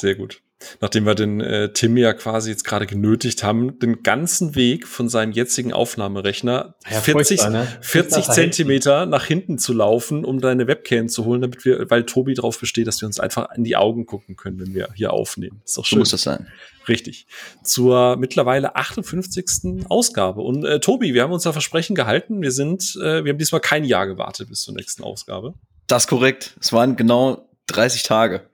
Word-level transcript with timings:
Sehr 0.00 0.14
gut. 0.14 0.42
Nachdem 0.80 1.04
wir 1.04 1.14
den 1.14 1.40
äh, 1.42 1.72
Tim 1.72 1.98
ja 1.98 2.14
quasi 2.14 2.50
jetzt 2.50 2.64
gerade 2.64 2.86
genötigt 2.86 3.42
haben, 3.42 3.78
den 3.78 4.02
ganzen 4.02 4.54
Weg 4.54 4.86
von 4.86 5.10
seinem 5.10 5.32
jetzigen 5.32 5.74
Aufnahmerechner 5.74 6.76
ja, 6.90 7.00
40, 7.00 7.42
ne? 7.48 7.68
40 7.82 8.24
Zentimeter 8.24 9.04
nach 9.04 9.26
hinten 9.26 9.58
zu 9.58 9.74
laufen, 9.74 10.24
um 10.24 10.40
deine 10.40 10.66
Webcam 10.66 11.08
zu 11.08 11.26
holen, 11.26 11.42
damit 11.42 11.66
wir, 11.66 11.90
weil 11.90 12.04
Tobi 12.04 12.32
darauf 12.32 12.58
besteht, 12.58 12.86
dass 12.86 13.02
wir 13.02 13.06
uns 13.06 13.20
einfach 13.20 13.50
in 13.54 13.64
die 13.64 13.76
Augen 13.76 14.06
gucken 14.06 14.36
können, 14.36 14.58
wenn 14.58 14.74
wir 14.74 14.88
hier 14.94 15.12
aufnehmen. 15.12 15.60
Ist 15.64 15.76
doch 15.76 15.84
schön. 15.84 15.96
So 15.96 16.00
muss 16.00 16.10
das 16.10 16.22
sein. 16.22 16.46
Richtig. 16.88 17.26
Zur 17.62 18.16
mittlerweile 18.16 18.76
58. 18.76 19.84
Ausgabe. 19.90 20.40
Und 20.40 20.64
äh, 20.64 20.80
Tobi, 20.80 21.12
wir 21.12 21.22
haben 21.22 21.32
unser 21.32 21.52
Versprechen 21.52 21.94
gehalten. 21.94 22.40
Wir 22.40 22.52
sind, 22.52 22.96
äh, 22.96 23.24
wir 23.24 23.32
haben 23.32 23.38
diesmal 23.38 23.60
kein 23.60 23.84
Jahr 23.84 24.06
gewartet 24.06 24.48
bis 24.48 24.62
zur 24.62 24.74
nächsten 24.74 25.02
Ausgabe. 25.02 25.52
Das 25.86 26.04
ist 26.04 26.08
korrekt. 26.08 26.56
Es 26.60 26.72
waren 26.72 26.96
genau 26.96 27.50
30 27.66 28.04
Tage 28.04 28.48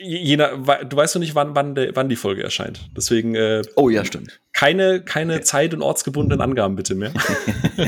jener, 0.00 0.56
du 0.84 0.96
weißt 0.96 1.14
doch 1.14 1.20
nicht, 1.20 1.34
wann, 1.34 1.54
wann, 1.54 1.74
de, 1.74 1.92
wann 1.94 2.08
die 2.08 2.16
Folge 2.16 2.42
erscheint. 2.42 2.88
Deswegen. 2.96 3.34
Äh, 3.34 3.62
oh 3.76 3.88
ja, 3.88 4.04
stimmt. 4.04 4.40
Keine, 4.52 5.02
keine 5.02 5.34
okay. 5.34 5.42
zeit- 5.42 5.74
und 5.74 5.82
ortsgebundenen 5.82 6.40
Angaben 6.40 6.76
bitte 6.76 6.94
mehr. 6.94 7.12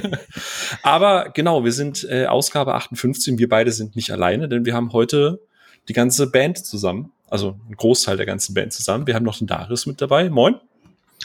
Aber 0.83 1.31
genau, 1.35 1.65
wir 1.65 1.73
sind 1.73 2.07
äh, 2.09 2.27
Ausgabe 2.27 2.75
58 2.75 3.35
und 3.35 3.39
wir 3.39 3.49
beide 3.49 3.73
sind 3.73 3.97
nicht 3.97 4.11
alleine, 4.11 4.49
denn 4.49 4.65
wir 4.65 4.75
haben 4.75 4.93
heute 4.93 5.41
die 5.89 5.93
ganze 5.93 6.31
Band 6.31 6.59
zusammen. 6.59 7.13
Also 7.29 7.59
ein 7.69 7.77
Großteil 7.77 8.17
der 8.17 8.27
ganzen 8.27 8.55
Band 8.55 8.73
zusammen. 8.73 9.07
Wir 9.07 9.15
haben 9.15 9.25
noch 9.25 9.39
den 9.39 9.47
Darius 9.47 9.87
mit 9.87 10.01
dabei. 10.01 10.29
Moin. 10.29 10.57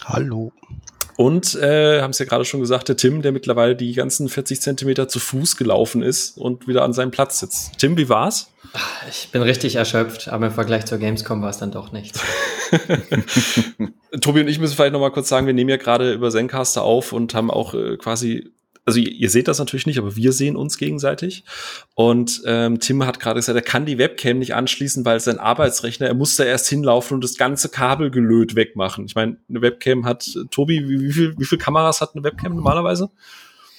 Hallo. 0.06 0.52
Und 1.18 1.56
äh, 1.56 2.02
haben 2.02 2.12
es 2.12 2.20
ja 2.20 2.26
gerade 2.26 2.46
schon 2.46 2.60
gesagt, 2.60 2.90
der 2.90 2.96
Tim, 2.96 3.24
der 3.24 3.32
mittlerweile 3.32 3.76
die 3.76 3.94
ganzen 3.94 4.30
40 4.30 4.62
Zentimeter 4.62 5.08
zu 5.08 5.20
Fuß 5.20 5.58
gelaufen 5.58 6.04
ist 6.04 6.38
und 6.38 6.68
wieder 6.68 6.84
an 6.84 6.94
seinem 6.94 7.10
Platz 7.10 7.40
sitzt. 7.40 7.80
Tim, 7.80 7.98
wie 7.98 8.08
war's? 8.08 8.52
Ich 9.10 9.30
bin 9.32 9.42
richtig 9.42 9.78
erschöpft, 9.78 10.28
aber 10.28 10.48
im 10.48 10.52
Vergleich 10.52 10.86
zur 10.86 11.00
Gamescom 11.00 11.42
war 11.42 11.50
es 11.50 11.58
dann 11.58 11.72
doch 11.72 11.92
nichts. 11.92 12.22
Tobi 14.22 14.42
und 14.42 14.48
ich 14.48 14.60
müssen 14.60 14.76
vielleicht 14.76 14.94
noch 14.94 15.00
mal 15.00 15.12
kurz 15.12 15.28
sagen, 15.28 15.48
wir 15.48 15.54
nehmen 15.56 15.72
ja 15.72 15.78
gerade 15.78 16.14
über 16.14 16.30
Zencaster 16.30 16.84
auf 16.84 17.14
und 17.14 17.34
haben 17.34 17.50
auch 17.50 17.74
äh, 17.74 17.98
quasi 17.98 18.52
also 18.88 19.00
ihr, 19.00 19.12
ihr, 19.12 19.30
seht 19.30 19.50
das 19.50 19.60
natürlich 19.60 19.86
nicht, 19.86 20.00
aber 20.00 20.16
wir 20.16 20.32
sehen 20.32 20.56
uns 20.56 20.78
gegenseitig. 20.78 21.44
Und 21.94 22.42
ähm, 22.46 22.80
Tim 22.80 23.06
hat 23.06 23.20
gerade 23.20 23.38
gesagt, 23.38 23.58
er 23.58 23.62
kann 23.62 23.86
die 23.86 23.98
Webcam 23.98 24.40
nicht 24.40 24.56
anschließen, 24.56 25.04
weil 25.04 25.20
sein 25.20 25.40
Arbeitsrechner, 25.40 26.08
er 26.08 26.14
muss 26.14 26.38
da 26.38 26.46
erst 26.46 26.70
hinlaufen 26.70 27.16
und 27.16 27.24
das 27.24 27.36
ganze 27.36 27.68
Kabelgelöt 27.68 28.56
wegmachen. 28.56 29.06
Ich 29.06 29.14
meine, 29.14 29.38
eine 29.50 29.62
Webcam 29.62 30.06
hat, 30.06 30.30
Tobi, 30.52 30.88
wie, 30.88 31.02
wie, 31.02 31.12
viel, 31.12 31.36
wie 31.38 31.46
viel 31.46 31.58
Kameras 31.58 32.00
hat 32.00 32.16
eine 32.16 32.24
Webcam 32.24 32.56
normalerweise? 32.56 33.10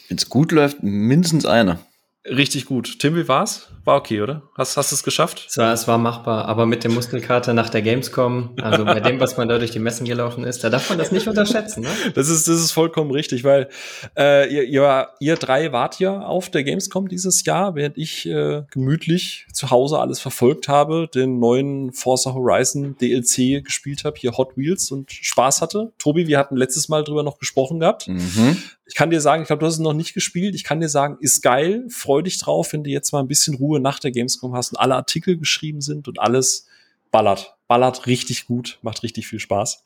Wenn 0.09 0.19
es 0.19 0.29
gut 0.29 0.53
läuft, 0.53 0.83
mindestens 0.83 1.47
eine. 1.47 1.79
Richtig 2.27 2.67
gut. 2.67 2.99
Tim, 2.99 3.17
wie 3.17 3.29
war's? 3.29 3.69
War 3.85 3.97
okay, 3.97 4.21
oder? 4.21 4.43
Hast, 4.55 4.77
hast 4.77 4.91
du 4.93 4.97
es 4.97 5.03
geschafft? 5.03 5.47
Es 5.49 5.57
war, 5.57 5.73
es 5.73 5.89
war 5.89 5.97
machbar, 5.97 6.45
aber 6.45 6.67
mit 6.67 6.85
dem 6.85 6.93
Muskelkater 6.93 7.55
nach 7.55 7.71
der 7.71 7.81
Gamescom, 7.81 8.51
also 8.61 8.85
bei 8.85 9.01
dem, 9.01 9.19
was 9.19 9.39
man 9.39 9.49
da 9.49 9.59
durch 9.59 9.71
die 9.71 9.79
Messen 9.79 10.05
gelaufen 10.05 10.45
ist, 10.45 10.63
da 10.63 10.69
darf 10.69 10.91
man 10.91 10.99
das 10.99 11.11
nicht 11.11 11.27
unterschätzen. 11.27 11.83
Ne? 11.83 11.89
Das 12.15 12.29
ist, 12.29 12.49
das 12.49 12.61
ist 12.61 12.73
vollkommen 12.73 13.11
richtig, 13.13 13.45
weil 13.45 13.69
äh, 14.17 14.53
ihr, 14.53 14.65
ihr, 14.65 15.09
ihr 15.21 15.37
drei 15.37 15.73
wart 15.73 16.01
ja 16.01 16.21
auf 16.21 16.51
der 16.51 16.65
Gamescom 16.65 17.09
dieses 17.09 17.45
Jahr, 17.45 17.75
während 17.77 17.97
ich 17.97 18.27
äh, 18.27 18.65
gemütlich 18.71 19.47
zu 19.53 19.71
Hause 19.71 19.99
alles 19.99 20.21
verfolgt 20.21 20.69
habe, 20.69 21.09
den 21.13 21.39
neuen 21.39 21.93
Forza 21.93 22.35
Horizon 22.35 22.97
DLC 23.01 23.65
gespielt 23.65 24.05
habe, 24.05 24.19
hier 24.19 24.37
Hot 24.37 24.57
Wheels 24.57 24.91
und 24.91 25.11
Spaß 25.13 25.63
hatte. 25.63 25.93
Tobi, 25.99 26.27
wir 26.27 26.39
hatten 26.39 26.57
letztes 26.57 26.89
Mal 26.89 27.05
drüber 27.05 27.23
noch 27.23 27.39
gesprochen 27.39 27.81
gehabt. 27.81 28.09
Mhm. 28.09 28.57
Ich 28.89 28.95
kann 28.95 29.11
dir 29.11 29.21
sagen, 29.21 29.43
ich 29.43 29.47
glaube, 29.47 29.61
du 29.61 29.67
hast 29.67 29.75
es 29.75 29.81
noch 29.81 29.93
nicht 29.93 30.15
gespielt. 30.15 30.55
Ich 30.55 30.65
kann 30.65 30.81
dir 30.81 30.89
sagen, 30.89 31.19
ist 31.21 31.43
geil, 31.43 31.85
freu 31.91 32.23
dich 32.23 32.39
drauf, 32.39 32.73
wenn 32.73 32.83
du 32.83 32.91
jetzt 32.91 33.13
mal 33.13 33.21
ein 33.21 33.29
bisschen 33.29 33.55
Ruhe 33.55 33.81
nach 33.81 33.99
der 33.99 34.11
Gamescom 34.11 34.55
hast 34.55 34.73
und 34.73 34.79
alle 34.79 34.97
Artikel 34.97 35.37
geschrieben 35.37 35.83
sind 35.83 36.09
und 36.09 36.19
alles 36.19 36.67
ballert. 37.11 37.55
Ballert 37.69 38.07
richtig 38.07 38.47
gut, 38.47 38.79
macht 38.83 39.03
richtig 39.03 39.29
viel 39.29 39.41
Spaß. 39.41 39.85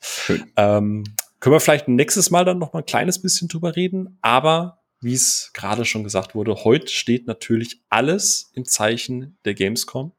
Ähm, 0.55 1.03
können 1.41 1.53
wir 1.53 1.59
vielleicht 1.59 1.89
nächstes 1.89 2.31
Mal 2.31 2.45
dann 2.45 2.59
noch 2.59 2.71
mal 2.71 2.79
ein 2.79 2.85
kleines 2.85 3.21
bisschen 3.21 3.49
drüber 3.49 3.75
reden, 3.75 4.17
aber 4.21 4.79
wie 5.01 5.13
es 5.13 5.51
gerade 5.53 5.83
schon 5.83 6.05
gesagt 6.05 6.33
wurde, 6.33 6.63
heute 6.63 6.87
steht 6.87 7.27
natürlich 7.27 7.81
alles 7.89 8.51
im 8.53 8.63
Zeichen 8.63 9.37
der 9.43 9.53
Gamescom. 9.53 10.13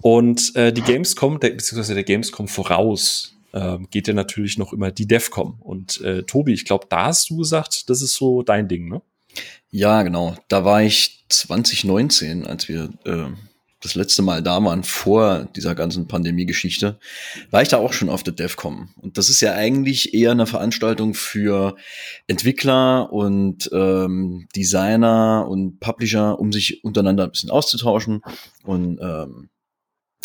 Und 0.00 0.54
äh, 0.54 0.72
die 0.72 0.82
Gamescom, 0.82 1.40
der, 1.40 1.50
beziehungsweise 1.50 1.94
der 1.94 2.04
Gamescom 2.04 2.46
voraus, 2.46 3.34
ähm, 3.52 3.88
geht 3.90 4.08
ja 4.08 4.14
natürlich 4.14 4.58
noch 4.58 4.72
immer 4.72 4.90
die 4.90 5.06
DEFCOM. 5.06 5.60
Und 5.60 6.00
äh, 6.00 6.22
Tobi, 6.22 6.52
ich 6.52 6.64
glaube, 6.64 6.86
da 6.88 7.06
hast 7.06 7.30
du 7.30 7.36
gesagt, 7.36 7.90
das 7.90 8.02
ist 8.02 8.14
so 8.14 8.42
dein 8.42 8.68
Ding, 8.68 8.88
ne? 8.88 9.02
Ja, 9.70 10.02
genau. 10.02 10.36
Da 10.48 10.64
war 10.64 10.82
ich 10.82 11.24
2019, 11.28 12.46
als 12.46 12.68
wir 12.68 12.90
äh, 13.04 13.30
das 13.82 13.94
letzte 13.94 14.22
Mal 14.22 14.42
da 14.42 14.62
waren, 14.62 14.84
vor 14.84 15.48
dieser 15.56 15.74
ganzen 15.74 16.06
Pandemie-Geschichte, 16.06 16.98
war 17.50 17.62
ich 17.62 17.68
da 17.68 17.78
auch 17.78 17.92
schon 17.92 18.08
auf 18.08 18.22
der 18.22 18.32
DEFCOM. 18.32 18.90
Und 19.00 19.18
das 19.18 19.28
ist 19.28 19.40
ja 19.40 19.54
eigentlich 19.54 20.14
eher 20.14 20.30
eine 20.30 20.46
Veranstaltung 20.46 21.14
für 21.14 21.76
Entwickler 22.28 23.12
und 23.12 23.68
ähm, 23.72 24.46
Designer 24.54 25.46
und 25.48 25.80
Publisher, 25.80 26.38
um 26.38 26.52
sich 26.52 26.84
untereinander 26.84 27.24
ein 27.24 27.32
bisschen 27.32 27.50
auszutauschen 27.50 28.22
und 28.64 28.98
ähm, 29.00 29.48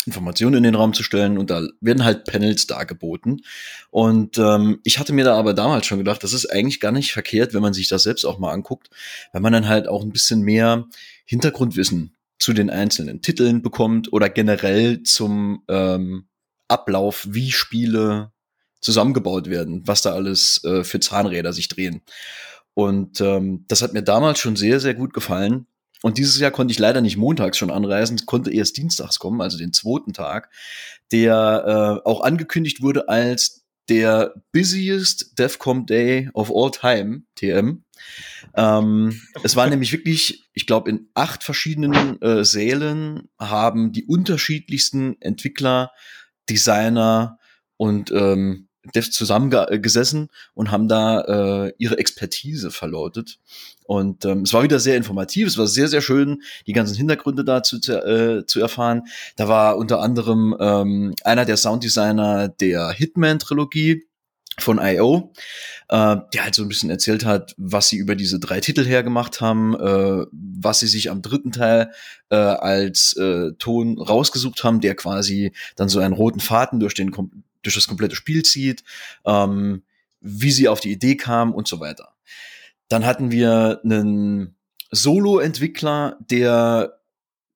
Informationen 0.08 0.56
in 0.56 0.62
den 0.64 0.74
Raum 0.74 0.94
zu 0.94 1.02
stellen 1.02 1.38
und 1.38 1.50
da 1.50 1.62
werden 1.80 2.04
halt 2.04 2.24
Panels 2.24 2.66
dargeboten. 2.66 3.42
Und 3.90 4.38
ähm, 4.38 4.80
ich 4.84 4.98
hatte 4.98 5.12
mir 5.12 5.24
da 5.24 5.36
aber 5.36 5.54
damals 5.54 5.86
schon 5.86 5.98
gedacht, 5.98 6.24
das 6.24 6.32
ist 6.32 6.46
eigentlich 6.46 6.80
gar 6.80 6.92
nicht 6.92 7.12
verkehrt, 7.12 7.54
wenn 7.54 7.62
man 7.62 7.74
sich 7.74 7.88
das 7.88 8.02
selbst 8.02 8.24
auch 8.24 8.38
mal 8.38 8.52
anguckt, 8.52 8.88
weil 9.32 9.42
man 9.42 9.52
dann 9.52 9.68
halt 9.68 9.86
auch 9.86 10.02
ein 10.02 10.12
bisschen 10.12 10.40
mehr 10.40 10.86
Hintergrundwissen 11.24 12.16
zu 12.38 12.52
den 12.52 12.70
einzelnen 12.70 13.20
Titeln 13.20 13.62
bekommt 13.62 14.12
oder 14.12 14.28
generell 14.30 15.02
zum 15.02 15.62
ähm, 15.68 16.26
Ablauf, 16.68 17.26
wie 17.28 17.52
Spiele 17.52 18.32
zusammengebaut 18.80 19.48
werden, 19.48 19.82
was 19.86 20.02
da 20.02 20.12
alles 20.12 20.62
äh, 20.64 20.84
für 20.84 21.00
Zahnräder 21.00 21.52
sich 21.52 21.68
drehen. 21.68 22.02
Und 22.74 23.20
ähm, 23.20 23.64
das 23.68 23.82
hat 23.82 23.92
mir 23.92 24.02
damals 24.02 24.38
schon 24.38 24.56
sehr, 24.56 24.80
sehr 24.80 24.94
gut 24.94 25.12
gefallen. 25.12 25.66
Und 26.02 26.18
dieses 26.18 26.38
Jahr 26.38 26.50
konnte 26.50 26.72
ich 26.72 26.78
leider 26.78 27.00
nicht 27.00 27.16
montags 27.16 27.58
schon 27.58 27.70
anreisen, 27.70 28.18
konnte 28.26 28.52
erst 28.52 28.76
dienstags 28.76 29.18
kommen, 29.18 29.40
also 29.40 29.58
den 29.58 29.72
zweiten 29.72 30.12
Tag, 30.12 30.50
der 31.10 32.00
äh, 32.04 32.08
auch 32.08 32.20
angekündigt 32.22 32.82
wurde 32.82 33.08
als 33.08 33.64
der 33.88 34.34
busiest 34.52 35.38
DEFCOM 35.38 35.86
Day 35.86 36.28
of 36.34 36.52
all 36.54 36.70
time, 36.70 37.22
TM. 37.36 37.84
Ähm, 38.54 39.20
es 39.42 39.56
war 39.56 39.66
nämlich 39.70 39.92
wirklich, 39.92 40.48
ich 40.52 40.66
glaube, 40.66 40.90
in 40.90 41.08
acht 41.14 41.42
verschiedenen 41.42 42.20
äh, 42.22 42.44
Sälen 42.44 43.28
haben 43.38 43.92
die 43.92 44.04
unterschiedlichsten 44.04 45.20
Entwickler, 45.20 45.90
Designer 46.48 47.38
und 47.76 48.10
ähm, 48.12 48.67
Devs 48.94 49.10
zusammengesessen 49.10 50.28
und 50.54 50.70
haben 50.70 50.88
da 50.88 51.66
äh, 51.66 51.72
ihre 51.78 51.98
Expertise 51.98 52.70
verlautet. 52.70 53.38
Und 53.84 54.24
ähm, 54.24 54.42
es 54.42 54.52
war 54.52 54.62
wieder 54.62 54.78
sehr 54.80 54.96
informativ, 54.96 55.48
es 55.48 55.56
war 55.56 55.66
sehr, 55.66 55.88
sehr 55.88 56.02
schön, 56.02 56.42
die 56.66 56.74
ganzen 56.74 56.96
Hintergründe 56.96 57.44
dazu 57.44 57.78
zu, 57.78 57.94
äh, 57.94 58.44
zu 58.44 58.60
erfahren. 58.60 59.04
Da 59.36 59.48
war 59.48 59.78
unter 59.78 60.00
anderem 60.00 60.54
ähm, 60.60 61.14
einer 61.24 61.44
der 61.44 61.56
Sounddesigner 61.56 62.48
der 62.48 62.90
Hitman-Trilogie 62.90 64.04
von 64.60 64.78
I.O., 64.78 65.32
äh, 65.88 66.16
der 66.34 66.44
halt 66.44 66.54
so 66.54 66.62
ein 66.62 66.68
bisschen 66.68 66.90
erzählt 66.90 67.24
hat, 67.24 67.54
was 67.56 67.88
sie 67.88 67.96
über 67.96 68.14
diese 68.14 68.38
drei 68.38 68.60
Titel 68.60 68.84
hergemacht 68.84 69.40
haben, 69.40 69.74
äh, 69.74 70.26
was 70.32 70.80
sie 70.80 70.86
sich 70.86 71.10
am 71.10 71.22
dritten 71.22 71.52
Teil 71.52 71.90
äh, 72.30 72.36
als 72.36 73.16
äh, 73.16 73.52
Ton 73.58 73.98
rausgesucht 73.98 74.62
haben, 74.64 74.80
der 74.80 74.94
quasi 74.94 75.52
dann 75.76 75.88
so 75.88 76.00
einen 76.00 76.14
roten 76.14 76.40
Faden 76.40 76.80
durch 76.80 76.94
den 76.94 77.10
durch 77.62 77.74
das 77.74 77.88
komplette 77.88 78.16
Spiel 78.16 78.42
zieht, 78.42 78.84
ähm, 79.24 79.82
wie 80.20 80.50
sie 80.50 80.68
auf 80.68 80.80
die 80.80 80.92
Idee 80.92 81.16
kam 81.16 81.52
und 81.52 81.68
so 81.68 81.80
weiter. 81.80 82.14
Dann 82.88 83.04
hatten 83.04 83.30
wir 83.30 83.80
einen 83.84 84.56
Solo-Entwickler, 84.90 86.16
der 86.20 87.00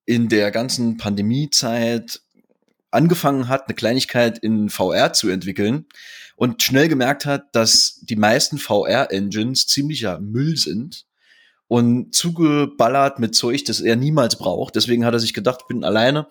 in 0.05 0.29
der 0.29 0.51
ganzen 0.51 0.97
Pandemiezeit 0.97 2.21
angefangen 2.91 3.49
hat, 3.49 3.67
eine 3.67 3.75
Kleinigkeit 3.75 4.39
in 4.39 4.69
VR 4.69 5.13
zu 5.13 5.31
entwickeln 5.31 5.87
und 6.37 6.63
schnell 6.63 6.89
gemerkt 6.89 7.25
hat, 7.25 7.55
dass 7.55 8.01
die 8.03 8.17
meisten 8.17 8.59
VR-Engines 8.59 9.67
ziemlicher 9.67 10.21
Müll 10.21 10.57
sind 10.57 11.07
und 11.69 12.15
zugeballert 12.15 13.19
mit 13.19 13.35
Zeug, 13.35 13.65
das 13.65 13.81
er 13.81 13.97
niemals 13.97 14.37
braucht. 14.37 14.77
Deswegen 14.77 15.07
hat 15.07 15.15
er 15.15 15.21
sich 15.21 15.33
gedacht, 15.33 15.61
ich 15.63 15.69
bin 15.69 15.85
alleine. 15.85 16.27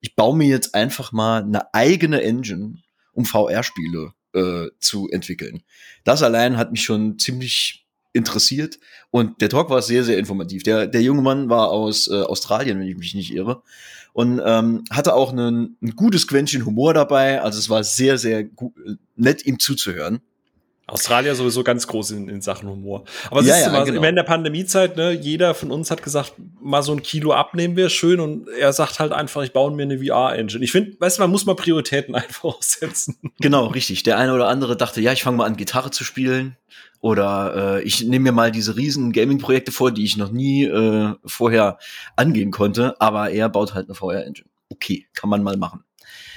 Ich 0.00 0.14
baue 0.14 0.36
mir 0.36 0.46
jetzt 0.46 0.74
einfach 0.74 1.10
mal 1.10 1.42
eine 1.42 1.74
eigene 1.74 2.22
Engine 2.22 2.83
um 3.14 3.24
VR-Spiele 3.24 4.12
äh, 4.34 4.68
zu 4.80 5.08
entwickeln. 5.10 5.62
Das 6.04 6.22
allein 6.22 6.56
hat 6.56 6.72
mich 6.72 6.82
schon 6.82 7.18
ziemlich 7.18 7.86
interessiert 8.12 8.78
und 9.10 9.40
der 9.40 9.48
Talk 9.48 9.70
war 9.70 9.82
sehr, 9.82 10.04
sehr 10.04 10.18
informativ. 10.18 10.62
Der, 10.62 10.86
der 10.86 11.02
junge 11.02 11.22
Mann 11.22 11.48
war 11.48 11.70
aus 11.70 12.08
äh, 12.08 12.22
Australien, 12.22 12.78
wenn 12.78 12.86
ich 12.86 12.96
mich 12.96 13.14
nicht 13.14 13.32
irre, 13.32 13.62
und 14.12 14.40
ähm, 14.44 14.84
hatte 14.90 15.14
auch 15.14 15.32
einen, 15.32 15.76
ein 15.82 15.96
gutes 15.96 16.28
Quäntchen 16.28 16.64
Humor 16.64 16.94
dabei. 16.94 17.42
Also 17.42 17.58
es 17.58 17.68
war 17.68 17.82
sehr, 17.82 18.16
sehr 18.16 18.44
gut, 18.44 18.72
nett, 19.16 19.44
ihm 19.44 19.58
zuzuhören. 19.58 20.20
Australier 20.86 21.34
sowieso 21.34 21.64
ganz 21.64 21.86
groß 21.86 22.10
in, 22.10 22.28
in 22.28 22.40
Sachen 22.42 22.68
Humor. 22.68 23.04
Aber 23.30 23.40
Ja, 23.40 23.54
siehst 23.54 23.66
du 23.66 23.70
ja, 23.70 23.78
mal, 23.78 23.84
genau. 23.84 24.02
während 24.02 24.18
der 24.18 24.24
Pandemiezeit, 24.24 24.96
ne, 24.96 25.12
jeder 25.12 25.54
von 25.54 25.70
uns 25.70 25.90
hat 25.90 26.02
gesagt, 26.02 26.34
mal 26.60 26.82
so 26.82 26.92
ein 26.92 27.02
Kilo 27.02 27.32
abnehmen 27.32 27.76
wäre 27.76 27.88
schön 27.88 28.20
und 28.20 28.48
er 28.48 28.72
sagt 28.72 29.00
halt 29.00 29.12
einfach, 29.12 29.42
ich 29.42 29.52
baue 29.52 29.72
mir 29.72 29.84
eine 29.84 29.98
VR-Engine. 29.98 30.62
Ich 30.62 30.72
finde, 30.72 30.96
weißt 31.00 31.18
du, 31.18 31.22
man 31.22 31.30
muss 31.30 31.46
mal 31.46 31.56
Prioritäten 31.56 32.14
einfach 32.14 32.44
aussetzen. 32.44 33.16
Genau, 33.40 33.66
richtig. 33.66 34.02
Der 34.02 34.18
eine 34.18 34.34
oder 34.34 34.48
andere 34.48 34.76
dachte, 34.76 35.00
ja, 35.00 35.12
ich 35.12 35.22
fange 35.22 35.38
mal 35.38 35.46
an, 35.46 35.56
Gitarre 35.56 35.90
zu 35.90 36.04
spielen. 36.04 36.56
Oder 37.00 37.76
äh, 37.76 37.82
ich 37.82 38.02
nehme 38.04 38.24
mir 38.24 38.32
mal 38.32 38.50
diese 38.50 38.76
riesen 38.76 39.12
Gaming-Projekte 39.12 39.72
vor, 39.72 39.90
die 39.90 40.04
ich 40.04 40.16
noch 40.16 40.30
nie 40.30 40.64
äh, 40.64 41.14
vorher 41.26 41.78
angehen 42.16 42.50
konnte. 42.50 42.98
Aber 42.98 43.30
er 43.30 43.50
baut 43.50 43.74
halt 43.74 43.88
eine 43.88 43.94
VR-Engine. 43.94 44.48
Okay, 44.70 45.06
kann 45.12 45.28
man 45.28 45.42
mal 45.42 45.56
machen. 45.58 45.83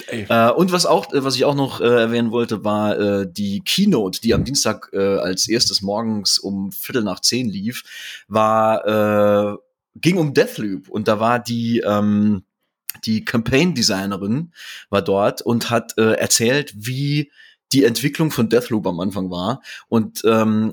Äh, 0.08 0.52
und 0.52 0.72
was 0.72 0.86
auch, 0.86 1.14
äh, 1.14 1.24
was 1.24 1.36
ich 1.36 1.46
auch 1.46 1.56
noch 1.56 1.82
äh, 1.82 1.86
erwähnen 1.86 2.32
wollte, 2.32 2.64
war 2.64 2.98
äh, 2.98 3.28
die 3.32 3.62
Keynote, 3.62 4.22
die 4.22 4.34
am 4.34 4.44
Dienstag 4.44 4.90
äh, 4.94 5.18
als 5.18 5.48
erstes 5.48 5.82
morgens 5.82 6.40
um 6.40 6.72
Viertel 6.72 7.04
nach 7.04 7.20
zehn 7.20 7.50
lief, 7.50 7.84
war 8.28 9.54
äh, 9.54 9.58
ging 9.96 10.18
um 10.18 10.34
Deathloop 10.34 10.90
und 10.90 11.08
da 11.08 11.20
war 11.20 11.40
die 11.40 11.80
ähm, 11.80 12.44
die 13.06 13.24
Campaign 13.24 13.76
Designerin 13.76 14.54
war 14.90 15.02
dort 15.02 15.42
und 15.42 15.70
hat 15.70 15.98
äh, 15.98 16.14
erzählt, 16.14 16.74
wie 16.76 17.32
die 17.72 17.84
Entwicklung 17.84 18.32
von 18.32 18.50
Deathloop 18.50 18.88
am 18.88 19.00
Anfang 19.00 19.30
war. 19.30 19.62
Und 19.88 20.22
ähm, 20.26 20.72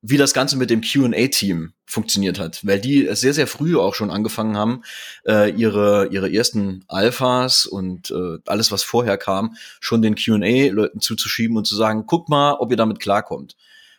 wie 0.00 0.16
das 0.16 0.32
Ganze 0.32 0.56
mit 0.56 0.70
dem 0.70 0.82
Q&A-Team 0.82 1.72
funktioniert 1.84 2.38
hat, 2.38 2.64
weil 2.64 2.80
die 2.80 3.08
sehr, 3.12 3.34
sehr 3.34 3.46
früh 3.46 3.76
auch 3.76 3.94
schon 3.94 4.10
angefangen 4.10 4.56
haben, 4.56 4.82
äh, 5.26 5.50
ihre, 5.50 6.08
ihre 6.12 6.32
ersten 6.32 6.84
Alphas 6.86 7.66
und 7.66 8.10
äh, 8.10 8.38
alles, 8.46 8.70
was 8.70 8.82
vorher 8.84 9.18
kam, 9.18 9.56
schon 9.80 10.02
den 10.02 10.14
Q&A-Leuten 10.14 11.00
zuzuschieben 11.00 11.56
und 11.56 11.66
zu 11.66 11.74
sagen, 11.74 12.04
guck 12.06 12.28
mal, 12.28 12.54
ob 12.54 12.70
ihr 12.70 12.76
damit 12.76 13.00
klarkommt. 13.00 13.56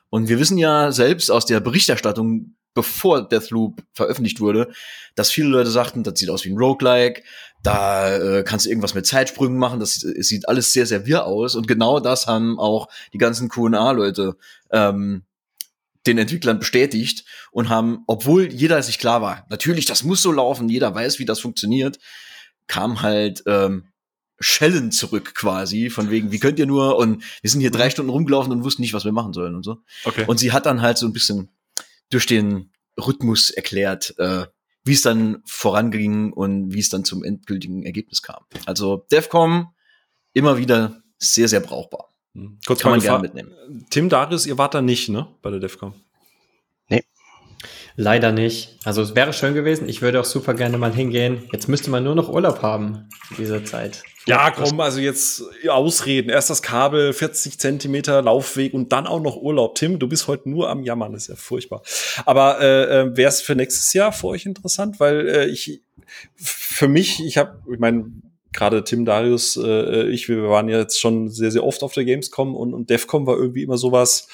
Und 0.10 0.30
wir 0.30 0.40
wissen 0.40 0.57
ja 0.57 0.92
selbst 0.92 1.30
aus 1.30 1.46
der 1.46 1.60
Berichterstattung, 1.60 2.56
bevor 2.74 3.28
Deathloop 3.28 3.84
veröffentlicht 3.94 4.40
wurde, 4.40 4.69
dass 5.16 5.31
viele 5.31 5.50
Leute 5.50 5.69
sagten, 5.69 6.04
das 6.04 6.18
sieht 6.18 6.30
aus 6.30 6.46
wie 6.46 6.50
ein 6.50 6.57
Roguelike, 6.57 7.24
da 7.62 8.16
äh, 8.16 8.44
kannst 8.44 8.66
du 8.66 8.69
irgendwas 8.69 8.94
mit 8.94 9.06
Zeitsprüngen 9.06 9.57
machen, 9.57 9.80
das 9.80 10.01
es 10.04 10.30
sieht 10.30 10.48
alles 10.48 10.72
sehr, 10.72 10.86
sehr 10.86 11.06
wirr 11.06 11.25
aus. 11.25 11.56
Und 11.56 11.68
genau 11.68 12.00
das 12.00 12.28
haben 12.28 12.57
auch 12.57 12.88
die 13.12 13.18
ganzen 13.18 13.50
Q&A-Leute 13.50 14.38
ähm, 14.72 15.24
den 16.10 16.18
Entwicklern 16.18 16.60
bestätigt 16.60 17.26
und 17.52 17.70
haben, 17.70 18.04
obwohl 18.08 18.52
jeder 18.52 18.82
sich 18.84 19.00
klar 19.00 19.22
war, 19.22 19.46
natürlich, 19.50 19.86
das 19.86 20.04
muss 20.04 20.22
so 20.22 20.32
laufen, 20.32 20.70
jeder 20.70 20.94
weiß, 20.94 21.20
wie 21.20 21.26
das 21.26 21.40
funktioniert, 21.40 22.00
kam 22.68 23.02
halt 23.02 23.44
ähm, 23.46 23.86
Schellen 24.40 24.92
zurück 24.92 25.36
quasi, 25.36 25.90
von 25.90 26.10
wegen, 26.10 26.32
wie 26.32 26.40
könnt 26.40 26.60
ihr 26.60 26.66
nur, 26.66 26.98
und 26.98 27.24
wir 27.42 27.50
sind 27.50 27.62
hier 27.62 27.72
drei 27.72 27.90
Stunden 27.90 28.10
rumgelaufen 28.10 28.52
und 28.52 28.64
wussten 28.64 28.82
nicht, 28.82 28.94
was 28.94 29.06
wir 29.06 29.12
machen 29.12 29.34
sollen 29.34 29.56
und 29.56 29.64
so. 29.64 29.78
Okay. 30.06 30.26
Und 30.28 30.40
sie 30.40 30.52
hat 30.52 30.66
dann 30.66 30.82
halt 30.82 30.98
so 30.98 31.06
ein 31.06 31.14
bisschen 31.14 31.50
durch 32.10 32.26
den 32.26 32.72
Rhythmus 32.98 33.50
erklärt, 33.50 34.16
äh, 34.18 34.46
wie 34.84 34.94
es 34.94 35.02
dann 35.02 35.44
voranging 35.46 36.32
und 36.34 36.74
wie 36.74 36.80
es 36.80 36.90
dann 36.90 37.04
zum 37.04 37.24
endgültigen 37.24 37.84
Ergebnis 37.84 38.22
kam. 38.22 38.44
Also 38.66 39.06
DEFCOM 39.12 39.74
immer 40.34 40.58
wieder 40.58 41.04
sehr, 41.18 41.48
sehr 41.48 41.60
brauchbar. 41.60 42.10
Hm. 42.36 42.60
Kurz 42.66 42.81
Kann 42.81 42.92
man 42.92 43.02
gerne 43.02 43.22
mitnehmen. 43.24 43.52
Tim 43.90 44.10
Darius, 44.10 44.46
ihr 44.46 44.58
wart 44.58 44.74
da 44.74 44.81
nicht, 44.81 45.10
ne, 45.10 45.28
bei 45.42 45.50
der 45.50 45.60
DEFCON? 45.60 45.94
Leider 48.02 48.31
nicht. 48.31 48.78
Also 48.86 49.02
es 49.02 49.14
wäre 49.14 49.34
schön 49.34 49.54
gewesen. 49.54 49.90
Ich 49.90 50.02
würde 50.02 50.22
auch 50.22 50.26
super 50.26 50.54
gerne 50.54 50.78
mal 50.78 50.94
hingehen. 50.94 51.44
Jetzt 51.52 51.68
müsste 51.68 51.90
man 51.90 52.02
nur 52.02 52.16
noch 52.16 52.30
Urlaub 52.30 52.62
haben 52.62 53.10
in 53.31 53.36
dieser 53.36 53.66
Zeit. 53.66 54.04
Ja, 54.26 54.52
komm, 54.52 54.80
also 54.80 55.02
jetzt 55.02 55.44
ausreden. 55.68 56.30
Erst 56.30 56.50
das 56.50 56.62
Kabel, 56.62 57.12
40 57.12 57.60
Zentimeter 57.60 58.22
Laufweg 58.22 58.74
und 58.74 58.94
dann 58.94 59.06
auch 59.06 59.20
noch 59.20 59.36
Urlaub. 59.36 59.75
Tim, 59.75 60.00
du 60.00 60.08
bist 60.08 60.30
heute 60.30 60.50
nur 60.50 60.70
am 60.70 60.84
Jammern, 60.84 61.12
das 61.12 61.24
ist 61.24 61.28
ja 61.28 61.36
furchtbar. 61.36 61.82
Aber 62.25 62.62
äh, 62.62 63.02
äh, 63.02 63.18
wäre 63.18 63.28
es 63.28 63.42
für 63.42 63.56
nächstes 63.56 63.92
Jahr 63.92 64.14
für 64.14 64.28
euch 64.28 64.46
interessant? 64.46 65.02
Weil 65.02 65.28
äh, 65.28 65.46
ich, 65.48 65.82
für 66.38 66.88
mich, 66.88 67.22
ich 67.25 67.38
habe, 67.38 67.62
ich 67.70 67.80
meine, 67.80 68.06
gerade 68.54 68.84
Tim 68.84 69.06
Darius, 69.06 69.57
äh, 69.57 70.07
ich, 70.10 70.28
wir 70.28 70.50
waren 70.50 70.69
ja 70.69 70.80
jetzt 70.80 71.00
schon 71.00 71.30
sehr, 71.30 71.51
sehr 71.51 71.63
oft 71.63 71.84
auf 71.84 71.94
der 71.94 72.06
Gamescom 72.06 72.56
und, 72.56 72.74
und 72.74 72.90
DEFCOM 72.90 73.28
war 73.28 73.38
irgendwie 73.38 73.63
immer 73.63 73.78
sowas. 73.78 74.28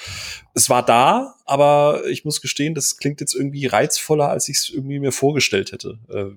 Es 0.54 0.70
war 0.70 0.84
da, 0.84 1.34
aber 1.44 2.02
ich 2.08 2.24
muss 2.24 2.40
gestehen, 2.40 2.74
das 2.74 2.96
klingt 2.96 3.20
jetzt 3.20 3.34
irgendwie 3.34 3.66
reizvoller, 3.66 4.28
als 4.28 4.48
ich 4.48 4.58
es 4.58 4.70
irgendwie 4.70 4.98
mir 4.98 5.12
vorgestellt 5.12 5.72
hätte. 5.72 5.98
Äh, 6.08 6.36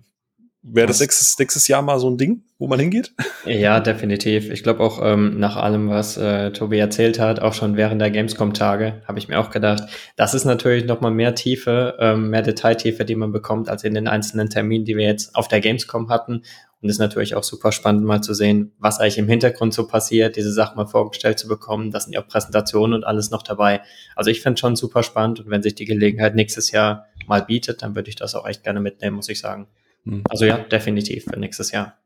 Wäre 0.61 0.87
das 0.87 0.99
nächstes, 0.99 1.39
nächstes 1.39 1.69
Jahr 1.69 1.81
mal 1.81 1.99
so 1.99 2.09
ein 2.09 2.17
Ding, 2.17 2.43
wo 2.57 2.67
man 2.67 2.79
hingeht? 2.79 3.13
Ja, 3.45 3.79
definitiv. 3.79 4.49
Ich 4.49 4.61
glaube 4.61 4.83
auch 4.83 4.99
ähm, 5.01 5.39
nach 5.39 5.55
allem, 5.55 5.89
was 5.89 6.17
äh, 6.17 6.51
Tobi 6.51 6.77
erzählt 6.77 7.17
hat, 7.17 7.39
auch 7.39 7.53
schon 7.53 7.77
während 7.77 8.01
der 8.01 8.11
Gamescom-Tage, 8.11 9.01
habe 9.07 9.19
ich 9.19 9.29
mir 9.29 9.39
auch 9.39 9.51
gedacht, 9.51 9.83
das 10.17 10.33
ist 10.33 10.43
natürlich 10.43 10.83
noch 10.83 10.99
mal 10.99 11.11
mehr 11.11 11.33
Tiefe, 11.33 11.95
ähm, 11.99 12.29
mehr 12.29 12.41
Detailtiefe, 12.41 13.05
die 13.05 13.15
man 13.15 13.31
bekommt, 13.31 13.69
als 13.69 13.85
in 13.85 13.93
den 13.93 14.09
einzelnen 14.09 14.49
Terminen, 14.49 14.83
die 14.83 14.97
wir 14.97 15.05
jetzt 15.05 15.33
auf 15.33 15.47
der 15.47 15.61
Gamescom 15.61 16.09
hatten. 16.09 16.43
Und 16.81 16.87
ist 16.87 16.99
natürlich 16.99 17.35
auch 17.35 17.43
super 17.43 17.73
spannend, 17.73 18.05
mal 18.05 18.21
zu 18.21 18.33
sehen, 18.33 18.71
was 18.79 18.99
eigentlich 18.99 19.17
im 19.17 19.27
Hintergrund 19.27 19.73
so 19.73 19.85
passiert, 19.85 20.37
diese 20.37 20.53
Sachen 20.53 20.77
mal 20.77 20.85
vorgestellt 20.85 21.37
zu 21.37 21.49
bekommen. 21.49 21.91
Das 21.91 22.05
sind 22.05 22.13
ja 22.13 22.21
auch 22.21 22.27
Präsentationen 22.27 22.93
und 22.93 23.03
alles 23.03 23.31
noch 23.31 23.43
dabei. 23.43 23.81
Also 24.15 24.31
ich 24.31 24.41
finde 24.41 24.59
schon 24.59 24.77
super 24.77 25.03
spannend 25.03 25.41
und 25.41 25.49
wenn 25.49 25.61
sich 25.61 25.75
die 25.75 25.85
Gelegenheit 25.85 26.35
nächstes 26.35 26.71
Jahr 26.71 27.07
mal 27.27 27.41
bietet, 27.43 27.81
dann 27.81 27.95
würde 27.95 28.09
ich 28.09 28.15
das 28.15 28.33
auch 28.33 28.47
echt 28.47 28.63
gerne 28.63 28.79
mitnehmen, 28.79 29.17
muss 29.17 29.27
ich 29.27 29.39
sagen. 29.39 29.67
Hm. 30.05 30.23
Also 30.29 30.45
ja, 30.45 30.57
definitiv 30.57 31.25
für 31.25 31.37
nächstes 31.37 31.71
Jahr. 31.71 31.97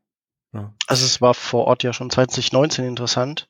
Also 0.86 1.04
es 1.04 1.20
war 1.20 1.34
vor 1.34 1.66
Ort 1.66 1.82
ja 1.82 1.92
schon 1.92 2.10
2019 2.10 2.84
interessant. 2.84 3.48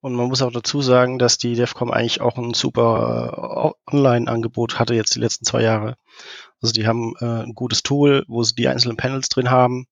Und 0.00 0.14
man 0.14 0.26
muss 0.26 0.42
auch 0.42 0.50
dazu 0.50 0.82
sagen, 0.82 1.20
dass 1.20 1.38
die 1.38 1.54
DEFCOM 1.54 1.92
eigentlich 1.92 2.20
auch 2.20 2.36
ein 2.36 2.54
super 2.54 3.74
äh, 3.88 3.94
Online-Angebot 3.94 4.80
hatte 4.80 4.94
jetzt 4.94 5.14
die 5.14 5.20
letzten 5.20 5.44
zwei 5.44 5.62
Jahre. 5.62 5.96
Also 6.60 6.72
die 6.72 6.88
haben 6.88 7.14
äh, 7.20 7.44
ein 7.44 7.54
gutes 7.54 7.84
Tool, 7.84 8.24
wo 8.26 8.42
sie 8.42 8.56
die 8.56 8.66
einzelnen 8.66 8.96
Panels 8.96 9.28
drin 9.28 9.50
haben, 9.50 9.86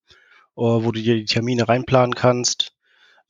wo 0.60 0.92
du 0.92 1.00
dir 1.00 1.16
die 1.16 1.24
Termine 1.24 1.68
reinplanen 1.68 2.14
kannst. 2.14 2.72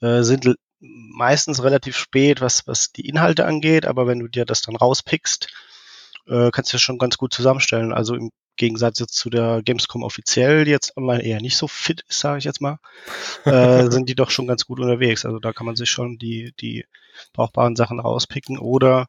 Äh, 0.00 0.22
sind 0.22 0.56
meistens 0.80 1.62
relativ 1.62 1.96
spät, 1.96 2.40
was, 2.40 2.66
was 2.66 2.92
die 2.92 3.06
Inhalte 3.06 3.44
angeht, 3.44 3.86
aber 3.86 4.06
wenn 4.06 4.18
du 4.18 4.28
dir 4.28 4.44
das 4.44 4.62
dann 4.62 4.76
rauspickst, 4.76 5.48
äh, 6.26 6.50
kannst 6.50 6.72
du 6.72 6.76
das 6.76 6.82
schon 6.82 6.98
ganz 6.98 7.18
gut 7.18 7.32
zusammenstellen. 7.32 7.92
Also 7.92 8.14
im 8.14 8.30
Gegensatz 8.56 8.98
jetzt 8.98 9.14
zu 9.14 9.30
der 9.30 9.62
Gamescom 9.62 10.02
offiziell, 10.02 10.64
die 10.64 10.70
jetzt 10.70 10.96
online 10.96 11.22
eher 11.22 11.40
nicht 11.40 11.56
so 11.56 11.68
fit 11.68 12.02
ist, 12.08 12.20
sage 12.20 12.38
ich 12.38 12.44
jetzt 12.44 12.60
mal, 12.60 12.78
äh, 13.44 13.90
sind 13.90 14.08
die 14.08 14.14
doch 14.14 14.30
schon 14.30 14.46
ganz 14.46 14.66
gut 14.66 14.80
unterwegs. 14.80 15.24
Also 15.24 15.38
da 15.38 15.52
kann 15.52 15.66
man 15.66 15.76
sich 15.76 15.90
schon 15.90 16.18
die, 16.18 16.52
die 16.60 16.84
brauchbaren 17.32 17.76
Sachen 17.76 18.00
rauspicken 18.00 18.58
oder 18.58 19.06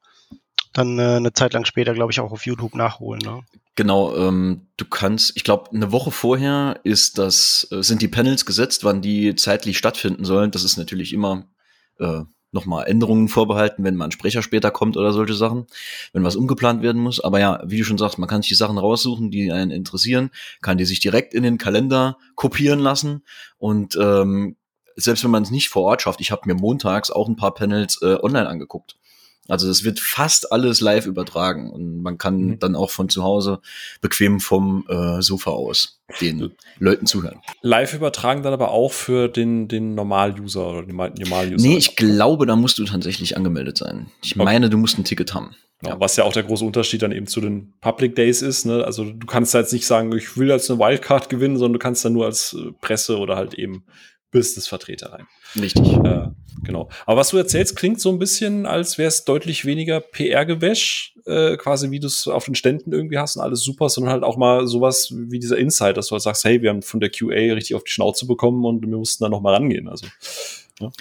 dann 0.74 1.00
äh, 1.00 1.16
eine 1.16 1.34
Zeit 1.34 1.54
lang 1.54 1.66
später, 1.66 1.94
glaube 1.94 2.12
ich, 2.12 2.20
auch 2.20 2.32
auf 2.32 2.46
YouTube 2.46 2.76
nachholen. 2.76 3.22
Ne? 3.24 3.42
Genau, 3.76 4.16
ähm, 4.16 4.68
du 4.78 4.86
kannst, 4.86 5.34
ich 5.36 5.44
glaube, 5.44 5.72
eine 5.74 5.92
Woche 5.92 6.12
vorher 6.12 6.80
ist 6.84 7.18
das, 7.18 7.68
äh, 7.72 7.82
sind 7.82 8.02
die 8.02 8.08
Panels 8.08 8.46
gesetzt, 8.46 8.84
wann 8.84 9.02
die 9.02 9.36
zeitlich 9.36 9.78
stattfinden 9.78 10.26
sollen. 10.26 10.52
Das 10.52 10.64
ist 10.64 10.78
natürlich 10.78 11.14
immer 11.14 11.46
äh, 12.00 12.22
nochmal 12.52 12.88
Änderungen 12.88 13.30
vorbehalten, 13.30 13.84
wenn 13.84 13.96
mal 13.96 14.06
ein 14.06 14.12
Sprecher 14.12 14.42
später 14.42 14.72
kommt 14.72 14.98
oder 14.98 15.14
solche 15.14 15.34
Sachen, 15.34 15.68
wenn 16.14 16.24
was 16.24 16.36
umgeplant 16.36 16.82
werden 16.82 17.02
muss. 17.02 17.22
Aber 17.22 17.40
ja, 17.40 17.62
wie 17.66 17.78
du 17.78 17.86
schon 17.86 17.98
sagst, 17.98 18.18
man 18.18 18.28
kann 18.28 18.42
sich 18.42 18.50
die 18.50 18.56
Sachen 18.56 18.78
raussuchen, 18.78 19.32
die 19.32 19.52
einen 19.52 19.72
interessieren, 19.72 20.32
kann 20.62 20.78
die 20.78 20.86
sich 20.86 21.00
direkt 21.00 21.34
in 21.34 21.44
den 21.44 21.58
Kalender 21.58 22.18
kopieren 22.36 22.80
lassen 22.80 23.24
und 23.58 23.98
ähm, 24.00 24.58
selbst 24.98 25.24
wenn 25.24 25.32
man 25.32 25.44
es 25.44 25.52
nicht 25.52 25.70
vor 25.70 25.84
Ort 25.84 26.02
schafft, 26.02 26.22
ich 26.22 26.32
habe 26.32 26.42
mir 26.46 26.54
montags 26.54 27.12
auch 27.12 27.28
ein 27.28 27.38
paar 27.38 27.54
Panels 27.54 28.02
äh, 28.02 28.18
online 28.22 28.48
angeguckt. 28.48 28.98
Also 29.48 29.68
das 29.68 29.84
wird 29.84 30.00
fast 30.00 30.52
alles 30.52 30.82
live 30.82 31.08
übertragen 31.08 31.72
und 31.72 32.02
man 32.02 32.18
kann 32.18 32.38
Mhm. 32.38 32.60
dann 32.60 32.76
auch 32.76 32.90
von 32.92 33.10
zu 33.10 33.24
Hause 33.24 33.60
bequem 34.00 34.40
vom 34.40 34.86
äh, 34.88 35.22
Sofa 35.22 35.52
aus 35.52 36.00
den 36.22 36.52
Leuten 36.80 37.06
zuhören. 37.06 37.40
Live 37.62 37.94
übertragen 37.94 38.44
dann 38.44 38.54
aber 38.54 38.72
auch 38.72 38.92
für 38.94 39.28
den, 39.28 39.68
den 39.68 39.96
Normal-User 39.96 40.68
oder 40.70 40.84
den 40.84 40.96
Normal-User. 40.96 41.56
Nee, 41.68 41.78
ich 41.78 41.96
glaube, 41.96 42.46
da 42.46 42.56
musst 42.56 42.78
du 42.78 42.86
tatsächlich 42.86 43.36
angemeldet 43.36 43.78
sein. 43.78 44.12
Ich 44.24 44.36
Okay. 44.36 44.44
meine, 44.46 44.70
du 44.70 44.78
musst 44.78 44.98
ein 44.98 45.04
Ticket 45.04 45.34
haben. 45.34 45.56
Ja, 45.84 46.00
was 46.00 46.16
ja 46.16 46.24
auch 46.26 46.34
der 46.34 46.44
große 46.44 46.64
Unterschied 46.64 47.02
dann 47.02 47.12
eben 47.12 47.26
zu 47.26 47.42
den 47.42 47.74
Public 47.82 48.16
Days 48.16 48.44
ist. 48.44 48.66
Ne? 48.68 48.86
Also 48.86 49.04
du 49.06 49.26
kannst 49.26 49.54
da 49.56 49.60
jetzt 49.60 49.74
nicht 49.74 49.88
sagen, 49.88 50.16
ich 50.16 50.38
will 50.38 50.52
als 50.52 50.70
eine 50.70 50.80
Wildcard 50.80 51.28
gewinnen, 51.30 51.58
sondern 51.58 51.74
du 51.74 51.80
kannst 51.80 52.06
dann 52.06 52.14
nur 52.14 52.26
als 52.26 52.54
äh, 52.54 52.72
Presse 52.82 53.18
oder 53.18 53.36
halt 53.36 53.56
eben 53.56 53.84
Business-Vertreter 54.32 55.14
rein. 55.14 55.28
Richtig. 55.60 55.94
Äh, 55.94 56.28
genau. 56.64 56.90
Aber 57.06 57.20
was 57.20 57.30
du 57.30 57.38
erzählst, 57.38 57.76
klingt 57.76 58.00
so 58.00 58.10
ein 58.10 58.20
bisschen, 58.20 58.66
als 58.66 58.98
wäre 58.98 59.10
es 59.10 59.26
deutlich 59.26 59.66
weniger 59.66 60.00
PR-Gewäsch, 60.00 61.16
äh, 61.26 61.58
quasi 61.58 61.92
wie 61.92 62.00
du 62.00 62.08
es 62.08 62.28
auf 62.28 62.46
den 62.46 62.56
Ständen 62.56 62.92
irgendwie 62.94 63.18
hast 63.18 63.36
und 63.36 63.44
alles 63.44 63.62
super, 63.64 63.90
sondern 63.90 64.14
halt 64.14 64.24
auch 64.24 64.38
mal 64.38 64.68
sowas 64.68 65.14
wie 65.14 65.40
dieser 65.40 65.58
Insight, 65.58 65.98
dass 65.98 66.08
du 66.08 66.14
halt 66.14 66.24
sagst, 66.24 66.46
hey, 66.46 66.62
wir 66.62 66.70
haben 66.70 66.82
von 66.82 67.00
der 67.00 67.10
QA 67.10 67.54
richtig 67.54 67.76
auf 67.76 67.84
die 67.84 67.92
Schnauze 67.92 68.26
bekommen 68.26 68.66
und 68.66 68.82
wir 68.82 68.98
mussten 68.98 69.24
da 69.24 69.30
noch 69.30 69.42
mal 69.42 69.54
rangehen. 69.54 69.88
Also 69.88 70.08
Ja, 70.82 70.92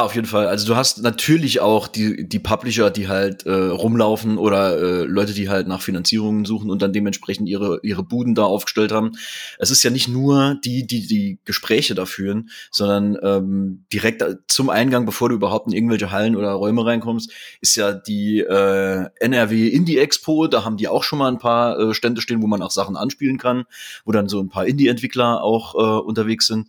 auf 0.00 0.14
jeden 0.14 0.26
Fall. 0.26 0.46
Also 0.46 0.66
du 0.66 0.76
hast 0.76 1.02
natürlich 1.02 1.60
auch 1.60 1.88
die, 1.88 2.26
die 2.26 2.38
Publisher, 2.38 2.90
die 2.90 3.06
halt 3.06 3.44
äh, 3.44 3.52
rumlaufen 3.52 4.38
oder 4.38 4.78
äh, 4.78 5.02
Leute, 5.04 5.34
die 5.34 5.50
halt 5.50 5.68
nach 5.68 5.82
Finanzierungen 5.82 6.46
suchen 6.46 6.70
und 6.70 6.80
dann 6.80 6.94
dementsprechend 6.94 7.50
ihre, 7.50 7.80
ihre 7.82 8.02
Buden 8.02 8.34
da 8.34 8.44
aufgestellt 8.44 8.92
haben. 8.92 9.12
Es 9.58 9.70
ist 9.70 9.82
ja 9.82 9.90
nicht 9.90 10.08
nur 10.08 10.58
die, 10.64 10.86
die 10.86 11.06
die 11.06 11.38
Gespräche 11.44 11.94
da 11.94 12.06
führen, 12.06 12.48
sondern 12.70 13.18
ähm, 13.22 13.84
direkt 13.92 14.24
zum 14.48 14.70
Eingang, 14.70 15.04
bevor 15.04 15.28
du 15.28 15.34
überhaupt 15.34 15.66
in 15.66 15.74
irgendwelche 15.74 16.10
Hallen 16.10 16.34
oder 16.34 16.52
Räume 16.52 16.86
reinkommst, 16.86 17.30
ist 17.60 17.76
ja 17.76 17.92
die 17.92 18.38
äh, 18.38 19.04
NRW 19.20 19.68
Indie 19.68 19.98
Expo. 19.98 20.46
Da 20.46 20.64
haben 20.64 20.78
die 20.78 20.88
auch 20.88 21.04
schon 21.04 21.18
mal 21.18 21.28
ein 21.28 21.38
paar 21.38 21.78
äh, 21.78 21.92
Stände 21.92 22.22
stehen, 22.22 22.40
wo 22.40 22.46
man 22.46 22.62
auch 22.62 22.70
Sachen 22.70 22.96
anspielen 22.96 23.36
kann, 23.36 23.64
wo 24.06 24.12
dann 24.12 24.30
so 24.30 24.40
ein 24.40 24.48
paar 24.48 24.64
Indie-Entwickler 24.64 25.44
auch 25.44 25.74
äh, 25.74 26.02
unterwegs 26.02 26.46
sind 26.46 26.68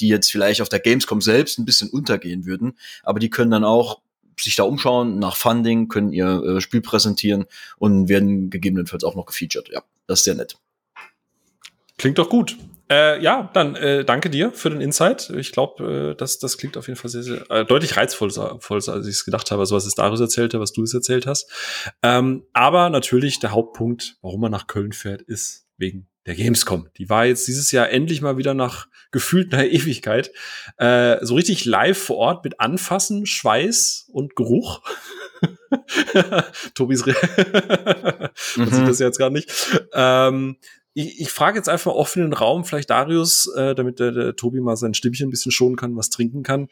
die 0.00 0.08
jetzt 0.08 0.30
vielleicht 0.30 0.60
auf 0.60 0.68
der 0.68 0.80
Gamescom 0.80 1.20
selbst 1.20 1.58
ein 1.58 1.64
bisschen 1.64 1.90
untergehen 1.90 2.46
würden, 2.46 2.78
aber 3.02 3.18
die 3.18 3.30
können 3.30 3.50
dann 3.50 3.64
auch 3.64 4.00
sich 4.38 4.56
da 4.56 4.64
umschauen 4.64 5.18
nach 5.18 5.36
Funding, 5.36 5.88
können 5.88 6.12
ihr 6.12 6.42
äh, 6.42 6.60
Spiel 6.60 6.82
präsentieren 6.82 7.46
und 7.78 8.08
werden 8.08 8.50
gegebenenfalls 8.50 9.04
auch 9.04 9.14
noch 9.14 9.26
gefeatured. 9.26 9.70
Ja, 9.70 9.82
das 10.06 10.20
ist 10.20 10.24
sehr 10.24 10.34
nett. 10.34 10.56
Klingt 11.98 12.18
doch 12.18 12.28
gut. 12.28 12.56
Äh, 12.88 13.20
ja, 13.20 13.50
dann 13.52 13.74
äh, 13.74 14.04
danke 14.04 14.30
dir 14.30 14.52
für 14.52 14.70
den 14.70 14.80
Insight. 14.80 15.30
Ich 15.30 15.50
glaube, 15.50 16.12
äh, 16.12 16.14
das, 16.14 16.38
das 16.38 16.56
klingt 16.56 16.76
auf 16.76 16.86
jeden 16.86 16.98
Fall 16.98 17.10
sehr, 17.10 17.22
sehr 17.22 17.50
äh, 17.50 17.64
deutlich 17.64 17.96
reizvoller, 17.96 18.60
als 18.70 19.06
ich 19.06 19.14
es 19.14 19.24
gedacht 19.24 19.50
habe, 19.50 19.66
so 19.66 19.74
was 19.74 19.86
es 19.86 19.94
Darius 19.94 20.20
erzählte, 20.20 20.60
was 20.60 20.72
du 20.72 20.84
es 20.84 20.94
erzählt 20.94 21.26
hast. 21.26 21.50
Ähm, 22.02 22.44
aber 22.52 22.90
natürlich 22.90 23.40
der 23.40 23.50
Hauptpunkt, 23.50 24.18
warum 24.22 24.40
man 24.40 24.52
nach 24.52 24.68
Köln 24.68 24.92
fährt, 24.92 25.22
ist 25.22 25.66
wegen 25.78 26.06
der 26.26 26.34
Gamescom. 26.34 26.88
Die 26.98 27.08
war 27.08 27.24
jetzt 27.24 27.46
dieses 27.48 27.70
Jahr 27.70 27.88
endlich 27.88 28.20
mal 28.20 28.36
wieder 28.36 28.52
nach 28.52 28.88
gefühlt 29.12 29.54
einer 29.54 29.66
Ewigkeit 29.70 30.32
äh, 30.76 31.24
so 31.24 31.34
richtig 31.36 31.64
live 31.64 31.98
vor 31.98 32.16
Ort 32.16 32.44
mit 32.44 32.60
Anfassen, 32.60 33.26
Schweiß 33.26 34.08
und 34.12 34.36
Geruch. 34.36 34.82
Tobis 36.74 37.06
Re 37.06 37.14
Man 38.56 38.70
sieht 38.70 38.82
mhm. 38.82 38.86
das 38.86 38.98
jetzt 38.98 39.18
gar 39.18 39.30
nicht. 39.30 39.50
Ähm, 39.92 40.56
ich, 40.94 41.20
ich 41.20 41.30
frage 41.30 41.58
jetzt 41.58 41.68
einfach 41.68 41.92
offen 41.92 42.22
den 42.22 42.32
Raum, 42.32 42.64
vielleicht 42.64 42.90
Darius, 42.90 43.52
äh, 43.54 43.74
damit 43.74 44.00
der, 44.00 44.12
der 44.12 44.36
Tobi 44.36 44.60
mal 44.60 44.76
sein 44.76 44.94
Stimmchen 44.94 45.28
ein 45.28 45.30
bisschen 45.30 45.52
schonen 45.52 45.76
kann, 45.76 45.96
was 45.96 46.10
trinken 46.10 46.42
kann. 46.42 46.68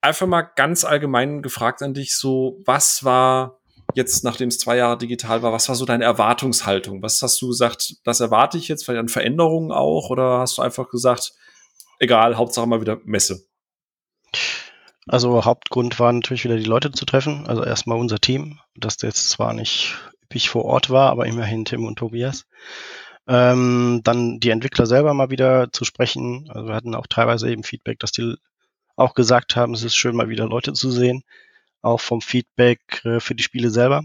Einfach 0.00 0.26
mal 0.26 0.42
ganz 0.42 0.84
allgemein 0.84 1.42
gefragt 1.42 1.82
an 1.82 1.94
dich, 1.94 2.16
so, 2.16 2.60
was 2.64 3.04
war 3.04 3.59
jetzt, 3.94 4.24
nachdem 4.24 4.48
es 4.48 4.58
zwei 4.58 4.76
Jahre 4.76 4.98
digital 4.98 5.42
war, 5.42 5.52
was 5.52 5.68
war 5.68 5.76
so 5.76 5.84
deine 5.84 6.04
Erwartungshaltung? 6.04 7.02
Was 7.02 7.22
hast 7.22 7.40
du 7.40 7.48
gesagt, 7.48 7.96
das 8.04 8.20
erwarte 8.20 8.58
ich 8.58 8.68
jetzt, 8.68 8.84
vielleicht 8.84 9.00
an 9.00 9.08
Veränderungen 9.08 9.72
auch? 9.72 10.10
Oder 10.10 10.38
hast 10.38 10.58
du 10.58 10.62
einfach 10.62 10.88
gesagt, 10.88 11.32
egal, 11.98 12.36
Hauptsache 12.36 12.66
mal 12.66 12.80
wieder 12.80 12.98
Messe? 13.04 13.46
Also 15.06 15.44
Hauptgrund 15.44 15.98
war 15.98 16.12
natürlich 16.12 16.44
wieder 16.44 16.56
die 16.56 16.64
Leute 16.64 16.92
zu 16.92 17.04
treffen. 17.04 17.46
Also 17.46 17.64
erstmal 17.64 17.98
unser 17.98 18.18
Team, 18.18 18.60
das 18.76 18.96
jetzt 19.02 19.30
zwar 19.30 19.54
nicht 19.54 19.94
üppig 20.24 20.50
vor 20.50 20.64
Ort 20.64 20.90
war, 20.90 21.10
aber 21.10 21.26
immerhin 21.26 21.64
Tim 21.64 21.84
und 21.84 21.96
Tobias. 21.96 22.46
Ähm, 23.26 24.00
dann 24.04 24.40
die 24.40 24.50
Entwickler 24.50 24.86
selber 24.86 25.14
mal 25.14 25.30
wieder 25.30 25.72
zu 25.72 25.84
sprechen. 25.84 26.48
Also 26.48 26.68
wir 26.68 26.74
hatten 26.74 26.94
auch 26.94 27.06
teilweise 27.06 27.50
eben 27.50 27.64
Feedback, 27.64 27.98
dass 27.98 28.12
die 28.12 28.36
auch 28.96 29.14
gesagt 29.14 29.56
haben, 29.56 29.74
es 29.74 29.82
ist 29.82 29.96
schön 29.96 30.14
mal 30.14 30.28
wieder 30.28 30.46
Leute 30.46 30.72
zu 30.72 30.90
sehen 30.90 31.24
auch 31.82 32.00
vom 32.00 32.20
Feedback 32.20 33.04
äh, 33.04 33.20
für 33.20 33.34
die 33.34 33.42
Spiele 33.42 33.70
selber. 33.70 34.04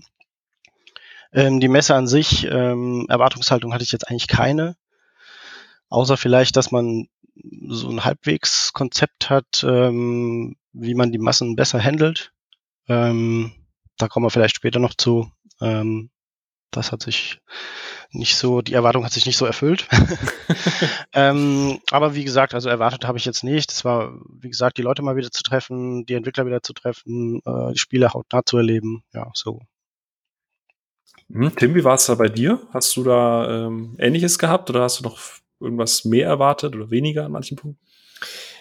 Ähm, 1.33 1.59
die 1.59 1.67
Messe 1.67 1.95
an 1.95 2.07
sich, 2.07 2.45
ähm, 2.45 3.05
Erwartungshaltung 3.09 3.73
hatte 3.73 3.83
ich 3.83 3.91
jetzt 3.91 4.07
eigentlich 4.09 4.27
keine, 4.27 4.77
außer 5.89 6.17
vielleicht, 6.17 6.55
dass 6.55 6.71
man 6.71 7.07
so 7.67 7.89
ein 7.89 8.05
Halbwegs-Konzept 8.05 9.29
hat, 9.29 9.63
ähm, 9.67 10.55
wie 10.71 10.95
man 10.95 11.11
die 11.11 11.17
Massen 11.17 11.55
besser 11.55 11.83
handelt. 11.83 12.31
Ähm, 12.87 13.51
da 13.97 14.07
kommen 14.07 14.25
wir 14.25 14.29
vielleicht 14.29 14.55
später 14.55 14.79
noch 14.79 14.93
zu. 14.93 15.31
Ähm, 15.61 16.09
das 16.71 16.91
hat 16.91 17.01
sich 17.01 17.39
nicht 18.15 18.35
so, 18.35 18.61
die 18.61 18.73
Erwartung 18.73 19.05
hat 19.05 19.11
sich 19.11 19.25
nicht 19.25 19.37
so 19.37 19.45
erfüllt. 19.45 19.87
ähm, 21.13 21.79
aber 21.91 22.15
wie 22.15 22.23
gesagt, 22.23 22.53
also 22.53 22.69
erwartet 22.69 23.05
habe 23.05 23.17
ich 23.17 23.25
jetzt 23.25 23.43
nicht. 23.43 23.71
Es 23.71 23.85
war, 23.85 24.13
wie 24.29 24.49
gesagt, 24.49 24.77
die 24.77 24.81
Leute 24.81 25.01
mal 25.01 25.15
wieder 25.15 25.31
zu 25.31 25.43
treffen, 25.43 26.05
die 26.05 26.13
Entwickler 26.13 26.45
wieder 26.45 26.63
zu 26.63 26.73
treffen, 26.73 27.41
äh, 27.45 27.73
die 27.73 27.79
Spiele 27.79 28.13
hautnah 28.13 28.45
zu 28.45 28.57
erleben. 28.57 29.03
Ja, 29.13 29.29
so. 29.33 29.61
Hm, 31.31 31.55
Tim, 31.55 31.75
wie 31.75 31.83
war 31.83 31.95
es 31.95 32.05
da 32.05 32.15
bei 32.15 32.29
dir? 32.29 32.61
Hast 32.71 32.95
du 32.97 33.03
da 33.03 33.67
ähm, 33.67 33.95
Ähnliches 33.99 34.37
gehabt 34.37 34.69
oder 34.69 34.81
hast 34.81 34.99
du 34.99 35.03
noch 35.03 35.19
irgendwas 35.59 36.05
mehr 36.05 36.27
erwartet 36.27 36.75
oder 36.75 36.91
weniger 36.91 37.25
an 37.25 37.31
manchen 37.31 37.57
Punkten? 37.57 37.79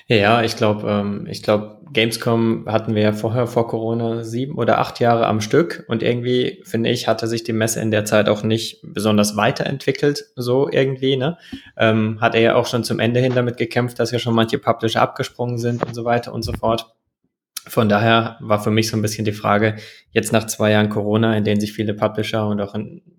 Ja, 0.06 0.42
ich 0.42 0.56
glaube, 0.56 0.88
ähm, 0.90 1.26
ich 1.30 1.42
glaube, 1.42 1.80
Gamescom 1.92 2.66
hatten 2.66 2.94
wir 2.94 3.02
ja 3.02 3.12
vorher 3.12 3.46
vor 3.46 3.68
Corona 3.68 4.24
sieben 4.24 4.56
oder 4.58 4.78
acht 4.78 5.00
Jahre 5.00 5.26
am 5.26 5.40
Stück 5.40 5.84
und 5.88 6.02
irgendwie 6.02 6.62
finde 6.64 6.90
ich 6.90 7.08
hatte 7.08 7.26
sich 7.26 7.44
die 7.44 7.52
Messe 7.52 7.80
in 7.80 7.90
der 7.90 8.04
Zeit 8.04 8.28
auch 8.28 8.42
nicht 8.42 8.80
besonders 8.82 9.36
weiterentwickelt 9.36 10.24
so 10.36 10.68
irgendwie. 10.70 11.16
Ne, 11.16 11.38
ähm, 11.78 12.18
hat 12.20 12.34
er 12.34 12.40
ja 12.40 12.54
auch 12.56 12.66
schon 12.66 12.84
zum 12.84 12.98
Ende 13.00 13.20
hin 13.20 13.34
damit 13.34 13.56
gekämpft, 13.56 13.98
dass 13.98 14.10
ja 14.10 14.18
schon 14.18 14.34
manche 14.34 14.58
Publisher 14.58 15.00
abgesprungen 15.00 15.56
sind 15.56 15.84
und 15.86 15.94
so 15.94 16.04
weiter 16.04 16.34
und 16.34 16.42
so 16.42 16.52
fort. 16.52 16.94
Von 17.66 17.88
daher 17.88 18.36
war 18.40 18.62
für 18.62 18.70
mich 18.70 18.88
so 18.90 18.96
ein 18.98 19.02
bisschen 19.02 19.24
die 19.24 19.32
Frage, 19.32 19.76
jetzt 20.10 20.32
nach 20.32 20.44
zwei 20.44 20.72
Jahren 20.72 20.90
Corona, 20.90 21.34
in 21.34 21.44
denen 21.44 21.60
sich 21.60 21.72
viele 21.72 21.94
Publisher 21.94 22.46
und 22.46 22.60
auch 22.60 22.74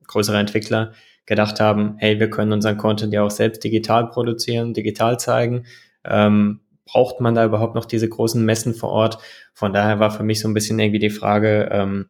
größere 0.05 0.37
Entwickler 0.37 0.91
gedacht 1.25 1.59
haben, 1.59 1.95
hey, 1.97 2.19
wir 2.19 2.29
können 2.29 2.51
unseren 2.53 2.77
Content 2.77 3.11
ja 3.11 3.23
auch 3.23 3.31
selbst 3.31 3.63
digital 3.63 4.07
produzieren, 4.07 4.75
digital 4.75 5.19
zeigen. 5.19 5.65
Ähm, 6.03 6.59
braucht 6.85 7.19
man 7.19 7.35
da 7.35 7.45
überhaupt 7.45 7.75
noch 7.75 7.85
diese 7.85 8.07
großen 8.07 8.43
Messen 8.43 8.73
vor 8.73 8.89
Ort? 8.89 9.17
Von 9.53 9.73
daher 9.73 9.99
war 9.99 10.11
für 10.11 10.23
mich 10.23 10.39
so 10.39 10.47
ein 10.47 10.53
bisschen 10.53 10.79
irgendwie 10.79 10.99
die 10.99 11.09
Frage, 11.09 11.69
ähm, 11.71 12.09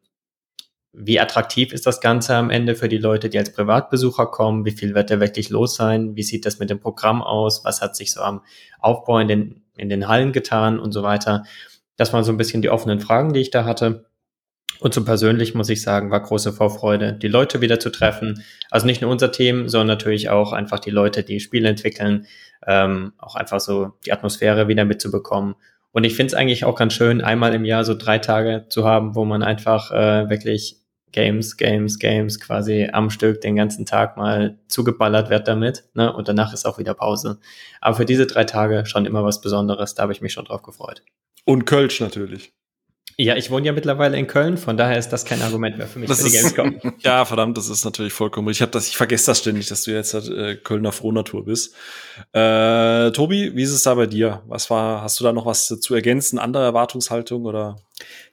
wie 0.98 1.20
attraktiv 1.20 1.74
ist 1.74 1.86
das 1.86 2.00
Ganze 2.00 2.36
am 2.36 2.50
Ende 2.50 2.76
für 2.76 2.88
die 2.88 2.98
Leute, 2.98 3.30
die 3.30 3.38
als 3.38 3.52
Privatbesucher 3.52 4.28
kommen? 4.28 4.66
Wie 4.66 4.72
viel 4.72 4.96
wird 4.96 5.12
da 5.12 5.20
wirklich 5.20 5.50
los 5.50 5.76
sein? 5.76 6.16
Wie 6.16 6.24
sieht 6.24 6.46
das 6.46 6.60
mit 6.60 6.70
dem 6.70 6.80
Programm 6.80 7.22
aus? 7.22 7.66
Was 7.66 7.82
hat 7.82 7.96
sich 7.96 8.14
so 8.14 8.22
am 8.22 8.42
Aufbau 8.80 9.20
in 9.20 9.28
den, 9.28 9.64
in 9.76 9.90
den 9.90 10.08
Hallen 10.08 10.32
getan 10.32 10.80
und 10.80 10.94
so 10.94 11.04
weiter? 11.04 11.44
Das 11.98 12.14
waren 12.14 12.24
so 12.24 12.32
ein 12.32 12.38
bisschen 12.38 12.62
die 12.62 12.70
offenen 12.70 13.00
Fragen, 13.00 13.34
die 13.34 13.42
ich 13.42 13.52
da 13.52 13.66
hatte. 13.66 14.06
Und 14.80 14.94
so 14.94 15.04
persönlich 15.04 15.56
muss 15.56 15.70
ich 15.70 15.82
sagen, 15.82 16.12
war 16.12 16.22
große 16.22 16.52
Vorfreude, 16.52 17.14
die 17.14 17.28
Leute 17.28 17.62
wieder 17.62 17.80
zu 17.80 17.90
treffen. 17.90 18.44
Also 18.70 18.86
nicht 18.86 19.02
nur 19.02 19.12
unser 19.12 19.32
Team, 19.32 19.70
sondern 19.70 19.88
natürlich 19.88 20.30
auch 20.30 20.52
einfach 20.52 20.80
die 20.80 20.92
Leute, 20.92 21.24
die 21.24 21.40
Spiele 21.40 21.70
entwickeln, 21.70 22.26
ähm, 22.68 23.14
auch 23.18 23.36
einfach 23.36 23.60
so 23.60 23.94
die 24.06 24.12
Atmosphäre 24.12 24.68
wieder 24.68 24.86
mitzubekommen. 24.86 25.56
Und 25.92 26.04
ich 26.04 26.16
finde 26.16 26.28
es 26.28 26.34
eigentlich 26.34 26.66
auch 26.66 26.76
ganz 26.76 26.94
schön, 26.94 27.22
einmal 27.22 27.54
im 27.54 27.64
Jahr 27.64 27.86
so 27.86 27.96
drei 27.96 28.20
Tage 28.20 28.66
zu 28.70 28.86
haben, 28.86 29.16
wo 29.16 29.24
man 29.24 29.44
einfach 29.44 29.92
äh, 29.92 30.30
wirklich 30.30 30.82
Games, 31.14 31.56
Games, 31.56 31.98
Games 31.98 32.42
quasi 32.42 32.90
am 32.92 33.10
Stück 33.10 33.40
den 33.40 33.56
ganzen 33.56 33.86
Tag 33.86 34.18
mal 34.18 34.60
zugeballert 34.68 35.30
wird 35.30 35.48
damit. 35.48 35.86
Ne? 35.94 36.12
Und 36.12 36.28
danach 36.28 36.54
ist 36.54 36.66
auch 36.66 36.78
wieder 36.78 36.94
Pause. 36.94 37.40
Aber 37.80 37.96
für 37.96 38.06
diese 38.06 38.28
drei 38.28 38.44
Tage 38.44 38.86
schon 38.86 39.06
immer 39.06 39.24
was 39.24 39.40
Besonderes, 39.40 39.96
da 39.96 40.04
habe 40.04 40.12
ich 40.12 40.20
mich 40.20 40.34
schon 40.34 40.44
drauf 40.44 40.62
gefreut. 40.62 41.04
Und 41.46 41.66
Kölsch 41.66 42.02
natürlich. 42.02 42.52
Ja, 43.18 43.38
ich 43.38 43.50
wohne 43.50 43.66
ja 43.66 43.72
mittlerweile 43.72 44.18
in 44.18 44.28
Köln, 44.28 44.58
von 44.58 44.76
daher 44.76 44.98
ist 44.98 45.10
das 45.10 45.24
kein 45.24 45.42
Argument 45.42 45.78
mehr 45.78 45.88
für 45.88 46.00
mich 46.00 46.10
das 46.10 46.22
für 46.22 46.30
die 46.30 46.36
Gamescom. 46.36 46.82
ja, 47.00 47.24
verdammt, 47.24 47.58
das 47.58 47.70
ist 47.70 47.86
natürlich 47.86 48.12
vollkommen. 48.12 48.50
Ich 48.50 48.62
habe 48.62 48.72
das, 48.72 48.88
ich 48.90 48.98
vergesse 48.98 49.28
das 49.28 49.40
ständig, 49.40 49.68
dass 49.70 49.84
du 49.84 49.92
jetzt 49.92 50.14
äh, 50.14 50.56
Kölner 50.56 50.92
Frohnatur 50.92 51.46
bist. 51.46 51.76
Äh, 52.34 53.12
Tobi, 53.12 53.56
wie 53.56 53.64
ist 53.64 53.72
es 53.72 53.84
da 53.84 53.96
bei 53.96 54.06
dir? 54.06 54.44
Was 54.48 54.70
war, 54.70 55.02
hast 55.02 55.20
du 55.20 55.24
da 55.24 55.32
noch 55.32 55.46
was 55.46 55.68
zu 55.68 55.96
ergänzen, 55.96 56.40
andere 56.40 56.64
Erwartungshaltung 56.64 57.46
oder? 57.46 57.78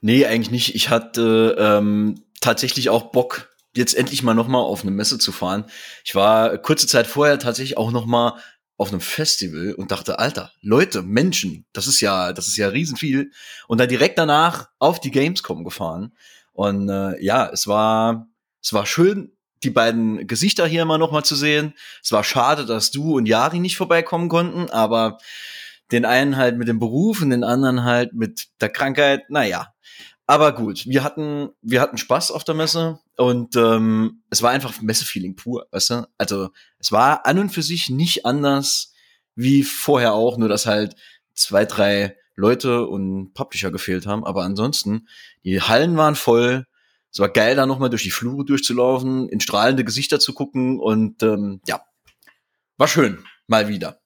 Nee, 0.01 0.27
eigentlich 0.27 0.51
nicht. 0.51 0.75
Ich 0.75 0.91
hatte 0.91 1.57
ähm, 1.59 2.25
tatsächlich 2.41 2.91
auch 2.91 3.13
Bock, 3.13 3.53
jetzt 3.75 3.95
endlich 3.95 4.23
mal 4.23 4.35
noch 4.35 4.49
mal 4.49 4.59
auf 4.59 4.83
eine 4.83 4.91
Messe 4.91 5.19
zu 5.19 5.33
fahren. 5.33 5.65
Ich 6.05 6.15
war 6.15 6.59
kurze 6.59 6.87
Zeit 6.87 7.07
vorher 7.07 7.39
tatsächlich 7.39 7.79
auch 7.79 7.91
noch 7.93 8.05
mal 8.05 8.35
auf 8.83 8.91
einem 8.91 9.01
Festival 9.01 9.75
und 9.75 9.93
dachte, 9.93 10.19
Alter, 10.19 10.51
Leute, 10.61 11.03
Menschen, 11.03 11.67
das 11.73 11.87
ist 11.87 12.01
ja, 12.01 12.33
das 12.33 12.49
ist 12.49 12.57
ja 12.57 12.67
riesen 12.67 12.97
viel. 12.97 13.31
Und 13.69 13.79
dann 13.79 13.89
direkt 13.89 14.19
danach 14.19 14.71
auf 14.81 14.99
die 14.99 15.13
Gamescom 15.13 15.63
gefahren. 15.63 16.13
Und 16.53 16.89
äh, 16.89 17.23
ja, 17.23 17.49
es 17.49 17.69
war, 17.69 18.27
es 18.61 18.73
war 18.73 18.85
schön, 18.85 19.31
die 19.63 19.71
beiden 19.71 20.27
Gesichter 20.27 20.67
hier 20.67 20.83
immer 20.83 20.99
noch 20.99 21.13
mal 21.13 21.23
zu 21.23 21.37
sehen. 21.37 21.75
Es 22.03 22.11
war 22.11 22.25
schade, 22.25 22.67
dass 22.67 22.91
du 22.91 23.17
und 23.17 23.27
Yari 23.27 23.61
nicht 23.61 23.77
vorbeikommen 23.77 24.29
konnten, 24.29 24.69
aber 24.71 25.19
den 25.93 26.05
einen 26.05 26.37
halt 26.37 26.59
mit 26.59 26.67
dem 26.67 26.81
Beruf 26.81 27.23
und 27.23 27.31
den 27.31 27.45
anderen 27.45 27.85
halt 27.85 28.15
mit 28.15 28.49
der 28.61 28.71
Krankheit. 28.71 29.31
Naja, 29.31 29.69
aber 30.27 30.53
gut, 30.53 30.87
wir 30.87 31.03
hatten, 31.03 31.51
wir 31.63 31.81
hatten 31.81 31.99
Spaß 31.99 32.31
auf 32.31 32.45
der 32.45 32.55
Messe 32.55 33.01
und 33.17 33.57
ähm, 33.57 34.23
es 34.31 34.43
war 34.43 34.51
einfach 34.51 34.81
Messefeeling 34.81 35.37
pur, 35.37 35.67
weißt 35.71 35.91
du? 35.91 36.09
Also 36.17 36.51
es 36.79 36.93
war 36.93 37.27
an 37.27 37.39
und 37.39 37.51
für 37.51 37.63
sich 37.63 37.91
nicht 37.91 38.25
anders 38.25 38.93
wie 39.35 39.63
vorher 39.63 40.15
auch, 40.15 40.39
nur 40.39 40.49
dass 40.49 40.67
halt 40.67 40.97
zwei, 41.35 41.65
drei 41.65 42.17
Leute 42.35 42.87
und 42.87 43.35
Publisher 43.35 43.71
gefehlt 43.71 44.07
haben. 44.07 44.25
Aber 44.25 44.45
ansonsten, 44.45 45.09
die 45.45 45.61
Hallen 45.61 45.97
waren 45.97 46.15
voll. 46.15 46.67
Es 47.11 47.19
war 47.19 47.29
geil, 47.29 47.57
da 47.57 47.67
nochmal 47.67 47.91
durch 47.91 48.05
die 48.05 48.11
Flure 48.11 48.45
durchzulaufen, 48.45 49.29
in 49.29 49.41
strahlende 49.41 49.85
Gesichter 49.85 50.19
zu 50.19 50.33
gucken 50.33 50.81
und 50.81 51.23
ähm, 51.23 51.61
ja, 51.67 51.83
war 52.79 52.89
schön, 52.89 53.25
mal 53.47 53.69
wieder. 53.69 54.02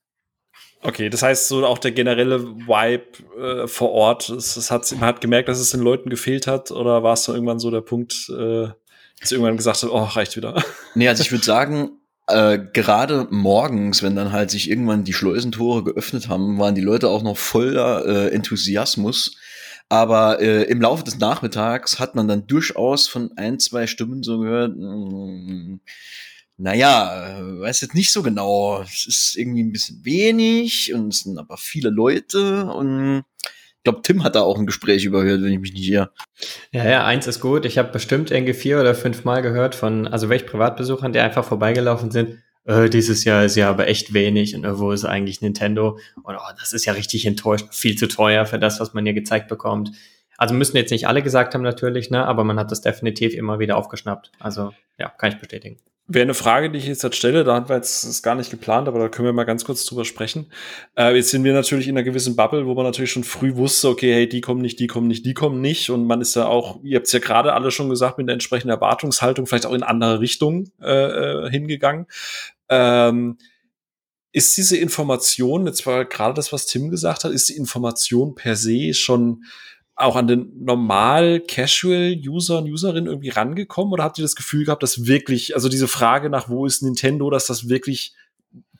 Okay, 0.82 1.08
das 1.10 1.22
heißt 1.22 1.48
so 1.48 1.66
auch 1.66 1.78
der 1.78 1.92
generelle 1.92 2.44
Vibe 2.44 3.04
äh, 3.40 3.66
vor 3.66 3.92
Ort, 3.92 4.28
es, 4.28 4.56
es 4.56 4.70
hat, 4.70 4.90
man 4.92 5.08
hat 5.08 5.20
gemerkt, 5.20 5.48
dass 5.48 5.58
es 5.58 5.70
den 5.70 5.80
Leuten 5.80 6.10
gefehlt 6.10 6.46
hat 6.46 6.70
oder 6.70 7.02
war 7.02 7.14
es 7.14 7.24
dann 7.24 7.34
irgendwann 7.34 7.58
so 7.58 7.70
der 7.70 7.80
Punkt, 7.80 8.28
äh, 8.30 8.68
dass 9.20 9.32
irgendwann 9.32 9.56
gesagt 9.56 9.82
hat, 9.82 9.90
oh, 9.90 10.04
reicht 10.04 10.36
wieder? 10.36 10.62
Nee, 10.94 11.08
also 11.08 11.22
ich 11.22 11.32
würde 11.32 11.44
sagen, 11.44 11.90
äh, 12.28 12.58
gerade 12.72 13.26
morgens, 13.30 14.02
wenn 14.02 14.16
dann 14.16 14.32
halt 14.32 14.50
sich 14.50 14.68
irgendwann 14.68 15.04
die 15.04 15.12
Schleusentore 15.12 15.84
geöffnet 15.84 16.28
haben, 16.28 16.58
waren 16.58 16.74
die 16.74 16.80
Leute 16.80 17.08
auch 17.08 17.22
noch 17.22 17.36
voller 17.36 18.04
äh, 18.04 18.34
Enthusiasmus. 18.34 19.36
Aber 19.88 20.40
äh, 20.40 20.64
im 20.64 20.80
Laufe 20.80 21.04
des 21.04 21.18
Nachmittags 21.18 22.00
hat 22.00 22.16
man 22.16 22.26
dann 22.26 22.48
durchaus 22.48 23.06
von 23.06 23.30
ein, 23.36 23.60
zwei 23.60 23.86
Stimmen 23.86 24.24
so 24.24 24.40
gehört, 24.40 24.76
mh, 24.76 24.96
mm, 24.96 25.80
naja, 26.58 27.38
äh, 27.38 27.60
weiß 27.60 27.82
jetzt 27.82 27.94
nicht 27.94 28.10
so 28.10 28.22
genau. 28.22 28.80
Es 28.82 29.06
ist 29.06 29.36
irgendwie 29.36 29.62
ein 29.62 29.72
bisschen 29.72 30.04
wenig 30.04 30.92
und 30.94 31.12
es 31.12 31.20
sind 31.20 31.38
aber 31.38 31.56
viele 31.56 31.90
Leute 31.90 32.66
und 32.66 33.24
ich 33.42 33.82
glaube, 33.84 34.02
Tim 34.02 34.24
hat 34.24 34.34
da 34.34 34.40
auch 34.40 34.58
ein 34.58 34.66
Gespräch 34.66 35.04
überhört, 35.04 35.42
wenn 35.42 35.52
ich 35.52 35.60
mich 35.60 35.72
nicht 35.72 35.88
irre. 35.88 36.10
Ja, 36.72 36.88
ja, 36.88 37.04
eins 37.04 37.28
ist 37.28 37.38
gut. 37.38 37.64
Ich 37.64 37.78
habe 37.78 37.92
bestimmt 37.92 38.32
irgendwie 38.32 38.54
vier 38.54 38.80
oder 38.80 38.96
fünf 38.96 39.24
Mal 39.24 39.42
gehört 39.42 39.76
von, 39.76 40.08
also 40.08 40.28
welch 40.28 40.44
Privatbesuchern, 40.44 41.12
die 41.12 41.20
einfach 41.20 41.44
vorbeigelaufen 41.44 42.10
sind. 42.10 42.38
Äh, 42.64 42.90
dieses 42.90 43.22
Jahr 43.24 43.44
ist 43.44 43.54
ja 43.54 43.70
aber 43.70 43.86
echt 43.86 44.12
wenig 44.12 44.56
und 44.56 44.64
wo 44.78 44.90
ist 44.90 45.04
eigentlich 45.04 45.40
Nintendo? 45.40 45.98
Und 46.24 46.34
oh, 46.34 46.52
das 46.58 46.72
ist 46.72 46.84
ja 46.84 46.94
richtig 46.94 47.26
enttäuscht, 47.26 47.66
viel 47.70 47.96
zu 47.96 48.08
teuer 48.08 48.44
für 48.44 48.58
das, 48.58 48.80
was 48.80 48.92
man 48.92 49.04
hier 49.04 49.14
gezeigt 49.14 49.46
bekommt. 49.46 49.92
Also 50.36 50.52
müssen 50.52 50.76
jetzt 50.76 50.90
nicht 50.90 51.06
alle 51.06 51.22
gesagt 51.22 51.54
haben 51.54 51.62
natürlich, 51.62 52.10
ne, 52.10 52.26
aber 52.26 52.42
man 52.44 52.58
hat 52.58 52.72
das 52.72 52.80
definitiv 52.80 53.34
immer 53.34 53.58
wieder 53.60 53.76
aufgeschnappt. 53.76 54.32
Also 54.40 54.72
ja, 54.98 55.08
kann 55.08 55.30
ich 55.30 55.38
bestätigen. 55.38 55.78
Wäre 56.08 56.22
eine 56.22 56.34
Frage, 56.34 56.70
die 56.70 56.78
ich 56.78 56.86
jetzt 56.86 57.02
halt 57.02 57.16
stelle, 57.16 57.42
da 57.42 57.54
haben 57.56 57.68
wir 57.68 57.74
jetzt 57.74 58.04
das 58.04 58.22
gar 58.22 58.36
nicht 58.36 58.50
geplant, 58.50 58.86
aber 58.86 59.00
da 59.00 59.08
können 59.08 59.26
wir 59.26 59.32
mal 59.32 59.42
ganz 59.42 59.64
kurz 59.64 59.84
drüber 59.84 60.04
sprechen. 60.04 60.46
Äh, 60.96 61.16
jetzt 61.16 61.30
sind 61.30 61.42
wir 61.42 61.52
natürlich 61.52 61.88
in 61.88 61.96
einer 61.96 62.04
gewissen 62.04 62.36
Bubble, 62.36 62.64
wo 62.66 62.74
man 62.74 62.84
natürlich 62.84 63.10
schon 63.10 63.24
früh 63.24 63.56
wusste, 63.56 63.88
okay, 63.88 64.14
hey, 64.14 64.28
die 64.28 64.40
kommen 64.40 64.62
nicht, 64.62 64.78
die 64.78 64.86
kommen 64.86 65.08
nicht, 65.08 65.26
die 65.26 65.34
kommen 65.34 65.60
nicht. 65.60 65.90
Und 65.90 66.06
man 66.06 66.20
ist 66.20 66.36
ja 66.36 66.46
auch, 66.46 66.78
ihr 66.84 66.96
habt 66.96 67.06
es 67.06 67.12
ja 67.12 67.18
gerade 67.18 67.54
alle 67.54 67.72
schon 67.72 67.88
gesagt, 67.88 68.18
mit 68.18 68.28
der 68.28 68.34
entsprechenden 68.34 68.70
Erwartungshaltung 68.70 69.46
vielleicht 69.46 69.66
auch 69.66 69.72
in 69.72 69.82
andere 69.82 70.20
Richtungen 70.20 70.70
äh, 70.80 71.46
äh 71.46 71.50
hingegangen. 71.50 72.06
Ähm, 72.68 73.38
ist 74.30 74.56
diese 74.56 74.76
Information, 74.76 75.66
jetzt 75.66 75.86
war 75.86 76.04
gerade 76.04 76.34
das, 76.34 76.52
was 76.52 76.66
Tim 76.66 76.90
gesagt 76.90 77.24
hat, 77.24 77.32
ist 77.32 77.48
die 77.48 77.56
Information 77.56 78.36
per 78.36 78.54
se 78.54 78.94
schon 78.94 79.42
auch 79.96 80.14
an 80.14 80.26
den 80.26 80.52
normal 80.62 81.40
Casual-User 81.40 82.58
und 82.58 82.70
Userinnen 82.70 83.06
irgendwie 83.06 83.30
rangekommen 83.30 83.94
oder 83.94 84.04
habt 84.04 84.18
ihr 84.18 84.22
das 84.22 84.36
Gefühl 84.36 84.66
gehabt, 84.66 84.82
dass 84.82 85.06
wirklich, 85.06 85.54
also 85.54 85.70
diese 85.70 85.88
Frage 85.88 86.28
nach 86.28 86.50
wo 86.50 86.66
ist 86.66 86.82
Nintendo, 86.82 87.30
dass 87.30 87.46
das 87.46 87.70
wirklich 87.70 88.14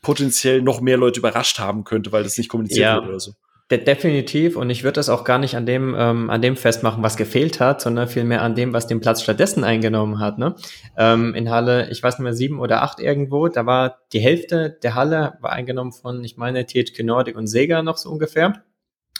potenziell 0.02 0.60
noch 0.60 0.82
mehr 0.82 0.98
Leute 0.98 1.18
überrascht 1.20 1.58
haben 1.58 1.84
könnte, 1.84 2.12
weil 2.12 2.22
das 2.22 2.36
nicht 2.36 2.50
kommuniziert 2.50 2.82
ja. 2.82 2.96
wird 2.96 3.08
oder 3.08 3.20
so? 3.20 3.32
De 3.68 3.82
definitiv 3.82 4.56
und 4.56 4.70
ich 4.70 4.84
würde 4.84 4.92
das 4.92 5.08
auch 5.08 5.24
gar 5.24 5.38
nicht 5.38 5.56
an 5.56 5.66
dem 5.66 5.96
ähm, 5.98 6.30
an 6.30 6.40
dem 6.40 6.56
festmachen, 6.56 7.02
was 7.02 7.16
gefehlt 7.16 7.58
hat, 7.58 7.80
sondern 7.80 8.06
vielmehr 8.06 8.42
an 8.42 8.54
dem, 8.54 8.72
was 8.72 8.86
den 8.86 9.00
Platz 9.00 9.22
stattdessen 9.22 9.64
eingenommen 9.64 10.20
hat. 10.20 10.38
Ne? 10.38 10.54
Ähm, 10.96 11.34
in 11.34 11.50
Halle, 11.50 11.90
ich 11.90 12.00
weiß 12.00 12.18
nicht 12.18 12.22
mehr 12.22 12.32
sieben 12.32 12.60
oder 12.60 12.82
acht 12.82 13.00
irgendwo, 13.00 13.48
da 13.48 13.66
war 13.66 13.98
die 14.12 14.20
Hälfte 14.20 14.78
der 14.84 14.94
Halle 14.94 15.38
war 15.40 15.50
eingenommen 15.50 15.90
von, 15.90 16.22
ich 16.22 16.36
meine, 16.36 16.64
THQ 16.64 17.02
Nordic 17.02 17.36
und 17.36 17.48
Sega 17.48 17.82
noch 17.82 17.96
so 17.96 18.08
ungefähr. 18.10 18.62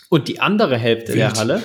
Und 0.08 0.28
die 0.28 0.40
andere 0.40 0.76
Hälfte 0.78 1.08
Wild. 1.08 1.18
der 1.18 1.32
Halle, 1.32 1.62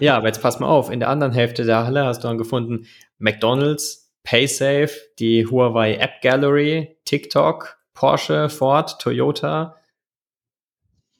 ja, 0.00 0.16
aber 0.16 0.28
jetzt 0.28 0.40
pass 0.40 0.58
mal 0.58 0.68
auf, 0.68 0.90
in 0.90 1.00
der 1.00 1.10
anderen 1.10 1.32
Hälfte 1.32 1.64
der 1.64 1.84
Halle 1.84 2.04
hast 2.04 2.24
du 2.24 2.28
dann 2.28 2.38
gefunden 2.38 2.86
McDonald's, 3.18 4.12
PaySafe, 4.22 4.90
die 5.18 5.46
Huawei 5.46 5.96
App 5.96 6.22
Gallery, 6.22 6.96
TikTok, 7.04 7.78
Porsche, 7.92 8.48
Ford, 8.48 8.98
Toyota. 9.00 9.76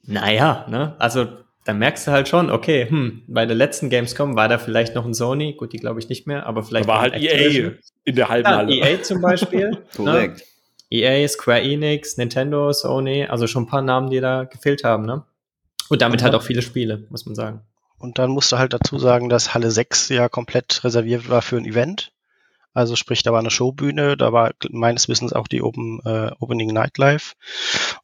Naja, 0.03 0.65
ne? 0.69 0.95
Also 0.99 1.27
da 1.65 1.73
merkst 1.73 2.07
du 2.07 2.11
halt 2.11 2.27
schon, 2.27 2.51
okay, 2.51 2.87
hm, 2.87 3.23
bei 3.27 3.45
der 3.45 3.55
letzten 3.55 3.89
Gamescom 3.89 4.35
war 4.35 4.47
da 4.47 4.59
vielleicht 4.59 4.93
noch 4.93 5.05
ein 5.05 5.15
Sony, 5.15 5.53
gut, 5.53 5.73
die 5.73 5.77
glaube 5.77 5.99
ich 5.99 6.09
nicht 6.09 6.27
mehr, 6.27 6.45
aber 6.45 6.63
vielleicht. 6.63 6.85
Da 6.85 6.93
war 6.93 7.01
halt 7.01 7.15
EA 7.15 7.71
in 8.03 8.15
der 8.15 8.29
halben 8.29 8.49
ja, 8.49 8.57
Halle. 8.57 8.75
EA 8.75 9.01
zum 9.01 9.21
Beispiel. 9.21 9.71
Ne? 9.97 10.05
Korrekt. 10.05 10.37
Ne? 10.39 10.45
EA, 10.91 11.27
Square 11.27 11.61
Enix, 11.61 12.17
Nintendo, 12.17 12.71
Sony, 12.71 13.25
also 13.25 13.47
schon 13.47 13.63
ein 13.63 13.67
paar 13.67 13.81
Namen, 13.81 14.09
die 14.11 14.19
da 14.19 14.43
gefehlt 14.43 14.83
haben, 14.83 15.05
ne? 15.05 15.23
Und 15.89 16.01
damit 16.01 16.23
halt 16.23 16.35
auch 16.35 16.43
viele 16.43 16.61
Spiele, 16.61 17.05
muss 17.09 17.25
man 17.25 17.35
sagen. 17.35 17.61
Und 17.97 18.19
dann 18.19 18.31
musst 18.31 18.51
du 18.51 18.57
halt 18.57 18.73
dazu 18.73 18.99
sagen, 18.99 19.29
dass 19.29 19.53
Halle 19.53 19.71
6 19.71 20.09
ja 20.09 20.29
komplett 20.29 20.83
reserviert 20.83 21.29
war 21.29 21.41
für 21.41 21.57
ein 21.57 21.65
Event. 21.65 22.11
Also 22.73 22.97
sprich, 22.97 23.23
da 23.23 23.31
war 23.31 23.39
eine 23.39 23.51
Showbühne, 23.51 24.17
da 24.17 24.33
war 24.33 24.51
meines 24.69 25.07
Wissens 25.07 25.31
auch 25.31 25.47
die 25.47 25.61
Open, 25.61 26.01
äh, 26.03 26.31
Opening 26.39 26.73
Nightlife. 26.73 27.33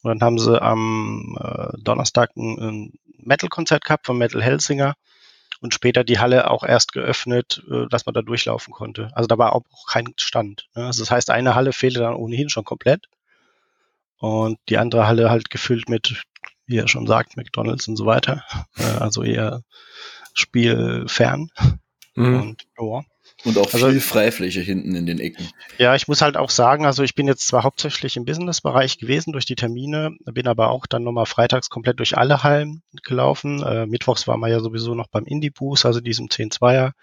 Und 0.02 0.10
dann 0.10 0.22
haben 0.22 0.40
sie 0.40 0.62
am 0.62 1.38
äh, 1.40 1.78
Donnerstag 1.82 2.36
ein, 2.38 2.58
ein 2.60 2.94
Metal-Konzert 3.18 3.84
gehabt 3.84 4.06
von 4.06 4.18
Metal 4.18 4.42
Helsinger 4.42 4.96
und 5.60 5.74
später 5.74 6.04
die 6.04 6.20
Halle 6.20 6.50
auch 6.50 6.64
erst 6.64 6.94
geöffnet, 6.94 7.64
äh, 7.70 7.88
dass 7.90 8.06
man 8.06 8.14
da 8.14 8.22
durchlaufen 8.22 8.74
konnte. 8.74 9.10
Also 9.14 9.28
da 9.28 9.38
war 9.38 9.54
auch 9.54 9.64
kein 9.88 10.14
Stand. 10.18 10.68
Ne? 10.74 10.86
Also 10.86 11.02
das 11.02 11.12
heißt, 11.12 11.32
eine 11.32 11.54
Halle 11.54 11.74
fehlte 11.74 12.00
dann 12.00 12.16
ohnehin 12.16 12.50
schon 12.50 12.64
komplett 12.64 13.08
und 14.20 14.58
die 14.70 14.78
andere 14.78 15.06
Halle 15.06 15.30
halt 15.30 15.50
gefüllt 15.50 15.90
mit 15.90 16.24
wie 16.72 16.78
er 16.78 16.88
schon 16.88 17.06
sagt, 17.06 17.38
McDonalds 17.38 17.88
und 17.88 17.98
so 17.98 18.06
weiter. 18.06 18.44
Äh, 18.78 18.84
also 18.84 19.22
eher 19.22 19.62
spielfern. 20.34 21.50
Mhm. 22.16 22.42
Und, 22.42 22.64
oh. 22.78 23.02
und 23.46 23.58
auch 23.58 23.74
also, 23.74 23.90
viel 23.90 24.02
Freifläche 24.02 24.62
hinten 24.62 24.96
in 24.96 25.06
den 25.06 25.20
Ecken. 25.20 25.50
Ja, 25.78 25.96
ich 25.96 26.08
muss 26.08 26.22
halt 26.22 26.38
auch 26.38 26.50
sagen, 26.50 26.86
also 26.86 27.04
ich 27.04 27.16
bin 27.16 27.28
jetzt 27.28 27.48
zwar 27.48 27.64
hauptsächlich 27.64 28.18
im 28.18 28.26
Businessbereich 28.26 28.98
gewesen 28.98 29.34
durch 29.34 29.46
die 29.46 29.56
Termine, 29.56 30.16
bin 30.26 30.48
aber 30.48 30.72
auch 30.72 30.88
dann 30.88 31.04
nochmal 31.04 31.26
freitags 31.26 31.70
komplett 31.70 32.00
durch 32.00 32.18
alle 32.18 32.44
Hallen 32.44 32.82
gelaufen. 33.04 33.62
Äh, 33.64 33.86
Mittwochs 33.86 34.28
war 34.28 34.38
man 34.38 34.52
ja 34.52 34.60
sowieso 34.60 34.96
noch 34.96 35.08
beim 35.08 35.26
Indie-Boost, 35.26 35.86
also 35.86 36.02
diesem 36.02 36.28
10-2er 36.28 36.94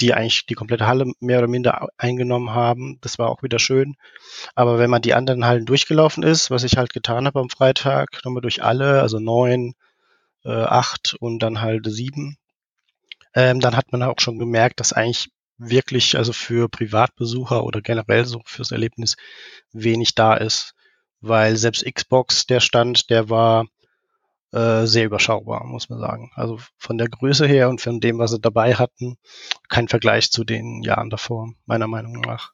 die 0.00 0.14
eigentlich 0.14 0.46
die 0.46 0.54
komplette 0.54 0.86
Halle 0.86 1.12
mehr 1.20 1.38
oder 1.38 1.48
minder 1.48 1.88
eingenommen 1.96 2.50
haben. 2.50 2.98
Das 3.00 3.18
war 3.18 3.28
auch 3.28 3.42
wieder 3.42 3.58
schön. 3.58 3.96
Aber 4.54 4.78
wenn 4.78 4.90
man 4.90 5.02
die 5.02 5.14
anderen 5.14 5.44
Hallen 5.44 5.66
durchgelaufen 5.66 6.22
ist, 6.22 6.50
was 6.50 6.64
ich 6.64 6.76
halt 6.76 6.92
getan 6.92 7.26
habe 7.26 7.40
am 7.40 7.50
Freitag, 7.50 8.20
nochmal 8.24 8.42
durch 8.42 8.62
alle, 8.62 9.02
also 9.02 9.18
neun, 9.18 9.74
äh, 10.44 10.50
acht 10.50 11.14
und 11.18 11.40
dann 11.40 11.60
halt 11.60 11.86
sieben, 11.90 12.36
ähm, 13.34 13.60
dann 13.60 13.76
hat 13.76 13.92
man 13.92 14.02
auch 14.02 14.20
schon 14.20 14.38
gemerkt, 14.38 14.80
dass 14.80 14.92
eigentlich 14.92 15.30
wirklich, 15.58 16.16
also 16.16 16.32
für 16.32 16.68
Privatbesucher 16.68 17.64
oder 17.64 17.80
generell 17.80 18.24
so 18.24 18.40
fürs 18.44 18.70
Erlebnis 18.70 19.16
wenig 19.72 20.14
da 20.14 20.34
ist. 20.34 20.74
Weil 21.20 21.56
selbst 21.56 21.84
Xbox, 21.84 22.46
der 22.46 22.60
Stand, 22.60 23.10
der 23.10 23.28
war 23.28 23.66
äh, 24.52 24.86
sehr 24.86 25.06
überschaubar, 25.06 25.64
muss 25.64 25.88
man 25.88 26.00
sagen. 26.00 26.30
Also 26.34 26.58
von 26.78 26.98
der 26.98 27.08
Größe 27.08 27.46
her 27.46 27.68
und 27.68 27.80
von 27.80 28.00
dem, 28.00 28.18
was 28.18 28.30
sie 28.30 28.40
dabei 28.40 28.74
hatten, 28.74 29.16
kein 29.68 29.88
Vergleich 29.88 30.30
zu 30.30 30.44
den 30.44 30.82
Jahren 30.82 31.10
davor, 31.10 31.52
meiner 31.66 31.86
Meinung 31.86 32.20
nach. 32.20 32.52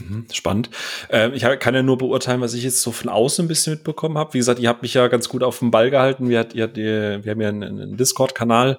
Mhm, 0.00 0.26
spannend. 0.32 0.70
Äh, 1.10 1.30
ich 1.34 1.42
kann 1.60 1.74
ja 1.74 1.82
nur 1.82 1.98
beurteilen, 1.98 2.40
was 2.40 2.54
ich 2.54 2.62
jetzt 2.62 2.82
so 2.82 2.92
von 2.92 3.08
außen 3.08 3.44
ein 3.44 3.48
bisschen 3.48 3.74
mitbekommen 3.74 4.16
habe. 4.16 4.34
Wie 4.34 4.38
gesagt, 4.38 4.60
ihr 4.60 4.68
habt 4.68 4.82
mich 4.82 4.94
ja 4.94 5.08
ganz 5.08 5.28
gut 5.28 5.42
auf 5.42 5.58
dem 5.58 5.70
Ball 5.70 5.90
gehalten. 5.90 6.28
Wir, 6.28 6.46
ihr, 6.54 6.74
wir 6.76 7.30
haben 7.30 7.40
ja 7.40 7.48
einen, 7.48 7.62
einen 7.62 7.96
Discord-Kanal 7.96 8.78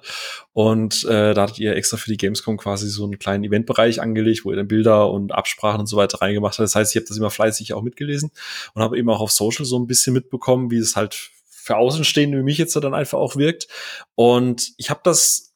und 0.52 1.04
äh, 1.04 1.34
da 1.34 1.42
hattet 1.42 1.58
ihr 1.58 1.76
extra 1.76 1.96
für 1.96 2.10
die 2.10 2.16
Gamescom 2.16 2.56
quasi 2.56 2.88
so 2.88 3.04
einen 3.04 3.18
kleinen 3.18 3.44
Eventbereich 3.44 4.00
angelegt, 4.00 4.44
wo 4.44 4.50
ihr 4.50 4.56
dann 4.56 4.68
Bilder 4.68 5.10
und 5.10 5.32
Absprachen 5.32 5.80
und 5.80 5.86
so 5.86 5.96
weiter 5.96 6.20
reingemacht 6.20 6.54
habt. 6.54 6.64
Das 6.64 6.74
heißt, 6.74 6.94
ich 6.94 7.00
habe 7.00 7.08
das 7.08 7.16
immer 7.16 7.30
fleißig 7.30 7.74
auch 7.74 7.82
mitgelesen 7.82 8.30
und 8.74 8.82
habe 8.82 8.98
eben 8.98 9.10
auch 9.10 9.20
auf 9.20 9.32
Social 9.32 9.66
so 9.66 9.78
ein 9.78 9.86
bisschen 9.86 10.14
mitbekommen, 10.14 10.70
wie 10.70 10.78
es 10.78 10.96
halt 10.96 11.30
für 11.62 11.76
Außenstehende 11.76 12.38
wie 12.38 12.42
mich 12.42 12.58
jetzt 12.58 12.76
dann 12.76 12.94
einfach 12.94 13.18
auch 13.18 13.36
wirkt. 13.36 13.68
Und 14.14 14.72
ich 14.76 14.90
habe 14.90 15.00
das 15.04 15.54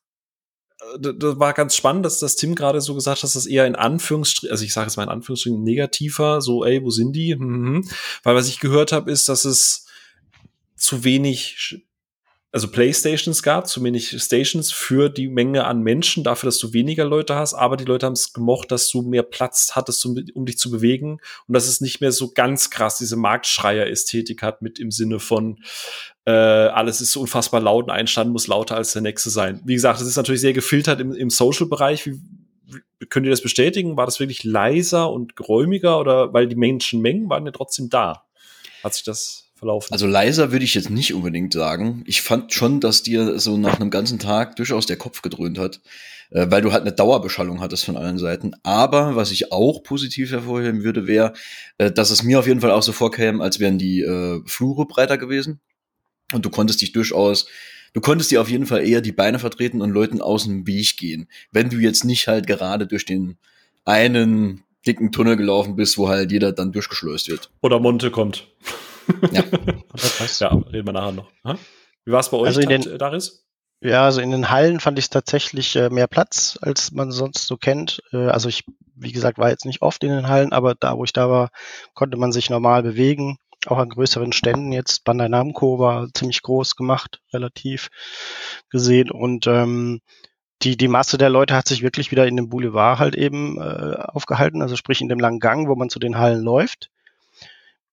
äh, 0.81 1.14
das 1.14 1.38
war 1.38 1.53
ganz 1.53 1.75
spannend, 1.77 2.05
dass 2.05 2.19
das 2.19 2.37
Tim 2.37 2.55
gerade 2.55 2.81
so 2.81 2.95
gesagt 2.95 3.19
hat, 3.19 3.25
dass 3.25 3.35
das 3.35 3.47
eher 3.47 3.67
in 3.67 3.77
Anführungsstrichen, 3.77 4.53
also 4.53 4.64
ich 4.64 4.73
sage 4.73 4.88
es 4.88 4.97
mal 4.97 5.05
in 5.05 5.09
Anführungsstrichen 5.09 5.62
negativer, 5.62 6.40
so, 6.40 6.64
ey, 6.64 6.83
wo 6.83 6.90
sind 6.90 7.12
die? 7.12 7.35
Mhm. 7.35 7.88
Weil 8.23 8.35
was 8.35 8.49
ich 8.49 8.61
gehört 8.61 8.93
habe, 8.93 9.11
ist, 9.11 9.29
dass 9.29 9.45
es 9.45 9.87
zu 10.77 11.05
wenig 11.05 11.85
also 12.55 12.69
Playstations 12.69 13.43
gab, 13.43 13.67
zu 13.67 13.83
wenig 13.83 14.14
Stations 14.23 14.71
für 14.71 15.09
die 15.09 15.27
Menge 15.27 15.64
an 15.64 15.83
Menschen, 15.83 16.23
dafür, 16.23 16.47
dass 16.47 16.59
du 16.59 16.73
weniger 16.73 17.05
Leute 17.05 17.35
hast, 17.35 17.53
aber 17.53 17.77
die 17.77 17.85
Leute 17.85 18.07
haben 18.07 18.12
es 18.12 18.33
gemocht, 18.33 18.71
dass 18.71 18.88
du 18.90 19.03
mehr 19.03 19.25
Platz 19.25 19.73
hattest, 19.73 20.07
um, 20.07 20.25
um, 20.35 20.47
dich 20.47 20.57
zu 20.57 20.71
bewegen 20.71 21.19
und 21.49 21.55
dass 21.55 21.67
es 21.67 21.81
nicht 21.81 22.01
mehr 22.01 22.12
so 22.12 22.31
ganz 22.33 22.71
krass 22.71 22.97
diese 22.99 23.17
Marktschreier-Ästhetik 23.17 24.40
hat 24.43 24.62
mit 24.62 24.79
im 24.79 24.93
Sinne 24.93 25.19
von 25.19 25.64
äh, 26.27 26.31
alles 26.31 27.01
ist 27.01 27.17
unfassbar 27.17 27.61
laut 27.61 27.87
und 27.87 27.90
ein 27.90 28.07
Stand 28.07 28.31
muss 28.31 28.47
lauter 28.47 28.77
als 28.77 28.93
der 28.93 29.03
nächste 29.03 29.31
sein. 29.31 29.61
Wie 29.64 29.75
gesagt, 29.75 30.01
es 30.01 30.07
ist 30.07 30.17
natürlich 30.17 30.40
sehr 30.40 30.53
gefiltert 30.53 31.01
im, 31.01 31.12
im 31.12 31.31
Social-Bereich. 31.31 32.07
Wie, 32.07 32.21
wie, 32.69 33.07
könnt 33.07 33.27
ihr 33.27 33.31
das 33.31 33.43
bestätigen? 33.43 33.97
War 33.97 34.07
das 34.07 34.21
wirklich 34.21 34.45
leiser 34.45 35.11
und 35.11 35.35
geräumiger 35.35 35.99
oder 35.99 36.33
weil 36.33 36.47
die 36.47 36.55
Menschenmengen 36.55 37.29
waren 37.29 37.47
ja 37.47 37.51
trotzdem 37.51 37.90
da? 37.90 38.27
Hat 38.85 38.95
sich 38.95 39.03
das 39.03 39.43
verlaufen. 39.64 39.92
Also 39.92 40.07
leiser 40.07 40.53
würde 40.53 40.64
ich 40.64 40.74
jetzt 40.74 40.90
nicht 40.90 41.14
unbedingt 41.14 41.53
sagen. 41.53 42.05
Ich 42.07 42.22
fand 42.22 42.53
schon, 42.53 42.81
dass 42.81 43.03
dir 43.03 43.38
so 43.38 43.57
nach 43.57 43.81
einem 43.81 43.90
ganzen 43.90 44.18
Tag 44.18 44.57
durchaus 44.57 44.87
der 44.87 44.96
Kopf 44.96 45.22
gedröhnt 45.22 45.59
hat, 45.59 45.81
äh, 46.31 46.46
weil 46.50 46.62
du 46.62 46.72
halt 46.72 46.83
eine 46.83 46.92
Dauerbeschallung 46.92 47.61
hattest 47.61 47.85
von 47.85 47.96
allen 47.96 48.18
Seiten. 48.18 48.53
Aber 48.62 49.16
was 49.16 49.31
ich 49.31 49.53
auch 49.53 49.83
positiv 49.83 50.31
hervorheben 50.31 50.85
würde, 50.85 51.07
wäre, 51.07 51.33
äh, 51.79 51.90
dass 51.90 52.11
es 52.11 52.22
mir 52.22 52.38
auf 52.38 52.46
jeden 52.46 52.61
Fall 52.61 52.70
auch 52.70 52.83
so 52.83 52.92
vorkäme, 52.92 53.42
als 53.42 53.59
wären 53.59 53.79
die 53.79 54.03
äh, 54.03 54.40
Flure 54.46 54.87
breiter 54.87 55.18
gewesen. 55.18 55.61
Und 56.33 56.44
du 56.44 56.50
konntest 56.50 56.81
dich 56.81 56.92
durchaus, 56.92 57.46
du 57.92 58.00
konntest 58.00 58.31
dir 58.31 58.40
auf 58.40 58.50
jeden 58.50 58.66
Fall 58.66 58.87
eher 58.87 59.00
die 59.00 59.12
Beine 59.12 59.38
vertreten 59.38 59.81
und 59.81 59.90
Leuten 59.90 60.20
aus 60.20 60.44
dem 60.44 60.66
Weg 60.66 60.96
gehen. 60.96 61.29
Wenn 61.53 61.70
du 61.70 61.79
jetzt 61.79 62.05
nicht 62.05 62.29
halt 62.29 62.46
gerade 62.46 62.87
durch 62.87 63.05
den 63.05 63.38
einen 63.85 64.62
dicken 64.87 65.12
Tunnel 65.12 65.37
gelaufen 65.37 65.77
bist, 65.77 65.96
wo 65.96 66.09
halt 66.09 66.31
jeder 66.31 66.53
dann 66.53 66.72
durchgeschleust 66.72 67.29
wird. 67.29 67.50
Oder 67.62 67.81
Monte 67.81 68.11
kommt. 68.11 68.48
Ja. 69.33 69.45
ja, 70.40 70.49
reden 70.73 70.87
wir 70.87 70.93
nachher 70.93 71.12
noch. 71.12 71.29
Wie 72.05 72.12
war 72.12 72.21
es 72.21 72.31
bei 72.31 72.37
euch, 72.38 72.47
Also 72.49 72.61
in 72.61 72.69
den- 72.69 72.99
Daris? 72.99 73.40
Ja, 73.81 74.05
also 74.05 74.21
in 74.23 74.31
den 74.31 74.49
Hallen 74.51 74.81
fand 74.81 74.99
ich 74.99 75.11
tatsächlich 75.11 75.77
äh, 75.77 75.90
mehr 75.90 76.07
Platz, 76.07 76.59
als 76.62 76.93
man 76.93 77.11
sonst 77.12 77.47
so 77.47 77.57
kennt. 77.59 78.01
Äh, 78.12 78.29
also 78.29 78.49
ich, 78.49 78.64
wie 78.95 79.12
gesagt, 79.12 79.37
war 79.38 79.51
jetzt 79.51 79.67
nicht 79.67 79.83
oft 79.83 80.03
in 80.05 80.11
den 80.11 80.29
Hallen, 80.29 80.53
aber 80.55 80.75
da, 80.75 80.97
wo 80.97 81.05
ich 81.05 81.12
da 81.12 81.29
war, 81.29 81.51
konnte 81.93 82.17
man 82.17 82.33
sich 82.33 82.49
normal 82.49 82.83
bewegen. 82.83 83.37
Auch 83.67 83.77
an 83.79 83.90
größeren 83.90 84.33
Ständen 84.33 84.73
jetzt. 84.73 85.05
Bandai 85.05 85.29
Namco 85.29 85.79
war 85.79 86.09
ziemlich 86.14 86.40
groß 86.43 86.77
gemacht, 86.77 87.21
relativ 87.33 87.88
gesehen. 88.71 89.11
Und 89.11 89.47
ähm, 89.47 90.01
die, 90.62 90.77
die 90.79 90.88
Masse 90.88 91.19
der 91.19 91.29
Leute 91.31 91.55
hat 91.55 91.69
sich 91.69 91.83
wirklich 91.83 92.11
wieder 92.11 92.27
in 92.27 92.37
dem 92.37 92.49
Boulevard 92.49 92.99
halt 92.99 93.14
eben 93.17 93.59
äh, 93.61 93.97
aufgehalten, 93.99 94.62
also 94.62 94.77
sprich 94.77 95.01
in 95.03 95.09
dem 95.09 95.21
langen 95.21 95.40
Gang, 95.40 95.69
wo 95.69 95.75
man 95.75 95.90
zu 95.90 95.99
den 95.99 96.17
Hallen 96.17 96.43
läuft, 96.43 96.90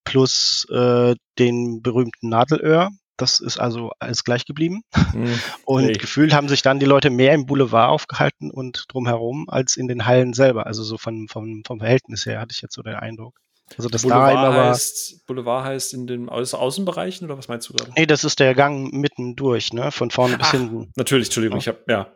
plus 0.04 0.66
äh, 0.72 1.16
den 1.40 1.82
berühmten 1.82 2.30
Nadelöhr. 2.30 2.90
Das 3.18 3.40
ist 3.40 3.60
also 3.60 3.92
alles 4.00 4.24
gleich 4.24 4.46
geblieben. 4.46 4.82
Hm. 5.12 5.40
Und 5.66 5.84
Hey. 5.86 5.94
gefühlt 5.94 6.34
haben 6.34 6.50
sich 6.50 6.62
dann 6.64 6.80
die 6.80 6.86
Leute 6.88 7.10
mehr 7.10 7.34
im 7.34 7.46
Boulevard 7.46 7.90
aufgehalten 7.92 8.50
und 8.50 8.86
drumherum 8.88 9.48
als 9.48 9.78
in 9.78 9.88
den 9.88 10.06
Hallen 10.08 10.34
selber. 10.34 10.66
Also 10.66 10.84
so 10.84 10.98
von, 10.98 11.28
vom, 11.28 11.62
vom 11.66 11.80
Verhältnis 11.80 12.26
her 12.26 12.40
hatte 12.40 12.54
ich 12.56 12.62
jetzt 12.62 12.74
so 12.74 12.82
den 12.82 12.96
Eindruck. 12.96 13.38
Also 13.78 13.90
das 13.90 14.02
da 14.02 14.08
Boulevard, 14.10 14.32
immer 14.34 14.56
war. 14.58 14.70
heißt, 14.72 15.26
Boulevard 15.28 15.66
heißt 15.66 15.94
in 15.94 16.08
den 16.08 16.30
Außen 16.30 16.58
Außenbereichen 16.60 17.26
oder 17.28 17.38
was 17.38 17.48
meinst 17.48 17.70
du 17.70 17.74
gerade? 17.74 17.92
Nee, 17.96 18.06
das 18.06 18.24
ist 18.24 18.40
der 18.40 18.54
Gang 18.56 18.92
mitten 18.92 19.36
durch, 19.36 19.72
ne? 19.72 19.92
Von 19.92 20.12
vorne 20.12 20.38
bis 20.38 20.48
Ach, 20.48 20.52
hinten. 20.52 20.92
Natürlich, 20.96 21.28
Entschuldigung, 21.28 21.60
ich 21.60 21.68
habe 21.68 21.80
ja. 21.88 22.08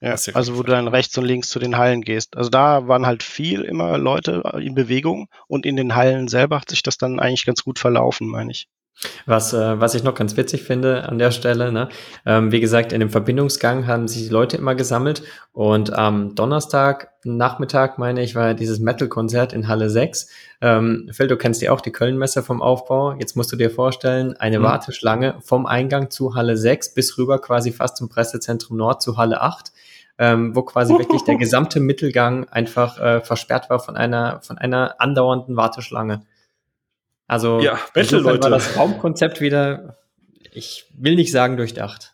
Ja, 0.00 0.14
ja 0.14 0.34
also 0.34 0.56
wo 0.56 0.62
du 0.62 0.72
dann 0.72 0.88
rechts 0.88 1.16
und 1.18 1.24
links 1.24 1.48
zu 1.48 1.58
den 1.58 1.76
Hallen 1.76 2.02
gehst. 2.02 2.36
Also 2.36 2.50
da 2.50 2.88
waren 2.88 3.06
halt 3.06 3.22
viel 3.22 3.62
immer 3.62 3.98
Leute 3.98 4.42
in 4.60 4.74
Bewegung 4.74 5.28
und 5.46 5.66
in 5.66 5.76
den 5.76 5.94
Hallen 5.94 6.28
selber 6.28 6.60
hat 6.60 6.70
sich 6.70 6.82
das 6.82 6.98
dann 6.98 7.20
eigentlich 7.20 7.46
ganz 7.46 7.64
gut 7.64 7.78
verlaufen, 7.78 8.28
meine 8.28 8.50
ich. 8.50 8.68
Was, 9.24 9.54
äh, 9.54 9.80
was 9.80 9.94
ich 9.94 10.02
noch 10.02 10.14
ganz 10.14 10.36
witzig 10.36 10.62
finde 10.62 11.08
an 11.08 11.18
der 11.18 11.30
Stelle, 11.30 11.72
ne? 11.72 11.88
ähm, 12.26 12.52
wie 12.52 12.60
gesagt, 12.60 12.92
in 12.92 13.00
dem 13.00 13.08
Verbindungsgang 13.08 13.86
haben 13.86 14.08
sich 14.08 14.24
die 14.24 14.28
Leute 14.28 14.58
immer 14.58 14.74
gesammelt 14.74 15.22
und 15.52 15.94
am 15.94 16.34
Donnerstag 16.34 17.08
Nachmittag, 17.24 17.98
meine 17.98 18.22
ich, 18.22 18.34
war 18.34 18.48
ja 18.48 18.54
dieses 18.54 18.78
Metal-Konzert 18.78 19.52
in 19.52 19.68
Halle 19.68 19.90
6. 19.90 20.28
Ähm, 20.60 21.08
Phil, 21.12 21.28
du 21.28 21.36
kennst 21.36 21.60
ja 21.62 21.72
auch 21.72 21.80
die 21.82 21.92
Kölnmesse 21.92 22.42
vom 22.42 22.62
Aufbau. 22.62 23.12
Jetzt 23.18 23.36
musst 23.36 23.52
du 23.52 23.56
dir 23.56 23.70
vorstellen, 23.70 24.36
eine 24.38 24.58
Mhm. 24.58 24.64
Warteschlange 24.64 25.34
vom 25.40 25.66
Eingang 25.66 26.10
zu 26.10 26.34
Halle 26.34 26.56
6 26.56 26.94
bis 26.94 27.18
rüber 27.18 27.38
quasi 27.38 27.72
fast 27.72 27.98
zum 27.98 28.08
Pressezentrum 28.08 28.76
Nord 28.78 29.02
zu 29.02 29.18
Halle 29.18 29.42
8. 29.42 29.70
Ähm, 30.22 30.54
wo 30.54 30.62
quasi 30.62 30.92
wirklich 30.98 31.22
der 31.22 31.36
gesamte 31.38 31.80
Mittelgang 31.80 32.46
einfach 32.50 33.00
äh, 33.00 33.20
versperrt 33.22 33.70
war 33.70 33.80
von 33.80 33.96
einer, 33.96 34.42
von 34.42 34.58
einer 34.58 35.00
andauernden 35.00 35.56
Warteschlange. 35.56 36.26
Also 37.26 37.60
Ja, 37.60 37.78
insofern 37.94 38.24
Battle-Leute. 38.24 38.42
war 38.42 38.50
das 38.50 38.76
Raumkonzept 38.76 39.40
wieder, 39.40 39.96
ich 40.52 40.84
will 40.94 41.16
nicht 41.16 41.32
sagen 41.32 41.56
durchdacht. 41.56 42.12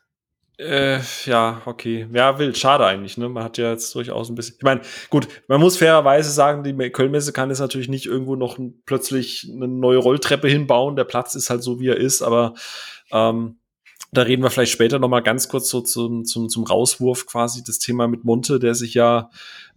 Äh, 0.59 1.01
ja, 1.25 1.61
okay. 1.67 2.07
Ja, 2.13 2.39
wild. 2.39 2.57
Schade 2.57 2.87
eigentlich, 2.87 3.19
ne? 3.19 3.29
Man 3.29 3.43
hat 3.43 3.59
ja 3.59 3.71
jetzt 3.71 3.95
durchaus 3.95 4.31
ein 4.31 4.37
bisschen. 4.37 4.55
Ich 4.57 4.63
meine, 4.63 4.81
gut, 5.11 5.27
man 5.49 5.61
muss 5.61 5.77
fairerweise 5.77 6.31
sagen, 6.31 6.63
die 6.63 6.75
Kölnmesse 6.91 7.33
kann 7.33 7.51
jetzt 7.51 7.59
natürlich 7.59 7.89
nicht 7.89 8.07
irgendwo 8.07 8.37
noch 8.37 8.57
plötzlich 8.87 9.51
eine 9.53 9.69
neue 9.69 9.99
Rolltreppe 9.99 10.49
hinbauen. 10.49 10.97
Der 10.97 11.05
Platz 11.05 11.35
ist 11.35 11.51
halt 11.51 11.63
so, 11.63 11.81
wie 11.81 11.89
er 11.89 11.99
ist, 11.99 12.23
aber 12.23 12.55
ähm, 13.13 13.59
da 14.13 14.23
reden 14.23 14.43
wir 14.43 14.51
vielleicht 14.51 14.73
später 14.73 14.99
noch 14.99 15.09
mal 15.09 15.21
ganz 15.21 15.49
kurz 15.49 15.69
so 15.69 15.81
zum, 15.81 16.25
zum, 16.25 16.49
zum 16.49 16.65
Rauswurf 16.65 17.27
quasi 17.27 17.63
das 17.65 17.79
Thema 17.79 18.09
mit 18.09 18.25
Monte, 18.25 18.59
der 18.59 18.75
sich 18.75 18.95
ja 18.95 19.31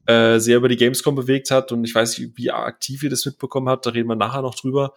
äh, 0.06 0.40
sehr 0.40 0.58
über 0.58 0.70
die 0.70 0.78
Gamescom 0.78 1.16
bewegt 1.16 1.52
hat 1.52 1.72
und 1.72 1.84
ich 1.84 1.94
weiß 1.94 2.18
nicht, 2.18 2.38
wie 2.38 2.52
aktiv 2.52 3.04
ihr 3.04 3.10
das 3.10 3.26
mitbekommen 3.26 3.70
habt, 3.70 3.86
da 3.86 3.92
reden 3.92 4.08
wir 4.08 4.16
nachher 4.16 4.42
noch 4.42 4.56
drüber. 4.56 4.94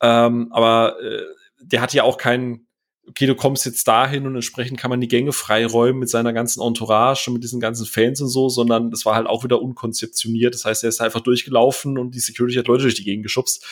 Ähm, 0.00 0.48
aber 0.50 1.00
äh, 1.00 1.22
der 1.60 1.80
hat 1.80 1.94
ja 1.94 2.02
auch 2.02 2.18
keinen 2.18 2.66
okay, 3.08 3.26
du 3.26 3.34
kommst 3.34 3.64
jetzt 3.66 3.86
dahin 3.86 4.26
und 4.26 4.34
entsprechend 4.34 4.78
kann 4.78 4.90
man 4.90 5.00
die 5.00 5.08
Gänge 5.08 5.32
freiräumen 5.32 6.00
mit 6.00 6.10
seiner 6.10 6.32
ganzen 6.32 6.60
Entourage 6.60 7.28
und 7.28 7.34
mit 7.34 7.44
diesen 7.44 7.60
ganzen 7.60 7.86
Fans 7.86 8.20
und 8.20 8.28
so, 8.28 8.48
sondern 8.48 8.90
das 8.90 9.06
war 9.06 9.14
halt 9.14 9.26
auch 9.26 9.44
wieder 9.44 9.62
unkonzeptioniert. 9.62 10.54
Das 10.54 10.64
heißt, 10.64 10.82
er 10.82 10.88
ist 10.88 11.00
einfach 11.00 11.20
durchgelaufen 11.20 11.98
und 11.98 12.14
die 12.14 12.20
Security 12.20 12.56
hat 12.56 12.66
Leute 12.66 12.82
durch 12.82 12.94
die 12.94 13.04
Gegend 13.04 13.22
geschubst. 13.22 13.64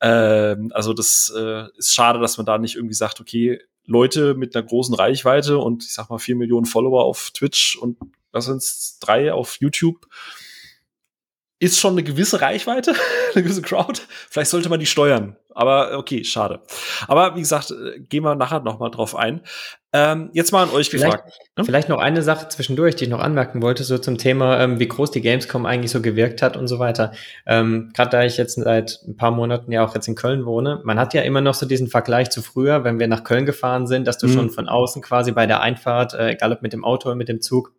Ähm, 0.00 0.70
also 0.74 0.94
das 0.94 1.32
äh, 1.36 1.64
ist 1.76 1.92
schade, 1.94 2.18
dass 2.18 2.38
man 2.38 2.46
da 2.46 2.58
nicht 2.58 2.76
irgendwie 2.76 2.94
sagt, 2.94 3.20
okay, 3.20 3.60
Leute 3.88 4.34
mit 4.34 4.54
einer 4.54 4.66
großen 4.66 4.94
Reichweite 4.94 5.58
und 5.58 5.82
ich 5.82 5.94
sag 5.94 6.10
mal 6.10 6.18
vier 6.18 6.36
Millionen 6.36 6.66
Follower 6.66 7.04
auf 7.04 7.30
Twitch 7.30 7.76
und 7.76 7.96
was 8.32 8.44
sind's, 8.44 8.98
drei 9.00 9.32
auf 9.32 9.56
YouTube, 9.60 10.06
ist 11.60 11.78
schon 11.78 11.92
eine 11.92 12.02
gewisse 12.04 12.40
Reichweite, 12.40 12.94
eine 13.34 13.42
gewisse 13.42 13.62
Crowd. 13.62 14.00
Vielleicht 14.30 14.50
sollte 14.50 14.68
man 14.68 14.80
die 14.80 14.86
steuern. 14.86 15.36
Aber 15.50 15.98
okay, 15.98 16.22
schade. 16.22 16.60
Aber 17.08 17.34
wie 17.34 17.40
gesagt, 17.40 17.72
äh, 17.72 17.98
gehen 17.98 18.22
wir 18.22 18.36
nachher 18.36 18.60
noch 18.60 18.78
mal 18.78 18.90
drauf 18.90 19.16
ein. 19.16 19.40
Ähm, 19.92 20.30
jetzt 20.34 20.52
mal 20.52 20.62
an 20.64 20.70
euch 20.70 20.90
Vielleicht, 20.90 21.10
gefragt. 21.12 21.32
Hm? 21.58 21.64
vielleicht 21.64 21.88
noch 21.88 21.98
eine 21.98 22.22
Sache 22.22 22.48
zwischendurch, 22.48 22.94
die 22.94 23.04
ich 23.04 23.10
noch 23.10 23.18
anmerken 23.20 23.60
wollte, 23.62 23.82
so 23.82 23.98
zum 23.98 24.18
Thema, 24.18 24.60
ähm, 24.60 24.78
wie 24.78 24.86
groß 24.86 25.10
die 25.10 25.22
Gamescom 25.22 25.66
eigentlich 25.66 25.90
so 25.90 26.00
gewirkt 26.02 26.42
hat 26.42 26.56
und 26.56 26.68
so 26.68 26.78
weiter. 26.78 27.12
Ähm, 27.46 27.90
Gerade 27.96 28.10
da 28.10 28.22
ich 28.22 28.36
jetzt 28.36 28.54
seit 28.56 29.00
ein 29.08 29.16
paar 29.16 29.30
Monaten 29.32 29.72
ja 29.72 29.84
auch 29.84 29.94
jetzt 29.94 30.06
in 30.06 30.14
Köln 30.14 30.44
wohne, 30.44 30.80
man 30.84 30.98
hat 31.00 31.14
ja 31.14 31.22
immer 31.22 31.40
noch 31.40 31.54
so 31.54 31.66
diesen 31.66 31.88
Vergleich 31.88 32.30
zu 32.30 32.42
früher, 32.42 32.84
wenn 32.84 33.00
wir 33.00 33.08
nach 33.08 33.24
Köln 33.24 33.46
gefahren 33.46 33.86
sind, 33.88 34.06
dass 34.06 34.18
du 34.18 34.28
Mhm. 34.28 34.32
schon 34.32 34.50
von 34.50 34.68
außen 34.68 35.02
quasi 35.02 35.32
bei 35.32 35.46
der 35.46 35.60
Einfahrt, 35.62 36.12
äh, 36.14 36.32
egal 36.32 36.52
ob 36.52 36.62
mit 36.62 36.72
dem 36.74 36.84
Auto 36.84 37.08
oder 37.08 37.16
mit 37.16 37.28
dem 37.30 37.40
Zug, 37.40 37.72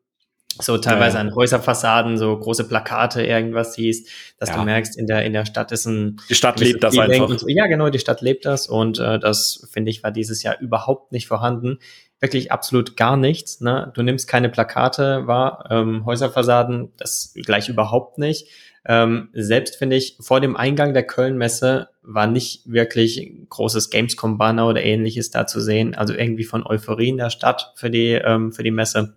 so 0.62 0.78
teilweise 0.78 1.16
Ja, 1.18 1.22
an 1.22 1.34
Häuserfassaden 1.36 2.18
so 2.18 2.38
große 2.38 2.68
Plakate 2.68 3.26
irgendwas 3.26 3.74
siehst, 3.74 4.10
dass 4.38 4.50
Ja. 4.50 4.58
du 4.58 4.64
merkst, 4.64 4.98
in 4.98 5.08
der 5.08 5.24
in 5.26 5.34
der 5.34 5.46
Stadt 5.46 5.72
ist 5.72 5.86
ein 5.86 6.18
Die 6.30 6.36
Stadt 6.36 6.60
lebt 6.60 6.84
das 6.84 6.98
einfach. 6.98 7.30
und 7.30 7.40
so. 7.40 7.48
Ja, 7.48 7.68
genau, 7.68 7.90
die 7.90 8.00
Stadt 8.00 8.22
lebt 8.22 8.46
das 8.46 8.68
und 8.68 9.00
äh, 9.00 9.20
das 9.20 9.68
finde 9.72 9.92
ich 9.92 10.04
war 10.04 10.12
dieses 10.12 10.44
Jahr 10.44 10.60
überhaupt 10.60 11.12
nicht 11.12 11.28
vorhanden. 11.28 11.80
Wirklich 12.20 12.52
absolut 12.52 12.98
gar 12.98 13.16
nichts. 13.16 13.62
Ne? 13.62 13.92
Du 13.96 14.02
nimmst 14.04 14.28
keine 14.28 14.50
Plakate 14.50 15.26
wahr, 15.28 15.68
ähm, 15.72 16.06
Häuserfassaden, 16.06 16.90
das 16.98 17.34
gleich 17.36 17.70
überhaupt 17.70 18.18
nicht. 18.18 18.48
Ähm, 18.86 19.30
selbst 19.34 19.76
finde 19.78 19.96
ich, 19.98 20.18
vor 20.20 20.42
dem 20.42 20.56
Eingang 20.58 20.94
der 20.94 21.04
Kölnmesse 21.04 21.90
war 22.02 22.28
nicht 22.28 22.64
wirklich 22.70 23.18
ein 23.20 23.48
großes 23.50 23.90
Gamescom-Banner 23.90 24.68
oder 24.68 24.82
ähnliches 24.84 25.32
da 25.32 25.46
zu 25.48 25.62
sehen. 25.62 25.96
Also 25.96 26.14
irgendwie 26.14 26.44
von 26.46 26.66
Euphorie 26.66 27.10
in 27.10 27.18
der 27.18 27.30
Stadt 27.30 27.72
für 27.76 27.90
die, 27.90 28.12
ähm, 28.14 28.52
für 28.52 28.64
die 28.64 28.72
Messe, 28.72 29.16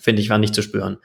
finde 0.00 0.22
ich, 0.22 0.30
war 0.30 0.38
nicht 0.38 0.54
zu 0.54 0.62
spüren. 0.62 0.98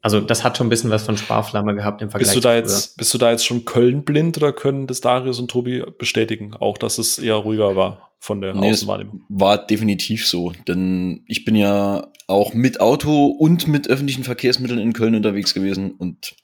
Also 0.00 0.20
das 0.20 0.44
hat 0.44 0.58
schon 0.58 0.66
ein 0.66 0.70
bisschen 0.70 0.90
was 0.90 1.04
von 1.04 1.16
Sparflamme 1.16 1.74
gehabt 1.74 2.02
im 2.02 2.10
Vergleich 2.10 2.28
Bist 2.28 2.36
du 2.36 2.40
da 2.46 2.54
jetzt, 2.54 2.98
bist 2.98 3.14
du 3.14 3.18
da 3.18 3.30
jetzt 3.30 3.46
schon 3.46 3.64
Köln 3.64 4.04
blind 4.04 4.36
oder 4.36 4.52
können 4.52 4.86
das 4.86 5.00
Darius 5.00 5.38
und 5.38 5.50
Tobi 5.50 5.82
bestätigen? 5.98 6.54
Auch, 6.54 6.76
dass 6.76 6.98
es 6.98 7.18
eher 7.18 7.36
ruhiger 7.36 7.74
war 7.74 8.10
von 8.18 8.42
der 8.42 8.54
Nee, 8.54 8.70
Außenwahrnehmung. 8.72 9.22
war 9.30 9.64
definitiv 9.66 10.26
so, 10.26 10.52
denn 10.68 11.24
ich 11.26 11.46
bin 11.46 11.56
ja 11.56 12.08
auch 12.26 12.52
mit 12.52 12.80
Auto 12.80 13.26
und 13.28 13.66
mit 13.66 13.88
öffentlichen 13.88 14.24
Verkehrsmitteln 14.24 14.78
in 14.78 14.92
Köln 14.92 15.14
unterwegs 15.14 15.54
gewesen 15.54 15.92
und 15.92 16.34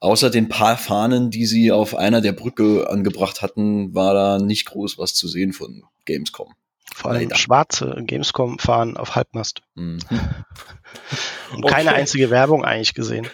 außer 0.00 0.28
den 0.28 0.48
paar 0.50 0.76
Fahnen, 0.76 1.30
die 1.30 1.46
sie 1.46 1.72
auf 1.72 1.94
einer 1.94 2.20
der 2.20 2.32
Brücke 2.32 2.88
angebracht 2.90 3.40
hatten, 3.40 3.94
war 3.94 4.12
da 4.12 4.38
nicht 4.38 4.66
groß 4.66 4.98
was 4.98 5.14
zu 5.14 5.26
sehen 5.26 5.54
von 5.54 5.84
Gamescom. 6.04 6.52
Vor 6.94 7.10
allem 7.10 7.24
Leider. 7.24 7.36
schwarze 7.36 7.94
Gamescom-Fahren 8.06 8.96
auf 8.96 9.14
Halbmast. 9.16 9.60
Mhm. 9.74 9.98
Und 11.52 11.66
keine 11.66 11.90
Okay. 11.90 12.00
einzige 12.00 12.30
Werbung 12.30 12.64
eigentlich 12.64 12.94
gesehen. 12.94 13.28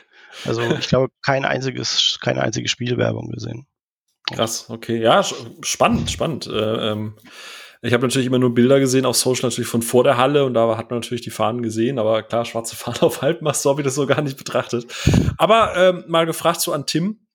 Also 0.44 0.62
ich 0.62 0.88
glaube, 0.88 1.12
kein 1.22 1.44
einziges, 1.44 2.18
keine 2.20 2.42
einzige 2.42 2.68
Spielwerbung 2.68 3.30
gesehen. 3.30 3.66
Krass, 4.32 4.66
okay. 4.68 5.00
Ja, 5.00 5.22
spannend, 5.22 6.10
spannend. 6.10 6.46
Äh, 6.46 6.90
ähm, 6.92 7.16
ich 7.82 7.92
habe 7.92 8.06
natürlich 8.06 8.26
immer 8.26 8.38
nur 8.38 8.54
Bilder 8.54 8.78
gesehen 8.78 9.04
auf 9.06 9.16
Social, 9.16 9.50
natürlich 9.50 9.68
von 9.68 9.82
vor 9.82 10.04
der 10.04 10.16
Halle 10.16 10.44
und 10.44 10.54
da 10.54 10.76
hat 10.76 10.90
man 10.90 11.00
natürlich 11.00 11.22
die 11.22 11.30
Fahnen 11.30 11.62
gesehen, 11.62 11.98
aber 11.98 12.22
klar, 12.22 12.44
schwarze 12.44 12.76
Fahnen 12.76 12.98
auf 13.00 13.22
Halbmast, 13.22 13.62
so 13.62 13.70
habe 13.70 13.80
ich 13.80 13.84
das 13.84 13.96
so 13.96 14.06
gar 14.06 14.22
nicht 14.22 14.38
betrachtet. 14.38 14.86
Aber 15.36 15.76
ähm, 15.76 16.04
mal 16.06 16.24
gefragt 16.24 16.60
so 16.60 16.72
an 16.72 16.86
Tim. 16.86 17.26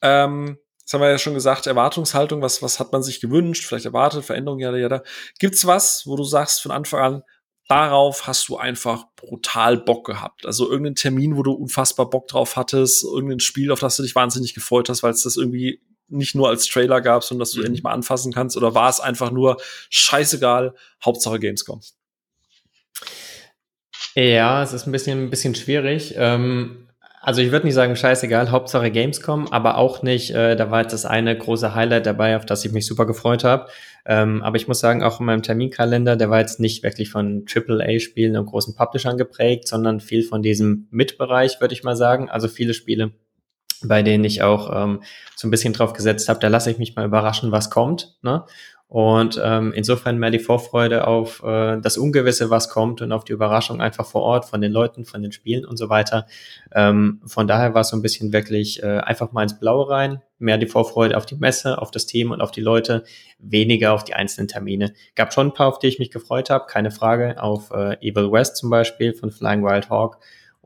Ähm, 0.00 0.58
das 0.82 0.94
haben 0.94 1.02
wir 1.02 1.10
ja 1.10 1.18
schon 1.18 1.34
gesagt, 1.34 1.66
Erwartungshaltung, 1.66 2.40
was, 2.40 2.62
was 2.62 2.80
hat 2.80 2.92
man 2.92 3.02
sich 3.02 3.20
gewünscht, 3.20 3.66
vielleicht 3.66 3.84
erwartet, 3.84 4.24
Veränderungen, 4.24 4.60
ja, 4.60 4.74
ja, 4.74 5.02
Gibt's 5.38 5.66
was, 5.66 6.06
wo 6.06 6.16
du 6.16 6.24
sagst 6.24 6.62
von 6.62 6.72
Anfang 6.72 7.00
an, 7.00 7.22
darauf 7.68 8.26
hast 8.26 8.48
du 8.48 8.56
einfach 8.56 9.04
brutal 9.16 9.76
Bock 9.76 10.06
gehabt. 10.06 10.46
Also 10.46 10.68
irgendeinen 10.70 10.96
Termin, 10.96 11.36
wo 11.36 11.42
du 11.42 11.52
unfassbar 11.52 12.08
Bock 12.10 12.26
drauf 12.28 12.56
hattest, 12.56 13.04
irgendein 13.04 13.40
Spiel, 13.40 13.70
auf 13.70 13.80
das 13.80 13.96
du 13.96 14.02
dich 14.02 14.14
wahnsinnig 14.14 14.54
gefreut 14.54 14.88
hast, 14.88 15.02
weil 15.02 15.12
es 15.12 15.22
das 15.22 15.36
irgendwie 15.36 15.80
nicht 16.08 16.34
nur 16.34 16.48
als 16.48 16.66
Trailer 16.66 17.02
gab, 17.02 17.22
sondern 17.22 17.40
dass 17.40 17.50
du 17.52 17.60
Mhm. 17.60 17.66
endlich 17.66 17.82
mal 17.82 17.92
anfassen 17.92 18.32
kannst, 18.32 18.56
oder 18.56 18.74
war 18.74 18.88
es 18.88 18.98
einfach 19.00 19.30
nur 19.30 19.58
scheißegal, 19.90 20.74
Hauptsache 21.04 21.38
Gamescom? 21.38 21.82
Ja, 24.14 24.62
es 24.62 24.72
ist 24.72 24.86
ein 24.86 24.92
bisschen, 24.92 25.24
ein 25.24 25.30
bisschen 25.30 25.54
schwierig. 25.54 26.14
Ähm, 26.16 26.84
Also 27.20 27.42
ich 27.42 27.50
würde 27.50 27.66
nicht 27.66 27.74
sagen, 27.74 27.96
scheißegal, 27.96 28.52
Hauptsache 28.52 28.90
Gamescom, 28.92 29.48
aber 29.48 29.76
auch 29.76 30.02
nicht, 30.02 30.30
äh, 30.30 30.54
da 30.56 30.70
war 30.70 30.82
jetzt 30.82 30.92
das 30.92 31.04
eine 31.04 31.36
große 31.36 31.74
Highlight 31.74 32.06
dabei, 32.06 32.36
auf 32.36 32.46
das 32.46 32.64
ich 32.64 32.70
mich 32.72 32.86
super 32.86 33.06
gefreut 33.06 33.42
habe. 33.44 33.68
Ähm, 34.10 34.42
aber 34.42 34.56
ich 34.56 34.66
muss 34.66 34.80
sagen, 34.80 35.02
auch 35.02 35.20
in 35.20 35.26
meinem 35.26 35.42
Terminkalender, 35.42 36.16
der 36.16 36.30
war 36.30 36.40
jetzt 36.40 36.60
nicht 36.60 36.82
wirklich 36.82 37.10
von 37.10 37.44
AAA-Spielen 37.46 38.38
und 38.38 38.46
großen 38.46 38.74
Publishern 38.74 39.18
geprägt, 39.18 39.68
sondern 39.68 40.00
viel 40.00 40.22
von 40.22 40.42
diesem 40.42 40.88
Mitbereich, 40.90 41.60
würde 41.60 41.74
ich 41.74 41.84
mal 41.84 41.94
sagen. 41.94 42.30
Also 42.30 42.48
viele 42.48 42.72
Spiele, 42.72 43.12
bei 43.82 44.02
denen 44.02 44.24
ich 44.24 44.42
auch 44.42 44.70
ähm, 44.74 45.02
so 45.36 45.46
ein 45.46 45.50
bisschen 45.50 45.74
drauf 45.74 45.92
gesetzt 45.92 46.30
habe, 46.30 46.40
da 46.40 46.48
lasse 46.48 46.70
ich 46.70 46.78
mich 46.78 46.96
mal 46.96 47.04
überraschen, 47.04 47.52
was 47.52 47.68
kommt. 47.68 48.16
Ne? 48.22 48.44
Und 48.88 49.38
ähm, 49.44 49.74
insofern 49.74 50.16
mehr 50.16 50.30
die 50.30 50.38
Vorfreude 50.38 51.06
auf 51.06 51.42
äh, 51.44 51.78
das 51.78 51.98
Ungewisse, 51.98 52.48
was 52.48 52.70
kommt 52.70 53.02
und 53.02 53.12
auf 53.12 53.22
die 53.22 53.34
Überraschung 53.34 53.82
einfach 53.82 54.06
vor 54.06 54.22
Ort 54.22 54.46
von 54.46 54.62
den 54.62 54.72
Leuten, 54.72 55.04
von 55.04 55.20
den 55.20 55.30
Spielen 55.30 55.66
und 55.66 55.76
so 55.76 55.90
weiter. 55.90 56.26
Ähm, 56.72 57.20
von 57.26 57.46
daher 57.46 57.74
war 57.74 57.82
es 57.82 57.90
so 57.90 57.96
ein 57.96 58.02
bisschen 58.02 58.32
wirklich 58.32 58.82
äh, 58.82 58.98
einfach 59.00 59.30
mal 59.32 59.42
ins 59.42 59.60
Blaue 59.60 59.90
rein, 59.90 60.22
mehr 60.38 60.56
die 60.56 60.66
Vorfreude 60.66 61.18
auf 61.18 61.26
die 61.26 61.36
Messe, 61.36 61.82
auf 61.82 61.90
das 61.90 62.06
Team 62.06 62.30
und 62.30 62.40
auf 62.40 62.50
die 62.50 62.62
Leute, 62.62 63.04
weniger 63.38 63.92
auf 63.92 64.04
die 64.04 64.14
einzelnen 64.14 64.48
Termine. 64.48 64.94
Gab 65.14 65.34
schon 65.34 65.48
ein 65.48 65.54
paar, 65.54 65.68
auf 65.68 65.78
die 65.78 65.88
ich 65.88 65.98
mich 65.98 66.10
gefreut 66.10 66.48
habe, 66.48 66.64
keine 66.66 66.90
Frage. 66.90 67.42
Auf 67.42 67.70
äh, 67.70 67.98
Evil 68.00 68.32
West 68.32 68.56
zum 68.56 68.70
Beispiel 68.70 69.12
von 69.12 69.30
Flying 69.30 69.62
Wild 69.64 69.90
Hawk 69.90 70.18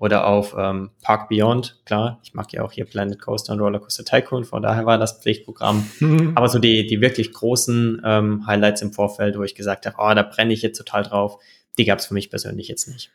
oder 0.03 0.27
auf 0.27 0.57
ähm, 0.59 0.91
Park 1.01 1.29
Beyond, 1.29 1.79
klar, 1.85 2.19
ich 2.25 2.35
mag 2.35 2.53
ja 2.53 2.65
auch 2.65 2.73
hier 2.73 2.85
Planet 2.87 3.21
Coaster 3.21 3.53
und 3.53 3.61
Rollercoaster 3.61 4.05
Tycoon, 4.05 4.45
von 4.45 4.61
daher 4.61 4.85
war 4.85 4.99
das 4.99 5.21
Pflichtprogramm. 5.21 5.89
Mhm. 6.01 6.33
Aber 6.35 6.49
so 6.49 6.59
die, 6.59 6.89
die 6.89 7.01
wirklich 7.01 7.33
großen 7.33 8.03
ähm, 8.05 8.45
Highlights 8.45 8.83
im 8.83 8.93
Vorfeld, 8.93 9.39
wo 9.39 9.45
ich 9.45 9.55
gesagt 9.55 9.87
habe, 9.87 9.95
oh, 10.01 10.13
da 10.13 10.25
brenne 10.25 10.53
ich 10.55 10.63
jetzt 10.63 10.77
total 10.77 11.05
drauf, 11.05 11.39
die 11.79 11.85
gab 11.85 12.01
es 12.01 12.07
für 12.07 12.15
mich 12.15 12.31
persönlich 12.31 12.67
jetzt 12.67 12.89
nicht. 12.89 13.13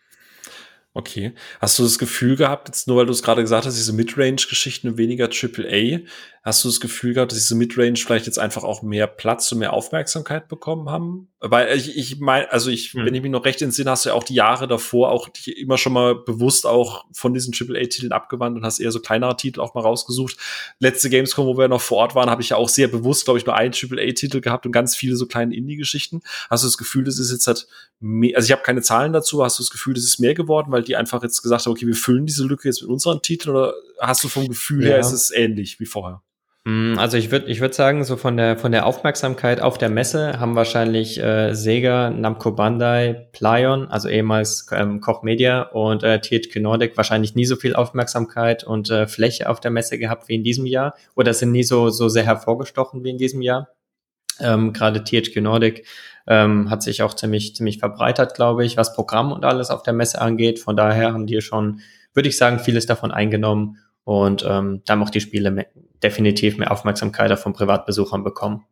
Okay. 0.93 1.33
Hast 1.59 1.77
du 1.77 1.83
das 1.83 1.99
Gefühl 1.99 2.35
gehabt, 2.35 2.69
jetzt 2.69 2.87
nur 2.87 2.97
weil 2.97 3.05
du 3.05 3.11
es 3.11 3.21
gerade 3.21 3.41
gesagt 3.41 3.65
hast, 3.65 3.77
diese 3.77 3.93
Midrange-Geschichten 3.93 4.87
und 4.87 4.97
weniger 4.97 5.25
AAA, 5.25 5.99
hast 6.47 6.63
du 6.63 6.69
das 6.69 6.79
Gefühl 6.79 7.13
gehabt, 7.13 7.31
dass 7.31 7.39
diese 7.39 7.55
Midrange 7.55 7.97
vielleicht 7.97 8.25
jetzt 8.25 8.39
einfach 8.39 8.63
auch 8.63 8.81
mehr 8.81 9.05
Platz 9.05 9.51
und 9.51 9.59
mehr 9.59 9.73
Aufmerksamkeit 9.73 10.47
bekommen 10.47 10.89
haben? 10.89 11.27
Weil 11.39 11.77
ich, 11.77 11.97
ich 11.97 12.19
meine, 12.19 12.49
also 12.51 12.71
ich, 12.71 12.93
hm. 12.93 13.05
wenn 13.05 13.13
ich 13.13 13.21
mich 13.21 13.31
noch 13.31 13.43
recht 13.43 13.61
entsinne, 13.61 13.91
hast 13.91 14.05
du 14.05 14.09
ja 14.09 14.15
auch 14.15 14.23
die 14.23 14.33
Jahre 14.33 14.65
davor 14.67 15.11
auch 15.11 15.29
immer 15.45 15.77
schon 15.77 15.91
mal 15.91 16.15
bewusst 16.15 16.65
auch 16.65 17.05
von 17.11 17.33
diesen 17.33 17.53
AAA-Titeln 17.53 18.13
abgewandt 18.13 18.57
und 18.57 18.63
hast 18.63 18.79
eher 18.79 18.93
so 18.93 19.01
kleinere 19.01 19.35
Titel 19.35 19.59
auch 19.59 19.75
mal 19.75 19.81
rausgesucht. 19.81 20.37
Letzte 20.79 21.09
Gamescom, 21.09 21.45
wo 21.45 21.57
wir 21.57 21.67
noch 21.67 21.81
vor 21.81 21.97
Ort 21.97 22.15
waren, 22.15 22.29
habe 22.29 22.41
ich 22.41 22.49
ja 22.49 22.57
auch 22.57 22.69
sehr 22.69 22.87
bewusst, 22.87 23.25
glaube 23.25 23.39
ich, 23.39 23.45
nur 23.45 23.55
einen 23.55 23.73
AAA-Titel 23.73 24.39
gehabt 24.39 24.65
und 24.65 24.71
ganz 24.71 24.95
viele 24.95 25.17
so 25.17 25.27
kleine 25.27 25.53
Indie-Geschichten. 25.53 26.21
Hast 26.49 26.63
du 26.63 26.67
das 26.67 26.77
Gefühl, 26.77 27.03
das 27.03 27.19
ist 27.19 27.31
jetzt 27.31 27.45
halt 27.45 27.67
mehr, 27.99 28.37
also 28.37 28.45
ich 28.45 28.51
habe 28.53 28.63
keine 28.63 28.81
Zahlen 28.81 29.11
dazu, 29.11 29.43
hast 29.43 29.59
du 29.59 29.63
das 29.63 29.69
Gefühl, 29.69 29.95
das 29.95 30.05
ist 30.05 30.19
mehr 30.19 30.33
geworden, 30.33 30.71
weil 30.77 30.83
die 30.83 30.95
einfach 30.95 31.23
jetzt 31.23 31.41
gesagt 31.41 31.65
haben, 31.65 31.71
okay, 31.71 31.87
wir 31.87 31.95
füllen 31.95 32.27
diese 32.27 32.45
Lücke 32.45 32.67
jetzt 32.67 32.83
mit 32.83 32.91
unseren 32.91 33.23
Titeln 33.23 33.55
oder 33.55 33.73
hast 33.99 34.23
du 34.23 34.27
vom 34.27 34.47
Gefühl 34.47 34.83
ja. 34.83 34.89
her, 34.89 34.99
ist 34.99 35.11
es 35.11 35.31
ähnlich 35.31 35.79
wie 35.79 35.87
vorher? 35.87 36.21
Mm, 36.65 36.99
also 36.99 37.17
ich 37.17 37.31
würde 37.31 37.47
ich 37.47 37.61
würd 37.61 37.73
sagen, 37.73 38.03
so 38.03 38.15
von 38.15 38.37
der 38.37 38.57
von 38.57 38.71
der 38.71 38.85
Aufmerksamkeit 38.85 39.59
auf 39.59 39.79
der 39.79 39.89
Messe 39.89 40.39
haben 40.39 40.55
wahrscheinlich 40.55 41.17
äh, 41.17 41.55
Sega, 41.55 42.11
Namco 42.11 42.51
Bandai, 42.51 43.27
Plyon, 43.31 43.87
also 43.87 44.07
ehemals 44.07 44.67
ähm, 44.71 45.01
Koch 45.01 45.23
Media 45.23 45.63
und 45.63 46.03
äh, 46.03 46.21
THQ 46.21 46.57
Nordic 46.57 46.95
wahrscheinlich 46.95 47.33
nie 47.33 47.45
so 47.45 47.55
viel 47.55 47.73
Aufmerksamkeit 47.73 48.63
und 48.63 48.91
äh, 48.91 49.07
Fläche 49.07 49.49
auf 49.49 49.59
der 49.59 49.71
Messe 49.71 49.97
gehabt 49.97 50.27
wie 50.27 50.35
in 50.35 50.43
diesem 50.43 50.67
Jahr 50.67 50.93
oder 51.15 51.33
sind 51.33 51.53
nie 51.53 51.63
so 51.63 51.89
so 51.89 52.07
sehr 52.07 52.25
hervorgestochen 52.25 53.03
wie 53.03 53.09
in 53.09 53.17
diesem 53.17 53.41
Jahr. 53.41 53.69
Ähm, 54.39 54.73
Gerade 54.73 55.03
THQ 55.03 55.41
Nordic 55.41 55.85
ähm, 56.27 56.69
hat 56.69 56.83
sich 56.83 57.01
auch 57.01 57.13
ziemlich 57.13 57.55
ziemlich 57.55 57.79
verbreitert, 57.79 58.35
glaube 58.35 58.65
ich, 58.65 58.77
was 58.77 58.93
Programm 58.93 59.31
und 59.31 59.45
alles 59.45 59.69
auf 59.69 59.83
der 59.83 59.93
Messe 59.93 60.21
angeht. 60.21 60.59
Von 60.59 60.75
daher 60.75 61.13
haben 61.13 61.27
die 61.27 61.41
schon, 61.41 61.81
würde 62.13 62.29
ich 62.29 62.37
sagen, 62.37 62.59
vieles 62.59 62.85
davon 62.85 63.11
eingenommen 63.11 63.77
und 64.03 64.45
ähm, 64.47 64.81
da 64.85 64.93
haben 64.93 65.03
auch 65.03 65.09
die 65.09 65.21
Spiele 65.21 65.51
mehr, 65.51 65.67
definitiv 66.03 66.57
mehr 66.57 66.71
Aufmerksamkeit 66.71 67.37
von 67.39 67.53
Privatbesuchern 67.53 68.23
bekommen. 68.23 68.65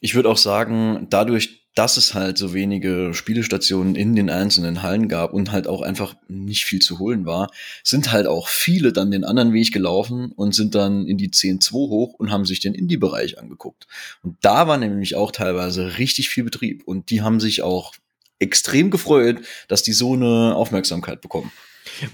Ich 0.00 0.14
würde 0.14 0.28
auch 0.28 0.36
sagen, 0.36 1.06
dadurch, 1.10 1.66
dass 1.74 1.96
es 1.96 2.14
halt 2.14 2.38
so 2.38 2.54
wenige 2.54 3.14
Spielestationen 3.14 3.94
in 3.94 4.16
den 4.16 4.30
einzelnen 4.30 4.82
Hallen 4.82 5.08
gab 5.08 5.32
und 5.32 5.52
halt 5.52 5.68
auch 5.68 5.80
einfach 5.80 6.16
nicht 6.26 6.64
viel 6.64 6.80
zu 6.80 6.98
holen 6.98 7.24
war, 7.24 7.50
sind 7.84 8.10
halt 8.10 8.26
auch 8.26 8.48
viele 8.48 8.92
dann 8.92 9.12
den 9.12 9.24
anderen 9.24 9.52
Weg 9.52 9.72
gelaufen 9.72 10.32
und 10.32 10.54
sind 10.54 10.74
dann 10.74 11.06
in 11.06 11.18
die 11.18 11.30
10.2 11.30 11.72
hoch 11.72 12.14
und 12.14 12.32
haben 12.32 12.44
sich 12.44 12.58
den 12.58 12.74
Indie-Bereich 12.74 13.38
angeguckt. 13.38 13.86
Und 14.22 14.36
da 14.40 14.66
war 14.66 14.76
nämlich 14.76 15.14
auch 15.14 15.30
teilweise 15.30 15.98
richtig 15.98 16.30
viel 16.30 16.42
Betrieb 16.42 16.82
und 16.84 17.10
die 17.10 17.22
haben 17.22 17.38
sich 17.38 17.62
auch 17.62 17.94
extrem 18.40 18.90
gefreut, 18.90 19.38
dass 19.68 19.82
die 19.82 19.92
so 19.92 20.14
eine 20.14 20.54
Aufmerksamkeit 20.56 21.20
bekommen. 21.20 21.52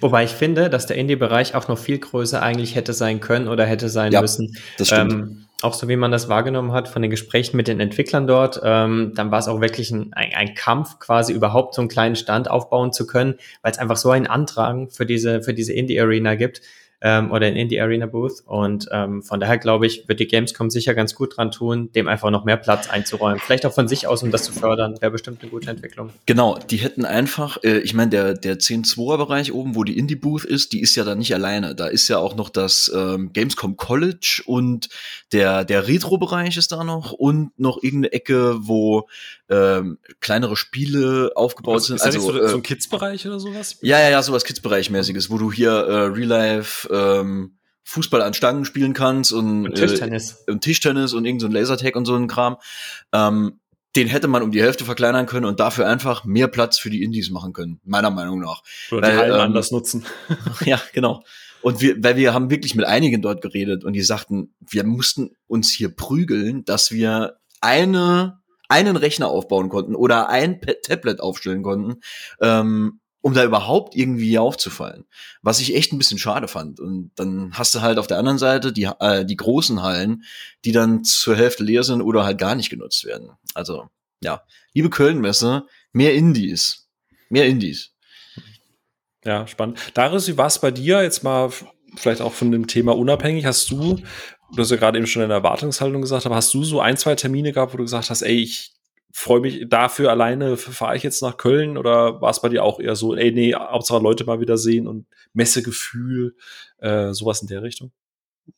Wobei 0.01 0.25
ich 0.25 0.31
finde, 0.31 0.71
dass 0.71 0.87
der 0.87 0.97
Indie-Bereich 0.97 1.55
auch 1.55 1.69
noch 1.69 1.79
viel 1.79 1.99
größer 1.99 2.43
eigentlich 2.43 2.75
hätte 2.75 2.93
sein 2.93 3.21
können 3.21 3.49
oder 3.49 3.67
hätte 3.67 3.89
sein 3.89 4.13
ja, 4.13 4.21
müssen. 4.21 4.57
Das 4.79 4.89
stimmt. 4.89 5.13
Ähm, 5.13 5.44
auch 5.65 5.75
so 5.75 5.89
wie 5.89 5.97
man 5.97 6.11
das 6.11 6.29
wahrgenommen 6.29 6.73
hat 6.73 6.89
von 6.89 7.03
den 7.03 7.11
Gesprächen 7.11 7.57
mit 7.57 7.69
den 7.69 7.81
Entwicklern 7.81 8.27
dort, 8.27 8.61
ähm, 8.63 9.13
dann 9.15 9.31
war 9.31 9.39
es 9.39 9.49
auch 9.49 9.61
wirklich 9.61 9.91
ein, 9.91 10.13
ein, 10.13 10.33
ein, 10.35 10.55
Kampf, 10.55 10.99
quasi 10.99 11.33
überhaupt 11.33 11.75
so 11.75 11.83
einen 11.83 11.89
kleinen 11.89 12.17
Stand 12.17 12.51
aufbauen 12.51 12.93
zu 12.93 13.07
können, 13.07 13.35
weil 13.63 13.73
es 13.73 13.79
einfach 13.79 13.97
so 13.97 14.11
einen 14.11 14.27
Antrag 14.27 14.93
für 14.93 15.07
diese, 15.07 15.43
für 15.43 15.55
diese 15.55 15.73
Indie-Arena 15.73 16.35
gibt 16.35 16.61
ähm, 17.05 17.31
oder 17.31 17.47
in 17.47 17.55
Indie 17.55 17.81
Arena 17.81 18.07
Booth. 18.07 18.43
Und 18.47 18.89
ähm, 18.91 19.23
von 19.23 19.39
daher 19.39 19.59
glaube 19.59 19.87
ich, 19.87 20.09
wird 20.09 20.21
die 20.21 20.27
Gamescom 20.27 20.71
sicher 20.71 20.95
ganz 20.95 21.15
gut 21.15 21.37
dran 21.37 21.51
tun, 21.51 21.93
dem 21.93 22.09
einfach 22.09 22.31
noch 22.31 22.45
mehr 22.45 22.57
Platz 22.57 22.89
einzuräumen. 22.89 23.41
Vielleicht 23.41 23.67
auch 23.67 23.75
von 23.75 23.87
sich 23.89 24.07
aus, 24.07 24.23
um 24.23 24.31
das 24.31 24.45
zu 24.45 24.53
fördern, 24.53 24.97
wäre 25.01 25.13
bestimmt 25.13 25.43
eine 25.43 25.51
gute 25.51 25.71
Entwicklung. 25.71 26.11
Genau, 26.25 26.59
die 26.59 26.79
hätten 26.79 27.05
einfach, 27.05 27.63
äh, 27.63 27.79
ich 27.81 27.93
meine, 27.93 28.11
der, 28.11 28.35
der 28.35 28.59
10-2er 28.59 29.19
Bereich 29.19 29.53
oben, 29.53 29.75
wo 29.75 29.85
die 29.85 29.99
Indie 29.99 30.17
Booth 30.17 30.47
ist, 30.47 30.73
die 30.73 30.81
ist 30.81 30.97
ja 30.97 31.05
da 31.05 31.15
nicht 31.15 31.35
alleine. 31.35 31.75
Da 31.75 31.89
ist 31.89 32.09
ja 32.09 32.17
auch 32.17 32.37
noch 32.37 32.49
das 32.49 32.91
ähm, 32.95 33.35
Gamescom 33.35 33.77
College 33.77 34.43
und 34.47 34.89
der, 35.33 35.67
der 35.67 35.87
Retro-Bereich 35.87 36.57
ist 36.57 36.73
da 36.73 36.85
noch 36.85 37.13
und 37.13 37.51
noch 37.59 37.83
irgendeine 37.83 38.15
Ecke, 38.15 38.57
wo 38.61 39.09
ähm, 39.51 39.99
kleinere 40.21 40.57
Spiele 40.57 41.33
aufgebaut 41.35 41.77
Was, 41.77 41.87
sind. 41.87 41.97
Ist 41.97 42.03
also 42.03 42.21
so, 42.21 42.41
äh, 42.41 42.49
so 42.49 42.57
ein 42.57 42.63
Kids-Bereich 42.63 43.27
oder 43.27 43.39
sowas? 43.39 43.77
Ja, 43.83 44.01
ja, 44.01 44.09
ja, 44.09 44.23
sowas 44.23 44.45
Kids-Bereich-mäßiges, 44.45 45.29
wo 45.29 45.37
du 45.37 45.53
hier 45.53 45.71
äh, 45.71 46.07
Real 46.07 46.29
Life 46.29 46.89
ähm, 46.95 47.59
Fußball 47.85 48.23
an 48.23 48.35
Stangen 48.35 48.65
spielen 48.65 48.95
kannst 48.95 49.33
und, 49.33 49.67
und 49.67 49.75
Tischtennis. 49.75 50.45
Äh, 50.47 50.53
und 50.53 50.61
Tischtennis 50.63 51.13
und 51.13 51.25
irgend 51.25 51.41
so 51.41 51.49
ein 51.49 51.53
Lasertag 51.53 51.97
und 51.97 52.07
so 52.07 52.15
ein 52.15 52.29
Kram. 52.29 52.57
Ähm, 53.13 53.61
den 53.97 54.09
hätte 54.09 54.27
man 54.27 54.43
um 54.43 54.51
die 54.51 54.63
Hälfte 54.63 54.85
verkleinern 54.85 55.27
können 55.27 55.47
und 55.47 55.61
dafür 55.61 55.87
einfach 55.87 56.25
mehr 56.25 56.49
Platz 56.49 56.79
für 56.79 56.91
die 56.91 57.05
Indies 57.05 57.31
machen 57.31 57.53
können, 57.53 57.81
meiner 57.85 58.11
Meinung 58.11 58.41
nach. 58.41 58.63
Oder 58.91 59.03
weil, 59.03 59.13
die 59.13 59.19
Hallen 59.19 59.35
ähm, 59.35 59.41
anders 59.41 59.71
nutzen. 59.71 60.05
ja, 60.65 60.81
genau. 60.93 61.23
Und 61.63 61.81
wir, 61.81 62.03
weil 62.03 62.17
wir 62.17 62.35
haben 62.35 62.51
wirklich 62.51 62.75
mit 62.75 62.85
einigen 62.87 63.23
dort 63.23 63.41
geredet 63.41 63.85
und 63.85 63.93
die 63.93 64.03
sagten, 64.03 64.55
wir 64.61 64.85
mussten 64.85 65.31
uns 65.47 65.71
hier 65.71 65.95
prügeln, 65.95 66.65
dass 66.65 66.91
wir 66.91 67.37
eine, 67.61 68.41
einen 68.69 68.97
Rechner 68.97 69.29
aufbauen 69.29 69.69
konnten 69.69 69.95
oder 69.95 70.29
ein 70.29 70.61
Tablet 70.83 71.21
aufstellen 71.21 71.63
konnten, 71.63 72.01
ähm, 72.41 73.01
um 73.25 73.33
da 73.33 73.43
überhaupt 73.43 73.97
irgendwie 73.97 74.39
aufzufallen. 74.39 75.07
Was 75.41 75.59
ich 75.59 75.75
echt 75.75 75.95
ein 75.95 75.99
bisschen 75.99 76.19
schade 76.19 76.47
fand. 76.47 76.79
Und 76.79 77.11
dann 77.17 77.53
hast 77.55 77.75
du 77.75 77.81
halt 77.81 77.99
auf 77.99 78.07
der 78.07 78.19
anderen 78.19 78.37
Seite 78.37 78.71
die, 78.71 78.87
äh, 79.01 79.25
die 79.25 79.37
großen 79.37 79.83
Hallen, 79.83 80.25
die 80.67 80.73
dann 80.73 81.05
zur 81.05 81.35
Hälfte 81.35 81.65
leer 81.65 81.85
sind 81.85 82.03
oder 82.03 82.27
halt 82.27 82.37
gar 82.37 82.55
nicht 82.55 82.69
genutzt 82.69 83.07
werden. 83.07 83.31
Also, 83.55 83.89
ja. 84.23 84.43
Liebe 84.75 84.91
Kölnmesse, 84.91 85.65
mehr 85.93 86.13
Indies. 86.13 86.87
Mehr 87.31 87.47
Indies. 87.47 87.93
Ja, 89.25 89.47
spannend. 89.47 89.79
Darius, 89.95 90.29
wie 90.29 90.37
war 90.37 90.49
es 90.49 90.59
bei 90.59 90.71
dir? 90.71 91.03
Jetzt 91.03 91.25
mal 91.25 91.51
vielleicht 91.97 92.21
auch 92.21 92.35
von 92.35 92.53
dem 92.53 92.67
Thema 92.67 92.95
unabhängig. 92.95 93.47
Hast 93.47 93.71
du, 93.71 94.03
du 94.53 94.59
hast 94.59 94.71
ja 94.71 94.77
gerade 94.77 94.99
eben 94.99 95.07
schon 95.07 95.23
in 95.23 95.31
der 95.31 95.39
Erwartungshaltung 95.39 96.03
gesagt, 96.03 96.27
aber 96.27 96.37
hast 96.37 96.53
du 96.53 96.63
so 96.63 96.83
ein, 96.83 96.99
zwei 96.99 97.15
Termine 97.15 97.53
gehabt, 97.53 97.73
wo 97.73 97.79
du 97.79 97.85
gesagt 97.85 98.11
hast, 98.11 98.21
ey, 98.21 98.43
ich 98.43 98.74
freue 99.17 99.41
mich 99.41 99.69
dafür 99.69 100.11
alleine, 100.11 100.57
fahre 100.57 100.97
ich 100.97 101.05
jetzt 101.05 101.23
nach 101.23 101.37
Köln 101.37 101.79
oder 101.79 102.21
war 102.21 102.31
es 102.31 102.41
bei 102.41 102.49
dir 102.49 102.65
auch 102.65 102.81
eher 102.81 102.97
so, 102.97 103.15
ey, 103.15 103.31
nee, 103.31 103.55
Hauptsache 103.55 104.03
Leute 104.03 104.25
mal 104.25 104.41
wieder 104.41 104.59
sehen 104.59 104.89
und 104.89 105.07
Messegefühl, 105.33 106.35
äh, 106.79 107.13
sowas 107.13 107.41
in 107.41 107.47
der 107.47 107.63
Richtung? 107.63 107.93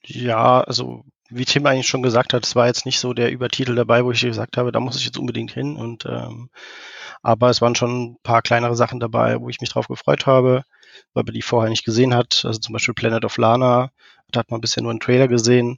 Ja, 0.02 0.62
also 0.62 1.04
wie 1.28 1.44
Tim 1.44 1.66
eigentlich 1.66 1.86
schon 1.86 2.02
gesagt 2.02 2.32
hat, 2.32 2.46
es 2.46 2.56
war 2.56 2.66
jetzt 2.66 2.86
nicht 2.86 2.98
so 2.98 3.12
der 3.12 3.30
Übertitel 3.32 3.74
dabei, 3.74 4.02
wo 4.02 4.12
ich 4.12 4.22
gesagt 4.22 4.56
habe, 4.56 4.72
da 4.72 4.80
muss 4.80 4.96
ich 4.96 5.04
jetzt 5.04 5.18
unbedingt 5.18 5.52
hin. 5.52 5.76
Und 5.76 6.06
ähm, 6.06 6.48
aber 7.22 7.50
es 7.50 7.60
waren 7.60 7.74
schon 7.74 8.12
ein 8.12 8.16
paar 8.22 8.40
kleinere 8.40 8.76
Sachen 8.76 8.98
dabei, 8.98 9.38
wo 9.38 9.50
ich 9.50 9.60
mich 9.60 9.70
drauf 9.70 9.88
gefreut 9.88 10.24
habe, 10.24 10.62
weil 11.12 11.24
man 11.24 11.34
die 11.34 11.42
vorher 11.42 11.68
nicht 11.68 11.84
gesehen 11.84 12.14
hat. 12.14 12.44
Also 12.46 12.60
zum 12.60 12.72
Beispiel 12.72 12.94
Planet 12.94 13.26
of 13.26 13.36
Lana, 13.36 13.90
da 14.30 14.40
hat 14.40 14.50
man 14.50 14.62
bisher 14.62 14.82
nur 14.82 14.90
einen 14.90 15.00
Trailer 15.00 15.28
gesehen. 15.28 15.76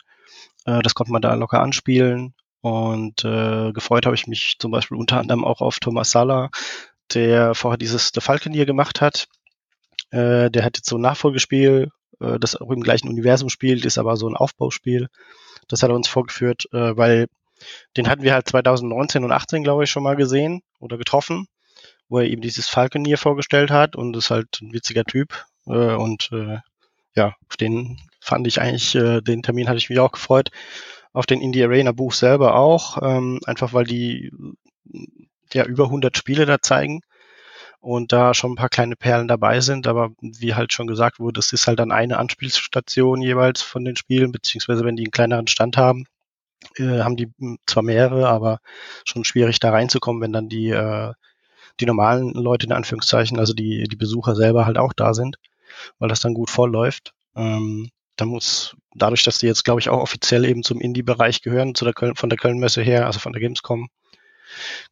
Äh, 0.66 0.82
das 0.82 0.94
konnte 0.94 1.12
man 1.12 1.22
da 1.22 1.34
locker 1.34 1.60
anspielen. 1.60 2.34
Und 2.60 3.24
äh, 3.24 3.72
gefreut 3.72 4.06
habe 4.06 4.16
ich 4.16 4.26
mich 4.26 4.56
zum 4.58 4.70
Beispiel 4.70 4.96
unter 4.96 5.18
anderem 5.18 5.44
auch 5.44 5.60
auf 5.60 5.78
Thomas 5.78 6.10
Sala, 6.10 6.50
der 7.14 7.54
vorher 7.54 7.78
dieses 7.78 8.10
The 8.12 8.20
Falconeer 8.20 8.66
gemacht 8.66 9.00
hat. 9.00 9.28
Äh, 10.10 10.50
der 10.50 10.64
hat 10.64 10.76
jetzt 10.76 10.88
so 10.88 10.98
ein 10.98 11.02
Nachfolgespiel, 11.02 11.90
äh, 12.20 12.38
das 12.38 12.56
auch 12.56 12.70
im 12.70 12.82
gleichen 12.82 13.08
Universum 13.08 13.48
spielt, 13.48 13.84
ist 13.84 13.98
aber 13.98 14.16
so 14.16 14.28
ein 14.28 14.36
Aufbauspiel. 14.36 15.08
Das 15.68 15.82
hat 15.82 15.90
er 15.90 15.96
uns 15.96 16.08
vorgeführt, 16.08 16.66
äh, 16.72 16.96
weil 16.96 17.26
den 17.96 18.08
hatten 18.08 18.22
wir 18.22 18.34
halt 18.34 18.48
2019 18.48 19.24
und 19.24 19.32
18, 19.32 19.62
glaube 19.64 19.84
ich, 19.84 19.90
schon 19.90 20.02
mal 20.02 20.16
gesehen 20.16 20.62
oder 20.78 20.96
getroffen, 20.96 21.46
wo 22.08 22.18
er 22.18 22.26
eben 22.26 22.42
dieses 22.42 22.68
Falconeer 22.68 23.18
vorgestellt 23.18 23.70
hat 23.70 23.96
und 23.96 24.16
ist 24.16 24.30
halt 24.30 24.60
ein 24.62 24.72
witziger 24.72 25.04
Typ. 25.04 25.44
Äh, 25.66 25.94
und 25.94 26.30
äh, 26.32 26.58
ja, 27.14 27.34
auf 27.48 27.56
den 27.56 27.98
fand 28.20 28.46
ich 28.46 28.60
eigentlich, 28.60 28.94
äh, 28.94 29.20
den 29.20 29.42
Termin 29.42 29.68
hatte 29.68 29.78
ich 29.78 29.90
mich 29.90 29.98
auch 29.98 30.12
gefreut. 30.12 30.50
Auf 31.18 31.26
den 31.26 31.40
Indie 31.40 31.64
Arena 31.64 31.90
Buch 31.90 32.12
selber 32.12 32.54
auch, 32.54 32.98
ähm, 33.02 33.40
einfach 33.44 33.72
weil 33.72 33.86
die 33.86 34.30
ja 35.52 35.64
über 35.64 35.86
100 35.86 36.16
Spiele 36.16 36.46
da 36.46 36.62
zeigen 36.62 37.00
und 37.80 38.12
da 38.12 38.34
schon 38.34 38.52
ein 38.52 38.54
paar 38.54 38.68
kleine 38.68 38.94
Perlen 38.94 39.26
dabei 39.26 39.60
sind. 39.60 39.88
Aber 39.88 40.10
wie 40.20 40.54
halt 40.54 40.72
schon 40.72 40.86
gesagt 40.86 41.18
wurde, 41.18 41.40
es 41.40 41.52
ist 41.52 41.66
halt 41.66 41.80
dann 41.80 41.90
eine 41.90 42.18
Anspielstation 42.18 43.20
jeweils 43.20 43.62
von 43.62 43.84
den 43.84 43.96
Spielen, 43.96 44.30
beziehungsweise 44.30 44.84
wenn 44.84 44.94
die 44.94 45.06
einen 45.06 45.10
kleineren 45.10 45.48
Stand 45.48 45.76
haben, 45.76 46.04
äh, 46.76 47.00
haben 47.00 47.16
die 47.16 47.32
zwar 47.66 47.82
mehrere, 47.82 48.28
aber 48.28 48.60
schon 49.04 49.24
schwierig 49.24 49.58
da 49.58 49.70
reinzukommen, 49.70 50.22
wenn 50.22 50.32
dann 50.32 50.48
die, 50.48 50.70
äh, 50.70 51.14
die 51.80 51.86
normalen 51.86 52.32
Leute 52.32 52.66
in 52.66 52.72
Anführungszeichen, 52.72 53.40
also 53.40 53.54
die, 53.54 53.88
die 53.88 53.96
Besucher 53.96 54.36
selber 54.36 54.66
halt 54.66 54.78
auch 54.78 54.92
da 54.92 55.14
sind, 55.14 55.38
weil 55.98 56.08
das 56.10 56.20
dann 56.20 56.34
gut 56.34 56.48
voll 56.50 56.70
läuft. 56.70 57.12
Ähm, 57.34 57.90
da 58.14 58.24
muss, 58.24 58.76
dadurch, 58.98 59.24
dass 59.24 59.38
die 59.38 59.46
jetzt, 59.46 59.64
glaube 59.64 59.80
ich, 59.80 59.88
auch 59.88 60.00
offiziell 60.00 60.44
eben 60.44 60.62
zum 60.62 60.80
Indie-Bereich 60.80 61.42
gehören, 61.42 61.74
zu 61.74 61.84
der 61.84 61.94
Köln, 61.94 62.16
von 62.16 62.30
der 62.30 62.38
Köln-Messe 62.38 62.82
her, 62.82 63.06
also 63.06 63.18
von 63.18 63.32
der 63.32 63.40
Gamescom, 63.40 63.88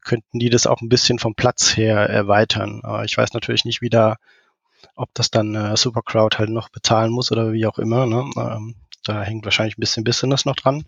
könnten 0.03 0.39
die 0.39 0.51
das 0.51 0.67
auch 0.67 0.81
ein 0.81 0.89
bisschen 0.89 1.19
vom 1.19 1.35
Platz 1.35 1.77
her 1.77 1.99
erweitern. 2.09 2.81
Aber 2.83 3.05
ich 3.05 3.17
weiß 3.17 3.33
natürlich 3.33 3.65
nicht, 3.65 3.81
wie 3.83 3.91
da, 3.91 4.17
ob 4.95 5.11
das 5.15 5.31
dann 5.31 5.55
äh, 5.55 5.77
Supercrowd 5.77 6.39
halt 6.39 6.51
noch 6.51 6.69
bezahlen 6.69 7.11
muss 7.11 7.33
oder 7.33 7.53
wie 7.53 7.67
auch 7.67 7.79
immer. 7.79 8.07
Ne? 8.07 8.31
Ähm, 8.37 8.75
da 9.05 9.23
hängt 9.23 9.45
wahrscheinlich 9.45 9.79
ein 9.79 9.81
bisschen 9.81 10.05
Business 10.05 10.45
noch 10.45 10.57
dran. 10.57 10.85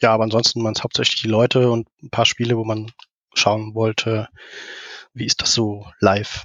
Ja, 0.00 0.12
aber 0.12 0.24
ansonsten 0.24 0.62
waren 0.62 0.74
es 0.74 0.82
hauptsächlich 0.82 1.22
die 1.22 1.28
Leute 1.28 1.70
und 1.70 1.88
ein 2.02 2.10
paar 2.10 2.26
Spiele, 2.26 2.56
wo 2.56 2.64
man 2.64 2.92
schauen 3.34 3.74
wollte, 3.74 4.28
wie 5.14 5.24
ist 5.24 5.40
das 5.40 5.54
so 5.54 5.86
live. 6.00 6.44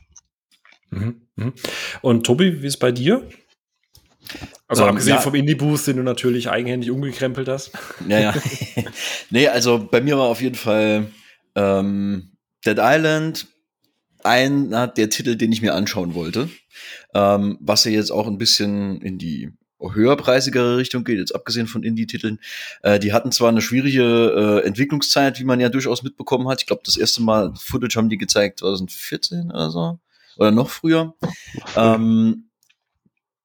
Mhm, 0.90 1.28
mhm. 1.36 1.54
Und 2.02 2.26
Tobi, 2.26 2.62
wie 2.62 2.68
ist 2.68 2.76
es 2.76 2.80
bei 2.80 2.92
dir? 2.92 3.28
Also 4.68 4.84
ähm, 4.84 4.90
abgesehen 4.90 5.16
ja. 5.16 5.22
vom 5.22 5.36
Indie-Boost, 5.36 5.88
den 5.88 5.98
du 5.98 6.04
natürlich 6.04 6.50
eigenhändig 6.50 6.92
umgekrempelt 6.92 7.48
hast. 7.48 7.72
Ja, 8.08 8.20
ja. 8.20 8.34
nee, 9.30 9.48
also 9.48 9.88
bei 9.90 10.02
mir 10.02 10.18
war 10.18 10.26
auf 10.26 10.42
jeden 10.42 10.56
Fall 10.56 11.08
ähm, 11.56 12.32
Dead 12.66 12.78
Island 12.80 13.48
einer 14.24 14.88
der 14.88 15.10
Titel, 15.10 15.36
den 15.36 15.52
ich 15.52 15.62
mir 15.62 15.74
anschauen 15.74 16.14
wollte. 16.14 16.50
Ähm, 17.14 17.58
was 17.60 17.84
ja 17.86 17.92
jetzt 17.92 18.12
auch 18.12 18.28
ein 18.28 18.38
bisschen 18.38 19.02
in 19.02 19.18
die 19.18 19.52
höherpreisigere 19.82 20.78
Richtung 20.78 21.04
geht, 21.04 21.18
jetzt 21.18 21.34
abgesehen 21.34 21.68
von 21.68 21.84
Indie-Titeln. 21.84 22.40
Äh, 22.84 23.00
die 23.00 23.14
hatten 23.14 23.32
zwar 23.32 23.50
eine 23.50 23.62
schwierige 23.62 24.62
äh, 24.64 24.68
Entwicklungszeit, 24.68 25.40
wie 25.40 25.44
man 25.44 25.60
ja 25.60 25.70
durchaus 25.70 26.04
mitbekommen 26.04 26.48
hat. 26.48 26.62
Ich 26.62 26.68
glaube, 26.68 26.84
das 26.86 26.98
erste 26.98 27.24
Mal 27.24 27.54
Footage 27.56 27.96
haben 27.96 28.10
die 28.10 28.18
gezeigt 28.18 28.60
2014 28.60 29.50
oder 29.50 29.72
so. 29.72 30.00
Oder 30.38 30.52
noch 30.52 30.70
früher. 30.70 31.16
Ähm, 31.76 32.51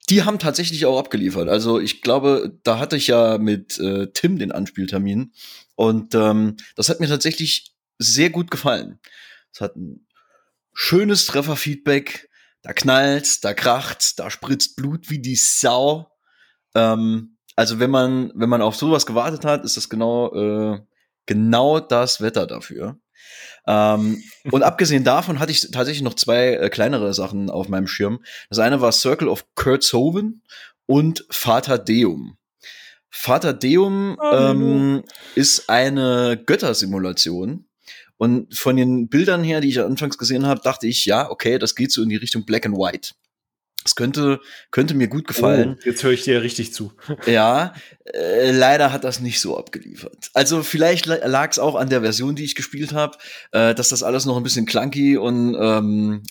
die 0.09 0.23
haben 0.23 0.38
tatsächlich 0.38 0.87
auch 0.87 0.99
abgeliefert. 0.99 1.49
Also 1.49 1.81
ich 1.81 2.01
glaube, 2.01 2.59
da 2.62 2.79
hatte 2.79 2.97
ich 2.97 3.09
ja 3.09 3.38
mit 3.38 3.79
äh, 3.79 4.09
Tim 4.12 4.38
den 4.38 4.53
Anspieltermin. 4.53 5.33
Und 5.75 6.14
ähm, 6.14 6.57
das 6.77 6.88
hat 6.88 7.01
mir 7.01 7.09
tatsächlich 7.09 7.75
sehr 7.99 8.31
gut 8.31 8.51
gefallen. 8.51 9.01
Es 9.53 9.61
hat 9.61 9.77
ein 9.77 10.07
schönes 10.73 11.27
Trefferfeedback. 11.27 12.29
Da 12.62 12.73
knallt, 12.73 13.45
da 13.45 13.55
kracht, 13.55 14.19
da 14.19 14.31
spritzt 14.31 14.77
Blut 14.77 15.11
wie 15.11 15.21
die 15.21 15.37
Sau. 15.37 16.11
Ähm, 16.75 17.37
also 17.57 17.79
wenn 17.79 17.90
man, 17.90 18.33
wenn 18.35 18.49
man 18.49 18.62
auf 18.62 18.77
sowas 18.77 19.07
gewartet 19.07 19.45
hat, 19.45 19.64
ist 19.64 19.77
das 19.77 19.88
genau, 19.88 20.33
äh, 20.35 20.81
genau 21.27 21.81
das 21.81 22.21
Wetter 22.21 22.47
dafür. 22.47 22.99
Ähm, 23.67 24.23
und 24.51 24.62
abgesehen 24.62 25.05
davon 25.05 25.39
hatte 25.39 25.53
ich 25.53 25.71
tatsächlich 25.71 26.03
noch 26.03 26.15
zwei 26.15 26.55
äh, 26.55 26.71
kleinere 26.71 27.12
Sachen 27.15 27.51
auf 27.51 27.69
meinem 27.69 27.87
Schirm. 27.87 28.21
Das 28.49 28.59
eine 28.59 28.81
war 28.81 28.93
Circle 28.93 29.29
of 29.29 29.45
Kurtzhoven 29.55 30.43
und 30.87 31.25
Vater 31.31 31.79
Deum. 31.79 32.37
Vater 33.11 33.55
Deum 33.55 34.19
ähm, 34.33 35.03
ist 35.35 35.71
eine 35.71 36.41
Göttersimulation. 36.45 37.67
Und 38.19 38.57
von 38.57 38.77
den 38.77 39.09
Bildern 39.09 39.45
her, 39.45 39.61
die 39.61 39.69
ich 39.69 39.81
anfangs 39.81 40.17
gesehen 40.17 40.47
habe, 40.47 40.61
dachte 40.62 40.87
ich, 40.87 41.05
ja, 41.05 41.31
okay, 41.31 41.59
das 41.59 41.75
geht 41.75 41.93
so 41.93 42.03
in 42.03 42.09
die 42.09 42.17
Richtung 42.17 42.45
Black 42.47 42.67
and 42.67 42.77
White. 42.77 43.12
Das 43.87 43.94
könnte, 43.94 44.40
könnte 44.72 44.94
mir 44.94 45.07
gut 45.07 45.29
gefallen. 45.29 45.77
Oh, 45.79 45.83
jetzt 45.85 46.03
höre 46.03 46.11
ich 46.11 46.25
dir 46.25 46.42
richtig 46.42 46.75
zu. 46.75 46.92
Ja, 47.27 47.72
äh, 48.05 48.51
leider 48.51 48.92
hat 48.92 49.05
das 49.05 49.20
nicht 49.20 49.40
so 49.40 49.57
abgeliefert. 49.57 50.31
Also 50.35 50.64
vielleicht 50.64 51.07
lag 51.07 51.53
es 51.53 51.61
auch 51.61 51.77
an 51.77 51.88
der 51.88 52.01
Version, 52.01 52.35
die 52.35 52.42
ich 52.42 52.57
gespielt 52.57 52.92
habe, 52.92 53.16
äh, 53.53 53.77
dass 53.77 53.90
das 53.90 54.03
alles 54.03 54.25
noch 54.25 54.37
ein 54.37 54.42
bisschen 54.42 54.66
clunky 54.66 55.16
und 55.16 55.57
ähm, 55.61 56.22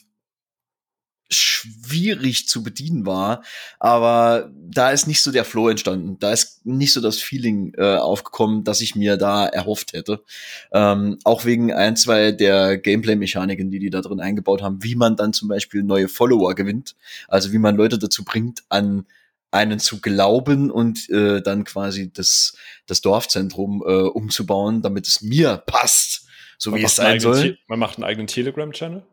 schwierig 1.30 2.48
zu 2.48 2.64
bedienen 2.64 3.06
war, 3.06 3.44
aber 3.80 4.52
da 4.54 4.92
ist 4.92 5.08
nicht 5.08 5.22
so 5.22 5.32
der 5.32 5.46
Flow 5.46 5.70
entstanden. 5.70 6.18
Da 6.20 6.32
ist 6.32 6.66
nicht 6.66 6.94
so 6.94 7.02
das 7.02 7.22
Feeling 7.22 7.74
äh, 7.78 7.96
aufgekommen, 7.96 8.64
das 8.64 8.82
ich 8.82 8.96
mir 8.96 9.18
da 9.18 9.46
erhofft 9.46 9.94
hätte. 9.94 10.24
Ähm, 10.72 11.18
auch 11.24 11.46
wegen 11.46 11.74
ein, 11.74 11.96
zwei 11.96 12.32
der 12.32 12.78
Gameplay-Mechaniken, 12.78 13.72
die 13.72 13.80
die 13.80 13.90
da 13.90 14.02
drin 14.02 14.20
eingebaut 14.20 14.62
haben, 14.62 14.84
wie 14.84 14.96
man 14.96 15.16
dann 15.16 15.34
zum 15.34 15.48
Beispiel 15.48 15.84
neue 15.84 16.08
Follower 16.08 16.54
gewinnt, 16.54 16.96
also 17.28 17.52
wie 17.52 17.58
man 17.60 17.76
Leute 17.76 17.98
dazu 17.98 18.24
bringt, 18.24 18.64
an 18.70 19.06
einen 19.52 19.80
zu 19.80 20.02
glauben 20.02 20.70
und 20.70 21.10
äh, 21.10 21.42
dann 21.42 21.64
quasi 21.64 22.12
das, 22.12 22.58
das 22.88 23.02
Dorfzentrum 23.02 23.84
äh, 23.86 23.92
umzubauen, 23.92 24.82
damit 24.82 25.08
es 25.08 25.22
mir 25.22 25.58
passt, 25.66 26.28
so 26.58 26.72
man 26.72 26.80
wie 26.80 26.84
es 26.84 26.96
sein 26.96 27.20
soll. 27.20 27.58
man 27.68 27.80
macht 27.80 27.98
einen 27.98 28.04
eigenen 28.04 28.28
Telegram-Channel? 28.28 29.04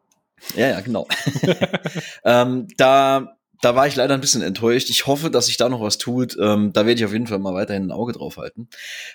Ja, 0.57 0.69
ja, 0.69 0.81
genau. 0.81 1.07
ähm, 2.25 2.69
da, 2.77 3.37
da 3.61 3.77
war 3.77 3.87
ich 3.87 3.97
leider 3.97 4.15
ein 4.15 4.21
bisschen 4.21 4.43
enttäuscht. 4.43 4.91
Ich 4.91 5.07
hoffe, 5.07 5.31
dass 5.31 5.47
sich 5.47 5.57
da 5.57 5.69
noch 5.69 5.81
was 5.81 5.99
tut. 5.99 6.37
Ähm, 6.41 6.73
da 6.73 6.85
werde 6.85 6.99
ich 6.99 7.05
auf 7.05 7.13
jeden 7.13 7.27
Fall 7.27 7.39
mal 7.39 7.55
weiterhin 7.55 7.85
ein 7.85 7.93
Auge 7.93 8.13
drauf 8.13 8.37
halten. 8.37 8.69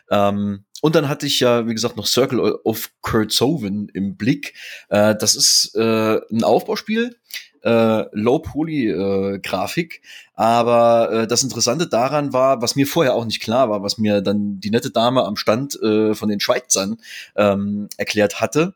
Ähm, 0.10 0.64
und 0.82 0.96
dann 0.96 1.10
hatte 1.10 1.26
ich 1.26 1.40
ja, 1.40 1.68
wie 1.68 1.74
gesagt, 1.74 1.98
noch 1.98 2.08
Circle 2.08 2.40
of 2.40 2.92
Kurtzoven 3.02 3.90
im 3.94 4.16
Blick. 4.16 4.54
Äh, 4.90 5.16
das 5.16 5.36
ist 5.36 5.76
äh, 5.76 6.20
ein 6.32 6.44
Aufbauspiel, 6.44 7.18
äh, 7.64 8.06
Low-Poly-Grafik. 8.14 9.96
Äh, 9.96 10.08
Aber 10.36 11.12
äh, 11.12 11.28
das 11.28 11.44
Interessante 11.44 11.88
daran 11.88 12.32
war, 12.32 12.62
was 12.62 12.76
mir 12.76 12.88
vorher 12.88 13.16
auch 13.16 13.26
nicht 13.26 13.42
klar 13.42 13.70
war, 13.70 13.84
was 13.84 13.98
mir 13.98 14.22
dann 14.22 14.60
die 14.60 14.70
nette 14.70 14.92
Dame 14.92 15.26
am 15.26 15.36
Stand 15.36 15.82
äh, 15.82 16.14
von 16.14 16.30
den 16.30 16.40
Schweizern 16.40 16.98
ähm, 17.36 17.90
erklärt 17.98 18.40
hatte, 18.40 18.76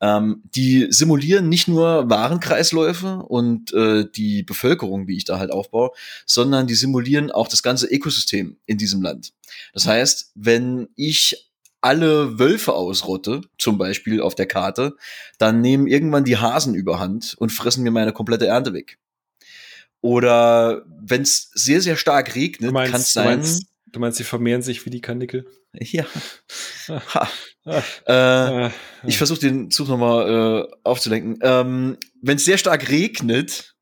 ähm, 0.00 0.42
die 0.44 0.86
simulieren 0.90 1.48
nicht 1.48 1.68
nur 1.68 2.08
Warenkreisläufe 2.08 3.16
und 3.16 3.72
äh, 3.72 4.06
die 4.10 4.42
Bevölkerung, 4.42 5.08
wie 5.08 5.16
ich 5.16 5.24
da 5.24 5.38
halt 5.38 5.50
aufbaue, 5.50 5.90
sondern 6.26 6.66
die 6.66 6.74
simulieren 6.74 7.30
auch 7.30 7.48
das 7.48 7.62
ganze 7.62 7.86
Ökosystem 7.86 8.58
in 8.66 8.78
diesem 8.78 9.02
Land. 9.02 9.32
Das 9.72 9.86
heißt, 9.86 10.32
wenn 10.34 10.88
ich 10.94 11.50
alle 11.80 12.38
Wölfe 12.38 12.74
ausrotte, 12.74 13.42
zum 13.56 13.78
Beispiel 13.78 14.20
auf 14.20 14.34
der 14.34 14.46
Karte, 14.46 14.96
dann 15.38 15.60
nehmen 15.60 15.86
irgendwann 15.86 16.24
die 16.24 16.36
Hasen 16.36 16.74
überhand 16.74 17.34
und 17.38 17.50
fressen 17.50 17.82
mir 17.82 17.90
meine 17.90 18.12
komplette 18.12 18.46
Ernte 18.46 18.72
weg. 18.72 18.98
Oder 20.00 20.84
wenn 21.00 21.22
es 21.22 21.50
sehr, 21.54 21.80
sehr 21.80 21.96
stark 21.96 22.34
regnet, 22.34 22.72
kann 22.72 23.00
es 23.00 23.12
sein. 23.12 23.24
Du 23.24 23.36
meinst, 23.36 23.66
du 23.86 24.00
meinst, 24.00 24.18
sie 24.18 24.24
vermehren 24.24 24.62
sich 24.62 24.84
wie 24.86 24.90
die 24.90 25.00
Kanickel? 25.00 25.46
Ja. 25.72 26.06
Ha. 26.88 27.28
Äh, 28.06 28.70
ich 29.06 29.18
versuche 29.18 29.40
den 29.40 29.70
Zug 29.70 29.88
nochmal 29.88 30.68
äh, 30.68 30.74
aufzulenken. 30.84 31.38
Ähm, 31.42 31.96
Wenn 32.22 32.36
es 32.36 32.44
sehr 32.44 32.58
stark 32.58 32.90
regnet, 32.90 33.74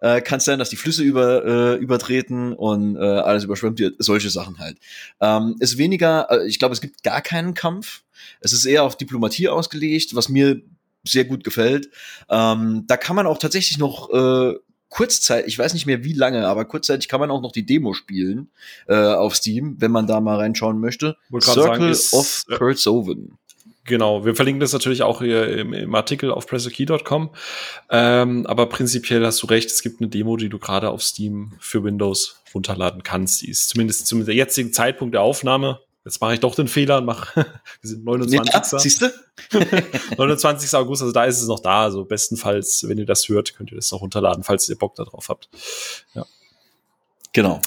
äh, 0.00 0.20
kann 0.20 0.38
es 0.38 0.44
sein, 0.44 0.58
dass 0.58 0.70
die 0.70 0.76
Flüsse 0.76 1.02
über, 1.02 1.44
äh, 1.44 1.74
übertreten 1.76 2.52
und 2.52 2.96
äh, 2.96 3.00
alles 3.00 3.44
überschwemmt 3.44 3.78
wird. 3.78 3.96
Solche 3.98 4.30
Sachen 4.30 4.58
halt. 4.58 4.78
Ähm, 5.20 5.56
ist 5.60 5.78
weniger, 5.78 6.28
äh, 6.30 6.46
ich 6.46 6.58
glaube, 6.58 6.72
es 6.72 6.80
gibt 6.80 7.02
gar 7.02 7.20
keinen 7.20 7.54
Kampf. 7.54 8.02
Es 8.40 8.52
ist 8.52 8.64
eher 8.64 8.84
auf 8.84 8.96
Diplomatie 8.96 9.48
ausgelegt, 9.48 10.14
was 10.14 10.28
mir 10.28 10.62
sehr 11.04 11.24
gut 11.24 11.44
gefällt. 11.44 11.90
Ähm, 12.28 12.84
da 12.86 12.96
kann 12.96 13.16
man 13.16 13.26
auch 13.26 13.38
tatsächlich 13.38 13.78
noch 13.78 14.10
äh, 14.10 14.54
kurzzeit, 14.90 15.46
ich 15.46 15.58
weiß 15.58 15.72
nicht 15.72 15.86
mehr 15.86 16.04
wie 16.04 16.12
lange, 16.12 16.46
aber 16.46 16.66
kurzzeitig 16.66 17.08
kann 17.08 17.20
man 17.20 17.30
auch 17.30 17.40
noch 17.40 17.52
die 17.52 17.64
Demo 17.64 17.94
spielen 17.94 18.50
äh, 18.88 18.96
auf 18.96 19.36
Steam, 19.36 19.76
wenn 19.78 19.92
man 19.92 20.06
da 20.06 20.20
mal 20.20 20.36
reinschauen 20.36 20.78
möchte. 20.78 21.16
Circle 21.40 21.62
sagen, 21.62 21.88
ist, 21.88 22.12
of 22.12 22.44
Kurtzoven. 22.58 23.38
Genau, 23.84 24.24
wir 24.24 24.34
verlinken 24.34 24.60
das 24.60 24.72
natürlich 24.72 25.02
auch 25.02 25.20
hier 25.22 25.48
im, 25.56 25.72
im 25.72 25.94
Artikel 25.94 26.30
auf 26.30 26.46
pressekey.com. 26.46 27.30
Ähm, 27.88 28.46
aber 28.46 28.66
prinzipiell 28.66 29.24
hast 29.24 29.42
du 29.42 29.46
recht, 29.46 29.70
es 29.70 29.82
gibt 29.82 30.00
eine 30.00 30.10
Demo, 30.10 30.36
die 30.36 30.48
du 30.48 30.58
gerade 30.58 30.90
auf 30.90 31.02
Steam 31.02 31.52
für 31.58 31.82
Windows 31.82 32.42
runterladen 32.54 33.02
kannst. 33.02 33.42
Die 33.42 33.50
ist 33.50 33.68
zumindest 33.70 34.06
zum 34.06 34.28
jetzigen 34.28 34.72
Zeitpunkt 34.72 35.14
der 35.14 35.22
Aufnahme 35.22 35.80
jetzt 36.10 36.20
mache 36.20 36.34
ich 36.34 36.40
doch 36.40 36.54
den 36.54 36.68
Fehler 36.68 36.98
und 36.98 37.04
mache, 37.06 37.34
wir 37.80 37.90
sind 37.90 38.04
29. 38.04 38.72
Ja, 38.72 38.78
siehst 38.78 39.02
du? 39.02 39.10
29. 40.16 40.74
August, 40.74 41.02
also 41.02 41.12
da 41.12 41.24
ist 41.24 41.40
es 41.40 41.48
noch 41.48 41.60
da. 41.60 41.84
Also 41.84 42.04
bestenfalls, 42.04 42.86
wenn 42.88 42.98
ihr 42.98 43.06
das 43.06 43.28
hört, 43.28 43.54
könnt 43.54 43.70
ihr 43.70 43.76
das 43.76 43.90
noch 43.92 44.00
runterladen, 44.00 44.42
falls 44.42 44.68
ihr 44.68 44.76
Bock 44.76 44.96
darauf 44.96 45.28
habt. 45.28 45.48
Ja. 46.14 46.26
Genau. 47.32 47.60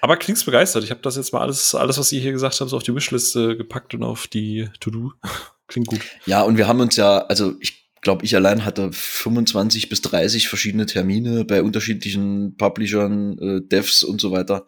Aber 0.00 0.16
klingst 0.16 0.44
begeistert. 0.44 0.84
Ich 0.84 0.90
habe 0.90 1.00
das 1.00 1.16
jetzt 1.16 1.32
mal 1.32 1.40
alles, 1.40 1.74
alles, 1.74 1.98
was 1.98 2.12
ihr 2.12 2.20
hier 2.20 2.32
gesagt 2.32 2.60
habt, 2.60 2.70
so 2.70 2.76
auf 2.76 2.82
die 2.82 2.94
Wishliste 2.94 3.56
gepackt 3.56 3.94
und 3.94 4.02
auf 4.02 4.26
die 4.26 4.68
To-Do. 4.80 5.12
Klingt 5.66 5.88
gut. 5.88 6.00
Ja, 6.26 6.42
und 6.42 6.58
wir 6.58 6.68
haben 6.68 6.80
uns 6.80 6.96
ja, 6.96 7.18
also 7.20 7.54
ich 7.60 7.83
glaube 8.04 8.24
ich 8.24 8.36
allein 8.36 8.64
hatte 8.64 8.92
25 8.92 9.88
bis 9.88 10.02
30 10.02 10.48
verschiedene 10.48 10.86
Termine 10.86 11.44
bei 11.44 11.62
unterschiedlichen 11.62 12.56
Publishern, 12.56 13.38
äh, 13.38 13.60
Devs 13.62 14.04
und 14.04 14.20
so 14.20 14.30
weiter. 14.30 14.66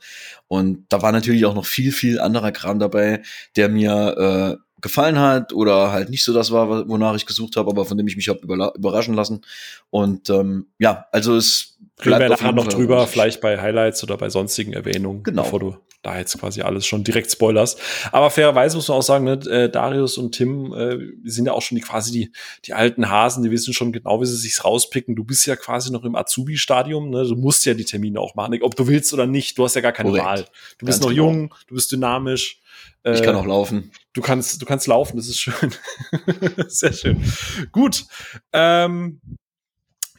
Und 0.48 0.86
da 0.88 1.02
war 1.02 1.12
natürlich 1.12 1.44
auch 1.44 1.54
noch 1.54 1.66
viel, 1.66 1.92
viel 1.92 2.18
anderer 2.18 2.50
Kram 2.50 2.80
dabei, 2.80 3.22
der 3.54 3.68
mir 3.68 4.58
äh, 4.58 4.80
gefallen 4.80 5.18
hat 5.18 5.52
oder 5.52 5.92
halt 5.92 6.10
nicht 6.10 6.24
so 6.24 6.32
das 6.32 6.50
war, 6.50 6.88
wonach 6.88 7.14
ich 7.14 7.26
gesucht 7.26 7.56
habe, 7.56 7.70
aber 7.70 7.84
von 7.84 7.96
dem 7.96 8.08
ich 8.08 8.16
mich 8.16 8.28
habe 8.28 8.40
überraschen 8.76 9.14
lassen. 9.14 9.42
Und 9.90 10.28
ähm, 10.30 10.66
ja, 10.78 11.06
also 11.12 11.36
es 11.36 11.78
Reden 12.04 12.18
wir 12.18 12.28
nachher 12.28 12.52
noch 12.52 12.66
drüber, 12.66 13.06
vielleicht 13.06 13.40
bei 13.40 13.60
Highlights 13.60 14.02
oder 14.02 14.18
bei 14.18 14.28
sonstigen 14.28 14.74
Erwähnungen, 14.74 15.22
genau. 15.22 15.42
bevor 15.44 15.60
du 15.60 15.76
da 16.06 16.18
jetzt 16.18 16.38
quasi 16.38 16.62
alles 16.62 16.86
schon 16.86 17.04
direkt 17.04 17.30
spoilerst. 17.30 17.80
Aber 18.12 18.30
fairerweise 18.30 18.76
muss 18.76 18.88
man 18.88 18.98
auch 18.98 19.02
sagen, 19.02 19.24
ne, 19.24 19.32
äh, 19.50 19.68
Darius 19.68 20.18
und 20.18 20.32
Tim 20.32 20.72
äh, 20.72 20.98
sind 21.24 21.46
ja 21.46 21.52
auch 21.52 21.62
schon 21.62 21.76
die 21.76 21.82
quasi 21.82 22.12
die, 22.12 22.32
die 22.64 22.74
alten 22.74 23.10
Hasen, 23.10 23.42
die 23.42 23.50
wissen 23.50 23.74
schon 23.74 23.92
genau, 23.92 24.20
wie 24.20 24.26
sie 24.26 24.36
sich 24.36 24.64
rauspicken. 24.64 25.16
Du 25.16 25.24
bist 25.24 25.46
ja 25.46 25.56
quasi 25.56 25.90
noch 25.90 26.04
im 26.04 26.14
Azubi-Stadium, 26.14 27.10
ne? 27.10 27.24
du 27.24 27.36
musst 27.36 27.66
ja 27.66 27.74
die 27.74 27.84
Termine 27.84 28.20
auch 28.20 28.34
machen, 28.34 28.56
ob 28.62 28.76
du 28.76 28.86
willst 28.86 29.12
oder 29.12 29.26
nicht, 29.26 29.58
du 29.58 29.64
hast 29.64 29.74
ja 29.74 29.80
gar 29.82 29.92
keine 29.92 30.10
Korrekt. 30.10 30.26
Wahl. 30.26 30.46
Du 30.78 30.86
bist 30.86 31.00
Ganz 31.00 31.00
noch 31.00 31.14
genau. 31.14 31.30
jung, 31.30 31.54
du 31.66 31.74
bist 31.74 31.90
dynamisch. 31.92 32.60
Ich 33.04 33.22
kann 33.22 33.36
äh, 33.36 33.38
auch 33.38 33.46
laufen. 33.46 33.92
Du 34.12 34.20
kannst, 34.20 34.60
du 34.60 34.66
kannst 34.66 34.86
laufen, 34.86 35.16
das 35.16 35.28
ist 35.28 35.38
schön. 35.38 35.72
Sehr 36.66 36.92
schön. 36.92 37.22
Gut. 37.70 38.04
Ähm, 38.52 39.20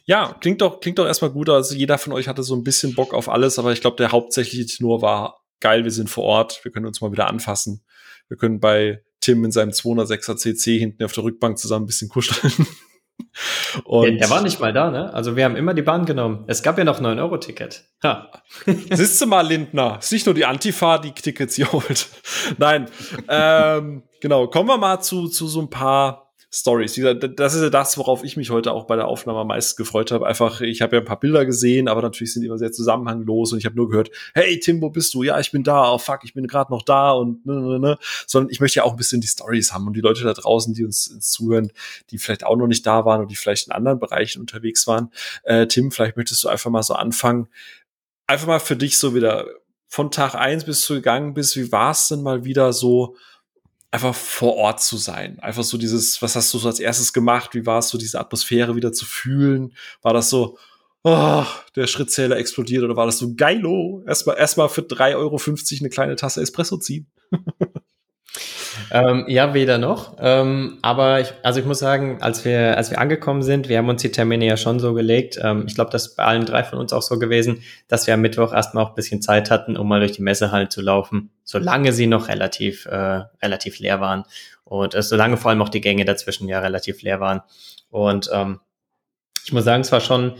ja, 0.04 0.34
klingt 0.40 0.62
doch, 0.62 0.80
klingt 0.80 0.98
doch 0.98 1.06
erstmal 1.06 1.30
gut. 1.30 1.50
Also 1.50 1.74
jeder 1.74 1.98
von 1.98 2.14
euch 2.14 2.28
hatte 2.28 2.42
so 2.42 2.56
ein 2.56 2.64
bisschen 2.64 2.94
Bock 2.94 3.12
auf 3.12 3.28
alles, 3.28 3.58
aber 3.58 3.72
ich 3.72 3.82
glaube, 3.82 3.98
der 3.98 4.10
hauptsächliche 4.10 4.64
Tenor 4.64 5.02
war 5.02 5.44
geil, 5.60 5.84
wir 5.84 5.90
sind 5.90 6.10
vor 6.10 6.24
Ort, 6.24 6.60
wir 6.64 6.72
können 6.72 6.86
uns 6.86 7.00
mal 7.00 7.12
wieder 7.12 7.28
anfassen. 7.28 7.84
Wir 8.28 8.36
können 8.36 8.60
bei 8.60 9.02
Tim 9.20 9.44
in 9.44 9.52
seinem 9.52 9.70
206er 9.70 10.36
CC 10.36 10.78
hinten 10.78 11.04
auf 11.04 11.12
der 11.12 11.24
Rückbank 11.24 11.58
zusammen 11.58 11.84
ein 11.84 11.86
bisschen 11.86 12.08
kuscheln. 12.08 12.52
Und 13.84 14.04
der, 14.04 14.12
der, 14.12 14.30
war 14.30 14.42
nicht 14.42 14.60
mal 14.60 14.72
da, 14.72 14.90
ne? 14.90 15.12
Also 15.12 15.36
wir 15.36 15.44
haben 15.44 15.56
immer 15.56 15.74
die 15.74 15.82
Bahn 15.82 16.06
genommen. 16.06 16.44
Es 16.46 16.62
gab 16.62 16.78
ja 16.78 16.84
noch 16.84 17.00
9-Euro-Ticket. 17.00 17.84
Siehst 18.90 19.20
du 19.20 19.26
mal, 19.26 19.46
Lindner. 19.46 19.98
Ist 20.00 20.12
nicht 20.12 20.26
nur 20.26 20.34
die 20.34 20.44
Antifa, 20.44 20.98
die 20.98 21.12
Tickets 21.12 21.56
hier 21.56 21.70
holt. 21.72 22.08
Nein. 22.58 22.88
ähm, 23.28 24.04
genau. 24.20 24.46
Kommen 24.46 24.68
wir 24.68 24.78
mal 24.78 25.00
zu, 25.00 25.28
zu 25.28 25.46
so 25.46 25.60
ein 25.60 25.70
paar 25.70 26.27
Stories. 26.50 26.98
Das 27.36 27.54
ist 27.54 27.60
ja 27.60 27.68
das, 27.68 27.98
worauf 27.98 28.24
ich 28.24 28.38
mich 28.38 28.48
heute 28.48 28.72
auch 28.72 28.86
bei 28.86 28.96
der 28.96 29.06
Aufnahme 29.06 29.40
am 29.40 29.48
meisten 29.48 29.76
gefreut 29.76 30.10
habe. 30.10 30.26
Einfach, 30.26 30.62
ich 30.62 30.80
habe 30.80 30.96
ja 30.96 31.02
ein 31.02 31.06
paar 31.06 31.20
Bilder 31.20 31.44
gesehen, 31.44 31.88
aber 31.88 32.00
natürlich 32.00 32.32
sind 32.32 32.40
die 32.40 32.46
immer 32.46 32.56
sehr 32.56 32.72
zusammenhanglos 32.72 33.52
und 33.52 33.58
ich 33.58 33.66
habe 33.66 33.76
nur 33.76 33.90
gehört, 33.90 34.10
hey 34.32 34.58
Tim, 34.58 34.80
wo 34.80 34.88
bist 34.88 35.12
du? 35.12 35.22
Ja, 35.22 35.38
ich 35.38 35.52
bin 35.52 35.62
da. 35.62 35.92
Oh 35.92 35.98
fuck, 35.98 36.20
ich 36.24 36.32
bin 36.32 36.46
gerade 36.46 36.72
noch 36.72 36.82
da 36.82 37.12
und 37.12 37.44
ne, 37.44 37.54
ne, 37.54 37.78
ne. 37.78 37.98
Sondern 38.26 38.50
ich 38.50 38.60
möchte 38.60 38.78
ja 38.78 38.84
auch 38.84 38.92
ein 38.92 38.96
bisschen 38.96 39.20
die 39.20 39.26
Stories 39.26 39.74
haben 39.74 39.86
und 39.86 39.92
die 39.94 40.00
Leute 40.00 40.24
da 40.24 40.32
draußen, 40.32 40.72
die 40.72 40.84
uns, 40.84 41.08
uns 41.08 41.30
zuhören, 41.30 41.70
die 42.10 42.18
vielleicht 42.18 42.44
auch 42.44 42.56
noch 42.56 42.66
nicht 42.66 42.86
da 42.86 43.04
waren 43.04 43.20
und 43.20 43.30
die 43.30 43.36
vielleicht 43.36 43.66
in 43.66 43.72
anderen 43.72 43.98
Bereichen 43.98 44.40
unterwegs 44.40 44.86
waren. 44.86 45.12
Äh, 45.42 45.66
Tim, 45.66 45.90
vielleicht 45.90 46.16
möchtest 46.16 46.42
du 46.44 46.48
einfach 46.48 46.70
mal 46.70 46.82
so 46.82 46.94
anfangen. 46.94 47.48
Einfach 48.26 48.46
mal 48.46 48.60
für 48.60 48.76
dich 48.76 48.96
so 48.96 49.14
wieder 49.14 49.46
von 49.86 50.10
Tag 50.10 50.34
eins 50.34 50.64
bis 50.64 50.86
du 50.86 50.94
gegangen 50.94 51.34
bist, 51.34 51.56
wie 51.56 51.72
war 51.72 51.90
es 51.90 52.08
denn 52.08 52.22
mal 52.22 52.44
wieder 52.44 52.72
so 52.72 53.16
einfach 53.90 54.14
vor 54.14 54.56
Ort 54.56 54.80
zu 54.82 54.96
sein. 54.96 55.38
Einfach 55.40 55.64
so 55.64 55.78
dieses, 55.78 56.20
was 56.20 56.36
hast 56.36 56.52
du 56.52 56.58
so 56.58 56.68
als 56.68 56.80
erstes 56.80 57.12
gemacht? 57.12 57.54
Wie 57.54 57.66
war 57.66 57.78
es 57.78 57.88
so, 57.88 57.98
diese 57.98 58.20
Atmosphäre 58.20 58.76
wieder 58.76 58.92
zu 58.92 59.06
fühlen? 59.06 59.74
War 60.02 60.12
das 60.12 60.30
so, 60.30 60.58
oh, 61.04 61.44
der 61.74 61.86
Schrittzähler 61.86 62.36
explodiert 62.36 62.84
oder 62.84 62.96
war 62.96 63.06
das 63.06 63.18
so 63.18 63.34
geilo? 63.34 64.02
Erstmal, 64.06 64.36
erstmal 64.36 64.68
für 64.68 64.82
3,50 64.82 65.14
Euro 65.16 65.40
eine 65.80 65.88
kleine 65.88 66.16
Tasse 66.16 66.42
Espresso 66.42 66.76
ziehen. 66.76 67.06
Ähm, 68.90 69.24
ja, 69.28 69.54
weder 69.54 69.78
noch. 69.78 70.16
Ähm, 70.18 70.78
aber 70.82 71.20
ich, 71.20 71.32
also 71.42 71.60
ich 71.60 71.66
muss 71.66 71.78
sagen, 71.78 72.18
als 72.20 72.44
wir, 72.44 72.76
als 72.76 72.90
wir 72.90 72.98
angekommen 72.98 73.42
sind, 73.42 73.68
wir 73.68 73.78
haben 73.78 73.88
uns 73.88 74.02
die 74.02 74.10
Termine 74.10 74.46
ja 74.46 74.56
schon 74.56 74.80
so 74.80 74.94
gelegt. 74.94 75.38
Ähm, 75.42 75.64
ich 75.66 75.74
glaube, 75.74 75.90
das 75.90 76.08
ist 76.08 76.16
bei 76.16 76.24
allen 76.24 76.46
drei 76.46 76.64
von 76.64 76.78
uns 76.78 76.92
auch 76.92 77.02
so 77.02 77.18
gewesen, 77.18 77.62
dass 77.88 78.06
wir 78.06 78.14
am 78.14 78.20
Mittwoch 78.20 78.52
erstmal 78.52 78.84
auch 78.84 78.90
ein 78.90 78.94
bisschen 78.94 79.22
Zeit 79.22 79.50
hatten, 79.50 79.76
um 79.76 79.88
mal 79.88 80.00
durch 80.00 80.12
die 80.12 80.22
Messehalle 80.22 80.68
zu 80.68 80.80
laufen, 80.80 81.30
solange 81.44 81.92
sie 81.92 82.06
noch 82.06 82.28
relativ, 82.28 82.86
äh, 82.86 83.22
relativ 83.42 83.78
leer 83.78 84.00
waren. 84.00 84.24
Und 84.64 84.94
äh, 84.94 85.02
solange 85.02 85.36
vor 85.36 85.50
allem 85.50 85.62
auch 85.62 85.68
die 85.68 85.80
Gänge 85.80 86.04
dazwischen 86.04 86.48
ja 86.48 86.60
relativ 86.60 87.02
leer 87.02 87.20
waren. 87.20 87.42
Und 87.90 88.30
ähm, 88.32 88.60
ich 89.44 89.52
muss 89.52 89.64
sagen, 89.64 89.80
es 89.80 89.92
war 89.92 90.00
schon 90.00 90.34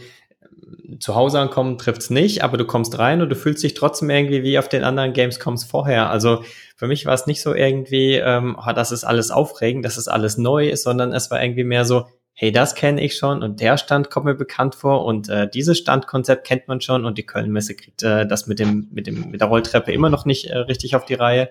zu 0.99 1.15
Hause 1.15 1.39
ankommen 1.39 1.77
trifft's 1.77 2.09
nicht, 2.09 2.43
aber 2.43 2.57
du 2.57 2.65
kommst 2.65 2.97
rein 2.97 3.21
und 3.21 3.29
du 3.29 3.35
fühlst 3.35 3.63
dich 3.63 3.73
trotzdem 3.73 4.09
irgendwie 4.09 4.43
wie 4.43 4.59
auf 4.59 4.69
den 4.69 4.83
anderen 4.83 5.13
Gamescoms 5.13 5.63
vorher. 5.63 6.09
Also 6.09 6.43
für 6.75 6.87
mich 6.87 7.05
war 7.05 7.13
es 7.13 7.27
nicht 7.27 7.41
so 7.41 7.53
irgendwie, 7.53 8.15
ähm, 8.15 8.57
oh, 8.59 8.71
das 8.73 8.91
ist 8.91 9.03
alles 9.03 9.31
aufregend, 9.31 9.85
das 9.85 9.97
ist 9.97 10.07
alles 10.07 10.37
neu, 10.37 10.75
sondern 10.75 11.13
es 11.13 11.31
war 11.31 11.41
irgendwie 11.41 11.63
mehr 11.63 11.85
so, 11.85 12.05
hey, 12.33 12.53
das 12.53 12.73
kenne 12.73 13.03
ich 13.03 13.17
schon 13.17 13.43
und 13.43 13.59
der 13.59 13.77
Stand 13.77 14.09
kommt 14.09 14.25
mir 14.25 14.33
bekannt 14.33 14.73
vor 14.73 15.03
und 15.03 15.27
äh, 15.27 15.49
dieses 15.49 15.77
Standkonzept 15.77 16.47
kennt 16.47 16.69
man 16.69 16.79
schon 16.79 17.03
und 17.03 17.17
die 17.17 17.25
Kölnmesse 17.25 17.75
kriegt 17.75 18.01
äh, 18.01 18.25
das 18.25 18.47
mit 18.47 18.59
dem 18.59 18.87
mit 18.91 19.07
dem 19.07 19.31
mit 19.31 19.41
der 19.41 19.49
Rolltreppe 19.49 19.91
immer 19.91 20.09
noch 20.09 20.23
nicht 20.23 20.45
äh, 20.45 20.57
richtig 20.57 20.95
auf 20.95 21.03
die 21.03 21.15
Reihe. 21.15 21.49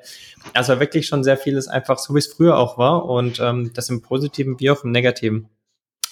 Also 0.54 0.80
wirklich 0.80 1.06
schon 1.06 1.24
sehr 1.24 1.36
vieles 1.36 1.68
einfach 1.68 1.98
so 1.98 2.14
wie 2.14 2.20
es 2.20 2.26
früher 2.26 2.56
auch 2.56 2.78
war 2.78 3.04
und 3.04 3.38
ähm, 3.38 3.70
das 3.74 3.90
im 3.90 4.00
Positiven 4.00 4.58
wie 4.60 4.70
auch 4.70 4.82
im 4.82 4.90
Negativen. 4.90 5.50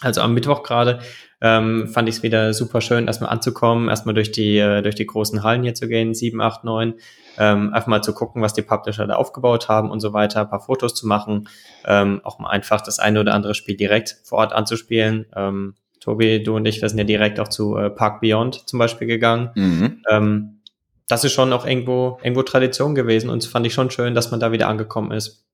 Also 0.01 0.21
am 0.21 0.35
Mittwoch 0.35 0.63
gerade 0.63 1.01
ähm, 1.41 1.89
fand 1.89 2.09
ich 2.09 2.17
es 2.17 2.23
wieder 2.23 2.55
super 2.55 2.81
schön, 2.81 3.07
erstmal 3.07 3.31
anzukommen, 3.31 3.89
erstmal 3.89 4.15
durch 4.15 4.33
die, 4.33 4.59
äh, 4.59 4.83
durch 4.83 4.95
die 4.95 5.07
großen 5.07 5.43
Hallen 5.43 5.63
hier 5.63 5.75
zu 5.75 5.89
gehen, 5.89 6.15
7, 6.15 6.41
8, 6.41 6.65
9, 6.65 6.95
ähm, 7.39 7.75
einfach 7.75 7.89
mal 7.89 8.03
zu 8.03 8.15
gucken, 8.15 8.43
was 8.43 8.55
die 8.55 8.63
Publisher 8.63 9.07
da 9.07 9.15
aufgebaut 9.15 9.69
haben 9.69 9.91
und 9.91 10.01
so 10.01 10.13
weiter, 10.13 10.41
ein 10.41 10.51
paar 10.51 10.61
Fotos 10.61 10.95
zu 10.95 11.07
machen, 11.07 11.49
ähm, 11.85 12.21
auch 12.25 12.39
mal 12.39 12.51
einfach 12.51 12.81
das 12.81 12.99
eine 12.99 13.21
oder 13.21 13.35
andere 13.35 13.55
Spiel 13.55 13.77
direkt 13.77 14.17
vor 14.25 14.39
Ort 14.39 14.53
anzuspielen. 14.53 15.27
Ähm, 15.35 15.75
Tobi, 16.01 16.43
du 16.43 16.57
und 16.57 16.67
ich, 16.67 16.81
wir 16.81 16.89
sind 16.89 16.99
ja 16.99 17.05
direkt 17.05 17.41
auch 17.41 17.49
zu 17.49 17.77
äh, 17.77 17.91
Park 17.91 18.21
Beyond 18.21 18.69
zum 18.69 18.79
Beispiel 18.79 19.07
gegangen. 19.07 19.51
Mhm. 19.55 20.03
Ähm, 20.09 20.61
das 21.09 21.25
ist 21.25 21.33
schon 21.33 21.53
auch 21.53 21.67
irgendwo, 21.67 22.19
irgendwo 22.23 22.43
Tradition 22.43 22.95
gewesen 22.95 23.31
und 23.31 23.45
fand 23.45 23.67
ich 23.67 23.75
schon 23.75 23.91
schön, 23.91 24.15
dass 24.15 24.31
man 24.31 24.41
da 24.41 24.53
wieder 24.53 24.69
angekommen 24.69 25.13
ist. 25.13 25.45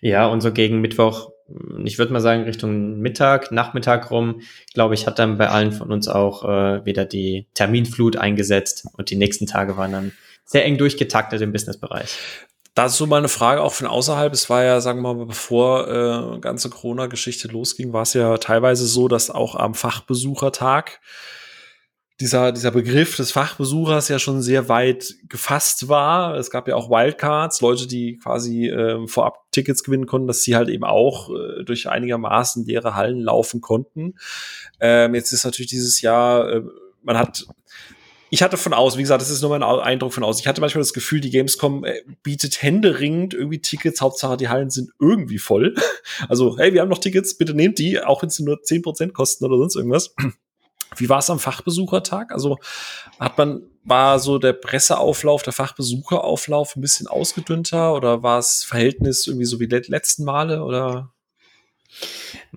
Ja, 0.00 0.26
und 0.26 0.40
so 0.40 0.52
gegen 0.52 0.80
Mittwoch 0.80 1.30
ich 1.84 1.98
würde 1.98 2.12
mal 2.12 2.20
sagen, 2.20 2.44
Richtung 2.44 2.98
Mittag, 2.98 3.52
Nachmittag 3.52 4.10
rum, 4.10 4.40
glaube 4.74 4.94
ich, 4.94 5.06
hat 5.06 5.18
dann 5.18 5.38
bei 5.38 5.48
allen 5.48 5.72
von 5.72 5.92
uns 5.92 6.08
auch 6.08 6.44
äh, 6.44 6.84
wieder 6.84 7.04
die 7.04 7.46
Terminflut 7.54 8.16
eingesetzt 8.16 8.86
und 8.96 9.10
die 9.10 9.16
nächsten 9.16 9.46
Tage 9.46 9.76
waren 9.76 9.92
dann 9.92 10.12
sehr 10.44 10.64
eng 10.64 10.78
durchgetaktet 10.78 11.40
im 11.42 11.52
Businessbereich. 11.52 12.18
Das 12.74 12.92
ist 12.92 12.98
so 12.98 13.06
mal 13.06 13.18
eine 13.18 13.28
Frage 13.28 13.62
auch 13.62 13.72
von 13.72 13.86
außerhalb. 13.86 14.32
Es 14.32 14.48
war 14.48 14.62
ja, 14.62 14.80
sagen 14.80 15.02
wir 15.02 15.14
mal, 15.14 15.26
bevor 15.26 15.88
äh, 16.36 16.38
ganze 16.40 16.70
Corona-Geschichte 16.70 17.48
losging, 17.48 17.92
war 17.92 18.02
es 18.02 18.14
ja 18.14 18.38
teilweise 18.38 18.86
so, 18.86 19.08
dass 19.08 19.30
auch 19.30 19.54
am 19.56 19.74
Fachbesuchertag 19.74 21.00
dieser, 22.20 22.52
dieser 22.52 22.70
Begriff 22.70 23.16
des 23.16 23.32
Fachbesuchers 23.32 24.08
ja 24.08 24.18
schon 24.18 24.42
sehr 24.42 24.68
weit 24.68 25.14
gefasst 25.28 25.88
war. 25.88 26.34
Es 26.36 26.50
gab 26.50 26.68
ja 26.68 26.76
auch 26.76 26.90
Wildcards, 26.90 27.62
Leute, 27.62 27.86
die 27.86 28.18
quasi 28.18 28.68
äh, 28.68 29.06
vorab 29.08 29.50
Tickets 29.50 29.82
gewinnen 29.82 30.06
konnten, 30.06 30.28
dass 30.28 30.42
sie 30.42 30.54
halt 30.54 30.68
eben 30.68 30.84
auch 30.84 31.30
äh, 31.30 31.64
durch 31.64 31.88
einigermaßen 31.88 32.66
leere 32.66 32.94
Hallen 32.94 33.20
laufen 33.20 33.62
konnten. 33.62 34.14
Ähm, 34.80 35.14
jetzt 35.14 35.32
ist 35.32 35.44
natürlich 35.44 35.70
dieses 35.70 36.02
Jahr, 36.02 36.48
äh, 36.48 36.62
man 37.02 37.16
hat 37.18 37.46
ich 38.32 38.44
hatte 38.44 38.56
von 38.56 38.72
aus, 38.72 38.96
wie 38.96 39.02
gesagt, 39.02 39.20
das 39.20 39.30
ist 39.30 39.42
nur 39.42 39.50
mein 39.50 39.64
Eindruck 39.64 40.12
von 40.12 40.22
aus. 40.22 40.38
Ich 40.38 40.46
hatte 40.46 40.60
manchmal 40.60 40.82
das 40.82 40.92
Gefühl, 40.92 41.20
die 41.20 41.30
Gamescom 41.30 41.84
äh, 41.84 42.02
bietet 42.22 42.62
händeringend 42.62 43.34
irgendwie 43.34 43.60
Tickets. 43.60 44.00
Hauptsache, 44.00 44.36
die 44.36 44.48
Hallen 44.48 44.70
sind 44.70 44.90
irgendwie 45.00 45.38
voll. 45.38 45.74
Also, 46.28 46.58
hey, 46.58 46.74
wir 46.74 46.82
haben 46.82 46.88
noch 46.88 46.98
Tickets, 46.98 47.38
bitte 47.38 47.54
nehmt 47.54 47.78
die, 47.78 48.00
auch 48.00 48.22
wenn 48.22 48.28
sie 48.28 48.42
nur 48.42 48.62
zehn 48.62 48.82
Prozent 48.82 49.14
kosten 49.14 49.44
oder 49.44 49.56
sonst 49.56 49.74
irgendwas. 49.76 50.14
Wie 50.96 51.08
war 51.08 51.18
es 51.18 51.30
am 51.30 51.38
Fachbesuchertag? 51.38 52.32
Also 52.32 52.58
hat 53.18 53.38
man, 53.38 53.62
war 53.84 54.18
so 54.18 54.38
der 54.38 54.52
Presseauflauf, 54.52 55.42
der 55.42 55.52
Fachbesucherauflauf 55.52 56.76
ein 56.76 56.80
bisschen 56.80 57.06
ausgedünnter 57.06 57.94
oder 57.94 58.22
war 58.22 58.38
es 58.38 58.64
Verhältnis 58.64 59.26
irgendwie 59.26 59.46
so 59.46 59.60
wie 59.60 59.68
die 59.68 59.82
letzten 59.88 60.24
Male 60.24 60.64
oder? 60.64 61.10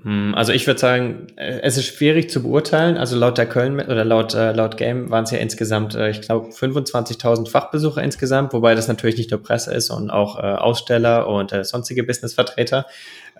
Hm, 0.01 0.33
also 0.35 0.51
ich 0.53 0.67
würde 0.67 0.79
sagen, 0.79 1.27
äh, 1.35 1.59
es 1.61 1.77
ist 1.77 1.85
schwierig 1.85 2.29
zu 2.29 2.43
beurteilen. 2.43 2.97
Also 2.97 3.15
laut 3.17 3.37
der 3.37 3.47
Köln 3.47 3.79
oder 3.79 4.05
laut, 4.05 4.33
äh, 4.33 4.51
laut 4.51 4.77
Game 4.77 5.09
waren 5.09 5.23
es 5.23 5.31
ja 5.31 5.37
insgesamt, 5.37 5.95
äh, 5.95 6.09
ich 6.09 6.21
glaube, 6.21 6.49
25.000 6.49 7.49
Fachbesucher 7.49 8.01
insgesamt, 8.01 8.53
wobei 8.53 8.75
das 8.75 8.87
natürlich 8.87 9.17
nicht 9.17 9.31
nur 9.31 9.41
Presse 9.41 9.73
ist, 9.73 9.87
sondern 9.87 10.11
auch 10.11 10.37
Aussteller 10.37 11.27
und 11.27 11.53
sonstige 11.63 12.03
Businessvertreter. 12.03 12.85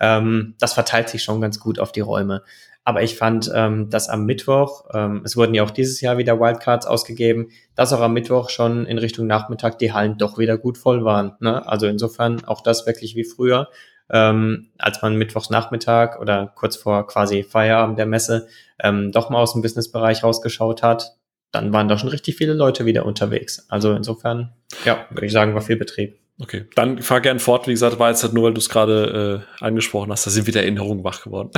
Ähm, 0.00 0.54
das 0.58 0.74
verteilt 0.74 1.08
sich 1.08 1.22
schon 1.22 1.40
ganz 1.40 1.60
gut 1.60 1.78
auf 1.78 1.92
die 1.92 2.00
Räume. 2.00 2.42
Aber 2.86 3.02
ich 3.02 3.16
fand, 3.16 3.50
ähm, 3.54 3.88
dass 3.88 4.10
am 4.10 4.26
Mittwoch, 4.26 4.84
ähm, 4.92 5.22
es 5.24 5.36
wurden 5.38 5.54
ja 5.54 5.62
auch 5.64 5.70
dieses 5.70 6.02
Jahr 6.02 6.18
wieder 6.18 6.38
Wildcards 6.38 6.86
ausgegeben, 6.86 7.48
dass 7.74 7.94
auch 7.94 8.00
am 8.00 8.12
Mittwoch 8.12 8.50
schon 8.50 8.84
in 8.84 8.98
Richtung 8.98 9.26
Nachmittag 9.26 9.78
die 9.78 9.94
Hallen 9.94 10.18
doch 10.18 10.36
wieder 10.36 10.58
gut 10.58 10.76
voll 10.76 11.02
waren. 11.02 11.32
Ne? 11.40 11.66
Also 11.66 11.86
insofern 11.86 12.44
auch 12.44 12.60
das 12.60 12.86
wirklich 12.86 13.16
wie 13.16 13.24
früher, 13.24 13.70
ähm, 14.10 14.68
als 14.76 15.00
man 15.00 15.16
Mittwochs 15.16 15.48
Nachmittag 15.48 16.20
oder 16.20 16.52
kurz 16.54 16.76
vor 16.76 17.06
quasi 17.06 17.42
Feierabend 17.42 17.98
der 17.98 18.06
Messe 18.06 18.48
ähm, 18.78 19.12
doch 19.12 19.30
mal 19.30 19.40
aus 19.40 19.54
dem 19.54 19.62
Businessbereich 19.62 20.22
rausgeschaut 20.22 20.82
hat. 20.82 21.16
dann 21.52 21.72
waren 21.72 21.88
da 21.88 21.96
schon 21.96 22.10
richtig 22.10 22.36
viele 22.36 22.52
Leute 22.52 22.84
wieder 22.84 23.06
unterwegs. 23.06 23.64
Also 23.70 23.92
insofern, 23.92 24.52
ja, 24.84 25.06
würde 25.10 25.24
ich 25.24 25.32
sagen, 25.32 25.54
war 25.54 25.62
viel 25.62 25.76
Betrieb. 25.76 26.18
Okay, 26.40 26.66
dann 26.74 27.00
fahr 27.00 27.20
gern 27.20 27.38
fort. 27.38 27.68
Wie 27.68 27.72
gesagt, 27.72 27.98
war 27.98 28.10
jetzt 28.10 28.22
halt 28.22 28.32
nur, 28.32 28.44
weil 28.44 28.54
du 28.54 28.58
es 28.58 28.68
gerade 28.68 29.44
äh, 29.60 29.64
angesprochen 29.64 30.10
hast, 30.10 30.26
da 30.26 30.30
sind 30.30 30.46
wieder 30.46 30.62
Erinnerungen 30.62 31.04
wach 31.04 31.22
geworden. 31.22 31.50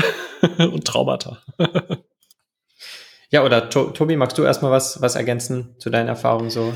Und 0.58 0.84
Traumata. 0.84 1.42
ja, 3.30 3.42
oder 3.42 3.70
to 3.70 3.90
Tobi, 3.90 4.16
magst 4.16 4.36
du 4.36 4.42
erstmal 4.42 4.70
was, 4.70 5.00
was 5.00 5.14
ergänzen 5.14 5.74
zu 5.78 5.88
deinen 5.88 6.08
Erfahrungen 6.08 6.50
so? 6.50 6.74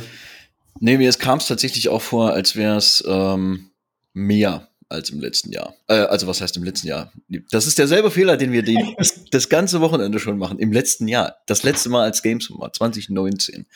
Nee, 0.79 0.97
mir 0.97 1.13
kam 1.13 1.39
es 1.39 1.47
tatsächlich 1.47 1.91
auch 1.91 2.01
vor, 2.01 2.33
als 2.33 2.57
wäre 2.57 2.77
es 2.77 3.05
ähm, 3.07 3.71
mehr 4.15 4.69
als 4.89 5.11
im 5.11 5.21
letzten 5.21 5.53
Jahr. 5.53 5.75
Äh, 5.87 5.95
also 5.95 6.27
was 6.27 6.41
heißt 6.41 6.57
im 6.57 6.65
letzten 6.65 6.89
Jahr? 6.89 7.13
Das 7.51 7.67
ist 7.67 7.79
derselbe 7.79 8.11
Fehler, 8.11 8.37
den 8.37 8.51
wir 8.53 8.63
den, 8.63 8.95
das, 8.99 9.25
das, 9.31 9.49
ganze 9.49 9.81
Wochenende 9.81 10.19
schon 10.19 10.39
machen. 10.39 10.59
Im 10.59 10.73
letzten 10.73 11.07
Jahr. 11.07 11.37
Das 11.47 11.63
letzte 11.63 11.91
Mal 11.91 12.05
als 12.05 12.23
Games 12.23 12.51
war 12.51 12.73
2019. 12.73 13.67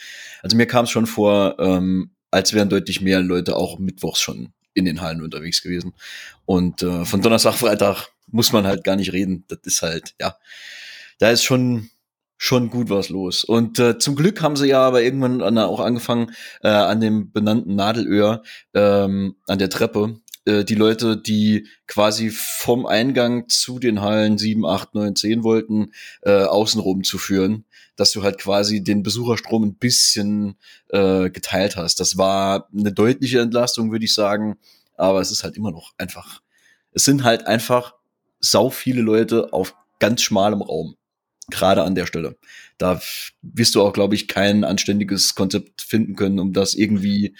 Also 0.41 0.57
mir 0.57 0.65
kam 0.65 0.85
es 0.85 0.91
schon 0.91 1.05
vor, 1.05 1.55
ähm, 1.59 2.11
als 2.35 2.51
wären 2.51 2.67
deutlich 2.67 2.99
mehr 2.99 3.21
Leute 3.21 3.55
auch 3.55 3.79
mittwochs 3.79 4.19
schon 4.19 4.49
in 4.73 4.83
den 4.83 4.99
Hallen 4.99 5.21
unterwegs 5.21 5.63
gewesen. 5.63 5.93
Und 6.43 6.83
äh, 6.83 7.05
von 7.05 7.21
Donnerstag, 7.21 7.53
Freitag 7.55 8.09
muss 8.27 8.51
man 8.51 8.67
halt 8.67 8.83
gar 8.83 8.97
nicht 8.97 9.13
reden. 9.13 9.45
Das 9.47 9.59
ist 9.63 9.81
halt, 9.81 10.15
ja, 10.19 10.35
da 11.17 11.31
ist 11.31 11.43
schon 11.43 11.89
schon 12.37 12.69
gut 12.69 12.89
was 12.89 13.07
los. 13.07 13.45
Und 13.45 13.79
äh, 13.79 13.97
zum 13.97 14.17
Glück 14.17 14.41
haben 14.41 14.57
sie 14.57 14.67
ja 14.67 14.81
aber 14.81 15.01
irgendwann 15.01 15.41
an, 15.41 15.57
auch 15.57 15.79
angefangen, 15.79 16.35
äh, 16.61 16.67
an 16.67 16.99
dem 16.99 17.31
benannten 17.31 17.75
Nadelöhr, 17.75 18.43
ähm, 18.73 19.37
an 19.47 19.57
der 19.57 19.69
Treppe, 19.69 20.19
äh, 20.43 20.65
die 20.65 20.75
Leute, 20.75 21.15
die 21.15 21.69
quasi 21.87 22.31
vom 22.31 22.85
Eingang 22.85 23.47
zu 23.47 23.79
den 23.79 24.01
Hallen 24.01 24.37
7, 24.37 24.65
8, 24.65 24.93
9, 24.93 25.15
10 25.15 25.43
wollten, 25.45 25.93
äh, 26.23 26.43
außenrum 26.43 27.05
zu 27.05 27.17
führen 27.17 27.63
dass 27.95 28.11
du 28.11 28.23
halt 28.23 28.37
quasi 28.37 28.83
den 28.83 29.03
Besucherstrom 29.03 29.63
ein 29.63 29.75
bisschen 29.75 30.55
äh, 30.89 31.29
geteilt 31.29 31.75
hast. 31.75 31.99
Das 31.99 32.17
war 32.17 32.67
eine 32.77 32.91
deutliche 32.91 33.39
Entlastung, 33.39 33.91
würde 33.91 34.05
ich 34.05 34.13
sagen, 34.13 34.57
aber 34.95 35.21
es 35.21 35.31
ist 35.31 35.43
halt 35.43 35.55
immer 35.57 35.71
noch 35.71 35.93
einfach, 35.97 36.41
es 36.91 37.05
sind 37.05 37.23
halt 37.23 37.47
einfach 37.47 37.95
sau 38.39 38.69
viele 38.69 39.01
Leute 39.01 39.53
auf 39.53 39.75
ganz 39.99 40.21
schmalem 40.21 40.61
Raum. 40.61 40.95
Gerade 41.51 41.83
an 41.83 41.93
der 41.93 42.07
Stelle. 42.07 42.37
Da 42.79 42.99
wirst 43.41 43.75
du 43.75 43.81
auch, 43.81 43.93
glaube 43.93 44.15
ich, 44.15 44.27
kein 44.27 44.63
anständiges 44.63 45.35
Konzept 45.35 45.83
finden 45.83 46.15
können, 46.15 46.39
um 46.39 46.53
das 46.53 46.73
irgendwie 46.73 47.35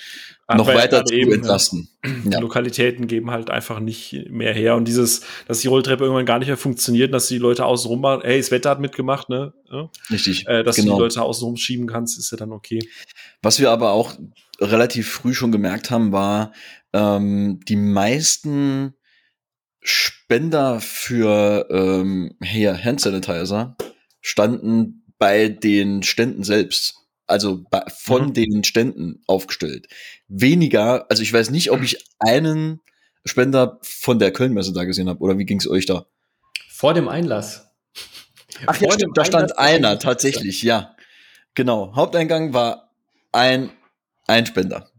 Ach, 0.45 0.57
noch 0.57 0.67
weiter 0.67 1.03
zu 1.03 1.13
eben, 1.13 1.33
entlasten. 1.33 1.89
Ja. 2.29 2.39
Lokalitäten 2.39 3.07
geben 3.07 3.31
halt 3.31 3.49
einfach 3.49 3.79
nicht 3.79 4.29
mehr 4.29 4.53
her. 4.53 4.75
Und 4.75 4.87
dieses, 4.87 5.21
dass 5.47 5.61
die 5.61 5.67
Rolltreppe 5.67 6.03
irgendwann 6.03 6.27
gar 6.27 6.37
nicht 6.37 6.47
mehr 6.47 6.57
funktioniert, 6.57 7.11
dass 7.13 7.27
die 7.27 7.39
Leute 7.39 7.65
außen 7.65 7.99
machen, 7.99 8.21
hey, 8.23 8.37
das 8.37 8.51
Wetter 8.51 8.69
hat 8.69 8.79
mitgemacht, 8.79 9.27
ne? 9.29 9.53
Ja? 9.71 9.89
Richtig. 10.11 10.47
Äh, 10.47 10.63
dass 10.63 10.75
genau. 10.75 10.85
du 10.85 10.91
die 10.91 10.97
genau. 10.97 10.99
Leute 10.99 11.21
außen 11.23 11.57
schieben 11.57 11.87
kannst, 11.87 12.19
ist 12.19 12.31
ja 12.31 12.37
dann 12.37 12.51
okay. 12.51 12.79
Was 13.41 13.59
wir 13.59 13.71
aber 13.71 13.91
auch 13.91 14.13
relativ 14.59 15.09
früh 15.09 15.33
schon 15.33 15.51
gemerkt 15.51 15.89
haben, 15.89 16.11
war, 16.11 16.53
ähm, 16.93 17.59
die 17.67 17.75
meisten 17.75 18.93
Spender 19.81 20.79
für 20.79 21.67
ähm, 21.69 22.35
Hand 22.43 23.01
Sanitizer 23.01 23.75
standen 24.25 25.03
bei 25.19 25.49
den 25.49 26.01
Ständen 26.01 26.43
selbst. 26.43 26.95
Also 27.27 27.63
bei, 27.69 27.83
von 27.87 28.27
mhm. 28.27 28.33
den 28.33 28.63
Ständen 28.63 29.21
aufgestellt. 29.27 29.87
Weniger, 30.27 31.05
also 31.09 31.23
ich 31.23 31.31
weiß 31.31 31.51
nicht, 31.51 31.71
ob 31.71 31.81
ich 31.83 32.05
einen 32.19 32.81
Spender 33.23 33.79
von 33.81 34.19
der 34.19 34.31
Kölnmesse 34.31 34.73
da 34.73 34.83
gesehen 34.83 35.09
habe, 35.09 35.19
oder 35.21 35.37
wie 35.37 35.45
ging 35.45 35.59
es 35.59 35.67
euch 35.67 35.85
da? 35.85 36.05
Vor 36.67 36.93
dem 36.93 37.07
Einlass. 37.07 37.67
Ach 38.67 38.79
ja, 38.79 38.91
stimmt, 38.91 39.17
da 39.17 39.25
stand 39.25 39.57
einer 39.57 39.97
tatsächlich, 39.99 40.61
ja. 40.63 40.95
Genau. 41.55 41.95
Haupteingang 41.95 42.53
war 42.53 42.91
ein, 43.31 43.71
ein 44.27 44.45
Spender. 44.45 44.89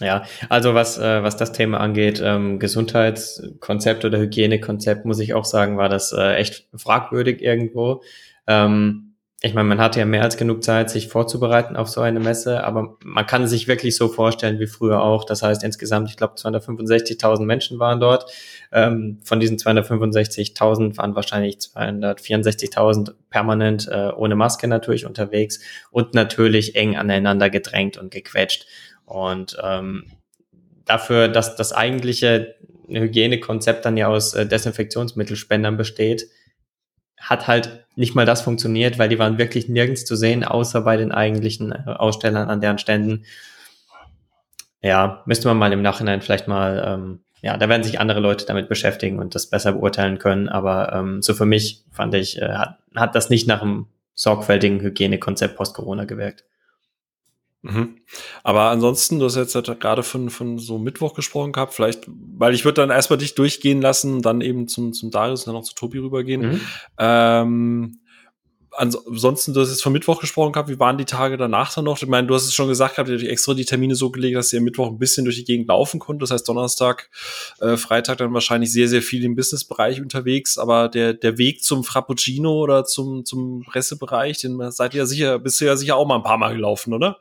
Ja, 0.00 0.24
also 0.48 0.74
was, 0.74 0.98
äh, 0.98 1.22
was 1.22 1.36
das 1.36 1.52
Thema 1.52 1.80
angeht, 1.80 2.20
ähm, 2.24 2.58
Gesundheitskonzept 2.58 4.04
oder 4.04 4.18
Hygienekonzept, 4.18 5.04
muss 5.04 5.18
ich 5.18 5.34
auch 5.34 5.44
sagen, 5.44 5.76
war 5.76 5.88
das 5.88 6.12
äh, 6.12 6.34
echt 6.34 6.68
fragwürdig 6.74 7.42
irgendwo. 7.42 8.02
Ähm, 8.48 9.08
ich 9.40 9.54
meine, 9.54 9.68
man 9.68 9.78
hatte 9.78 10.00
ja 10.00 10.04
mehr 10.04 10.24
als 10.24 10.36
genug 10.36 10.64
Zeit, 10.64 10.90
sich 10.90 11.06
vorzubereiten 11.06 11.76
auf 11.76 11.88
so 11.88 12.00
eine 12.00 12.18
Messe, 12.18 12.64
aber 12.64 12.96
man 13.04 13.24
kann 13.24 13.46
sich 13.46 13.68
wirklich 13.68 13.96
so 13.96 14.08
vorstellen 14.08 14.58
wie 14.58 14.66
früher 14.66 15.00
auch. 15.00 15.24
Das 15.24 15.44
heißt, 15.44 15.62
insgesamt, 15.62 16.10
ich 16.10 16.16
glaube, 16.16 16.34
265.000 16.34 17.44
Menschen 17.44 17.78
waren 17.78 18.00
dort. 18.00 18.32
Ähm, 18.72 19.20
von 19.22 19.38
diesen 19.38 19.56
265.000 19.56 20.96
waren 20.96 21.14
wahrscheinlich 21.14 21.58
264.000 21.58 23.12
permanent 23.30 23.86
äh, 23.86 24.10
ohne 24.16 24.34
Maske 24.34 24.66
natürlich 24.66 25.06
unterwegs 25.06 25.60
und 25.92 26.14
natürlich 26.14 26.74
eng 26.74 26.96
aneinander 26.96 27.48
gedrängt 27.48 27.96
und 27.96 28.10
gequetscht. 28.10 28.66
Und 29.04 29.56
ähm, 29.62 30.06
dafür, 30.84 31.28
dass 31.28 31.54
das 31.54 31.72
eigentliche 31.72 32.56
Hygienekonzept 32.88 33.84
dann 33.84 33.96
ja 33.96 34.08
aus 34.08 34.34
äh, 34.34 34.46
Desinfektionsmittelspendern 34.46 35.76
besteht, 35.76 36.26
hat 37.20 37.46
halt 37.46 37.84
nicht 37.96 38.14
mal 38.14 38.26
das 38.26 38.42
funktioniert, 38.42 38.98
weil 38.98 39.08
die 39.08 39.18
waren 39.18 39.38
wirklich 39.38 39.68
nirgends 39.68 40.04
zu 40.04 40.14
sehen, 40.14 40.44
außer 40.44 40.82
bei 40.82 40.96
den 40.96 41.12
eigentlichen 41.12 41.72
äh, 41.72 41.90
Ausstellern 41.90 42.48
an 42.48 42.60
deren 42.60 42.78
Ständen. 42.78 43.24
Ja, 44.82 45.22
müsste 45.26 45.48
man 45.48 45.58
mal 45.58 45.72
im 45.72 45.82
Nachhinein 45.82 46.22
vielleicht 46.22 46.46
mal, 46.46 46.82
ähm, 46.86 47.20
ja, 47.42 47.56
da 47.56 47.68
werden 47.68 47.82
sich 47.82 47.98
andere 47.98 48.20
Leute 48.20 48.46
damit 48.46 48.68
beschäftigen 48.68 49.18
und 49.18 49.34
das 49.34 49.50
besser 49.50 49.72
beurteilen 49.72 50.18
können. 50.18 50.48
Aber 50.48 50.92
ähm, 50.92 51.22
so 51.22 51.34
für 51.34 51.46
mich 51.46 51.84
fand 51.90 52.14
ich, 52.14 52.40
äh, 52.40 52.52
hat, 52.52 52.78
hat 52.94 53.14
das 53.14 53.30
nicht 53.30 53.48
nach 53.48 53.62
einem 53.62 53.86
sorgfältigen 54.14 54.80
Hygienekonzept 54.80 55.56
post-Corona 55.56 56.04
gewirkt. 56.04 56.44
Mhm. 57.62 57.96
Aber 58.42 58.70
ansonsten, 58.70 59.18
du 59.18 59.24
hast 59.24 59.36
jetzt 59.36 59.54
halt 59.54 59.80
gerade 59.80 60.02
von, 60.02 60.30
von 60.30 60.58
so 60.58 60.78
Mittwoch 60.78 61.14
gesprochen 61.14 61.52
gehabt, 61.52 61.74
vielleicht, 61.74 62.04
weil 62.06 62.54
ich 62.54 62.64
würde 62.64 62.82
dann 62.82 62.90
erstmal 62.90 63.18
dich 63.18 63.34
durchgehen 63.34 63.82
lassen, 63.82 64.22
dann 64.22 64.40
eben 64.40 64.68
zum, 64.68 64.92
zum 64.92 65.10
Darius 65.10 65.42
und 65.42 65.46
dann 65.48 65.60
noch 65.60 65.66
zu 65.66 65.74
Tobi 65.74 65.98
rübergehen. 65.98 66.40
Mhm. 66.40 66.60
Ähm, 66.98 68.00
ansonsten, 68.78 69.52
du 69.52 69.60
hast 69.60 69.70
jetzt 69.70 69.82
von 69.82 69.92
Mittwoch 69.92 70.20
gesprochen 70.20 70.52
gehabt, 70.52 70.68
wie 70.68 70.78
waren 70.78 70.96
die 70.96 71.04
Tage 71.04 71.36
danach 71.36 71.74
dann 71.74 71.84
noch? 71.84 72.00
Ich 72.00 72.08
meine, 72.08 72.26
du 72.26 72.34
hast 72.34 72.44
es 72.44 72.54
schon 72.54 72.68
gesagt 72.68 72.94
gehabt, 72.94 73.08
ihr 73.08 73.16
habt 73.16 73.26
extra 73.26 73.54
die 73.54 73.64
Termine 73.64 73.94
so 73.94 74.10
gelegt, 74.10 74.36
dass 74.36 74.52
ihr 74.52 74.60
Mittwoch 74.60 74.88
ein 74.88 74.98
bisschen 74.98 75.24
durch 75.24 75.36
die 75.36 75.44
Gegend 75.44 75.68
laufen 75.68 75.98
konnte. 75.98 76.20
Das 76.22 76.30
heißt, 76.30 76.48
Donnerstag, 76.48 77.10
äh, 77.60 77.76
Freitag 77.76 78.18
dann 78.18 78.32
wahrscheinlich 78.32 78.72
sehr, 78.72 78.88
sehr 78.88 79.02
viel 79.02 79.24
im 79.24 79.34
Businessbereich 79.34 80.00
unterwegs. 80.00 80.58
Aber 80.58 80.88
der, 80.88 81.14
der 81.14 81.38
Weg 81.38 81.62
zum 81.62 81.84
Frappuccino 81.84 82.62
oder 82.62 82.84
zum, 82.84 83.24
zum 83.24 83.64
Pressebereich, 83.64 84.38
den 84.38 84.70
seid 84.70 84.94
ihr 84.94 84.98
ja 84.98 85.06
sicher, 85.06 85.38
bist 85.38 85.60
du 85.60 85.64
ja 85.64 85.76
sicher 85.76 85.96
auch 85.96 86.06
mal 86.06 86.16
ein 86.16 86.22
paar 86.22 86.38
Mal 86.38 86.54
gelaufen, 86.54 86.94
oder? 86.94 87.18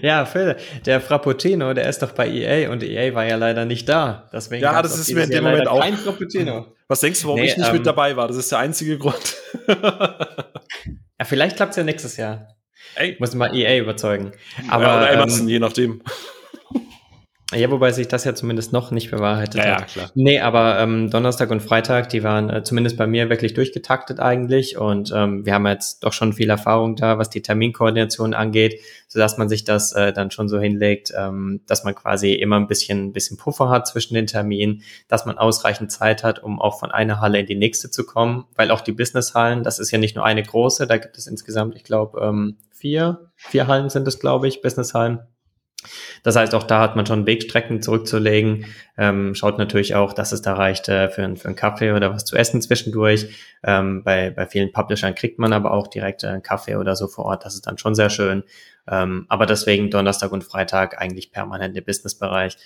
Ja, 0.00 0.24
Phil, 0.24 0.56
der 0.86 1.00
Frappuccino, 1.00 1.74
der 1.74 1.88
ist 1.88 2.02
doch 2.02 2.12
bei 2.12 2.28
EA 2.28 2.70
und 2.70 2.82
EA 2.82 3.14
war 3.14 3.26
ja 3.26 3.36
leider 3.36 3.64
nicht 3.64 3.88
da. 3.88 4.28
Deswegen 4.32 4.62
ja, 4.62 4.82
das 4.82 4.98
ist 4.98 5.12
mir 5.12 5.24
in 5.24 5.30
dem 5.30 5.44
Moment 5.44 5.68
auch. 5.68 5.80
Kein 5.80 5.96
Frappuccino. 5.96 6.66
Was 6.88 7.00
denkst 7.00 7.22
du, 7.22 7.28
warum 7.28 7.40
nee, 7.40 7.46
ich 7.46 7.56
nicht 7.56 7.68
ähm, 7.68 7.74
mit 7.74 7.86
dabei 7.86 8.16
war? 8.16 8.28
Das 8.28 8.36
ist 8.36 8.50
der 8.50 8.58
einzige 8.58 8.98
Grund. 8.98 9.36
ja, 9.68 11.24
vielleicht 11.24 11.56
klappt 11.56 11.70
es 11.70 11.76
ja 11.76 11.84
nächstes 11.84 12.16
Jahr. 12.16 12.48
Ey. 12.94 13.16
Muss 13.18 13.34
mal 13.34 13.54
EA 13.54 13.78
überzeugen. 13.78 14.32
Aber, 14.68 14.84
ja, 14.84 14.98
oder 14.98 15.10
Amazon, 15.12 15.42
ähm, 15.42 15.48
je 15.48 15.58
nachdem. 15.58 16.02
Ja, 17.54 17.70
wobei 17.70 17.92
sich 17.92 18.08
das 18.08 18.24
ja 18.24 18.34
zumindest 18.34 18.72
noch 18.72 18.90
nicht 18.90 19.10
bewahrheitet 19.10 19.64
ja, 19.64 19.74
hat. 19.74 19.80
Ja, 19.80 19.86
klar. 19.86 20.10
Nee, 20.14 20.40
aber 20.40 20.78
ähm, 20.78 21.10
Donnerstag 21.10 21.50
und 21.50 21.60
Freitag, 21.60 22.08
die 22.08 22.22
waren 22.22 22.50
äh, 22.50 22.62
zumindest 22.62 22.96
bei 22.96 23.06
mir 23.06 23.30
wirklich 23.30 23.54
durchgetaktet 23.54 24.20
eigentlich. 24.20 24.78
Und 24.78 25.12
ähm, 25.14 25.44
wir 25.44 25.54
haben 25.54 25.66
jetzt 25.66 26.04
doch 26.04 26.12
schon 26.12 26.32
viel 26.32 26.50
Erfahrung 26.50 26.96
da, 26.96 27.18
was 27.18 27.30
die 27.30 27.42
Terminkoordination 27.42 28.34
angeht, 28.34 28.80
sodass 29.08 29.38
man 29.38 29.48
sich 29.48 29.64
das 29.64 29.92
äh, 29.92 30.12
dann 30.12 30.30
schon 30.30 30.48
so 30.48 30.58
hinlegt, 30.58 31.12
ähm, 31.16 31.60
dass 31.66 31.84
man 31.84 31.94
quasi 31.94 32.32
immer 32.32 32.56
ein 32.56 32.66
bisschen, 32.66 33.06
ein 33.06 33.12
bisschen 33.12 33.36
Puffer 33.36 33.68
hat 33.68 33.86
zwischen 33.86 34.14
den 34.14 34.26
Terminen, 34.26 34.82
dass 35.08 35.26
man 35.26 35.38
ausreichend 35.38 35.92
Zeit 35.92 36.24
hat, 36.24 36.42
um 36.42 36.60
auch 36.60 36.78
von 36.78 36.90
einer 36.90 37.20
Halle 37.20 37.40
in 37.40 37.46
die 37.46 37.54
nächste 37.54 37.90
zu 37.90 38.04
kommen. 38.04 38.46
Weil 38.56 38.70
auch 38.70 38.80
die 38.80 38.92
Businesshallen, 38.92 39.62
das 39.62 39.78
ist 39.78 39.90
ja 39.90 39.98
nicht 39.98 40.16
nur 40.16 40.24
eine 40.24 40.42
große, 40.42 40.86
da 40.86 40.96
gibt 40.96 41.18
es 41.18 41.26
insgesamt, 41.26 41.76
ich 41.76 41.84
glaube, 41.84 42.20
ähm, 42.20 42.56
vier, 42.70 43.30
vier 43.36 43.68
Hallen 43.68 43.90
sind 43.90 44.08
es, 44.08 44.18
glaube 44.18 44.48
ich, 44.48 44.60
Businesshallen. 44.60 45.20
Das 46.22 46.36
heißt, 46.36 46.54
auch 46.54 46.62
da 46.62 46.80
hat 46.80 46.96
man 46.96 47.06
schon 47.06 47.26
Wegstrecken 47.26 47.82
zurückzulegen. 47.82 48.66
Ähm, 48.96 49.34
schaut 49.34 49.58
natürlich 49.58 49.94
auch, 49.94 50.12
dass 50.12 50.32
es 50.32 50.42
da 50.42 50.54
reicht 50.54 50.88
äh, 50.88 51.08
für, 51.08 51.36
für 51.36 51.48
einen 51.48 51.56
Kaffee 51.56 51.92
oder 51.92 52.12
was 52.12 52.24
zu 52.24 52.36
essen 52.36 52.62
zwischendurch. 52.62 53.28
Ähm, 53.64 54.04
bei, 54.04 54.30
bei 54.30 54.46
vielen 54.46 54.72
Publishern 54.72 55.14
kriegt 55.14 55.38
man 55.38 55.52
aber 55.52 55.72
auch 55.72 55.88
direkt 55.88 56.24
äh, 56.24 56.28
einen 56.28 56.42
Kaffee 56.42 56.76
oder 56.76 56.96
so 56.96 57.08
vor 57.08 57.24
Ort. 57.26 57.44
Das 57.44 57.54
ist 57.54 57.66
dann 57.66 57.78
schon 57.78 57.94
sehr 57.94 58.10
schön. 58.10 58.44
Ähm, 58.88 59.26
aber 59.28 59.46
deswegen 59.46 59.90
Donnerstag 59.90 60.32
und 60.32 60.44
Freitag 60.44 61.00
eigentlich 61.00 61.32
permanent 61.32 61.76
im 61.76 61.84
Businessbereich. 61.84 62.56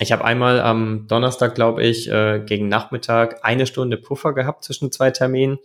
Ich 0.00 0.10
habe 0.10 0.24
einmal 0.24 0.60
am 0.60 1.06
Donnerstag, 1.06 1.54
glaube 1.54 1.84
ich, 1.84 2.10
äh, 2.10 2.40
gegen 2.44 2.68
Nachmittag 2.68 3.44
eine 3.44 3.66
Stunde 3.66 3.96
Puffer 3.96 4.32
gehabt 4.32 4.64
zwischen 4.64 4.90
zwei 4.90 5.10
Terminen 5.12 5.58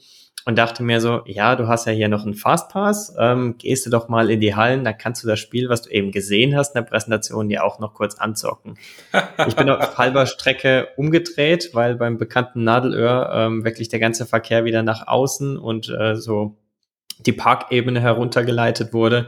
und 0.45 0.57
dachte 0.57 0.83
mir 0.83 1.01
so, 1.01 1.21
ja, 1.25 1.55
du 1.55 1.67
hast 1.67 1.85
ja 1.85 1.91
hier 1.91 2.07
noch 2.07 2.23
einen 2.23 2.33
Fastpass, 2.33 3.13
ähm, 3.19 3.57
gehst 3.57 3.85
du 3.85 3.89
doch 3.89 4.07
mal 4.07 4.29
in 4.31 4.39
die 4.39 4.55
Hallen, 4.55 4.83
da 4.83 4.93
kannst 4.93 5.23
du 5.23 5.27
das 5.27 5.39
Spiel, 5.39 5.69
was 5.69 5.83
du 5.83 5.89
eben 5.89 6.11
gesehen 6.11 6.55
hast 6.55 6.75
in 6.75 6.81
der 6.81 6.89
Präsentation, 6.89 7.49
ja 7.49 7.63
auch 7.63 7.79
noch 7.79 7.93
kurz 7.93 8.15
anzocken. 8.15 8.77
ich 9.47 9.55
bin 9.55 9.69
auf 9.69 9.97
halber 9.97 10.25
Strecke 10.25 10.87
umgedreht, 10.97 11.71
weil 11.73 11.95
beim 11.95 12.17
bekannten 12.17 12.63
Nadelöhr 12.63 13.29
ähm, 13.33 13.63
wirklich 13.63 13.89
der 13.89 13.99
ganze 13.99 14.25
Verkehr 14.25 14.65
wieder 14.65 14.81
nach 14.81 15.07
außen 15.07 15.57
und 15.57 15.89
äh, 15.89 16.15
so 16.15 16.57
die 17.19 17.33
Parkebene 17.33 17.99
heruntergeleitet 17.99 18.93
wurde. 18.93 19.27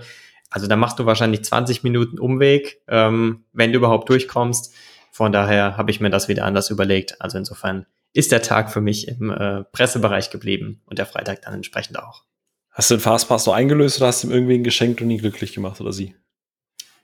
Also 0.49 0.67
da 0.67 0.75
machst 0.75 0.99
du 0.99 1.05
wahrscheinlich 1.05 1.43
20 1.43 1.83
Minuten 1.83 2.19
Umweg, 2.19 2.81
ähm, 2.87 3.45
wenn 3.53 3.71
du 3.71 3.77
überhaupt 3.77 4.09
durchkommst. 4.09 4.73
Von 5.11 5.31
daher 5.31 5.77
habe 5.77 5.91
ich 5.91 5.99
mir 5.99 6.09
das 6.09 6.29
wieder 6.29 6.45
anders 6.45 6.69
überlegt. 6.69 7.21
Also 7.21 7.37
insofern 7.37 7.85
ist 8.13 8.31
der 8.31 8.41
Tag 8.41 8.71
für 8.71 8.81
mich 8.81 9.07
im 9.07 9.31
äh, 9.31 9.63
Pressebereich 9.63 10.29
geblieben 10.29 10.81
und 10.85 10.99
der 10.99 11.05
Freitag 11.05 11.41
dann 11.43 11.53
entsprechend 11.53 11.99
auch. 11.99 12.23
Hast 12.71 12.89
du 12.89 12.95
den 12.95 13.01
Fastpass 13.01 13.45
noch 13.45 13.53
eingelöst 13.53 13.97
oder 13.97 14.07
hast 14.07 14.23
du 14.23 14.27
ihm 14.27 14.33
irgendwen 14.33 14.63
geschenkt 14.63 15.01
und 15.01 15.09
ihn 15.09 15.19
glücklich 15.19 15.53
gemacht 15.53 15.81
oder 15.81 15.91
sie? 15.91 16.15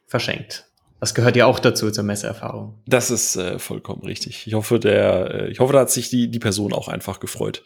Verschenkt. 0.06 0.66
Das 1.00 1.14
gehört 1.14 1.36
ja 1.36 1.46
auch 1.46 1.60
dazu 1.60 1.92
zur 1.92 2.04
Messeerfahrung. 2.04 2.82
Das 2.88 3.12
ist 3.12 3.36
äh, 3.36 3.60
vollkommen 3.60 4.02
richtig. 4.02 4.48
Ich 4.48 4.54
hoffe, 4.56 4.80
der, 4.80 5.32
äh, 5.32 5.52
ich 5.52 5.60
hoffe, 5.60 5.74
da 5.74 5.82
hat 5.82 5.92
sich 5.92 6.10
die, 6.10 6.32
die 6.32 6.40
Person 6.40 6.74
auch 6.74 6.88
einfach 6.88 7.20
gefreut. 7.20 7.64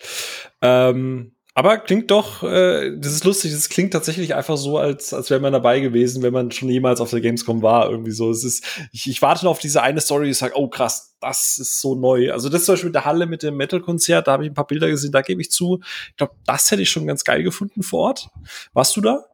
Ähm, 0.61 1.33
aber 1.53 1.79
klingt 1.79 2.09
doch, 2.11 2.43
äh, 2.43 2.97
das 2.97 3.11
ist 3.11 3.25
lustig, 3.25 3.51
das 3.51 3.67
klingt 3.67 3.91
tatsächlich 3.91 4.35
einfach 4.35 4.55
so, 4.55 4.77
als, 4.77 5.13
als 5.13 5.29
wäre 5.29 5.41
man 5.41 5.51
dabei 5.51 5.81
gewesen, 5.81 6.23
wenn 6.23 6.31
man 6.31 6.49
schon 6.51 6.69
jemals 6.69 7.01
auf 7.01 7.09
der 7.09 7.19
Gamescom 7.19 7.61
war. 7.61 7.89
Irgendwie 7.89 8.11
so. 8.11 8.31
Es 8.31 8.45
ist, 8.45 8.65
ich, 8.93 9.09
ich 9.09 9.21
warte 9.21 9.43
noch 9.43 9.51
auf 9.51 9.59
diese 9.59 9.81
eine 9.81 9.99
Story, 9.99 10.29
ich 10.29 10.37
sage, 10.37 10.53
oh 10.55 10.69
krass, 10.69 11.17
das 11.19 11.57
ist 11.57 11.81
so 11.81 11.93
neu. 11.95 12.31
Also 12.31 12.47
das 12.47 12.63
zum 12.63 12.73
Beispiel 12.73 12.89
mit 12.89 12.95
der 12.95 13.05
Halle 13.05 13.25
mit 13.25 13.43
dem 13.43 13.57
Metal-Konzert, 13.57 14.27
da 14.27 14.31
habe 14.31 14.45
ich 14.45 14.51
ein 14.51 14.53
paar 14.53 14.67
Bilder 14.67 14.87
gesehen, 14.87 15.11
da 15.11 15.21
gebe 15.21 15.41
ich 15.41 15.51
zu. 15.51 15.81
Ich 16.09 16.15
glaube, 16.15 16.35
das 16.45 16.71
hätte 16.71 16.83
ich 16.83 16.89
schon 16.89 17.05
ganz 17.05 17.25
geil 17.25 17.43
gefunden 17.43 17.83
vor 17.83 18.07
Ort. 18.07 18.29
Warst 18.71 18.95
du 18.95 19.01
da? 19.01 19.25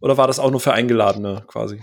Oder 0.00 0.16
war 0.16 0.28
das 0.28 0.38
auch 0.38 0.52
nur 0.52 0.60
für 0.60 0.74
Eingeladene 0.74 1.42
quasi? 1.48 1.80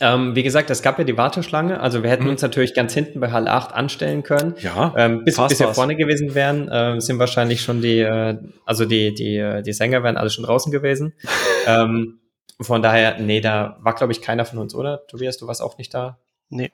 Ähm, 0.00 0.34
wie 0.34 0.42
gesagt, 0.42 0.70
es 0.70 0.82
gab 0.82 0.98
ja 0.98 1.04
die 1.04 1.16
Warteschlange. 1.16 1.80
Also 1.80 2.02
wir 2.02 2.10
hätten 2.10 2.24
mhm. 2.24 2.30
uns 2.30 2.42
natürlich 2.42 2.74
ganz 2.74 2.94
hinten 2.94 3.20
bei 3.20 3.30
Hall 3.30 3.48
8 3.48 3.74
anstellen 3.74 4.22
können. 4.22 4.54
Ja. 4.60 4.94
Ähm, 4.96 5.24
bis, 5.24 5.36
bis 5.36 5.60
wir 5.60 5.74
vorne 5.74 5.96
gewesen 5.96 6.34
wären, 6.34 6.68
äh, 6.68 7.00
sind 7.00 7.18
wahrscheinlich 7.18 7.62
schon 7.62 7.82
die, 7.82 8.00
äh, 8.00 8.38
also 8.64 8.86
die, 8.86 9.14
die, 9.14 9.36
äh, 9.36 9.62
die 9.62 9.72
Sänger 9.72 10.02
wären 10.02 10.16
alle 10.16 10.30
schon 10.30 10.44
draußen 10.44 10.72
gewesen. 10.72 11.12
ähm, 11.66 12.20
von 12.60 12.82
daher, 12.82 13.18
nee, 13.20 13.40
da 13.40 13.78
war, 13.80 13.94
glaube 13.94 14.12
ich, 14.12 14.22
keiner 14.22 14.44
von 14.44 14.58
uns, 14.58 14.74
oder? 14.74 15.06
Tobias, 15.06 15.38
du 15.38 15.46
warst 15.46 15.62
auch 15.62 15.78
nicht 15.78 15.92
da? 15.92 16.18
Nee. 16.48 16.70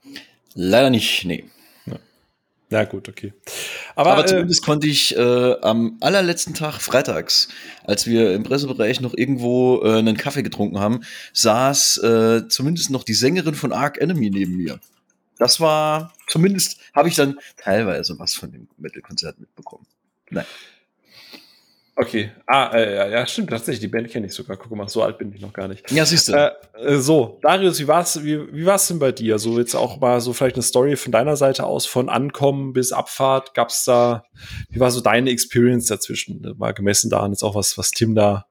Leider 0.55 0.91
nicht, 0.91 1.25
nee. 1.25 1.45
Ja, 2.71 2.85
gut, 2.85 3.09
okay. 3.09 3.33
Aber, 3.95 4.13
Aber 4.13 4.25
äh, 4.25 4.27
zumindest 4.27 4.63
äh, 4.63 4.67
konnte 4.67 4.87
ich 4.89 5.17
äh, 5.17 5.61
am 5.61 5.99
allerletzten 6.01 6.53
Tag, 6.55 6.81
freitags, 6.81 7.49
als 7.85 8.07
wir 8.07 8.35
im 8.35 8.43
Pressebereich 8.43 9.01
noch 9.01 9.15
irgendwo 9.15 9.83
äh, 9.85 9.99
einen 9.99 10.17
Kaffee 10.17 10.43
getrunken 10.43 10.81
haben, 10.81 11.03
saß 11.33 11.99
äh, 11.99 12.49
zumindest 12.49 12.91
noch 12.91 13.05
die 13.05 13.15
Sängerin 13.15 13.55
von 13.55 13.73
Ark 13.73 13.99
Enemy 13.99 14.31
neben 14.31 14.57
mir. 14.57 14.81
Das 15.39 15.61
war, 15.61 16.13
zumindest 16.27 16.81
habe 16.93 17.09
ich 17.09 17.15
dann 17.15 17.39
teilweise 17.57 18.19
was 18.19 18.35
von 18.35 18.51
dem 18.51 18.69
Metal-Konzert 18.79 19.39
mitbekommen. 19.39 19.87
Nein. 20.31 20.47
Okay. 21.99 22.31
Ah, 22.47 22.71
äh, 22.75 23.11
ja, 23.11 23.27
stimmt, 23.27 23.49
tatsächlich, 23.49 23.81
die 23.81 23.89
Band 23.89 24.11
kenne 24.11 24.27
ich 24.27 24.35
sogar. 24.35 24.59
Guck 24.59 24.71
mal, 24.77 24.87
so 24.87 25.03
alt 25.03 25.17
bin 25.17 25.33
ich 25.33 25.41
noch 25.41 25.55
gar 25.55 25.67
nicht. 25.67 25.91
Ja, 25.91 26.05
siehst 26.05 26.29
du. 26.29 26.35
Äh, 26.35 26.53
äh, 26.75 26.99
so, 26.99 27.39
Darius, 27.41 27.81
wie 27.81 27.89
war's, 27.89 28.23
wie, 28.23 28.53
wie 28.53 28.67
war's 28.67 28.87
denn 28.89 28.99
bei 28.99 29.13
dir? 29.13 29.39
So 29.39 29.59
jetzt 29.59 29.75
auch 29.75 29.99
mal 29.99 30.21
so 30.21 30.35
vielleicht 30.35 30.57
eine 30.57 30.63
Story 30.63 30.97
von 30.97 31.11
deiner 31.11 31.37
Seite 31.37 31.65
aus, 31.65 31.87
von 31.87 32.11
Ankommen 32.11 32.75
bis 32.75 32.93
Abfahrt. 32.93 33.55
Gab's 33.55 33.85
da, 33.85 34.25
wie 34.69 34.79
war 34.79 34.91
so 34.91 35.01
deine 35.01 35.31
Experience 35.31 35.87
dazwischen? 35.87 36.55
Mal 36.59 36.75
gemessen 36.75 37.09
daran 37.09 37.33
jetzt 37.33 37.43
auch 37.43 37.55
was, 37.55 37.79
was 37.79 37.93
Tim 37.93 38.15
da 38.15 38.47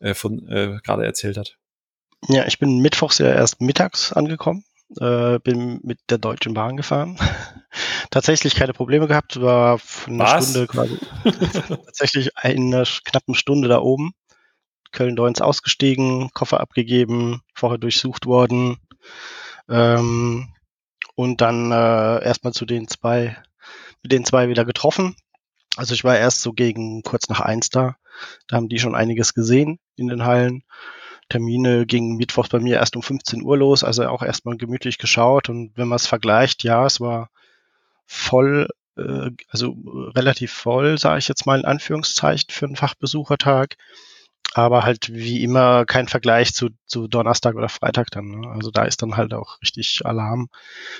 äh, 0.00 0.14
von 0.14 0.48
äh, 0.48 0.78
gerade 0.84 1.04
erzählt 1.04 1.36
hat. 1.36 1.56
Ja, 2.26 2.46
ich 2.46 2.58
bin 2.58 2.80
mittwochs 2.80 3.18
ja 3.18 3.32
erst 3.32 3.60
mittags 3.60 4.12
angekommen 4.12 4.64
äh, 4.98 5.38
bin 5.38 5.80
mit 5.82 5.98
der 6.08 6.18
Deutschen 6.18 6.54
Bahn 6.54 6.76
gefahren. 6.76 7.18
Tatsächlich 8.10 8.54
keine 8.54 8.72
Probleme 8.72 9.06
gehabt, 9.06 9.40
war 9.40 9.80
eine 10.06 10.18
Was? 10.18 10.50
Stunde 10.50 10.66
quasi. 10.66 10.98
tatsächlich 11.68 12.36
eine 12.36 12.84
knappen 13.04 13.34
Stunde 13.34 13.68
da 13.68 13.80
oben. 13.80 14.12
Köln-Deutz 14.92 15.40
ausgestiegen, 15.40 16.30
Koffer 16.32 16.60
abgegeben, 16.60 17.42
vorher 17.54 17.78
durchsucht 17.78 18.26
worden. 18.26 18.78
Ähm, 19.68 20.48
und 21.14 21.40
dann 21.40 21.72
äh, 21.72 22.24
erstmal 22.24 22.52
zu 22.52 22.64
den 22.64 22.88
zwei, 22.88 23.36
mit 24.02 24.12
den 24.12 24.24
zwei 24.24 24.48
wieder 24.48 24.64
getroffen. 24.64 25.16
Also 25.76 25.94
ich 25.94 26.04
war 26.04 26.16
erst 26.16 26.40
so 26.40 26.52
gegen 26.52 27.02
kurz 27.02 27.28
nach 27.28 27.40
eins 27.40 27.70
da. 27.70 27.96
Da 28.46 28.56
haben 28.56 28.68
die 28.68 28.78
schon 28.78 28.94
einiges 28.94 29.34
gesehen 29.34 29.78
in 29.96 30.08
den 30.08 30.24
Hallen. 30.24 30.62
Termine 31.28 31.86
gingen 31.86 32.16
Mittwochs 32.16 32.48
bei 32.48 32.58
mir 32.58 32.76
erst 32.76 32.96
um 32.96 33.02
15 33.02 33.42
Uhr 33.42 33.58
los, 33.58 33.84
also 33.84 34.06
auch 34.08 34.22
erstmal 34.22 34.56
gemütlich 34.56 34.98
geschaut. 34.98 35.48
Und 35.48 35.72
wenn 35.76 35.88
man 35.88 35.96
es 35.96 36.06
vergleicht, 36.06 36.64
ja, 36.64 36.86
es 36.86 37.00
war 37.00 37.30
voll, 38.06 38.68
äh, 38.96 39.30
also 39.50 39.76
relativ 40.14 40.52
voll, 40.52 40.98
sage 40.98 41.18
ich 41.18 41.28
jetzt 41.28 41.46
mal 41.46 41.58
in 41.58 41.64
Anführungszeichen, 41.66 42.50
für 42.50 42.66
einen 42.66 42.76
Fachbesuchertag. 42.76 43.76
Aber 44.54 44.84
halt 44.84 45.12
wie 45.12 45.42
immer 45.42 45.84
kein 45.84 46.08
Vergleich 46.08 46.54
zu, 46.54 46.70
zu 46.86 47.06
Donnerstag 47.06 47.54
oder 47.54 47.68
Freitag 47.68 48.10
dann. 48.10 48.26
Ne? 48.40 48.48
Also 48.48 48.70
da 48.70 48.84
ist 48.84 49.02
dann 49.02 49.16
halt 49.16 49.34
auch 49.34 49.60
richtig 49.60 50.06
Alarm, 50.06 50.48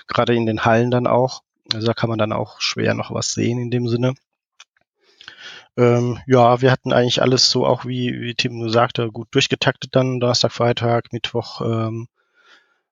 gerade 0.06 0.34
in 0.34 0.46
den 0.46 0.64
Hallen 0.64 0.90
dann 0.90 1.06
auch. 1.06 1.42
Also 1.72 1.86
da 1.86 1.94
kann 1.94 2.10
man 2.10 2.18
dann 2.18 2.32
auch 2.32 2.60
schwer 2.60 2.94
noch 2.94 3.10
was 3.12 3.32
sehen 3.32 3.58
in 3.58 3.70
dem 3.70 3.88
Sinne. 3.88 4.14
Ähm, 5.78 6.18
ja, 6.26 6.60
wir 6.60 6.72
hatten 6.72 6.92
eigentlich 6.92 7.22
alles 7.22 7.50
so 7.50 7.64
auch 7.64 7.84
wie, 7.84 8.20
wie 8.20 8.34
Tim 8.34 8.60
gesagt 8.60 8.98
hat, 8.98 9.12
gut 9.12 9.28
durchgetaktet 9.30 9.94
dann, 9.94 10.18
Donnerstag, 10.18 10.50
Freitag, 10.50 11.12
Mittwoch, 11.12 11.60
ähm, 11.60 12.08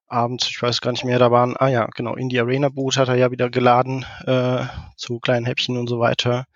abends, 0.07 0.49
ich 0.49 0.63
weiß 0.63 0.81
gar 0.81 0.93
nicht 0.93 1.05
mehr, 1.05 1.19
da 1.19 1.33
waren, 1.33 1.57
ah 1.57 1.67
ja, 1.67 1.87
genau, 1.97 2.15
in 2.15 2.29
die 2.29 2.39
Arena 2.39 2.69
Boot 2.69 2.97
hat 2.97 3.09
er 3.09 3.17
ja 3.17 3.33
wieder 3.33 3.51
geladen, 3.51 4.07
äh, 4.25 4.67
zu 4.97 5.19
kleinen 5.19 5.47
Häppchen 5.47 5.77
und 5.77 5.89
so 5.89 5.99
weiter. 5.99 6.47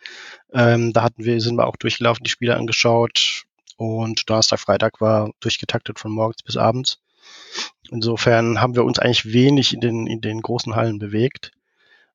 Ähm, 0.52 0.92
da 0.92 1.02
hatten 1.02 1.24
wir, 1.24 1.40
sind 1.40 1.56
wir 1.56 1.66
auch 1.66 1.74
durchgelaufen, 1.74 2.22
die 2.22 2.30
Spiele 2.30 2.56
angeschaut 2.56 3.42
und 3.76 4.30
Donnerstag, 4.30 4.60
Freitag 4.60 5.00
war 5.00 5.32
durchgetaktet 5.40 5.98
von 5.98 6.12
morgens 6.12 6.44
bis 6.44 6.56
abends. 6.56 7.00
Insofern 7.90 8.60
haben 8.60 8.76
wir 8.76 8.84
uns 8.84 9.00
eigentlich 9.00 9.32
wenig 9.32 9.74
in 9.74 9.80
den, 9.80 10.06
in 10.06 10.20
den 10.20 10.42
großen 10.42 10.76
Hallen 10.76 11.00
bewegt. 11.00 11.50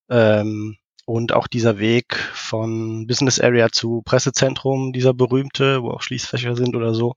Ähm, 0.10 0.78
und 1.06 1.32
auch 1.34 1.48
dieser 1.48 1.78
Weg 1.78 2.16
von 2.34 3.08
Business 3.08 3.40
Area 3.40 3.70
zu 3.72 4.02
Pressezentrum, 4.04 4.92
dieser 4.92 5.14
berühmte, 5.14 5.84
wo 5.84 5.92
auch 5.92 6.02
Schließfächer 6.02 6.56
sind 6.56 6.76
oder 6.76 6.94
so, 6.94 7.16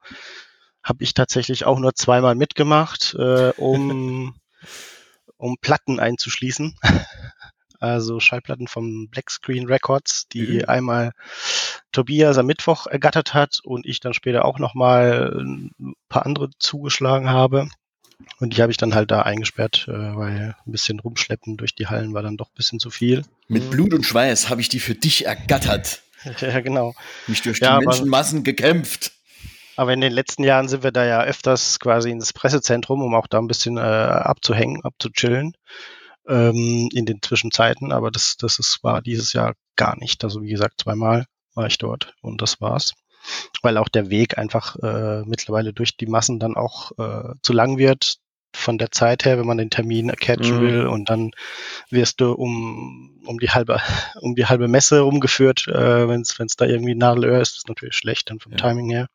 habe 0.83 1.03
ich 1.03 1.15
tatsächlich 1.15 1.65
auch 1.65 1.79
nur 1.79 1.95
zweimal 1.95 2.35
mitgemacht, 2.35 3.15
äh, 3.19 3.53
um, 3.57 4.35
um 5.37 5.57
Platten 5.61 6.01
einzuschließen. 6.01 6.77
Also 7.81 8.19
Schallplatten 8.19 8.67
von 8.67 9.09
Black 9.09 9.31
Screen 9.31 9.69
Records, 9.69 10.27
die 10.27 10.59
mhm. 10.59 10.65
einmal 10.67 11.13
Tobias 11.93 12.37
am 12.37 12.47
Mittwoch 12.47 12.89
ergattert 12.89 13.35
hat 13.35 13.61
und 13.63 13.87
ich 13.87 14.01
dann 14.01 14.15
später 14.15 14.45
auch 14.45 14.59
nochmal 14.59 15.33
ein 15.39 15.95
paar 16.09 16.27
andere 16.27 16.51
zugeschlagen 16.59 17.31
habe. 17.31 17.69
Und 18.41 18.57
die 18.57 18.63
habe 18.63 18.73
ich 18.73 18.77
dann 18.77 18.95
halt 18.95 19.11
da 19.11 19.23
eingesperrt, 19.23 19.87
äh, 19.89 19.93
weil 19.93 20.57
ein 20.67 20.73
bisschen 20.73 21.01
rumschleppen 21.01 21.57
durch 21.57 21.75
die 21.75 21.87
Hallen 21.87 22.15
war 22.15 22.23
dann 22.23 22.37
doch 22.37 22.49
ein 22.49 22.57
bisschen 22.57 22.81
zu 22.81 22.91
viel. 22.91 23.23
Mit 23.47 23.71
Blut 23.71 23.95
und 23.95 24.05
Schweiß 24.05 24.49
habe 24.49 24.61
ich 24.61 24.69
die 24.69 24.81
für 24.81 24.95
dich 24.95 25.27
ergattert. 25.27 26.03
ja, 26.41 26.61
genau. 26.61 26.95
Mich 27.27 27.43
durch 27.43 27.61
die 27.61 27.65
ja, 27.65 27.79
Menschenmassen 27.79 28.45
gekämpft. 28.45 29.13
Aber 29.77 29.93
in 29.93 30.01
den 30.01 30.13
letzten 30.13 30.43
Jahren 30.43 30.69
sind 30.69 30.83
wir 30.83 30.91
da 30.91 31.05
ja 31.05 31.23
öfters 31.23 31.79
quasi 31.79 32.11
ins 32.11 32.33
Pressezentrum, 32.33 33.03
um 33.03 33.15
auch 33.15 33.29
da 33.29 33.39
ein 33.39 33.47
bisschen 33.47 33.77
äh, 33.77 33.81
abzuhängen, 33.81 34.83
abzuchillen 34.83 35.53
ähm, 36.27 36.89
in 36.93 37.07
den 37.07 37.23
Zwischenzeiten. 37.23 37.93
Aber 37.93 38.11
das, 38.11 38.37
das 38.37 38.59
ist, 38.59 38.83
war 38.83 39.01
dieses 39.01 39.33
Jahr 39.33 39.55
gar 39.77 39.97
nicht. 39.97 40.25
Also 40.25 40.43
wie 40.43 40.51
gesagt, 40.51 40.81
zweimal 40.81 41.27
war 41.55 41.67
ich 41.67 41.79
dort 41.79 42.15
und 42.21 42.43
das 42.43 42.61
war's 42.61 42.95
weil 43.63 43.77
auch 43.77 43.89
der 43.89 44.11
Weg 44.11 44.39
einfach 44.39 44.77
äh, 44.77 45.23
mittlerweile 45.25 45.73
durch 45.73 45.97
die 45.97 46.07
Massen 46.07 46.39
dann 46.39 46.57
auch 46.57 46.93
äh, 46.99 47.35
zu 47.43 47.53
lang 47.53 47.79
wird 47.79 48.19
von 48.55 48.79
der 48.79 48.91
Zeit 48.91 49.25
her, 49.25 49.39
wenn 49.39 49.47
man 49.47 49.59
den 49.59 49.71
Termin 49.71 50.11
catchen 50.17 50.57
mhm. 50.57 50.61
will 50.61 50.87
und 50.87 51.11
dann 51.11 51.33
wirst 51.91 52.21
du 52.21 52.33
um, 52.33 53.21
um 53.27 53.39
die 53.39 53.51
halbe 53.51 53.81
um 54.21 54.35
die 54.35 54.47
halbe 54.47 54.69
Messe 54.69 55.01
rumgeführt, 55.01 55.69
äh, 55.69 56.09
wenn 56.09 56.23
es 56.23 56.57
da 56.57 56.65
irgendwie 56.65 56.95
Nadelöhr 56.95 57.41
ist, 57.41 57.57
ist 57.57 57.69
natürlich 57.69 57.95
schlecht 57.95 58.31
dann 58.31 58.41
vom 58.41 58.53
ja. 58.53 58.59
Timing 58.59 58.91
her. 58.91 59.09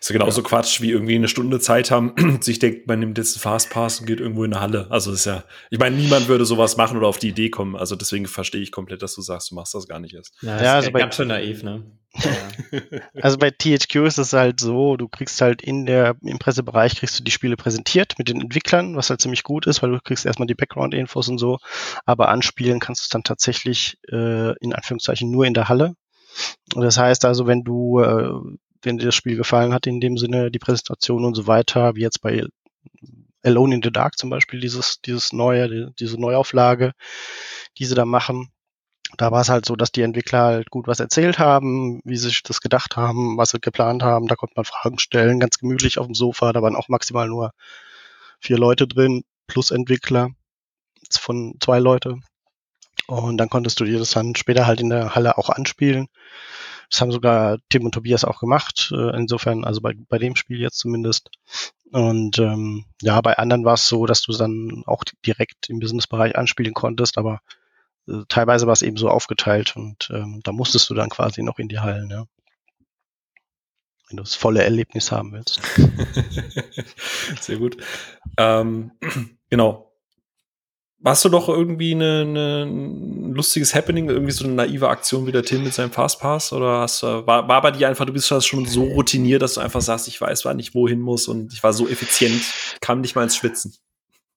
Ist 0.00 0.08
ja 0.08 0.14
genauso 0.14 0.40
ja. 0.40 0.48
Quatsch, 0.48 0.80
wie 0.80 0.90
irgendwie 0.90 1.14
eine 1.14 1.28
Stunde 1.28 1.60
Zeit 1.60 1.90
haben, 1.90 2.14
sich 2.40 2.58
denkt, 2.58 2.86
man 2.86 3.00
nimmt 3.00 3.18
jetzt 3.18 3.36
einen 3.36 3.42
Fastpass 3.42 4.00
und 4.00 4.06
geht 4.06 4.18
irgendwo 4.18 4.44
in 4.44 4.54
eine 4.54 4.62
Halle. 4.62 4.86
Also 4.88 5.12
ist 5.12 5.26
ja, 5.26 5.44
ich 5.68 5.78
meine, 5.78 5.94
niemand 5.94 6.26
würde 6.26 6.46
sowas 6.46 6.78
machen 6.78 6.96
oder 6.96 7.06
auf 7.06 7.18
die 7.18 7.28
Idee 7.28 7.50
kommen. 7.50 7.76
Also 7.76 7.96
deswegen 7.96 8.26
verstehe 8.26 8.62
ich 8.62 8.72
komplett, 8.72 9.02
dass 9.02 9.14
du 9.14 9.20
sagst, 9.20 9.50
du 9.50 9.56
machst 9.56 9.74
das 9.74 9.86
gar 9.86 10.00
nicht 10.00 10.14
erst. 10.14 10.34
Ja, 10.40 10.62
ja 10.62 10.74
also 10.76 10.90
ganz 10.90 11.16
schön 11.16 11.28
naiv, 11.28 11.62
ne? 11.62 11.84
also 13.22 13.36
bei 13.36 13.50
THQ 13.50 14.06
ist 14.06 14.18
es 14.18 14.32
halt 14.32 14.58
so, 14.58 14.96
du 14.96 15.06
kriegst 15.06 15.40
halt 15.42 15.60
in 15.60 15.84
der, 15.84 16.16
im 16.22 16.38
Pressebereich 16.38 16.96
kriegst 16.96 17.18
du 17.18 17.22
die 17.22 17.30
Spiele 17.30 17.56
präsentiert 17.56 18.14
mit 18.18 18.28
den 18.28 18.40
Entwicklern, 18.40 18.96
was 18.96 19.10
halt 19.10 19.20
ziemlich 19.20 19.42
gut 19.42 19.66
ist, 19.66 19.82
weil 19.82 19.90
du 19.90 20.00
kriegst 20.00 20.24
erstmal 20.24 20.48
die 20.48 20.54
Background-Infos 20.54 21.28
und 21.28 21.38
so, 21.38 21.58
aber 22.06 22.30
anspielen 22.30 22.80
kannst 22.80 23.02
du 23.02 23.04
es 23.04 23.08
dann 23.10 23.22
tatsächlich 23.22 23.98
äh, 24.10 24.56
in 24.58 24.72
Anführungszeichen 24.72 25.30
nur 25.30 25.44
in 25.44 25.54
der 25.54 25.68
Halle. 25.68 25.94
Und 26.74 26.82
das 26.82 26.96
heißt 26.96 27.24
also, 27.26 27.46
wenn 27.46 27.64
du, 27.64 28.00
äh, 28.00 28.32
wenn 28.82 28.98
dir 28.98 29.06
das 29.06 29.14
Spiel 29.14 29.36
gefallen 29.36 29.72
hat, 29.72 29.86
in 29.86 30.00
dem 30.00 30.16
Sinne, 30.16 30.50
die 30.50 30.58
Präsentation 30.58 31.24
und 31.24 31.34
so 31.34 31.46
weiter, 31.46 31.96
wie 31.96 32.02
jetzt 32.02 32.20
bei 32.20 32.44
Alone 33.42 33.76
in 33.76 33.82
the 33.82 33.90
Dark 33.90 34.18
zum 34.18 34.30
Beispiel, 34.30 34.60
dieses, 34.60 35.00
dieses 35.00 35.32
neue, 35.32 35.68
die, 35.68 35.86
diese 35.98 36.20
Neuauflage, 36.20 36.92
die 37.78 37.86
sie 37.86 37.94
da 37.94 38.04
machen, 38.04 38.50
da 39.16 39.32
war 39.32 39.40
es 39.40 39.48
halt 39.48 39.66
so, 39.66 39.76
dass 39.76 39.92
die 39.92 40.02
Entwickler 40.02 40.42
halt 40.42 40.70
gut 40.70 40.86
was 40.86 41.00
erzählt 41.00 41.38
haben, 41.38 42.00
wie 42.04 42.16
sie 42.16 42.28
sich 42.28 42.42
das 42.42 42.60
gedacht 42.60 42.96
haben, 42.96 43.36
was 43.36 43.50
sie 43.50 43.60
geplant 43.60 44.02
haben. 44.02 44.28
Da 44.28 44.36
konnte 44.36 44.54
man 44.56 44.64
Fragen 44.64 44.98
stellen, 44.98 45.40
ganz 45.40 45.58
gemütlich 45.58 45.98
auf 45.98 46.06
dem 46.06 46.14
Sofa. 46.14 46.52
Da 46.52 46.62
waren 46.62 46.76
auch 46.76 46.88
maximal 46.88 47.28
nur 47.28 47.52
vier 48.40 48.58
Leute 48.58 48.86
drin, 48.86 49.24
plus 49.46 49.70
Entwickler 49.70 50.30
von 51.10 51.56
zwei 51.60 51.80
Leute. 51.80 52.16
Und 53.06 53.38
dann 53.38 53.50
konntest 53.50 53.80
du 53.80 53.84
dir 53.84 53.98
das 53.98 54.12
dann 54.12 54.36
später 54.36 54.66
halt 54.66 54.80
in 54.80 54.90
der 54.90 55.14
Halle 55.14 55.36
auch 55.36 55.50
anspielen. 55.50 56.06
Das 56.90 57.00
haben 57.00 57.12
sogar 57.12 57.58
Tim 57.68 57.84
und 57.84 57.92
Tobias 57.92 58.24
auch 58.24 58.40
gemacht. 58.40 58.92
Äh, 58.92 59.16
insofern, 59.16 59.64
also 59.64 59.80
bei, 59.80 59.94
bei 60.08 60.18
dem 60.18 60.36
Spiel 60.36 60.60
jetzt 60.60 60.78
zumindest. 60.78 61.30
Und 61.92 62.38
ähm, 62.38 62.84
ja, 63.00 63.20
bei 63.20 63.38
anderen 63.38 63.64
war 63.64 63.74
es 63.74 63.88
so, 63.88 64.06
dass 64.06 64.22
du 64.22 64.32
dann 64.32 64.82
auch 64.86 65.04
direkt 65.24 65.68
im 65.70 65.78
Businessbereich 65.78 66.36
anspielen 66.36 66.74
konntest, 66.74 67.18
aber 67.18 67.40
äh, 68.08 68.22
teilweise 68.28 68.66
war 68.66 68.72
es 68.72 68.82
eben 68.82 68.96
so 68.96 69.08
aufgeteilt 69.08 69.76
und 69.76 70.10
ähm, 70.12 70.40
da 70.44 70.52
musstest 70.52 70.88
du 70.90 70.94
dann 70.94 71.10
quasi 71.10 71.42
noch 71.42 71.58
in 71.58 71.68
die 71.68 71.80
Hallen, 71.80 72.10
ja. 72.10 72.24
Wenn 74.08 74.16
du 74.16 74.22
das 74.24 74.34
volle 74.34 74.62
Erlebnis 74.64 75.12
haben 75.12 75.32
willst. 75.32 75.60
Sehr 77.40 77.58
gut. 77.58 77.76
Ähm, 78.36 78.92
genau. 79.50 79.89
Hast 81.02 81.24
du 81.24 81.30
doch 81.30 81.48
irgendwie 81.48 81.94
eine, 81.94 82.20
eine, 82.20 82.62
ein 82.64 83.32
lustiges 83.32 83.74
Happening, 83.74 84.10
irgendwie 84.10 84.32
so 84.32 84.44
eine 84.44 84.52
naive 84.52 84.88
Aktion 84.88 85.26
wie 85.26 85.32
der 85.32 85.42
Tim 85.42 85.64
mit 85.64 85.72
seinem 85.72 85.92
Fastpass? 85.92 86.52
Oder 86.52 86.80
hast, 86.80 87.02
war, 87.02 87.48
war 87.48 87.62
bei 87.62 87.70
dir 87.70 87.88
einfach, 87.88 88.04
du 88.04 88.12
bist 88.12 88.28
schon 88.28 88.66
so 88.66 88.84
routiniert, 88.84 89.40
dass 89.40 89.54
du 89.54 89.60
einfach 89.60 89.80
sagst, 89.80 90.08
ich 90.08 90.20
weiß, 90.20 90.44
wann 90.44 90.58
ich 90.58 90.74
wohin 90.74 91.00
muss 91.00 91.26
und 91.26 91.54
ich 91.54 91.62
war 91.62 91.72
so 91.72 91.88
effizient, 91.88 92.42
kam 92.82 93.00
nicht 93.00 93.14
mal 93.14 93.22
ins 93.22 93.36
Schwitzen? 93.36 93.74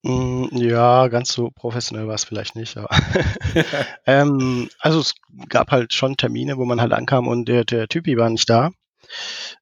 Mm, 0.04 0.48
ja, 0.52 1.08
ganz 1.08 1.34
so 1.34 1.50
professionell 1.50 2.08
war 2.08 2.16
es 2.16 2.26
vielleicht 2.26 2.56
nicht. 2.56 2.78
Aber 2.78 2.90
ähm, 4.06 4.70
also 4.80 5.00
es 5.00 5.16
gab 5.50 5.72
halt 5.72 5.94
schon 5.94 6.18
Termine, 6.18 6.58
wo 6.58 6.66
man 6.66 6.80
halt 6.80 6.94
ankam 6.94 7.28
und 7.28 7.48
der, 7.48 7.66
der 7.66 7.88
Typi 7.88 8.18
war 8.18 8.30
nicht 8.30 8.50
da, 8.50 8.72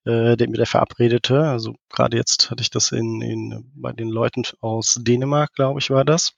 äh, 0.05 0.35
der 0.37 0.49
mir 0.49 0.57
der 0.57 0.67
verabredete. 0.67 1.43
Also 1.43 1.75
gerade 1.89 2.17
jetzt 2.17 2.51
hatte 2.51 2.61
ich 2.61 2.69
das 2.69 2.91
in, 2.91 3.21
in 3.21 3.71
bei 3.75 3.91
den 3.91 4.09
Leuten 4.09 4.43
aus 4.61 4.99
Dänemark, 4.99 5.53
glaube 5.53 5.79
ich, 5.79 5.89
war 5.89 6.05
das. 6.05 6.33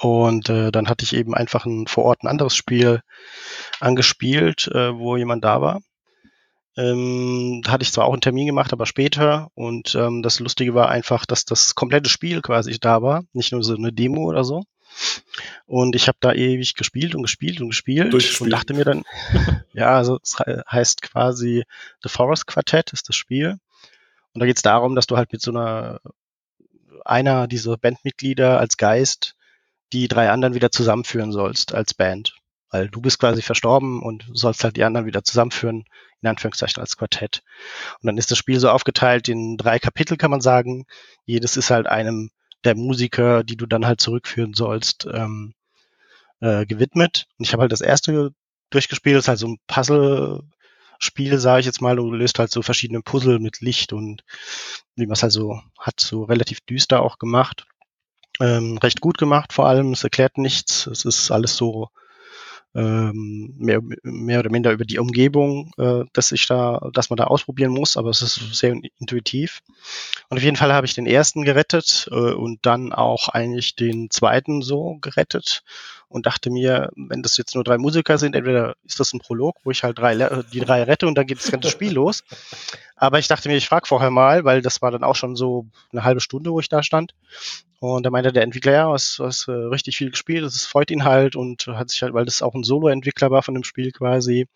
Und 0.00 0.48
äh, 0.48 0.70
dann 0.70 0.88
hatte 0.88 1.04
ich 1.04 1.14
eben 1.14 1.34
einfach 1.34 1.64
ein, 1.64 1.86
vor 1.86 2.04
Ort 2.04 2.22
ein 2.22 2.28
anderes 2.28 2.54
Spiel 2.54 3.00
angespielt, 3.80 4.68
äh, 4.68 4.96
wo 4.96 5.16
jemand 5.16 5.44
da 5.44 5.60
war. 5.60 5.80
Ähm, 6.76 7.62
da 7.64 7.72
hatte 7.72 7.82
ich 7.82 7.92
zwar 7.92 8.04
auch 8.04 8.12
einen 8.12 8.20
Termin 8.20 8.46
gemacht, 8.46 8.72
aber 8.72 8.86
später. 8.86 9.48
Und 9.54 9.94
ähm, 9.94 10.22
das 10.22 10.40
Lustige 10.40 10.74
war 10.74 10.90
einfach, 10.90 11.24
dass 11.24 11.44
das 11.44 11.74
komplette 11.74 12.10
Spiel 12.10 12.42
quasi 12.42 12.78
da 12.78 13.00
war, 13.00 13.24
nicht 13.32 13.52
nur 13.52 13.62
so 13.62 13.74
eine 13.74 13.92
Demo 13.92 14.24
oder 14.24 14.44
so. 14.44 14.64
Und 15.66 15.96
ich 15.96 16.08
habe 16.08 16.18
da 16.20 16.32
ewig 16.32 16.74
gespielt 16.74 17.14
und 17.14 17.22
gespielt 17.22 17.60
und 17.60 17.68
gespielt 17.68 18.14
und 18.14 18.50
dachte 18.50 18.74
mir 18.74 18.84
dann, 18.84 19.04
ja, 19.72 19.94
also 19.96 20.18
es 20.22 20.38
heißt 20.38 21.02
quasi 21.02 21.64
The 22.02 22.08
Forest 22.08 22.46
Quartet 22.46 22.92
ist 22.92 23.08
das 23.08 23.16
Spiel. 23.16 23.58
Und 24.32 24.40
da 24.40 24.46
geht 24.46 24.56
es 24.56 24.62
darum, 24.62 24.94
dass 24.94 25.06
du 25.06 25.16
halt 25.16 25.32
mit 25.32 25.42
so 25.42 25.50
einer 25.50 26.00
einer 27.04 27.46
dieser 27.46 27.76
Bandmitglieder 27.76 28.58
als 28.58 28.76
Geist 28.76 29.36
die 29.92 30.08
drei 30.08 30.30
anderen 30.30 30.54
wieder 30.54 30.70
zusammenführen 30.70 31.32
sollst 31.32 31.74
als 31.74 31.94
Band. 31.94 32.36
Weil 32.70 32.88
du 32.88 33.00
bist 33.00 33.20
quasi 33.20 33.42
verstorben 33.42 34.02
und 34.02 34.26
sollst 34.32 34.64
halt 34.64 34.76
die 34.76 34.84
anderen 34.84 35.06
wieder 35.06 35.22
zusammenführen, 35.22 35.84
in 36.20 36.28
Anführungszeichen 36.28 36.80
als 36.80 36.96
Quartett. 36.96 37.42
Und 38.00 38.08
dann 38.08 38.18
ist 38.18 38.30
das 38.30 38.38
Spiel 38.38 38.58
so 38.58 38.70
aufgeteilt 38.70 39.28
in 39.28 39.56
drei 39.56 39.78
Kapitel, 39.78 40.16
kann 40.16 40.30
man 40.30 40.40
sagen. 40.40 40.84
Jedes 41.24 41.56
ist 41.56 41.70
halt 41.70 41.86
einem 41.86 42.30
der 42.64 42.74
Musiker, 42.74 43.44
die 43.44 43.56
du 43.56 43.66
dann 43.66 43.86
halt 43.86 44.00
zurückführen 44.00 44.54
sollst, 44.54 45.06
ähm, 45.12 45.54
äh, 46.40 46.66
gewidmet. 46.66 47.26
Und 47.38 47.44
ich 47.44 47.52
habe 47.52 47.62
halt 47.62 47.72
das 47.72 47.80
erste 47.80 48.32
durchgespielt, 48.70 49.16
das 49.16 49.24
ist 49.24 49.28
halt 49.28 49.38
so 49.38 49.48
ein 49.48 49.58
Puzzle-Spiel, 49.68 51.38
sage 51.38 51.60
ich 51.60 51.66
jetzt 51.66 51.80
mal. 51.80 51.96
Du 51.96 52.10
löst 52.10 52.38
halt 52.38 52.50
so 52.50 52.62
verschiedene 52.62 53.02
Puzzle 53.02 53.38
mit 53.38 53.60
Licht 53.60 53.92
und 53.92 54.24
wie 54.96 55.06
man 55.06 55.12
es 55.12 55.22
halt 55.22 55.32
so 55.32 55.60
hat, 55.78 56.00
so 56.00 56.24
relativ 56.24 56.60
düster 56.62 57.00
auch 57.02 57.18
gemacht. 57.18 57.66
Ähm, 58.40 58.78
recht 58.78 59.00
gut 59.00 59.18
gemacht 59.18 59.52
vor 59.52 59.66
allem. 59.66 59.92
Es 59.92 60.04
erklärt 60.04 60.38
nichts. 60.38 60.86
Es 60.86 61.04
ist 61.04 61.30
alles 61.30 61.56
so 61.56 61.90
ähm, 62.76 63.54
mehr, 63.56 63.80
mehr 64.02 64.40
oder 64.40 64.50
minder 64.50 64.70
über 64.70 64.84
die 64.84 64.98
Umgebung, 64.98 65.72
äh, 65.78 66.04
dass 66.12 66.30
ich 66.32 66.46
da, 66.46 66.90
dass 66.92 67.08
man 67.08 67.16
da 67.16 67.24
ausprobieren 67.24 67.72
muss, 67.72 67.96
aber 67.96 68.10
es 68.10 68.20
ist 68.20 68.54
sehr 68.54 68.76
intuitiv. 68.98 69.62
Und 70.28 70.36
auf 70.36 70.42
jeden 70.42 70.56
Fall 70.56 70.74
habe 70.74 70.86
ich 70.86 70.94
den 70.94 71.06
ersten 71.06 71.42
gerettet 71.42 72.08
äh, 72.10 72.14
und 72.14 72.66
dann 72.66 72.92
auch 72.92 73.28
eigentlich 73.28 73.76
den 73.76 74.10
zweiten 74.10 74.60
so 74.60 74.98
gerettet 75.00 75.62
und 76.08 76.26
dachte 76.26 76.50
mir, 76.50 76.90
wenn 76.94 77.22
das 77.22 77.36
jetzt 77.36 77.54
nur 77.54 77.64
drei 77.64 77.78
Musiker 77.78 78.18
sind, 78.18 78.36
entweder 78.36 78.74
ist 78.84 79.00
das 79.00 79.12
ein 79.12 79.18
Prolog, 79.18 79.56
wo 79.64 79.70
ich 79.70 79.82
halt 79.82 79.98
drei, 79.98 80.14
die 80.52 80.60
drei 80.60 80.84
rette 80.84 81.06
und 81.06 81.16
dann 81.16 81.26
geht 81.26 81.38
das 81.38 81.50
ganze 81.50 81.70
Spiel 81.70 81.92
los. 81.94 82.22
Aber 82.94 83.18
ich 83.18 83.28
dachte 83.28 83.48
mir, 83.48 83.56
ich 83.56 83.68
frage 83.68 83.86
vorher 83.86 84.10
mal, 84.10 84.44
weil 84.44 84.62
das 84.62 84.80
war 84.82 84.90
dann 84.90 85.04
auch 85.04 85.16
schon 85.16 85.36
so 85.36 85.66
eine 85.92 86.04
halbe 86.04 86.20
Stunde, 86.20 86.52
wo 86.52 86.60
ich 86.60 86.68
da 86.68 86.82
stand. 86.82 87.12
Und 87.80 88.04
da 88.06 88.10
meinte 88.10 88.32
der 88.32 88.42
Entwickler, 88.42 88.72
ja, 88.72 88.90
was, 88.90 89.18
was 89.18 89.48
äh, 89.48 89.52
richtig 89.52 89.96
viel 89.96 90.10
gespielt, 90.10 90.44
das 90.44 90.64
freut 90.64 90.90
ihn 90.90 91.04
halt 91.04 91.36
und 91.36 91.66
hat 91.66 91.90
sich 91.90 92.02
halt, 92.02 92.14
weil 92.14 92.24
das 92.24 92.40
auch 92.40 92.54
ein 92.54 92.64
Solo-Entwickler 92.64 93.30
war 93.30 93.42
von 93.42 93.54
dem 93.54 93.64
Spiel 93.64 93.92
quasi. 93.92 94.46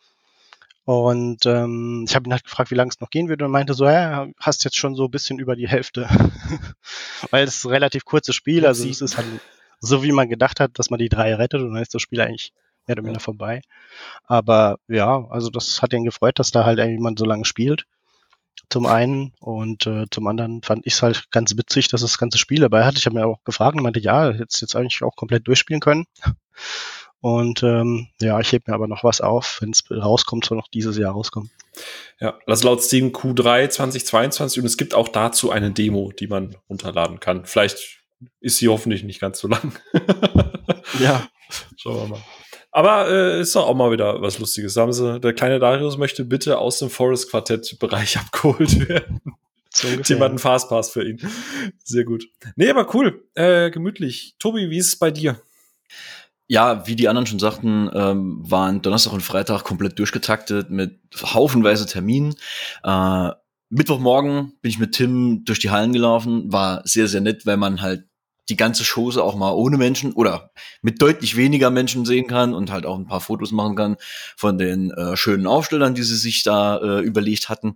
Und 0.84 1.44
ähm, 1.46 2.04
ich 2.08 2.14
habe 2.14 2.28
ihn 2.28 2.32
halt 2.32 2.44
gefragt, 2.44 2.70
wie 2.70 2.74
lange 2.74 2.88
es 2.88 3.00
noch 3.00 3.10
gehen 3.10 3.28
würde 3.28 3.44
und 3.44 3.50
meinte 3.50 3.74
so, 3.74 3.84
ja, 3.84 4.26
hast 4.38 4.64
jetzt 4.64 4.78
schon 4.78 4.94
so 4.94 5.04
ein 5.04 5.10
bisschen 5.10 5.38
über 5.38 5.54
die 5.54 5.68
Hälfte. 5.68 6.08
weil 7.30 7.44
es 7.44 7.56
ist 7.56 7.64
ein 7.64 7.72
relativ 7.72 8.04
kurzes 8.04 8.34
Spiel, 8.34 8.66
also 8.66 8.88
es 8.88 9.00
ist 9.02 9.16
halt 9.16 9.26
so, 9.80 10.02
wie 10.02 10.12
man 10.12 10.28
gedacht 10.28 10.60
hat, 10.60 10.78
dass 10.78 10.90
man 10.90 10.98
die 10.98 11.08
drei 11.08 11.34
rettet 11.34 11.62
und 11.62 11.74
dann 11.74 11.82
ist 11.82 11.94
das 11.94 12.02
Spiel 12.02 12.20
eigentlich 12.20 12.52
mehr 12.86 12.96
oder 12.96 13.04
weniger 13.04 13.20
vorbei. 13.20 13.62
Aber 14.24 14.78
ja, 14.88 15.26
also 15.30 15.50
das 15.50 15.82
hat 15.82 15.92
ihn 15.92 16.04
gefreut, 16.04 16.38
dass 16.38 16.50
da 16.50 16.64
halt 16.64 16.78
jemand 16.78 17.18
so 17.18 17.24
lange 17.24 17.44
spielt 17.44 17.86
zum 18.70 18.86
einen 18.86 19.32
und 19.40 19.86
äh, 19.86 20.06
zum 20.10 20.26
anderen 20.28 20.62
fand 20.62 20.86
ich 20.86 20.94
es 20.94 21.02
halt 21.02 21.30
ganz 21.30 21.56
witzig, 21.56 21.88
dass 21.88 22.02
das 22.02 22.18
ganze 22.18 22.38
Spiel 22.38 22.60
dabei 22.60 22.84
hat. 22.84 22.96
Ich 22.96 23.04
habe 23.04 23.16
mir 23.16 23.26
auch 23.26 23.42
gefragt 23.44 23.76
und 23.76 23.82
meinte, 23.82 24.00
ja, 24.00 24.30
jetzt 24.30 24.60
jetzt 24.60 24.76
eigentlich 24.76 25.02
auch 25.02 25.16
komplett 25.16 25.46
durchspielen 25.48 25.80
können. 25.80 26.06
Und 27.20 27.62
ähm, 27.62 28.08
ja, 28.20 28.40
ich 28.40 28.52
heb 28.52 28.66
mir 28.66 28.74
aber 28.74 28.88
noch 28.88 29.04
was 29.04 29.20
auf, 29.20 29.58
wenn 29.60 29.70
es 29.70 29.82
rauskommt, 29.90 30.44
soll 30.44 30.56
noch 30.56 30.68
dieses 30.68 30.96
Jahr 30.96 31.12
rauskommen. 31.12 31.50
Ja, 32.18 32.38
das 32.46 32.62
laut 32.62 32.82
Steam 32.82 33.08
Q3 33.08 33.68
2022 33.68 34.60
und 34.60 34.66
es 34.66 34.78
gibt 34.78 34.94
auch 34.94 35.08
dazu 35.08 35.50
eine 35.50 35.70
Demo, 35.70 36.12
die 36.12 36.28
man 36.28 36.56
runterladen 36.68 37.20
kann. 37.20 37.44
Vielleicht 37.44 37.99
ist 38.40 38.58
sie 38.58 38.68
hoffentlich 38.68 39.02
nicht 39.02 39.20
ganz 39.20 39.38
so 39.38 39.48
lang. 39.48 39.72
ja. 41.00 41.28
Schauen 41.76 41.96
wir 41.96 42.08
mal. 42.08 42.22
Aber 42.72 43.08
äh, 43.08 43.40
ist 43.40 43.56
doch 43.56 43.66
auch 43.66 43.74
mal 43.74 43.90
wieder 43.90 44.22
was 44.22 44.38
Lustiges. 44.38 44.74
Sagen 44.74 44.92
sie, 44.92 45.18
der 45.20 45.32
kleine 45.32 45.58
Darius 45.58 45.98
möchte 45.98 46.24
bitte 46.24 46.58
aus 46.58 46.78
dem 46.78 46.90
Forest 46.90 47.30
Quartett 47.30 47.78
Bereich 47.78 48.16
abgeholt 48.18 48.88
werden. 48.88 49.20
So 49.72 49.88
Jemand 49.88 50.30
einen 50.30 50.38
Fastpass 50.38 50.90
für 50.90 51.08
ihn. 51.08 51.20
Sehr 51.84 52.04
gut. 52.04 52.24
Nee, 52.56 52.70
aber 52.70 52.92
cool. 52.94 53.24
Äh, 53.34 53.70
gemütlich. 53.70 54.34
Tobi, 54.38 54.68
wie 54.70 54.78
ist 54.78 54.88
es 54.88 54.96
bei 54.96 55.10
dir? 55.10 55.40
Ja, 56.48 56.86
wie 56.88 56.96
die 56.96 57.06
anderen 57.08 57.26
schon 57.26 57.38
sagten, 57.38 57.88
ähm, 57.94 58.38
waren 58.42 58.82
Donnerstag 58.82 59.12
und 59.12 59.22
Freitag 59.22 59.62
komplett 59.62 59.96
durchgetaktet 60.00 60.70
mit 60.70 60.98
haufenweise 61.22 61.86
Terminen. 61.86 62.34
Äh, 62.82 63.30
Mittwochmorgen 63.68 64.54
bin 64.60 64.70
ich 64.70 64.80
mit 64.80 64.92
Tim 64.92 65.44
durch 65.44 65.60
die 65.60 65.70
Hallen 65.70 65.92
gelaufen. 65.92 66.52
War 66.52 66.82
sehr, 66.84 67.06
sehr 67.06 67.20
nett, 67.20 67.46
weil 67.46 67.56
man 67.56 67.80
halt 67.80 68.09
die 68.50 68.56
ganze 68.56 68.84
Chose 68.84 69.22
auch 69.22 69.36
mal 69.36 69.52
ohne 69.52 69.78
Menschen 69.78 70.12
oder 70.12 70.50
mit 70.82 71.00
deutlich 71.00 71.36
weniger 71.36 71.70
Menschen 71.70 72.04
sehen 72.04 72.26
kann 72.26 72.52
und 72.52 72.70
halt 72.70 72.84
auch 72.84 72.98
ein 72.98 73.06
paar 73.06 73.20
Fotos 73.20 73.52
machen 73.52 73.76
kann 73.76 73.96
von 74.36 74.58
den 74.58 74.90
äh, 74.90 75.16
schönen 75.16 75.46
Aufstellern, 75.46 75.94
die 75.94 76.02
sie 76.02 76.16
sich 76.16 76.42
da 76.42 76.78
äh, 76.78 77.00
überlegt 77.00 77.48
hatten. 77.48 77.74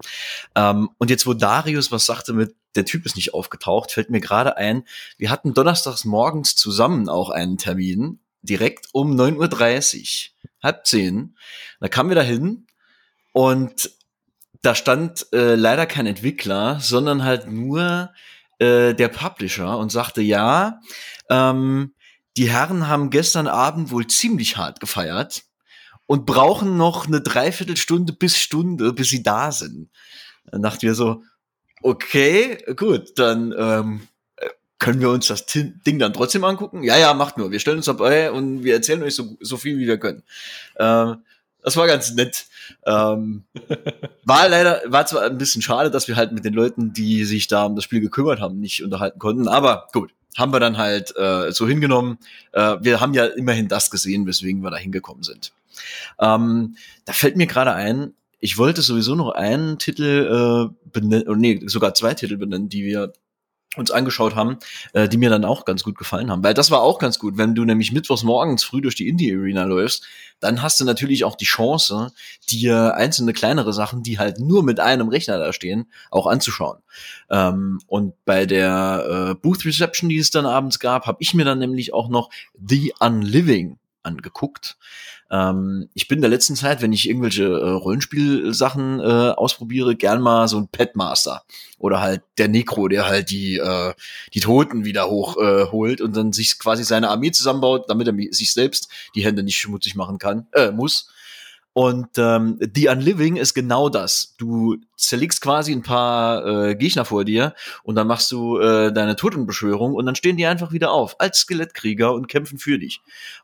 Ähm, 0.56 0.90
und 0.98 1.10
jetzt, 1.10 1.26
wo 1.26 1.32
Darius 1.32 1.92
was 1.92 2.06
sagte 2.06 2.32
mit, 2.32 2.56
der 2.74 2.84
Typ 2.84 3.06
ist 3.06 3.14
nicht 3.14 3.34
aufgetaucht, 3.34 3.92
fällt 3.92 4.10
mir 4.10 4.20
gerade 4.20 4.56
ein, 4.56 4.82
wir 5.16 5.30
hatten 5.30 5.54
donnerstags 5.54 6.04
morgens 6.04 6.56
zusammen 6.56 7.08
auch 7.08 7.30
einen 7.30 7.56
Termin, 7.56 8.18
direkt 8.42 8.88
um 8.92 9.14
9.30 9.18 10.30
Uhr, 10.30 10.50
halb 10.62 10.86
zehn. 10.86 11.36
Da 11.80 11.88
kamen 11.88 12.10
wir 12.10 12.16
da 12.16 12.22
hin 12.22 12.66
und 13.32 13.90
da 14.62 14.74
stand 14.74 15.26
äh, 15.32 15.54
leider 15.54 15.86
kein 15.86 16.06
Entwickler, 16.06 16.80
sondern 16.80 17.22
halt 17.22 17.50
nur 17.50 18.10
äh, 18.58 18.94
der 18.94 19.08
Publisher 19.08 19.78
und 19.78 19.90
sagte, 19.90 20.22
ja, 20.22 20.80
ähm, 21.30 21.94
die 22.36 22.50
Herren 22.50 22.88
haben 22.88 23.10
gestern 23.10 23.46
Abend 23.46 23.90
wohl 23.90 24.06
ziemlich 24.06 24.56
hart 24.56 24.80
gefeiert 24.80 25.44
und 26.06 26.26
brauchen 26.26 26.76
noch 26.76 27.06
eine 27.06 27.20
Dreiviertelstunde 27.20 28.12
bis 28.12 28.36
Stunde, 28.38 28.92
bis 28.92 29.08
sie 29.08 29.22
da 29.22 29.52
sind. 29.52 29.90
Dann 30.50 30.62
dachten 30.62 30.82
wir 30.82 30.94
so, 30.94 31.22
okay, 31.82 32.58
gut, 32.76 33.18
dann 33.18 33.54
ähm, 33.56 34.08
können 34.78 35.00
wir 35.00 35.10
uns 35.10 35.28
das 35.28 35.46
Ding 35.46 35.98
dann 35.98 36.12
trotzdem 36.12 36.44
angucken? 36.44 36.82
Ja, 36.82 36.96
ja, 36.98 37.14
macht 37.14 37.38
nur. 37.38 37.50
Wir 37.50 37.60
stellen 37.60 37.78
uns 37.78 37.86
dabei 37.86 38.30
und 38.32 38.64
wir 38.64 38.74
erzählen 38.74 39.02
euch 39.02 39.14
so, 39.14 39.36
so 39.40 39.56
viel, 39.56 39.78
wie 39.78 39.86
wir 39.86 39.98
können. 39.98 40.22
Ähm, 40.78 41.22
das 41.64 41.76
war 41.76 41.86
ganz 41.86 42.14
nett. 42.14 42.46
Ähm, 42.86 43.44
war 44.24 44.48
leider, 44.48 44.82
war 44.86 45.06
zwar 45.06 45.22
ein 45.22 45.38
bisschen 45.38 45.62
schade, 45.62 45.90
dass 45.90 46.06
wir 46.06 46.16
halt 46.16 46.32
mit 46.32 46.44
den 46.44 46.54
Leuten, 46.54 46.92
die 46.92 47.24
sich 47.24 47.48
da 47.48 47.64
um 47.64 47.74
das 47.74 47.84
Spiel 47.84 48.00
gekümmert 48.00 48.40
haben, 48.40 48.60
nicht 48.60 48.84
unterhalten 48.84 49.18
konnten, 49.18 49.48
aber 49.48 49.88
gut. 49.92 50.12
haben 50.36 50.52
wir 50.52 50.60
dann 50.60 50.76
halt 50.76 51.16
äh, 51.16 51.50
so 51.52 51.66
hingenommen. 51.66 52.18
Äh, 52.52 52.76
wir 52.80 53.00
haben 53.00 53.14
ja 53.14 53.24
immerhin 53.24 53.68
das 53.68 53.90
gesehen, 53.90 54.26
weswegen 54.26 54.62
wir 54.62 54.70
da 54.70 54.76
hingekommen 54.76 55.22
sind. 55.22 55.52
Ähm, 56.20 56.76
da 57.04 57.12
fällt 57.12 57.36
mir 57.36 57.46
gerade 57.46 57.72
ein, 57.72 58.14
ich 58.40 58.58
wollte 58.58 58.82
sowieso 58.82 59.14
noch 59.14 59.30
einen 59.30 59.78
Titel 59.78 60.70
äh, 60.70 60.88
benennen, 60.92 61.38
nee, 61.38 61.62
sogar 61.66 61.94
zwei 61.94 62.12
Titel 62.12 62.36
benennen, 62.36 62.68
die 62.68 62.84
wir 62.84 63.12
uns 63.76 63.90
angeschaut 63.90 64.34
haben, 64.34 64.58
äh, 64.92 65.08
die 65.08 65.16
mir 65.16 65.30
dann 65.30 65.44
auch 65.44 65.64
ganz 65.64 65.82
gut 65.82 65.96
gefallen 65.98 66.30
haben. 66.30 66.42
Weil 66.42 66.54
das 66.54 66.70
war 66.70 66.82
auch 66.82 66.98
ganz 66.98 67.18
gut, 67.18 67.36
wenn 67.36 67.54
du 67.54 67.64
nämlich 67.64 67.92
mittwochs 67.92 68.22
morgens 68.22 68.64
früh 68.64 68.80
durch 68.80 68.94
die 68.94 69.08
Indie-Arena 69.08 69.64
läufst, 69.64 70.04
dann 70.40 70.62
hast 70.62 70.80
du 70.80 70.84
natürlich 70.84 71.24
auch 71.24 71.36
die 71.36 71.44
Chance, 71.44 72.12
dir 72.50 72.94
einzelne 72.94 73.32
kleinere 73.32 73.72
Sachen, 73.72 74.02
die 74.02 74.18
halt 74.18 74.40
nur 74.40 74.62
mit 74.62 74.80
einem 74.80 75.08
Rechner 75.08 75.38
da 75.38 75.52
stehen, 75.52 75.90
auch 76.10 76.26
anzuschauen. 76.26 76.78
Ähm, 77.30 77.80
und 77.86 78.14
bei 78.24 78.46
der 78.46 79.30
äh, 79.30 79.34
Booth 79.34 79.64
Reception, 79.64 80.08
die 80.08 80.18
es 80.18 80.30
dann 80.30 80.46
abends 80.46 80.78
gab, 80.78 81.06
habe 81.06 81.18
ich 81.20 81.34
mir 81.34 81.44
dann 81.44 81.58
nämlich 81.58 81.94
auch 81.94 82.08
noch 82.08 82.30
The 82.66 82.92
Unliving 83.00 83.78
angeguckt. 84.02 84.76
Ähm, 85.34 85.88
ich 85.94 86.06
bin 86.06 86.18
in 86.18 86.22
der 86.22 86.30
letzten 86.30 86.54
Zeit, 86.54 86.80
wenn 86.80 86.92
ich 86.92 87.08
irgendwelche 87.08 87.44
äh, 87.44 87.70
Rollenspielsachen 87.70 89.00
äh, 89.00 89.30
ausprobiere, 89.30 89.96
gern 89.96 90.20
mal 90.20 90.46
so 90.46 90.58
ein 90.58 90.68
Petmaster 90.68 91.42
oder 91.78 92.00
halt 92.00 92.22
der 92.38 92.48
Necro, 92.48 92.86
der 92.86 93.06
halt 93.06 93.30
die 93.30 93.56
äh, 93.56 93.94
die 94.32 94.40
Toten 94.40 94.84
wieder 94.84 95.08
hochholt 95.08 96.00
äh, 96.00 96.02
und 96.02 96.16
dann 96.16 96.32
sich 96.32 96.58
quasi 96.58 96.84
seine 96.84 97.08
Armee 97.08 97.32
zusammenbaut, 97.32 97.86
damit 97.88 98.06
er 98.06 98.14
sich 98.30 98.52
selbst 98.52 98.88
die 99.16 99.24
Hände 99.24 99.42
nicht 99.42 99.58
schmutzig 99.58 99.96
machen 99.96 100.18
kann, 100.18 100.46
äh, 100.52 100.70
muss. 100.70 101.10
Und 101.74 102.18
ähm, 102.18 102.58
The 102.74 102.88
Unliving 102.88 103.36
ist 103.36 103.52
genau 103.52 103.88
das. 103.88 104.36
Du 104.38 104.76
zerlegst 104.96 105.40
quasi 105.40 105.72
ein 105.72 105.82
paar 105.82 106.46
äh, 106.46 106.74
Gegner 106.76 107.04
vor 107.04 107.24
dir 107.24 107.54
und 107.82 107.96
dann 107.96 108.06
machst 108.06 108.30
du 108.30 108.58
äh, 108.58 108.92
deine 108.92 109.16
Totenbeschwörung 109.16 109.92
und 109.92 110.06
dann 110.06 110.14
stehen 110.14 110.36
die 110.36 110.46
einfach 110.46 110.70
wieder 110.72 110.92
auf 110.92 111.20
als 111.20 111.38
Skelettkrieger 111.38 112.14
und 112.14 112.28
kämpfen 112.28 112.58
für 112.58 112.78
dich. 112.78 113.00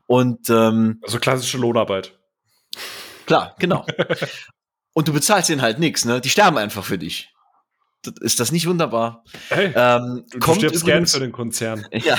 Und 0.07 0.49
ähm, 0.49 1.01
also 1.03 1.19
klassische 1.19 1.59
Lohnarbeit. 1.59 2.13
Klar, 3.27 3.57
genau. 3.59 3.85
und 4.93 5.09
du 5.09 5.13
bezahlst 5.13 5.49
denen 5.49 5.61
halt 5.61 5.81
nichts, 5.81 6.05
ne? 6.05 6.21
Die 6.21 6.31
sterben 6.31 6.57
einfach 6.57 6.85
für 6.85 6.99
dich 6.99 7.33
ist 8.21 8.41
das 8.41 8.53
nicht 8.53 8.67
wunderbar? 8.67 9.25
Hey, 9.49 9.73
ähm, 9.75 10.25
du 10.31 10.39
kommt 10.39 10.63
übrigens, 10.63 10.85
gern 10.85 11.07
für 11.07 11.21
den 11.21 11.33
Konzern. 11.33 11.87
Ja, 12.03 12.19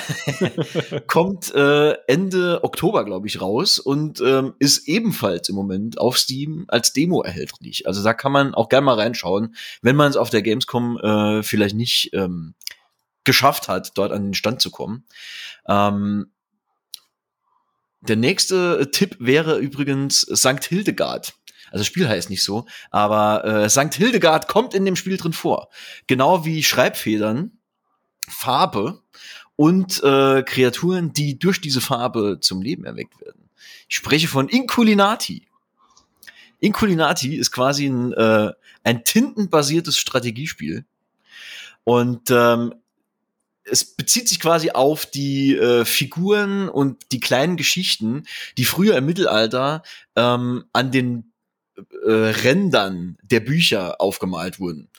kommt 1.07 1.53
äh, 1.55 1.93
Ende 2.07 2.63
Oktober, 2.63 3.03
glaube 3.03 3.27
ich, 3.27 3.41
raus 3.41 3.79
und 3.79 4.21
ähm, 4.21 4.53
ist 4.59 4.87
ebenfalls 4.87 5.49
im 5.49 5.55
Moment 5.55 5.97
auf 5.97 6.17
Steam 6.17 6.65
als 6.67 6.93
Demo 6.93 7.23
erhältlich. 7.23 7.87
Also 7.87 8.03
da 8.03 8.13
kann 8.13 8.31
man 8.31 8.53
auch 8.53 8.69
gerne 8.69 8.85
mal 8.85 8.99
reinschauen, 8.99 9.55
wenn 9.81 9.95
man 9.95 10.11
es 10.11 10.17
auf 10.17 10.29
der 10.29 10.41
Gamescom 10.43 10.97
äh, 10.99 11.43
vielleicht 11.43 11.75
nicht 11.75 12.11
ähm, 12.13 12.53
geschafft 13.23 13.67
hat, 13.67 13.97
dort 13.97 14.11
an 14.11 14.23
den 14.23 14.33
Stand 14.33 14.61
zu 14.61 14.71
kommen. 14.71 15.05
Ähm, 15.67 16.31
der 18.01 18.15
nächste 18.15 18.89
Tipp 18.91 19.15
wäre 19.19 19.59
übrigens 19.59 20.21
St. 20.21 20.63
Hildegard. 20.63 21.35
Also 21.71 21.79
das 21.79 21.87
Spiel 21.87 22.07
heißt 22.07 22.29
nicht 22.29 22.43
so, 22.43 22.65
aber 22.91 23.45
äh, 23.45 23.69
St. 23.69 23.93
Hildegard 23.93 24.47
kommt 24.47 24.73
in 24.73 24.85
dem 24.85 24.95
Spiel 24.95 25.17
drin 25.17 25.33
vor. 25.33 25.69
Genau 26.05 26.45
wie 26.45 26.63
Schreibfedern, 26.63 27.57
Farbe 28.27 29.01
und 29.55 30.03
äh, 30.03 30.43
Kreaturen, 30.43 31.13
die 31.13 31.39
durch 31.39 31.61
diese 31.61 31.81
Farbe 31.81 32.39
zum 32.41 32.61
Leben 32.61 32.83
erweckt 32.85 33.19
werden. 33.21 33.49
Ich 33.87 33.95
spreche 33.95 34.27
von 34.27 34.49
Inculinati. 34.49 35.47
Inculinati 36.59 37.35
ist 37.35 37.51
quasi 37.51 37.87
ein, 37.87 38.13
äh, 38.13 38.51
ein 38.83 39.03
tintenbasiertes 39.03 39.97
Strategiespiel. 39.97 40.85
Und 41.83 42.29
ähm, 42.29 42.75
es 43.63 43.85
bezieht 43.85 44.27
sich 44.27 44.39
quasi 44.39 44.71
auf 44.71 45.05
die 45.05 45.55
äh, 45.55 45.85
Figuren 45.85 46.69
und 46.69 47.11
die 47.11 47.19
kleinen 47.19 47.57
Geschichten, 47.57 48.23
die 48.57 48.65
früher 48.65 48.97
im 48.97 49.05
Mittelalter 49.05 49.83
ähm, 50.15 50.65
an 50.73 50.91
den 50.91 51.30
äh, 52.05 52.11
Rändern 52.11 53.17
der 53.23 53.39
Bücher 53.39 53.99
aufgemalt 53.99 54.59
wurden. 54.59 54.89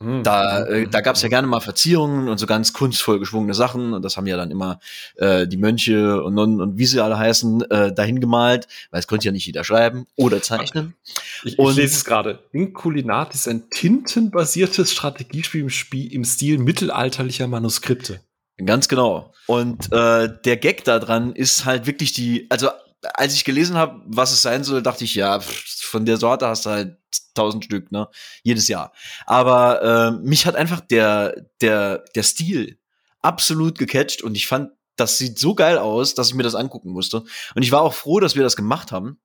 Hm. 0.00 0.22
Da, 0.22 0.64
äh, 0.64 0.86
da 0.86 1.00
gab 1.00 1.16
es 1.16 1.22
ja 1.22 1.28
gerne 1.28 1.48
mal 1.48 1.60
Verzierungen 1.60 2.28
und 2.28 2.38
so 2.38 2.46
ganz 2.46 2.72
kunstvoll 2.72 3.18
geschwungene 3.18 3.54
Sachen 3.54 3.94
und 3.94 4.04
das 4.04 4.16
haben 4.16 4.28
ja 4.28 4.36
dann 4.36 4.52
immer 4.52 4.78
äh, 5.16 5.48
die 5.48 5.56
Mönche 5.56 6.22
und 6.22 6.34
Nonnen 6.34 6.60
und 6.60 6.78
wie 6.78 6.86
sie 6.86 7.02
alle 7.02 7.18
heißen 7.18 7.68
äh, 7.68 7.92
dahin 7.92 8.20
gemalt, 8.20 8.68
weil 8.92 9.00
es 9.00 9.08
konnte 9.08 9.26
ja 9.26 9.32
nicht 9.32 9.46
jeder 9.46 9.64
schreiben 9.64 10.06
oder 10.14 10.40
zeichnen. 10.40 10.94
Ich, 11.42 11.58
ich 11.58 11.74
lese 11.74 11.82
es 11.82 12.04
gerade. 12.04 12.38
Inkulinat 12.52 13.34
ist 13.34 13.48
ein 13.48 13.70
tintenbasiertes 13.70 14.92
Strategiespiel 14.92 15.62
im, 15.62 15.70
Spiel, 15.70 16.12
im 16.12 16.24
Stil 16.24 16.58
mittelalterlicher 16.58 17.48
Manuskripte. 17.48 18.20
Ganz 18.64 18.86
genau. 18.86 19.32
Und 19.46 19.92
äh, 19.92 20.28
der 20.44 20.56
Gag 20.58 20.84
daran 20.84 21.32
ist 21.32 21.64
halt 21.64 21.86
wirklich 21.86 22.12
die, 22.12 22.46
also 22.50 22.68
als 23.14 23.34
ich 23.34 23.44
gelesen 23.44 23.76
habe, 23.76 24.02
was 24.06 24.32
es 24.32 24.42
sein 24.42 24.64
soll, 24.64 24.82
dachte 24.82 25.04
ich, 25.04 25.14
ja, 25.14 25.40
von 25.40 26.04
der 26.04 26.16
Sorte 26.16 26.48
hast 26.48 26.66
du 26.66 26.70
halt 26.70 26.96
tausend 27.34 27.64
Stück, 27.64 27.92
ne? 27.92 28.08
Jedes 28.42 28.68
Jahr. 28.68 28.92
Aber 29.26 29.82
äh, 29.82 30.10
mich 30.26 30.46
hat 30.46 30.56
einfach 30.56 30.80
der, 30.80 31.46
der, 31.60 32.04
der 32.14 32.22
Stil 32.22 32.78
absolut 33.20 33.78
gecatcht 33.78 34.22
und 34.22 34.36
ich 34.36 34.46
fand, 34.46 34.70
das 34.96 35.18
sieht 35.18 35.38
so 35.38 35.54
geil 35.54 35.78
aus, 35.78 36.14
dass 36.14 36.28
ich 36.28 36.34
mir 36.34 36.42
das 36.42 36.56
angucken 36.56 36.90
musste. 36.90 37.22
Und 37.54 37.62
ich 37.62 37.70
war 37.70 37.82
auch 37.82 37.94
froh, 37.94 38.18
dass 38.18 38.34
wir 38.34 38.42
das 38.42 38.56
gemacht 38.56 38.90
haben. 38.90 39.20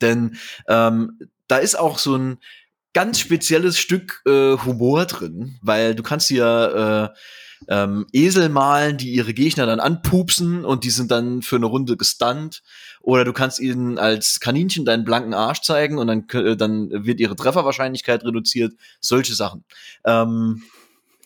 Denn 0.00 0.36
ähm, 0.66 1.18
da 1.46 1.58
ist 1.58 1.78
auch 1.78 1.98
so 1.98 2.16
ein 2.16 2.38
ganz 2.94 3.20
spezielles 3.20 3.78
Stück 3.78 4.22
äh, 4.26 4.56
Humor 4.56 5.06
drin, 5.06 5.58
weil 5.62 5.94
du 5.94 6.02
kannst 6.02 6.30
dir 6.30 7.12
äh, 7.14 7.18
ähm, 7.68 8.06
Esel 8.12 8.48
malen, 8.48 8.96
die 8.96 9.12
ihre 9.12 9.34
Gegner 9.34 9.66
dann 9.66 9.80
anpupsen 9.80 10.64
und 10.64 10.84
die 10.84 10.90
sind 10.90 11.10
dann 11.10 11.42
für 11.42 11.56
eine 11.56 11.66
Runde 11.66 11.96
gestunt. 11.96 12.62
Oder 13.00 13.24
du 13.24 13.32
kannst 13.32 13.60
ihnen 13.60 13.98
als 13.98 14.40
Kaninchen 14.40 14.84
deinen 14.84 15.04
blanken 15.04 15.34
Arsch 15.34 15.62
zeigen 15.62 15.98
und 15.98 16.06
dann, 16.06 16.26
äh, 16.32 16.56
dann 16.56 16.90
wird 16.90 17.20
ihre 17.20 17.36
Trefferwahrscheinlichkeit 17.36 18.24
reduziert. 18.24 18.74
Solche 19.00 19.34
Sachen. 19.34 19.64
Ähm, 20.04 20.62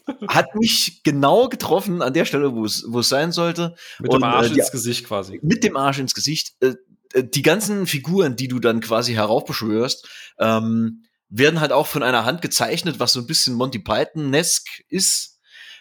hat 0.29 0.55
mich 0.55 1.03
genau 1.05 1.49
getroffen 1.49 2.03
an 2.03 2.15
der 2.15 2.25
Stelle, 2.25 2.55
wo 2.55 2.65
es, 2.65 2.85
wo 2.89 3.01
es 3.01 3.09
sein 3.09 3.33
sollte. 3.33 3.75
Mit 3.99 4.13
und, 4.13 4.21
dem 4.21 4.25
Arsch 4.25 4.47
äh, 4.47 4.55
die, 4.55 4.61
ins 4.61 4.71
Gesicht 4.71 5.05
quasi. 5.07 5.39
Mit 5.43 5.65
dem 5.65 5.77
Arsch 5.77 5.99
ins 5.99 6.15
Gesicht. 6.15 6.55
Äh, 6.61 6.75
äh, 7.13 7.25
die 7.25 7.43
ganzen 7.43 7.87
Figuren, 7.87 8.37
die 8.37 8.49
du 8.49 8.59
dann 8.59 8.81
quasi 8.81 9.15
heraufbeschwörst, 9.15 10.09
ähm, 10.39 11.05
werden 11.29 11.61
halt 11.61 11.73
auch 11.73 11.87
von 11.87 12.03
einer 12.03 12.25
Hand 12.25 12.43
gezeichnet, 12.43 13.01
was 13.01 13.13
so 13.13 13.21
ein 13.21 13.27
bisschen 13.27 13.55
Monty 13.55 13.79
Python-esque 13.79 14.85
ist. 14.89 15.38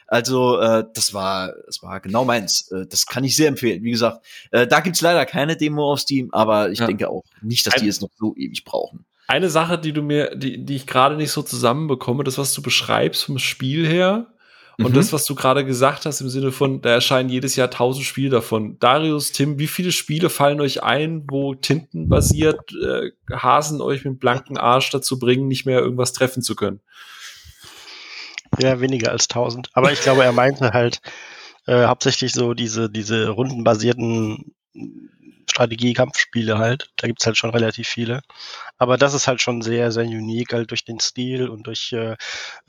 Also 0.07 0.59
äh, 0.59 0.85
das 0.93 1.13
war, 1.13 1.53
das 1.65 1.83
war 1.83 1.99
genau 1.99 2.25
meins. 2.25 2.71
Äh, 2.71 2.87
das 2.87 3.05
kann 3.05 3.23
ich 3.23 3.35
sehr 3.35 3.49
empfehlen. 3.49 3.83
Wie 3.83 3.91
gesagt, 3.91 4.25
äh, 4.51 4.65
da 4.65 4.79
gibt's 4.79 5.01
leider 5.01 5.25
keine 5.25 5.57
Demo 5.57 5.91
auf 5.91 5.99
Steam, 5.99 6.29
aber 6.31 6.71
ich 6.71 6.79
ja. 6.79 6.87
denke 6.87 7.09
auch 7.09 7.23
nicht, 7.41 7.67
dass 7.67 7.75
die 7.75 7.87
es 7.87 8.01
noch 8.01 8.09
so 8.15 8.33
ewig 8.35 8.63
brauchen. 8.63 9.05
Eine 9.27 9.49
Sache, 9.49 9.77
die 9.77 9.91
du 9.91 10.01
mir, 10.01 10.33
die, 10.35 10.63
die 10.63 10.77
ich 10.77 10.87
gerade 10.87 11.17
nicht 11.17 11.31
so 11.31 11.41
zusammenbekomme, 11.41 12.23
das, 12.23 12.37
was 12.37 12.53
du 12.53 12.61
beschreibst 12.61 13.25
vom 13.25 13.39
Spiel 13.39 13.85
her, 13.85 14.27
und 14.79 14.91
mhm. 14.91 14.93
das, 14.93 15.11
was 15.11 15.25
du 15.25 15.33
gerade 15.33 15.65
gesagt 15.65 16.05
hast, 16.05 16.21
im 16.21 16.29
Sinne 16.29 16.51
von, 16.51 16.81
da 16.81 16.89
erscheinen 16.89 17.29
jedes 17.29 17.55
Jahr 17.55 17.71
tausend 17.71 18.05
Spiele 18.05 18.29
davon. 18.29 18.77
Darius, 18.79 19.31
Tim, 19.31 19.57
wie 19.57 19.65
viele 19.65 19.91
Spiele 19.91 20.29
fallen 20.29 20.61
euch 20.61 20.83
ein, 20.83 21.23
wo 21.27 21.55
tintenbasiert 21.55 22.73
äh, 22.73 23.09
Hasen 23.31 23.81
euch 23.81 24.05
mit 24.05 24.19
blanken 24.19 24.57
Arsch 24.57 24.91
dazu 24.91 25.17
bringen, 25.17 25.47
nicht 25.47 25.65
mehr 25.65 25.79
irgendwas 25.79 26.13
treffen 26.13 26.43
zu 26.43 26.55
können? 26.55 26.79
Ja, 28.59 28.79
weniger 28.79 29.11
als 29.11 29.27
1000. 29.27 29.69
Aber 29.73 29.91
ich 29.91 30.01
glaube, 30.01 30.23
er 30.23 30.31
meinte 30.31 30.71
halt 30.73 31.01
äh, 31.67 31.85
hauptsächlich 31.85 32.33
so 32.33 32.53
diese, 32.53 32.89
diese 32.89 33.29
rundenbasierten 33.29 34.55
Strategie-Kampfspiele 35.49 36.57
halt. 36.57 36.91
Da 36.97 37.07
gibt's 37.07 37.25
halt 37.25 37.37
schon 37.37 37.49
relativ 37.49 37.87
viele. 37.87 38.21
Aber 38.77 38.97
das 38.97 39.13
ist 39.13 39.27
halt 39.27 39.41
schon 39.41 39.61
sehr, 39.61 39.91
sehr 39.91 40.05
unique, 40.05 40.53
halt 40.53 40.71
durch 40.71 40.85
den 40.85 40.99
Stil 40.99 41.49
und 41.49 41.67
durch, 41.67 41.93
äh, 41.93 42.15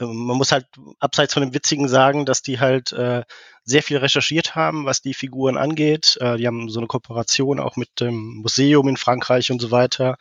ähm, 0.00 0.26
man 0.26 0.36
muss 0.36 0.52
halt 0.52 0.66
abseits 1.00 1.34
von 1.34 1.42
dem 1.42 1.54
Witzigen 1.54 1.88
sagen, 1.88 2.24
dass 2.24 2.42
die 2.42 2.60
halt 2.60 2.92
äh, 2.92 3.24
sehr 3.64 3.82
viel 3.82 3.98
recherchiert 3.98 4.54
haben, 4.54 4.86
was 4.86 5.02
die 5.02 5.12
Figuren 5.12 5.58
angeht. 5.58 6.16
Äh, 6.20 6.38
die 6.38 6.46
haben 6.46 6.70
so 6.70 6.80
eine 6.80 6.86
Kooperation 6.86 7.60
auch 7.60 7.76
mit 7.76 8.00
dem 8.00 8.36
Museum 8.36 8.88
in 8.88 8.96
Frankreich 8.96 9.50
und 9.50 9.60
so 9.60 9.70
weiter. 9.70 10.16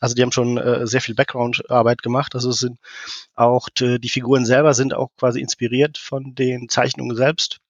Also 0.00 0.14
die 0.14 0.22
haben 0.22 0.32
schon 0.32 0.58
äh, 0.58 0.86
sehr 0.86 1.00
viel 1.00 1.14
Background-Arbeit 1.14 2.02
gemacht. 2.02 2.34
Also 2.34 2.50
es 2.50 2.58
sind 2.58 2.78
auch 3.34 3.68
die 3.70 4.08
Figuren 4.08 4.44
selber 4.44 4.74
sind 4.74 4.94
auch 4.94 5.10
quasi 5.16 5.40
inspiriert 5.40 5.96
von 5.98 6.34
den 6.34 6.68
Zeichnungen 6.68 7.16
selbst. 7.16 7.60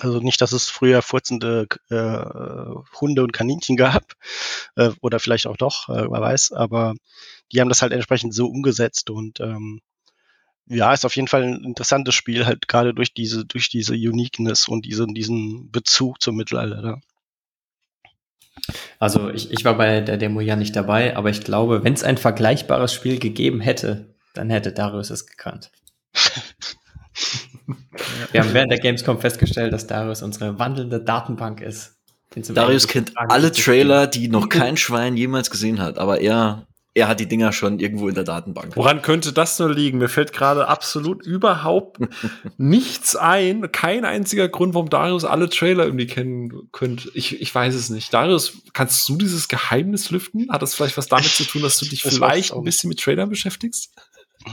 Also 0.00 0.20
nicht, 0.20 0.40
dass 0.40 0.52
es 0.52 0.68
früher 0.68 1.00
furzende 1.00 1.66
äh, 1.88 3.00
Hunde 3.00 3.22
und 3.22 3.32
Kaninchen 3.32 3.76
gab, 3.76 4.12
äh, 4.76 4.90
oder 5.00 5.20
vielleicht 5.20 5.46
auch 5.46 5.56
doch, 5.56 5.88
äh, 5.88 6.10
wer 6.10 6.20
weiß, 6.20 6.52
aber 6.52 6.94
die 7.52 7.60
haben 7.60 7.68
das 7.68 7.82
halt 7.82 7.92
entsprechend 7.92 8.34
so 8.34 8.46
umgesetzt 8.46 9.10
und 9.10 9.40
ähm, 9.40 9.80
ja, 10.68 10.92
ist 10.92 11.06
auf 11.06 11.14
jeden 11.14 11.28
Fall 11.28 11.44
ein 11.44 11.64
interessantes 11.64 12.14
Spiel, 12.14 12.44
halt 12.44 12.66
gerade 12.68 12.92
durch 12.92 13.14
diese, 13.14 13.44
durch 13.44 13.68
diese 13.68 13.94
Uniqueness 13.94 14.68
und 14.68 14.84
diese, 14.84 15.06
diesen 15.06 15.70
Bezug 15.70 16.20
zum 16.20 16.36
Mittelalter. 16.36 17.00
Also 18.98 19.30
ich, 19.30 19.50
ich 19.52 19.64
war 19.64 19.76
bei 19.76 20.00
der 20.00 20.16
Demo 20.16 20.40
ja 20.40 20.56
nicht 20.56 20.74
dabei, 20.74 21.16
aber 21.16 21.30
ich 21.30 21.42
glaube, 21.42 21.84
wenn 21.84 21.92
es 21.92 22.02
ein 22.02 22.18
vergleichbares 22.18 22.92
Spiel 22.92 23.18
gegeben 23.18 23.60
hätte, 23.60 24.14
dann 24.34 24.50
hätte 24.50 24.72
Darius 24.72 25.10
es 25.10 25.26
gekannt. 25.26 25.70
Wir 28.32 28.42
haben 28.42 28.54
während 28.54 28.70
der 28.70 28.78
Gamescom 28.78 29.20
festgestellt, 29.20 29.72
dass 29.72 29.86
Darius 29.86 30.22
unsere 30.22 30.58
wandelnde 30.58 31.00
Datenbank 31.00 31.60
ist. 31.60 31.96
Darius 32.34 32.86
kennt 32.86 33.12
alle 33.16 33.50
Trailer, 33.52 34.06
die 34.06 34.28
noch 34.28 34.48
kein 34.48 34.76
Schwein 34.76 35.16
jemals 35.16 35.50
gesehen 35.50 35.80
hat, 35.80 35.96
aber 35.96 36.20
er 36.20 36.66
er 36.96 37.08
hat 37.08 37.20
die 37.20 37.28
Dinger 37.28 37.52
schon 37.52 37.78
irgendwo 37.78 38.08
in 38.08 38.14
der 38.14 38.24
Datenbank. 38.24 38.74
Woran 38.74 39.02
könnte 39.02 39.34
das 39.34 39.58
nur 39.58 39.70
liegen? 39.70 39.98
Mir 39.98 40.08
fällt 40.08 40.32
gerade 40.32 40.66
absolut 40.66 41.26
überhaupt 41.26 41.98
nichts 42.56 43.16
ein. 43.16 43.70
Kein 43.70 44.06
einziger 44.06 44.48
Grund, 44.48 44.72
warum 44.72 44.88
Darius 44.88 45.26
alle 45.26 45.50
Trailer 45.50 45.84
irgendwie 45.84 46.06
kennen 46.06 46.50
könnte. 46.72 47.10
Ich, 47.12 47.38
ich 47.38 47.54
weiß 47.54 47.74
es 47.74 47.90
nicht. 47.90 48.14
Darius, 48.14 48.62
kannst 48.72 49.06
du 49.10 49.16
dieses 49.16 49.48
Geheimnis 49.48 50.10
lüften? 50.10 50.46
Hat 50.50 50.62
das 50.62 50.74
vielleicht 50.74 50.96
was 50.96 51.06
damit 51.06 51.26
zu 51.26 51.44
tun, 51.44 51.60
dass 51.60 51.78
du 51.78 51.84
dich 51.84 52.00
das 52.00 52.14
vielleicht 52.14 52.54
ein 52.54 52.64
bisschen 52.64 52.88
mit 52.88 52.98
Trailern 52.98 53.28
beschäftigst? 53.28 53.92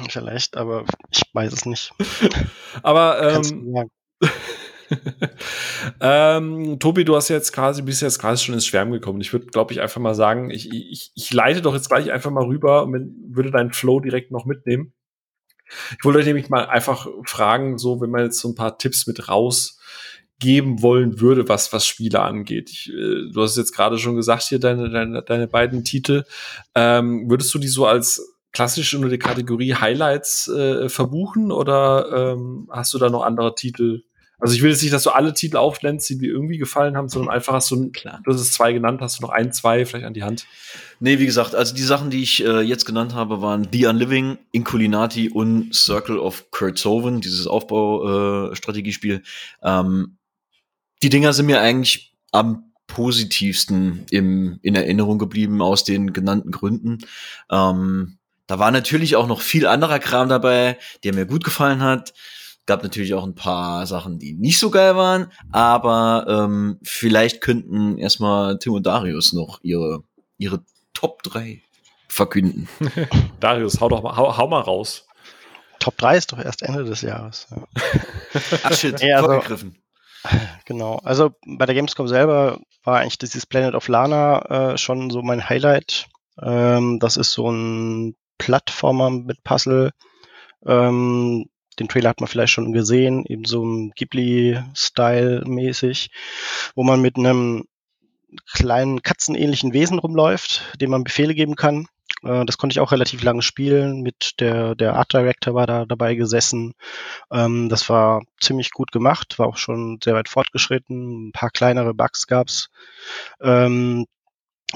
Vielleicht, 0.09 0.57
aber 0.57 0.85
ich 1.11 1.21
weiß 1.33 1.53
es 1.53 1.65
nicht. 1.65 1.93
aber 2.83 3.41
ähm, 3.41 3.89
ähm, 6.01 6.79
Tobi, 6.79 7.05
du 7.05 7.15
hast 7.15 7.29
jetzt 7.29 7.53
quasi, 7.53 7.81
bist 7.81 8.01
jetzt 8.01 8.19
quasi 8.19 8.43
schon 8.43 8.55
ins 8.55 8.65
Schwärmen 8.65 8.93
gekommen. 8.93 9.21
Ich 9.21 9.33
würde, 9.33 9.47
glaube 9.47 9.73
ich, 9.73 9.81
einfach 9.81 10.01
mal 10.01 10.15
sagen, 10.15 10.49
ich, 10.49 10.71
ich, 10.71 11.11
ich 11.15 11.33
leite 11.33 11.61
doch 11.61 11.73
jetzt 11.73 11.89
gleich 11.89 12.11
einfach 12.11 12.31
mal 12.31 12.45
rüber 12.45 12.83
und 12.83 13.15
würde 13.27 13.51
deinen 13.51 13.73
Flow 13.73 13.99
direkt 13.99 14.31
noch 14.31 14.45
mitnehmen. 14.45 14.93
Ich 15.97 16.03
wollte 16.03 16.19
euch 16.19 16.25
nämlich 16.25 16.49
mal 16.49 16.65
einfach 16.65 17.07
fragen, 17.25 17.77
so, 17.77 18.01
wenn 18.01 18.11
man 18.11 18.23
jetzt 18.23 18.39
so 18.39 18.49
ein 18.49 18.55
paar 18.55 18.77
Tipps 18.77 19.07
mit 19.07 19.29
rausgeben 19.29 20.81
wollen 20.81 21.19
würde, 21.19 21.47
was, 21.49 21.73
was 21.73 21.87
Spiele 21.87 22.19
angeht. 22.19 22.69
Ich, 22.69 22.89
äh, 22.89 23.31
du 23.31 23.41
hast 23.41 23.57
jetzt 23.57 23.73
gerade 23.73 23.97
schon 23.97 24.15
gesagt, 24.15 24.43
hier 24.43 24.59
deine, 24.59 24.89
deine, 24.89 25.23
deine 25.23 25.47
beiden 25.47 25.83
Titel. 25.83 26.25
Ähm, 26.75 27.29
würdest 27.29 27.53
du 27.53 27.59
die 27.59 27.67
so 27.67 27.85
als 27.85 28.32
klassisch 28.53 28.93
unter 28.93 29.09
die 29.09 29.17
Kategorie 29.17 29.73
Highlights 29.73 30.47
äh, 30.47 30.87
verbuchen 30.87 31.51
oder 31.51 32.33
ähm, 32.33 32.69
hast 32.71 32.93
du 32.93 32.99
da 32.99 33.09
noch 33.09 33.23
andere 33.23 33.55
Titel, 33.55 34.03
also 34.43 34.55
ich 34.55 34.61
will 34.61 34.71
jetzt 34.71 34.81
nicht, 34.81 34.93
dass 34.93 35.03
du 35.03 35.11
alle 35.11 35.33
Titel 35.33 35.55
aufblendest, 35.55 36.09
die 36.09 36.17
dir 36.17 36.31
irgendwie 36.31 36.57
gefallen 36.57 36.97
haben, 36.97 37.07
sondern 37.07 37.33
einfach 37.33 37.53
hast 37.53 37.71
du, 37.71 37.89
Klar. 37.91 38.19
du 38.25 38.33
hast 38.33 38.41
es 38.41 38.51
zwei 38.51 38.73
genannt, 38.73 38.99
hast 38.99 39.19
du 39.19 39.21
noch 39.21 39.29
ein, 39.29 39.53
zwei 39.53 39.85
vielleicht 39.85 40.05
an 40.05 40.13
die 40.13 40.23
Hand? 40.23 40.47
Nee, 40.99 41.17
wie 41.19 41.25
gesagt, 41.25 41.55
also 41.55 41.73
die 41.73 41.81
Sachen, 41.81 42.09
die 42.09 42.21
ich 42.21 42.43
äh, 42.43 42.59
jetzt 42.59 42.85
genannt 42.85 43.13
habe, 43.13 43.41
waren 43.41 43.69
The 43.71 43.85
Unliving, 43.85 44.37
Inculinati 44.51 45.29
und 45.29 45.73
Circle 45.73 46.19
of 46.19 46.51
Kurtzoven, 46.51 47.21
dieses 47.21 47.47
Aufbaustrategiespiel. 47.47 49.23
Äh, 49.61 49.69
ähm, 49.79 50.17
die 51.01 51.09
Dinger 51.09 51.31
sind 51.31 51.45
mir 51.45 51.61
eigentlich 51.61 52.13
am 52.31 52.73
positivsten 52.87 54.05
im, 54.11 54.59
in 54.61 54.75
Erinnerung 54.75 55.19
geblieben 55.19 55.61
aus 55.61 55.85
den 55.85 56.11
genannten 56.11 56.51
Gründen. 56.51 56.99
Ähm, 57.49 58.17
da 58.47 58.59
war 58.59 58.71
natürlich 58.71 59.15
auch 59.15 59.27
noch 59.27 59.41
viel 59.41 59.67
anderer 59.67 59.99
Kram 59.99 60.29
dabei, 60.29 60.77
der 61.03 61.13
mir 61.13 61.25
gut 61.25 61.43
gefallen 61.43 61.81
hat. 61.81 62.13
Gab 62.65 62.83
natürlich 62.83 63.13
auch 63.13 63.25
ein 63.25 63.35
paar 63.35 63.85
Sachen, 63.87 64.19
die 64.19 64.33
nicht 64.33 64.57
so 64.57 64.69
geil 64.69 64.95
waren, 64.95 65.31
aber 65.51 66.25
ähm, 66.29 66.79
vielleicht 66.81 67.41
könnten 67.41 67.97
erstmal 67.97 68.57
Tim 68.57 68.73
und 68.73 68.85
Darius 68.85 69.33
noch 69.33 69.59
ihre, 69.63 70.03
ihre 70.37 70.63
Top 70.93 71.23
3 71.23 71.61
verkünden. 72.07 72.69
Darius, 73.41 73.81
hau 73.81 73.89
doch 73.89 74.01
mal, 74.01 74.15
hau, 74.15 74.37
hau 74.37 74.47
mal 74.47 74.61
raus. 74.61 75.07
Top 75.79 75.97
3 75.97 76.17
ist 76.17 76.31
doch 76.31 76.39
erst 76.39 76.61
Ende 76.61 76.85
des 76.85 77.01
Jahres. 77.01 77.47
Ja. 77.51 77.67
Ach 78.63 78.73
shit, 78.73 78.97
nee, 79.01 79.13
also, 79.13 79.27
vorgegriffen. 79.27 79.77
Genau, 80.65 81.01
also 81.03 81.31
bei 81.45 81.65
der 81.65 81.75
Gamescom 81.75 82.07
selber 82.07 82.57
war 82.85 82.99
eigentlich 82.99 83.17
dieses 83.17 83.45
Planet 83.45 83.75
of 83.75 83.89
Lana 83.89 84.71
äh, 84.71 84.77
schon 84.77 85.09
so 85.09 85.21
mein 85.21 85.49
Highlight. 85.49 86.07
Ähm, 86.41 86.99
das 86.99 87.17
ist 87.17 87.33
so 87.33 87.51
ein 87.51 88.15
Plattformer 88.43 89.09
mit 89.09 89.41
Puzzle. 89.45 89.91
Ähm, 90.65 91.45
den 91.79 91.87
Trailer 91.87 92.09
hat 92.09 92.19
man 92.19 92.27
vielleicht 92.27 92.51
schon 92.51 92.73
gesehen, 92.73 93.25
eben 93.25 93.45
so 93.45 93.63
ein 93.63 93.91
Ghibli-Style 93.95 95.43
mäßig, 95.45 96.11
wo 96.75 96.83
man 96.83 97.01
mit 97.01 97.17
einem 97.17 97.63
kleinen 98.51 99.01
katzenähnlichen 99.01 99.71
Wesen 99.71 99.97
rumläuft, 99.97 100.75
dem 100.81 100.91
man 100.91 101.05
Befehle 101.05 101.33
geben 101.33 101.55
kann. 101.55 101.87
Äh, 102.23 102.43
das 102.45 102.57
konnte 102.57 102.73
ich 102.73 102.81
auch 102.81 102.91
relativ 102.91 103.23
lange 103.23 103.41
spielen. 103.41 104.01
Mit 104.01 104.41
der, 104.41 104.75
der 104.75 104.95
Art 104.95 105.13
Director 105.13 105.53
war 105.53 105.67
da 105.67 105.85
dabei 105.85 106.15
gesessen. 106.15 106.73
Ähm, 107.31 107.69
das 107.69 107.87
war 107.89 108.23
ziemlich 108.41 108.71
gut 108.71 108.91
gemacht, 108.91 109.39
war 109.39 109.47
auch 109.47 109.57
schon 109.57 109.99
sehr 110.03 110.15
weit 110.15 110.27
fortgeschritten. 110.27 111.29
Ein 111.29 111.31
paar 111.31 111.49
kleinere 111.49 111.93
Bugs 111.93 112.27
gab's. 112.27 112.67
Ähm, 113.41 114.05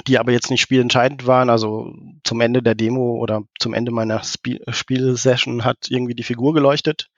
die 0.05 0.19
aber 0.19 0.31
jetzt 0.31 0.49
nicht 0.51 0.61
spielentscheidend 0.61 1.25
waren. 1.25 1.49
Also 1.49 1.93
zum 2.23 2.41
Ende 2.41 2.61
der 2.61 2.75
Demo 2.75 3.17
oder 3.17 3.43
zum 3.59 3.73
Ende 3.73 3.91
meiner 3.91 4.19
Sp 4.21 4.61
Spielsession 4.69 5.65
hat 5.65 5.87
irgendwie 5.89 6.15
die 6.15 6.23
Figur 6.23 6.53
geleuchtet. 6.53 7.09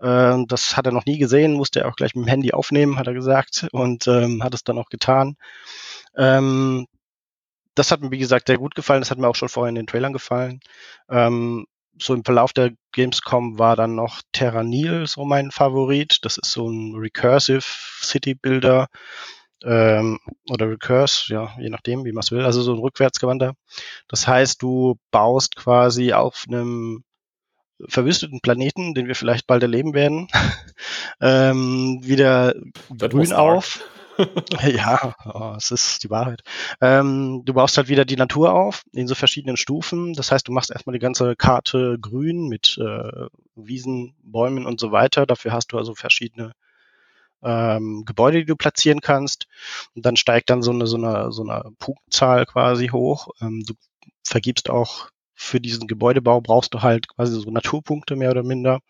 Äh, 0.00 0.44
das 0.48 0.76
hat 0.76 0.86
er 0.86 0.92
noch 0.92 1.06
nie 1.06 1.18
gesehen, 1.18 1.54
musste 1.54 1.80
er 1.80 1.88
auch 1.88 1.96
gleich 1.96 2.14
mit 2.14 2.26
dem 2.26 2.28
Handy 2.28 2.52
aufnehmen, 2.52 2.98
hat 2.98 3.06
er 3.06 3.14
gesagt, 3.14 3.68
und 3.72 4.06
ähm, 4.08 4.42
hat 4.42 4.54
es 4.54 4.64
dann 4.64 4.78
auch 4.78 4.88
getan. 4.88 5.36
Ähm, 6.16 6.86
das 7.74 7.90
hat 7.92 8.00
mir, 8.00 8.10
wie 8.10 8.18
gesagt, 8.18 8.48
sehr 8.48 8.58
gut 8.58 8.74
gefallen. 8.74 9.02
Das 9.02 9.10
hat 9.10 9.18
mir 9.18 9.28
auch 9.28 9.36
schon 9.36 9.48
vorher 9.48 9.68
in 9.68 9.74
den 9.74 9.86
Trailern 9.86 10.12
gefallen. 10.12 10.60
Ähm, 11.10 11.66
so 11.98 12.14
im 12.14 12.24
Verlauf 12.24 12.52
der 12.52 12.72
Gamescom 12.92 13.58
war 13.58 13.76
dann 13.76 13.94
noch 13.94 14.22
Terranil 14.32 15.06
so 15.06 15.24
mein 15.24 15.50
Favorit. 15.50 16.24
Das 16.24 16.38
ist 16.38 16.52
so 16.52 16.68
ein 16.68 16.94
Recursive 16.96 17.64
City 18.02 18.34
Builder 18.34 18.88
ähm, 19.64 20.18
oder 20.50 20.68
Recurse, 20.68 21.32
ja, 21.32 21.54
je 21.58 21.70
nachdem, 21.70 22.04
wie 22.04 22.12
man 22.12 22.22
es 22.22 22.30
will, 22.30 22.44
also 22.44 22.62
so 22.62 22.72
ein 22.72 22.78
rückwärtsgewandter. 22.78 23.54
Das 24.08 24.26
heißt, 24.26 24.62
du 24.62 24.98
baust 25.10 25.56
quasi 25.56 26.12
auf 26.12 26.44
einem 26.48 27.04
verwüsteten 27.88 28.40
Planeten, 28.40 28.94
den 28.94 29.06
wir 29.06 29.14
vielleicht 29.14 29.46
bald 29.46 29.62
erleben 29.62 29.94
werden, 29.94 30.28
ähm, 31.20 32.00
wieder 32.02 32.54
das 32.90 33.10
grün 33.10 33.32
auf. 33.32 33.84
ja, 34.62 35.14
oh, 35.26 35.54
es 35.58 35.70
ist 35.70 36.02
die 36.02 36.10
Wahrheit. 36.10 36.40
Ähm, 36.80 37.42
du 37.44 37.52
baust 37.52 37.76
halt 37.76 37.88
wieder 37.88 38.06
die 38.06 38.16
Natur 38.16 38.54
auf 38.54 38.82
in 38.92 39.06
so 39.06 39.14
verschiedenen 39.14 39.58
Stufen. 39.58 40.14
Das 40.14 40.32
heißt, 40.32 40.48
du 40.48 40.52
machst 40.52 40.70
erstmal 40.70 40.94
die 40.94 41.00
ganze 41.00 41.36
Karte 41.36 41.98
grün 42.00 42.48
mit 42.48 42.78
äh, 42.80 43.26
Wiesen, 43.56 44.14
Bäumen 44.22 44.64
und 44.64 44.80
so 44.80 44.90
weiter. 44.90 45.26
Dafür 45.26 45.52
hast 45.52 45.72
du 45.72 45.78
also 45.78 45.94
verschiedene 45.94 46.52
ähm, 47.42 48.04
Gebäude, 48.06 48.38
die 48.38 48.46
du 48.46 48.56
platzieren 48.56 49.00
kannst. 49.00 49.46
Und 49.94 50.06
dann 50.06 50.16
steigt 50.16 50.50
dann 50.50 50.62
so 50.62 50.70
eine, 50.72 50.86
so 50.86 50.96
eine, 50.96 51.32
so 51.32 51.42
eine 51.42 51.70
Punktzahl 51.78 52.46
quasi 52.46 52.88
hoch. 52.88 53.28
Ähm, 53.40 53.64
du 53.66 53.74
vergibst 54.24 54.70
auch 54.70 55.10
für 55.36 55.60
diesen 55.60 55.86
Gebäudebau 55.86 56.40
brauchst 56.40 56.72
du 56.74 56.82
halt 56.82 57.08
quasi 57.08 57.38
so 57.38 57.50
Naturpunkte 57.50 58.16
mehr 58.16 58.30
oder 58.30 58.42
minder. 58.42 58.80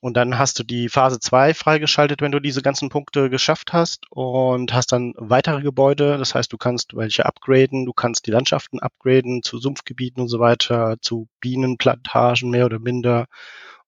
Und 0.00 0.18
dann 0.18 0.38
hast 0.38 0.58
du 0.58 0.62
die 0.62 0.90
Phase 0.90 1.18
2 1.18 1.54
freigeschaltet, 1.54 2.20
wenn 2.20 2.32
du 2.32 2.38
diese 2.38 2.60
ganzen 2.60 2.90
Punkte 2.90 3.30
geschafft 3.30 3.72
hast 3.72 4.04
und 4.10 4.74
hast 4.74 4.92
dann 4.92 5.14
weitere 5.16 5.62
Gebäude. 5.62 6.18
Das 6.18 6.34
heißt, 6.34 6.52
du 6.52 6.58
kannst 6.58 6.94
welche 6.94 7.24
upgraden, 7.24 7.86
du 7.86 7.94
kannst 7.94 8.26
die 8.26 8.30
Landschaften 8.30 8.78
upgraden 8.78 9.42
zu 9.42 9.58
Sumpfgebieten 9.58 10.20
und 10.20 10.28
so 10.28 10.38
weiter, 10.38 10.96
zu 11.00 11.28
Bienenplantagen 11.40 12.50
mehr 12.50 12.66
oder 12.66 12.78
minder 12.78 13.24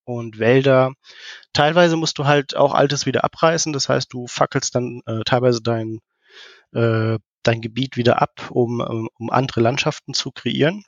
und 0.07 0.39
Wälder. 0.39 0.93
Teilweise 1.53 1.97
musst 1.97 2.17
du 2.17 2.25
halt 2.25 2.55
auch 2.55 2.73
Altes 2.73 3.05
wieder 3.05 3.23
abreißen, 3.23 3.73
das 3.73 3.89
heißt, 3.89 4.11
du 4.13 4.27
fackelst 4.27 4.73
dann 4.73 5.01
äh, 5.05 5.21
teilweise 5.25 5.61
dein, 5.61 5.99
äh, 6.73 7.19
dein 7.43 7.61
Gebiet 7.61 7.97
wieder 7.97 8.21
ab, 8.21 8.49
um, 8.49 8.79
um, 8.79 9.09
um 9.19 9.29
andere 9.29 9.61
Landschaften 9.61 10.13
zu 10.13 10.31
kreieren. 10.31 10.83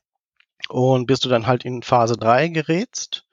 Und 0.70 1.06
bis 1.06 1.20
du 1.20 1.30
dann 1.30 1.48
halt 1.48 1.66
in 1.66 1.84
Phase 1.84 2.16
3 2.18 2.50
gerätst. 2.50 3.26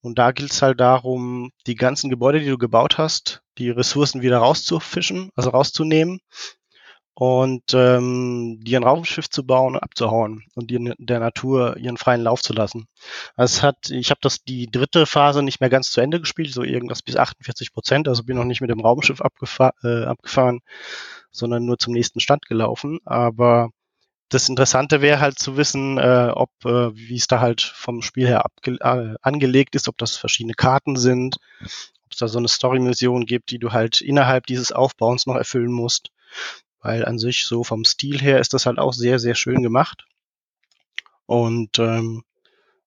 Und 0.00 0.18
da 0.18 0.30
gilt 0.30 0.52
es 0.52 0.62
halt 0.62 0.80
darum, 0.80 1.50
die 1.66 1.74
ganzen 1.74 2.10
Gebäude, 2.10 2.40
die 2.40 2.46
du 2.46 2.58
gebaut 2.58 2.98
hast, 2.98 3.42
die 3.58 3.70
Ressourcen 3.70 4.22
wieder 4.22 4.38
rauszufischen, 4.38 5.30
also 5.34 5.50
rauszunehmen 5.50 6.20
und 7.18 7.72
ähm, 7.72 8.60
die 8.60 8.76
ein 8.76 8.84
Raumschiff 8.84 9.30
zu 9.30 9.46
bauen 9.46 9.74
und 9.74 9.82
abzuhauen 9.82 10.44
und 10.54 10.70
die, 10.70 10.92
der 10.98 11.18
Natur 11.18 11.78
ihren 11.78 11.96
freien 11.96 12.20
Lauf 12.20 12.42
zu 12.42 12.52
lassen. 12.52 12.88
Es 13.38 13.62
hat, 13.62 13.88
ich 13.88 14.10
habe 14.10 14.20
das 14.20 14.44
die 14.44 14.66
dritte 14.70 15.06
Phase 15.06 15.42
nicht 15.42 15.60
mehr 15.60 15.70
ganz 15.70 15.90
zu 15.90 16.02
Ende 16.02 16.20
gespielt, 16.20 16.52
so 16.52 16.62
irgendwas 16.62 17.00
bis 17.00 17.16
48 17.16 17.72
Prozent, 17.72 18.06
also 18.06 18.22
bin 18.22 18.36
noch 18.36 18.44
nicht 18.44 18.60
mit 18.60 18.68
dem 18.68 18.80
Raumschiff 18.80 19.22
abgefahr, 19.22 19.72
äh, 19.82 20.04
abgefahren, 20.04 20.60
sondern 21.30 21.64
nur 21.64 21.78
zum 21.78 21.94
nächsten 21.94 22.20
Stand 22.20 22.44
gelaufen. 22.44 22.98
Aber 23.06 23.70
das 24.28 24.50
Interessante 24.50 25.00
wäre 25.00 25.18
halt 25.18 25.38
zu 25.38 25.56
wissen, 25.56 25.96
äh, 25.96 26.30
ob 26.34 26.50
äh, 26.66 26.94
wie 26.94 27.16
es 27.16 27.28
da 27.28 27.40
halt 27.40 27.62
vom 27.62 28.02
Spiel 28.02 28.26
her 28.26 28.44
äh, 28.66 29.14
angelegt 29.22 29.74
ist, 29.74 29.88
ob 29.88 29.96
das 29.96 30.18
verschiedene 30.18 30.54
Karten 30.54 30.96
sind, 30.96 31.38
ob 31.62 32.12
es 32.12 32.18
da 32.18 32.28
so 32.28 32.38
eine 32.38 32.48
Story-Mission 32.48 33.24
gibt, 33.24 33.50
die 33.52 33.58
du 33.58 33.72
halt 33.72 34.02
innerhalb 34.02 34.44
dieses 34.44 34.70
Aufbauens 34.70 35.24
noch 35.24 35.36
erfüllen 35.36 35.72
musst 35.72 36.10
weil 36.86 37.04
an 37.04 37.18
sich 37.18 37.46
so 37.46 37.64
vom 37.64 37.84
Stil 37.84 38.20
her 38.20 38.38
ist 38.38 38.54
das 38.54 38.64
halt 38.64 38.78
auch 38.78 38.92
sehr, 38.92 39.18
sehr 39.18 39.34
schön 39.34 39.62
gemacht. 39.62 40.06
Und 41.26 41.80
ähm, 41.80 42.22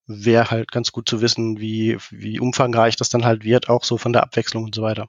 wäre 0.08 0.50
halt 0.50 0.72
ganz 0.72 0.92
gut 0.94 1.10
zu 1.10 1.22
wissen, 1.22 1.60
wie, 1.60 1.98
wie 2.10 2.40
umfangreich 2.40 2.96
das 2.96 3.10
dann 3.10 3.26
halt 3.26 3.44
wird, 3.44 3.70
auch 3.70 3.84
so 3.84 3.98
von 3.98 4.14
der 4.14 4.24
Abwechslung 4.24 4.64
und 4.64 4.74
so 4.74 4.82
weiter. 4.82 5.08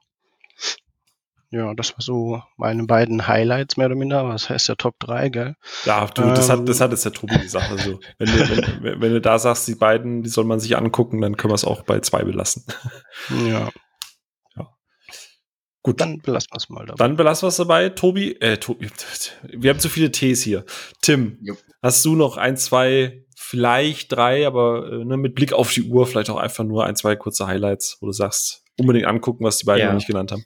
Ja, 1.53 1.74
das 1.74 1.93
war 1.93 2.01
so 2.01 2.43
meine 2.57 2.84
beiden 2.84 3.26
Highlights 3.26 3.76
mehr 3.76 3.86
oder 3.86 3.97
minder, 3.97 4.20
aber 4.20 4.32
das 4.32 4.51
heißt 4.51 4.68
ja 4.68 4.74
Top 4.74 4.99
3, 5.01 5.28
gell? 5.30 5.57
Ja, 5.84 6.07
du, 6.07 6.22
das, 6.22 6.49
hat, 6.49 6.68
das 6.68 6.78
ähm. 6.78 6.84
hat 6.84 6.91
jetzt 6.91 7.05
der 7.05 7.12
Tobi 7.12 7.38
gesagt. 7.38 7.70
Also, 7.70 8.01
wenn 8.18 8.28
du, 8.28 8.82
wenn, 8.82 9.01
wenn, 9.01 9.12
du 9.12 9.20
da 9.20 9.38
sagst, 9.38 9.66
die 9.66 9.74
beiden, 9.74 10.22
die 10.22 10.28
soll 10.28 10.45
man 10.45 10.61
sich 10.61 10.76
angucken, 10.76 11.20
dann 11.20 11.36
können 11.36 11.51
wir 11.51 11.57
es 11.57 11.64
auch 11.64 11.82
bei 11.82 12.01
zwei 12.01 12.22
belassen. 12.22 12.64
Ja. 13.49 13.70
Gut. 15.83 16.01
Dann 16.01 16.18
belassen 16.18 16.49
wir 16.53 16.57
es 16.59 16.68
mal 16.68 16.85
dabei. 16.85 16.97
Dann 16.99 17.16
belassen 17.16 17.45
wir 17.45 17.49
es 17.49 17.57
dabei. 17.57 17.89
Tobi, 17.89 18.33
äh, 18.41 18.59
Tobi, 18.59 18.89
wir 19.43 19.70
haben 19.70 19.81
zu 19.81 19.89
viele 19.89 20.11
Ts 20.12 20.43
hier. 20.43 20.64
Tim, 21.01 21.39
Jo. 21.41 21.55
hast 21.83 22.05
du 22.05 22.16
noch 22.16 22.37
ein, 22.37 22.57
zwei, 22.59 23.24
vielleicht 23.35 24.12
drei, 24.12 24.47
aber 24.47 24.93
äh, 24.93 25.05
ne, 25.05 25.16
mit 25.16 25.35
Blick 25.35 25.53
auf 25.55 25.72
die 25.72 25.83
Uhr 25.85 26.07
vielleicht 26.07 26.28
auch 26.31 26.37
einfach 26.37 26.64
nur 26.64 26.85
ein, 26.85 26.97
zwei 26.97 27.16
kurze 27.16 27.47
Highlights, 27.47 27.97
wo 28.01 28.07
du 28.07 28.12
sagst, 28.12 28.62
unbedingt 28.78 29.07
angucken, 29.07 29.45
was 29.45 29.57
die 29.59 29.64
beiden 29.64 29.81
Ja. 29.81 29.87
noch 29.89 29.95
nicht 29.95 30.07
genannt 30.07 30.33
haben. 30.33 30.45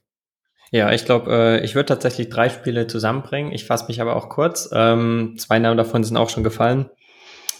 Ja, 0.70 0.93
ich 0.93 1.05
glaube, 1.05 1.30
äh, 1.32 1.64
ich 1.64 1.74
würde 1.74 1.87
tatsächlich 1.87 2.28
drei 2.30 2.49
Spiele 2.49 2.87
zusammenbringen. 2.87 3.53
Ich 3.53 3.64
fasse 3.64 3.87
mich 3.89 4.01
aber 4.01 4.16
auch 4.16 4.28
kurz. 4.28 4.68
Ähm, 4.72 5.35
zwei 5.39 5.59
Namen 5.59 5.76
davon 5.76 6.03
sind 6.05 6.16
auch 6.16 6.30
schon 6.30 6.43
gefallen. 6.45 6.91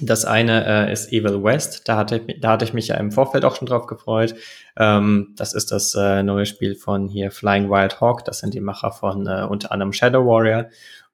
Das 0.01 0.25
eine 0.25 0.89
äh, 0.89 0.93
ist 0.93 1.13
Evil 1.13 1.43
West. 1.45 1.89
Da 1.89 1.97
hatte, 1.97 2.17
ich- 2.27 2.41
da 2.41 2.51
hatte 2.53 2.65
ich 2.65 2.73
mich 2.73 2.89
ja 2.89 2.97
im 2.97 3.13
Vorfeld 3.13 3.45
auch 3.45 3.57
schon 3.57 3.67
drauf 3.67 3.87
gefreut. 3.87 4.35
Ähm, 4.77 5.35
das 5.37 5.55
ist 5.55 5.71
das 5.73 5.95
äh, 5.95 6.23
neue 6.23 6.47
Spiel 6.47 6.75
von 6.75 7.09
hier 7.09 7.31
Flying 7.31 7.71
Wild 7.71 8.01
Hawk. 8.01 8.25
Das 8.25 8.39
sind 8.41 8.55
die 8.55 8.61
Macher 8.61 8.91
von 8.93 9.27
äh, 9.27 9.47
unter 9.49 9.71
anderem 9.73 9.93
Shadow 9.93 10.27
Warrior. 10.27 10.67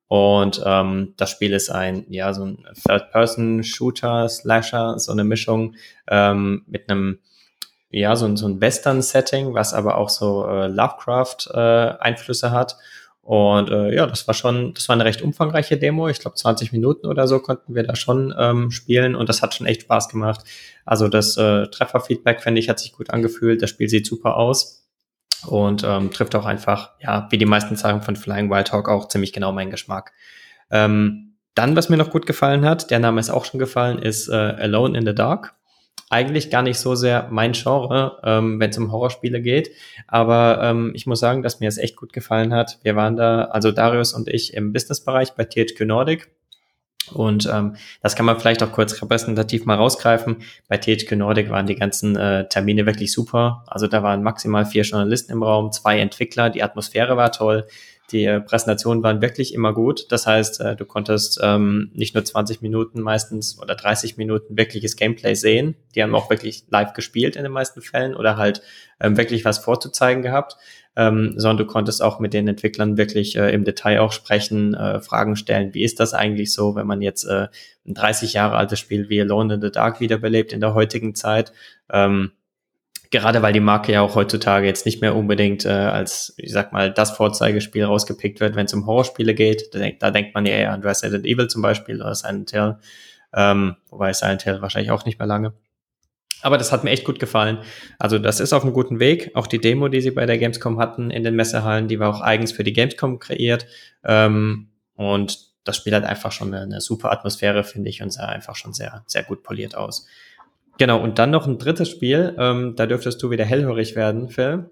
Und 0.09 0.61
ähm, 0.64 1.14
das 1.16 1.31
Spiel 1.31 1.53
ist 1.53 1.70
ein, 1.70 2.05
ja, 2.09 2.33
so 2.35 2.45
ein 2.45 2.66
Third-Person-Shooter, 2.87 4.28
Slasher, 4.28 4.99
so 4.99 5.12
eine 5.12 5.22
Mischung 5.24 5.76
ähm, 6.09 6.64
mit 6.66 6.91
einem 6.91 7.20
ja, 7.93 8.14
so 8.14 8.24
ein, 8.26 8.37
so 8.37 8.47
ein 8.47 8.61
Western-Setting, 8.61 9.53
was 9.53 9.74
aber 9.74 9.99
auch 9.99 10.11
so 10.11 10.47
äh, 10.47 10.68
Lovecraft-Einflüsse 10.68 12.51
hat. 12.53 12.76
Und 13.31 13.70
äh, 13.70 13.95
ja, 13.95 14.07
das 14.09 14.26
war 14.26 14.35
schon, 14.35 14.74
das 14.74 14.89
war 14.89 14.95
eine 14.95 15.05
recht 15.05 15.22
umfangreiche 15.22 15.76
Demo. 15.76 16.09
Ich 16.09 16.18
glaube, 16.18 16.35
20 16.35 16.72
Minuten 16.72 17.07
oder 17.07 17.28
so 17.28 17.39
konnten 17.39 17.76
wir 17.76 17.85
da 17.85 17.95
schon 17.95 18.35
ähm, 18.37 18.72
spielen 18.72 19.14
und 19.14 19.28
das 19.28 19.41
hat 19.41 19.55
schon 19.55 19.68
echt 19.68 19.83
Spaß 19.83 20.09
gemacht. 20.09 20.41
Also 20.85 21.07
das 21.07 21.37
äh, 21.37 21.68
Trefferfeedback, 21.68 22.43
finde 22.43 22.59
ich, 22.59 22.68
hat 22.68 22.81
sich 22.81 22.93
gut 22.93 23.11
angefühlt. 23.11 23.62
Das 23.62 23.70
Spiel 23.70 23.89
sieht 23.89 24.05
super 24.05 24.37
aus 24.37 24.85
und 25.47 25.85
ähm, 25.85 26.11
trifft 26.11 26.35
auch 26.35 26.45
einfach, 26.45 26.91
ja, 26.99 27.28
wie 27.31 27.39
die 27.39 27.47
meisten 27.47 27.76
Sachen 27.76 28.03
von 28.03 28.16
Flying 28.16 28.51
Wild 28.51 28.72
Hawk 28.72 28.89
auch 28.89 29.07
ziemlich 29.07 29.33
genau 29.33 29.53
meinen 29.53 29.70
Geschmack. 29.70 30.11
Ähm, 30.72 31.37
dann, 31.55 31.76
was 31.76 31.89
mir 31.89 31.99
noch 31.99 32.11
gut 32.11 32.26
gefallen 32.26 32.64
hat, 32.64 32.91
der 32.91 32.99
Name 32.99 33.20
ist 33.20 33.31
auch 33.31 33.45
schon 33.45 33.61
gefallen, 33.61 34.01
ist 34.01 34.28
äh, 34.28 34.35
Alone 34.35 34.99
in 34.99 35.07
the 35.07 35.14
Dark 35.14 35.55
eigentlich 36.09 36.51
gar 36.51 36.62
nicht 36.62 36.78
so 36.78 36.94
sehr 36.94 37.28
mein 37.30 37.53
Genre, 37.53 38.20
ähm, 38.24 38.59
wenn 38.59 38.70
es 38.70 38.78
um 38.78 38.90
Horrorspiele 38.92 39.40
geht. 39.40 39.70
Aber 40.07 40.61
ähm, 40.62 40.92
ich 40.94 41.07
muss 41.07 41.20
sagen, 41.20 41.42
dass 41.42 41.61
mir 41.61 41.68
es 41.68 41.78
echt 41.78 41.96
gut 41.96 42.12
gefallen 42.12 42.53
hat. 42.55 42.78
Wir 42.82 42.96
waren 42.96 43.16
da, 43.16 43.44
also 43.44 43.72
Darius 43.72 44.12
und 44.12 44.28
ich, 44.28 44.55
im 44.55 44.72
Businessbereich 44.72 45.32
bei 45.32 45.44
THQ 45.44 45.80
Nordic. 45.80 46.30
Und 47.12 47.48
ähm, 47.53 47.76
das 48.03 48.14
kann 48.14 48.26
man 48.26 48.38
vielleicht 48.38 48.62
auch 48.62 48.72
kurz 48.72 49.01
repräsentativ 49.01 49.64
mal 49.64 49.76
rausgreifen. 49.76 50.42
Bei 50.68 50.76
THQ 50.76 51.12
Nordic 51.12 51.51
waren 51.51 51.66
die 51.66 51.74
ganzen 51.74 52.16
äh, 52.16 52.48
Termine 52.48 52.86
wirklich 52.86 53.12
super. 53.12 53.64
Also 53.66 53.86
da 53.86 54.03
waren 54.03 54.22
maximal 54.22 54.64
vier 54.64 54.82
Journalisten 54.82 55.32
im 55.32 55.42
Raum, 55.42 55.72
zwei 55.72 55.98
Entwickler, 55.98 56.51
die 56.51 56.62
Atmosphäre 56.62 57.16
war 57.16 57.32
toll. 57.32 57.66
Die 58.13 58.41
Präsentationen 58.45 59.03
waren 59.03 59.23
wirklich 59.23 59.55
immer 59.55 59.73
gut. 59.73 60.11
Das 60.11 60.27
heißt, 60.27 60.61
äh, 60.61 60.77
du 60.77 60.85
konntest 60.85 61.39
ähm, 61.43 61.91
nicht 61.95 62.15
nur 62.15 62.25
20 62.25 62.61
Minuten 62.61 63.01
meistens 63.01 63.59
oder 63.61 63.75
30 63.75 64.17
Minuten 64.17 64.57
wirkliches 64.57 64.97
Gameplay 64.97 65.35
sehen. 65.35 65.77
Die 65.95 66.03
haben 66.03 66.15
auch 66.15 66.29
wirklich 66.31 66.65
live 66.71 66.93
gespielt 66.93 67.37
in 67.37 67.45
den 67.45 67.53
meisten 67.53 67.83
Fällen 67.83 68.15
oder 68.15 68.37
halt 68.37 68.63
ähm, 69.01 69.17
wirklich 69.17 69.45
was 69.45 69.59
vorzuzeigen 69.59 70.23
gehabt, 70.23 70.57
ähm, 70.97 71.35
sondern 71.37 71.67
du 71.67 71.73
konntest 71.73 72.03
auch 72.03 72.19
mit 72.19 72.35
den 72.35 72.49
Entwicklern 72.49 72.97
wirklich 72.97 73.37
äh, 73.37 73.53
im 73.55 73.65
Detail 73.65 74.01
auch 74.01 74.13
sprechen, 74.13 74.75
äh, 74.75 75.01
Fragen 75.01 75.37
stellen. 75.37 75.73
Wie 75.75 75.85
ist 75.85 76.01
das 76.01 76.13
eigentlich 76.13 76.53
so, 76.53 76.75
wenn 76.75 76.87
man 76.87 77.03
jetzt 77.03 77.25
äh, 77.25 77.49
ein 77.87 77.95
30 77.95 78.33
Jahre 78.33 78.57
altes 78.57 78.81
Spiel 78.81 79.09
wie 79.09 79.21
Alone 79.21 79.55
in 79.55 79.61
the 79.61 79.71
Dark 79.71 80.01
wiederbelebt 80.01 80.53
in 80.53 80.61
der 80.61 80.75
heutigen 80.75 81.15
Zeit? 81.15 81.53
Ähm, 81.93 82.33
gerade 83.11 83.43
weil 83.43 83.53
die 83.53 83.61
Marke 83.61 83.93
ja 83.93 84.03
auch 84.03 84.15
heutzutage 84.15 84.67
jetzt 84.67 84.87
nicht 84.87 85.01
mehr 85.01 85.17
unbedingt 85.17 85.65
äh, 85.65 85.71
als, 85.71 86.35
ich 86.37 86.53
sag 86.53 86.73
mal, 86.73 86.93
das 86.93 87.11
Vorzeigespiel 87.11 87.85
rausgepickt 87.85 88.41
wird, 88.41 88.55
wenn 88.55 88.67
es 88.67 88.75
um 88.75 88.87
Horrorspiele 88.87 89.35
geht. 89.35 89.75
Da, 89.75 89.79
denk, 89.79 90.01
da 90.01 90.11
denkt 90.11 90.35
man 90.35 90.47
ja 90.47 90.53
eher 90.53 90.73
an 90.73 90.83
Resident 90.83 91.27
Evil 91.27 91.49
zum 91.49 91.63
Beispiel 91.63 92.01
oder 92.01 92.15
Silent 92.15 92.51
Hill. 92.53 92.77
Ähm, 93.35 93.77
wobei 93.89 94.13
Silent 94.13 94.43
Hill 94.43 94.63
wahrscheinlich 94.63 94.93
auch 94.93 95.05
nicht 95.05 95.19
mehr 95.19 95.27
lange. 95.27 95.53
Aber 96.43 96.57
das 96.57 96.73
hat 96.73 96.85
mir 96.85 96.91
echt 96.91 97.05
gut 97.05 97.19
gefallen. 97.19 97.59
Also 97.99 98.19
das 98.19 98.41
ist 98.41 98.53
auf 98.53 98.63
einem 98.63 98.73
guten 98.73 98.99
Weg. 98.99 99.33
Auch 99.35 99.47
die 99.47 99.61
Demo, 99.61 99.89
die 99.89 100.01
sie 100.01 100.11
bei 100.11 100.25
der 100.25 100.39
Gamescom 100.39 100.79
hatten 100.79 101.11
in 101.11 101.23
den 101.23 101.37
Messehallen, 101.37 101.89
die 101.89 101.99
war 101.99 102.15
auch 102.15 102.21
eigens 102.21 102.53
für 102.53 102.65
die 102.65 102.73
Gamescom 102.73 103.19
kreiert. 103.19 103.67
Ähm, 104.05 104.69
und 104.95 105.51
das 105.65 105.77
Spiel 105.77 105.95
hat 105.95 106.05
einfach 106.05 106.33
schon 106.33 106.55
eine, 106.55 106.63
eine 106.63 106.81
super 106.81 107.13
Atmosphäre, 107.13 107.65
finde 107.65 107.91
ich, 107.91 108.03
und 108.03 108.11
sah 108.11 108.27
einfach 108.27 108.57
schon 108.57 108.73
sehr, 108.73 109.05
sehr 109.07 109.23
gut 109.23 109.43
poliert 109.43 109.75
aus. 109.75 110.07
Genau, 110.81 110.99
und 110.99 111.18
dann 111.18 111.31
noch 111.31 111.47
ein 111.47 111.59
drittes 111.59 111.91
Spiel, 111.91 112.35
ähm, 112.39 112.74
da 112.74 112.87
dürftest 112.87 113.22
du 113.22 113.28
wieder 113.28 113.45
hellhörig 113.45 113.97
werden, 113.97 114.31
Phil. 114.31 114.70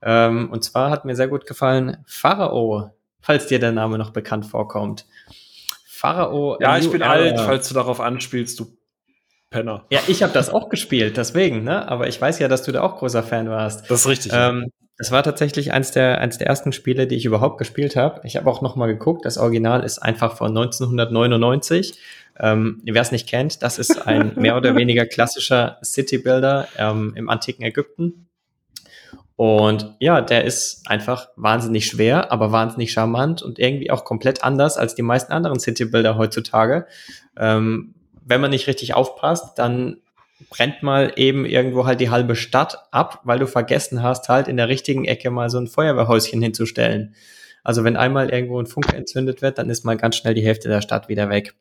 Ähm, 0.00 0.52
und 0.52 0.62
zwar 0.62 0.90
hat 0.90 1.04
mir 1.04 1.16
sehr 1.16 1.26
gut 1.26 1.46
gefallen 1.46 1.96
Pharao, 2.06 2.92
falls 3.20 3.48
dir 3.48 3.58
der 3.58 3.72
Name 3.72 3.98
noch 3.98 4.10
bekannt 4.10 4.46
vorkommt. 4.46 5.04
Pharao. 5.84 6.58
Ja, 6.60 6.78
ich 6.78 6.88
bin 6.88 7.00
Era. 7.00 7.10
alt, 7.10 7.40
falls 7.40 7.66
du 7.66 7.74
darauf 7.74 7.98
anspielst, 7.98 8.60
du 8.60 8.66
Penner. 9.50 9.84
Ja, 9.90 9.98
ich 10.06 10.22
habe 10.22 10.32
das 10.32 10.48
auch 10.48 10.68
gespielt, 10.68 11.16
deswegen, 11.16 11.64
ne? 11.64 11.88
Aber 11.88 12.06
ich 12.06 12.20
weiß 12.20 12.38
ja, 12.38 12.46
dass 12.46 12.62
du 12.62 12.70
da 12.70 12.82
auch 12.82 12.96
großer 12.96 13.24
Fan 13.24 13.50
warst. 13.50 13.90
Das 13.90 14.02
ist 14.02 14.06
richtig. 14.06 14.30
Ähm, 14.32 14.70
das 14.98 15.12
war 15.12 15.22
tatsächlich 15.22 15.72
eins 15.72 15.92
der, 15.92 16.20
eins 16.20 16.38
der 16.38 16.48
ersten 16.48 16.72
Spiele, 16.72 17.06
die 17.06 17.14
ich 17.14 17.24
überhaupt 17.24 17.58
gespielt 17.58 17.94
habe. 17.94 18.20
Ich 18.24 18.36
habe 18.36 18.50
auch 18.50 18.62
noch 18.62 18.74
mal 18.74 18.88
geguckt. 18.88 19.24
Das 19.24 19.38
Original 19.38 19.84
ist 19.84 20.00
einfach 20.00 20.36
von 20.36 20.48
1999. 20.48 21.96
Ähm, 22.40 22.82
Wer 22.84 23.00
es 23.00 23.12
nicht 23.12 23.28
kennt, 23.28 23.62
das 23.62 23.78
ist 23.78 24.06
ein 24.08 24.32
mehr 24.36 24.56
oder 24.56 24.74
weniger 24.74 25.06
klassischer 25.06 25.78
City 25.84 26.18
Builder 26.18 26.66
ähm, 26.76 27.12
im 27.14 27.28
antiken 27.28 27.64
Ägypten. 27.64 28.28
Und 29.36 29.94
ja, 30.00 30.20
der 30.20 30.44
ist 30.44 30.82
einfach 30.90 31.28
wahnsinnig 31.36 31.86
schwer, 31.86 32.32
aber 32.32 32.50
wahnsinnig 32.50 32.90
charmant 32.90 33.40
und 33.40 33.60
irgendwie 33.60 33.92
auch 33.92 34.04
komplett 34.04 34.42
anders 34.42 34.76
als 34.76 34.96
die 34.96 35.02
meisten 35.02 35.32
anderen 35.32 35.60
City 35.60 35.84
Builder 35.84 36.18
heutzutage. 36.18 36.86
Ähm, 37.36 37.94
wenn 38.24 38.40
man 38.40 38.50
nicht 38.50 38.66
richtig 38.66 38.94
aufpasst, 38.94 39.60
dann 39.60 39.98
brennt 40.50 40.82
mal 40.82 41.12
eben 41.16 41.44
irgendwo 41.44 41.86
halt 41.86 42.00
die 42.00 42.10
halbe 42.10 42.36
Stadt 42.36 42.78
ab, 42.90 43.20
weil 43.24 43.38
du 43.38 43.46
vergessen 43.46 44.02
hast, 44.02 44.28
halt 44.28 44.48
in 44.48 44.56
der 44.56 44.68
richtigen 44.68 45.04
Ecke 45.04 45.30
mal 45.30 45.50
so 45.50 45.58
ein 45.58 45.66
Feuerwehrhäuschen 45.66 46.40
hinzustellen. 46.40 47.14
Also 47.64 47.84
wenn 47.84 47.96
einmal 47.96 48.30
irgendwo 48.30 48.60
ein 48.60 48.66
Funke 48.66 48.96
entzündet 48.96 49.42
wird, 49.42 49.58
dann 49.58 49.68
ist 49.68 49.84
mal 49.84 49.96
ganz 49.96 50.16
schnell 50.16 50.34
die 50.34 50.44
Hälfte 50.44 50.68
der 50.68 50.80
Stadt 50.80 51.08
wieder 51.08 51.28
weg. 51.28 51.54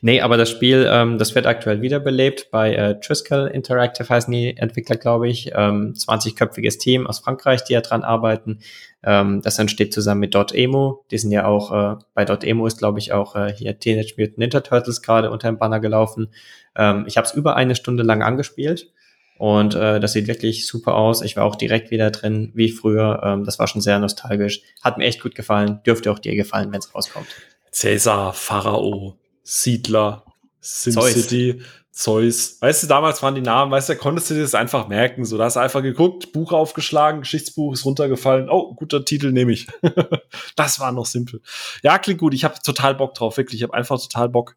Nee, 0.00 0.20
aber 0.20 0.36
das 0.36 0.50
Spiel, 0.50 0.88
ähm, 0.90 1.18
das 1.18 1.34
wird 1.34 1.46
aktuell 1.46 1.80
wiederbelebt 1.82 2.50
bei 2.50 2.74
äh, 2.74 3.00
Triskel 3.00 3.46
Interactive 3.48 4.08
heißen 4.08 4.32
die 4.32 4.56
Entwickler, 4.56 4.96
glaube 4.96 5.28
ich. 5.28 5.52
Ähm, 5.54 5.94
20-köpfiges 5.94 6.78
Team 6.78 7.06
aus 7.06 7.20
Frankreich, 7.20 7.64
die 7.64 7.72
ja 7.72 7.80
dran 7.80 8.02
arbeiten. 8.02 8.60
Ähm, 9.02 9.40
das 9.42 9.58
entsteht 9.58 9.92
zusammen 9.92 10.20
mit 10.20 10.34
Dotemu. 10.34 10.98
Die 11.10 11.18
sind 11.18 11.32
ja 11.32 11.46
auch, 11.46 11.72
äh, 11.72 11.96
bei 12.14 12.24
Dotemu 12.24 12.66
ist, 12.66 12.78
glaube 12.78 12.98
ich, 12.98 13.12
auch 13.12 13.36
äh, 13.36 13.52
hier 13.52 13.78
Teenage 13.78 14.14
Mutant 14.18 14.38
Ninja 14.38 14.60
Turtles 14.60 15.02
gerade 15.02 15.30
unter 15.30 15.48
dem 15.48 15.58
Banner 15.58 15.80
gelaufen. 15.80 16.28
Ähm, 16.76 17.04
ich 17.06 17.16
habe 17.16 17.26
es 17.26 17.34
über 17.34 17.56
eine 17.56 17.74
Stunde 17.74 18.02
lang 18.02 18.22
angespielt. 18.22 18.92
Und 19.40 19.74
äh, 19.74 20.00
das 20.00 20.12
sieht 20.12 20.28
wirklich 20.28 20.66
super 20.66 20.96
aus. 20.96 21.22
Ich 21.22 21.34
war 21.34 21.46
auch 21.46 21.56
direkt 21.56 21.90
wieder 21.90 22.10
drin, 22.10 22.50
wie 22.52 22.70
früher. 22.70 23.22
Ähm, 23.24 23.44
das 23.44 23.58
war 23.58 23.66
schon 23.68 23.80
sehr 23.80 23.98
nostalgisch. 23.98 24.60
Hat 24.82 24.98
mir 24.98 25.06
echt 25.06 25.22
gut 25.22 25.34
gefallen. 25.34 25.80
Dürfte 25.86 26.12
auch 26.12 26.18
dir 26.18 26.36
gefallen, 26.36 26.70
wenn 26.72 26.80
es 26.80 26.94
rauskommt. 26.94 27.26
Cäsar, 27.70 28.34
Pharao, 28.34 29.16
Siedler, 29.50 30.24
SimCity, 30.60 31.60
Zeus. 31.90 32.58
Weißt 32.60 32.84
du, 32.84 32.86
damals 32.86 33.20
waren 33.20 33.34
die 33.34 33.40
Namen, 33.40 33.72
weißt 33.72 33.88
du, 33.88 33.96
konntest 33.96 34.30
du 34.30 34.34
dir 34.34 34.42
das 34.42 34.54
einfach 34.54 34.86
merken. 34.86 35.24
So, 35.24 35.36
da 35.36 35.44
hast 35.44 35.56
du 35.56 35.60
einfach 35.60 35.82
geguckt, 35.82 36.32
Buch 36.32 36.52
aufgeschlagen, 36.52 37.22
Geschichtsbuch 37.22 37.72
ist 37.72 37.84
runtergefallen. 37.84 38.48
Oh, 38.48 38.74
guter 38.74 39.04
Titel 39.04 39.32
nehme 39.32 39.52
ich. 39.52 39.66
das 40.56 40.78
war 40.78 40.92
noch 40.92 41.04
simpel. 41.04 41.42
Ja, 41.82 41.98
klingt 41.98 42.20
gut. 42.20 42.32
Ich 42.32 42.44
habe 42.44 42.54
total 42.64 42.94
Bock 42.94 43.14
drauf, 43.14 43.38
wirklich. 43.38 43.60
Ich 43.60 43.64
habe 43.64 43.74
einfach 43.74 44.00
total 44.00 44.28
Bock. 44.28 44.56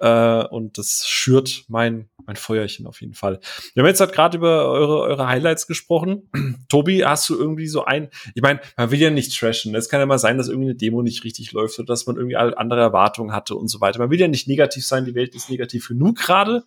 Äh, 0.00 0.44
und 0.46 0.78
das 0.78 1.04
schürt 1.06 1.64
mein, 1.68 2.08
mein 2.24 2.36
Feuerchen 2.36 2.86
auf 2.86 3.02
jeden 3.02 3.12
Fall. 3.12 3.38
Wir 3.74 3.82
haben 3.82 3.88
jetzt 3.88 4.00
halt 4.00 4.12
gerade 4.12 4.38
über 4.38 4.66
eure, 4.66 5.00
eure 5.00 5.28
Highlights 5.28 5.66
gesprochen. 5.66 6.30
Tobi, 6.68 7.04
hast 7.04 7.28
du 7.28 7.38
irgendwie 7.38 7.66
so 7.66 7.84
ein, 7.84 8.08
ich 8.34 8.40
meine, 8.40 8.60
man 8.78 8.90
will 8.90 8.98
ja 8.98 9.10
nicht 9.10 9.38
trashen. 9.38 9.74
Es 9.74 9.90
kann 9.90 10.00
ja 10.00 10.06
mal 10.06 10.18
sein, 10.18 10.38
dass 10.38 10.48
irgendwie 10.48 10.70
eine 10.70 10.74
Demo 10.74 11.02
nicht 11.02 11.22
richtig 11.24 11.52
läuft 11.52 11.78
oder 11.78 11.86
dass 11.86 12.06
man 12.06 12.16
irgendwie 12.16 12.36
andere 12.36 12.80
Erwartungen 12.80 13.32
hatte 13.32 13.54
und 13.54 13.68
so 13.68 13.82
weiter. 13.82 13.98
Man 13.98 14.10
will 14.10 14.18
ja 14.18 14.28
nicht 14.28 14.48
negativ 14.48 14.86
sein, 14.86 15.04
die 15.04 15.14
Welt 15.14 15.34
ist 15.34 15.50
negativ 15.50 15.88
genug 15.88 16.16
gerade. 16.16 16.64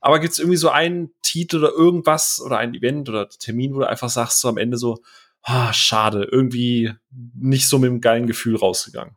Aber 0.00 0.18
gibt 0.18 0.32
es 0.32 0.38
irgendwie 0.40 0.58
so 0.58 0.68
einen 0.68 1.10
Titel 1.22 1.58
oder 1.58 1.70
irgendwas 1.70 2.40
oder 2.44 2.58
ein 2.58 2.74
Event 2.74 3.08
oder 3.08 3.28
Termin, 3.28 3.74
wo 3.74 3.80
du 3.80 3.88
einfach 3.88 4.10
sagst, 4.10 4.40
so 4.40 4.48
am 4.48 4.58
Ende 4.58 4.76
so, 4.76 4.98
ah, 5.42 5.72
schade, 5.72 6.28
irgendwie 6.30 6.92
nicht 7.34 7.68
so 7.68 7.78
mit 7.78 7.90
einem 7.90 8.00
geilen 8.00 8.26
Gefühl 8.26 8.56
rausgegangen. 8.56 9.16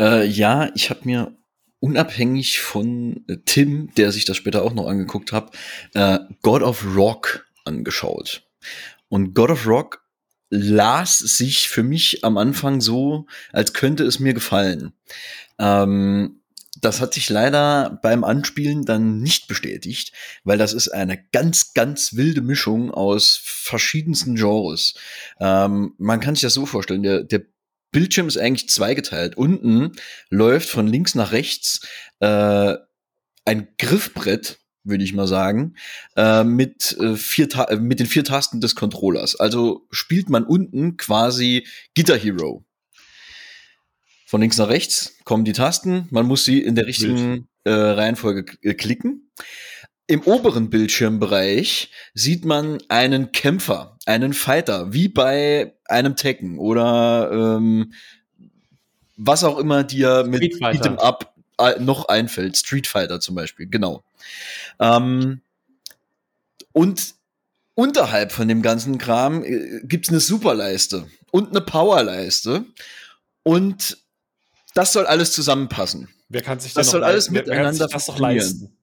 Äh, 0.00 0.26
ja, 0.26 0.70
ich 0.74 0.90
habe 0.90 1.00
mir 1.04 1.36
unabhängig 1.82 2.60
von 2.60 3.24
äh, 3.26 3.38
Tim, 3.44 3.92
der 3.96 4.12
sich 4.12 4.24
das 4.24 4.36
später 4.36 4.62
auch 4.62 4.72
noch 4.72 4.86
angeguckt 4.86 5.32
hat, 5.32 5.54
äh, 5.94 6.20
God 6.40 6.62
of 6.62 6.84
Rock 6.96 7.46
angeschaut. 7.64 8.44
Und 9.08 9.34
God 9.34 9.50
of 9.50 9.66
Rock 9.66 10.02
las 10.48 11.18
sich 11.18 11.68
für 11.68 11.82
mich 11.82 12.24
am 12.24 12.38
Anfang 12.38 12.80
so, 12.80 13.26
als 13.52 13.72
könnte 13.72 14.04
es 14.04 14.20
mir 14.20 14.32
gefallen. 14.32 14.92
Ähm, 15.58 16.42
das 16.80 17.00
hat 17.00 17.14
sich 17.14 17.28
leider 17.28 17.98
beim 18.02 18.24
Anspielen 18.24 18.84
dann 18.84 19.20
nicht 19.20 19.48
bestätigt, 19.48 20.12
weil 20.44 20.58
das 20.58 20.72
ist 20.72 20.88
eine 20.88 21.22
ganz, 21.32 21.74
ganz 21.74 22.14
wilde 22.14 22.42
Mischung 22.42 22.90
aus 22.90 23.40
verschiedensten 23.42 24.36
Genres. 24.36 24.94
Ähm, 25.40 25.94
man 25.98 26.20
kann 26.20 26.34
sich 26.34 26.42
das 26.42 26.54
so 26.54 26.64
vorstellen, 26.64 27.02
der, 27.02 27.24
der 27.24 27.42
Bildschirm 27.92 28.26
ist 28.26 28.38
eigentlich 28.38 28.68
zweigeteilt. 28.68 29.36
Unten 29.36 29.92
läuft 30.30 30.68
von 30.68 30.86
links 30.86 31.14
nach 31.14 31.32
rechts 31.32 31.86
äh, 32.20 32.74
ein 33.44 33.68
Griffbrett, 33.78 34.58
würde 34.84 35.04
ich 35.04 35.12
mal 35.12 35.28
sagen, 35.28 35.76
äh, 36.16 36.42
mit, 36.42 36.96
äh, 36.98 37.14
vier 37.16 37.48
Ta 37.48 37.64
äh, 37.64 37.76
mit 37.76 38.00
den 38.00 38.06
vier 38.06 38.24
Tasten 38.24 38.60
des 38.60 38.74
Controllers. 38.74 39.36
Also 39.36 39.86
spielt 39.90 40.28
man 40.30 40.44
unten 40.44 40.96
quasi 40.96 41.66
Guitar 41.94 42.18
Hero. 42.18 42.64
Von 44.26 44.40
links 44.40 44.56
nach 44.56 44.68
rechts 44.68 45.18
kommen 45.24 45.44
die 45.44 45.52
Tasten. 45.52 46.08
Man 46.10 46.26
muss 46.26 46.44
sie 46.44 46.62
in 46.62 46.74
der 46.74 46.86
richtigen 46.86 47.48
äh, 47.64 47.70
Reihenfolge 47.70 48.46
äh, 48.62 48.74
klicken. 48.74 49.30
Im 50.12 50.20
oberen 50.24 50.68
Bildschirmbereich 50.68 51.90
sieht 52.12 52.44
man 52.44 52.76
einen 52.88 53.32
Kämpfer, 53.32 53.96
einen 54.04 54.34
Fighter, 54.34 54.92
wie 54.92 55.08
bei 55.08 55.72
einem 55.86 56.16
Tekken 56.16 56.58
oder 56.58 57.30
ähm, 57.32 57.94
was 59.16 59.42
auch 59.42 59.56
immer 59.56 59.84
dir 59.84 60.24
mit 60.28 60.42
Beat'em 60.60 60.98
Up 60.98 61.34
äh, 61.56 61.80
noch 61.80 62.08
einfällt. 62.08 62.58
Street 62.58 62.86
Fighter 62.86 63.20
zum 63.20 63.36
Beispiel, 63.36 63.68
genau. 63.70 64.04
Ähm, 64.80 65.40
und 66.72 67.14
unterhalb 67.74 68.32
von 68.32 68.48
dem 68.48 68.60
ganzen 68.60 68.98
Kram 68.98 69.42
äh, 69.42 69.80
gibt's 69.84 70.10
eine 70.10 70.20
Superleiste 70.20 71.06
und 71.30 71.52
eine 71.52 71.62
Powerleiste 71.62 72.66
und 73.44 73.96
das 74.74 74.92
soll 74.92 75.06
alles 75.06 75.32
zusammenpassen. 75.32 76.10
Wer 76.32 76.40
kann 76.40 76.58
sich 76.58 76.72
das 76.72 76.90
soll 76.90 77.04
alles 77.04 77.30
miteinander 77.30 77.86
das 77.88 78.06
doch 78.06 78.18
leisten? 78.18 78.74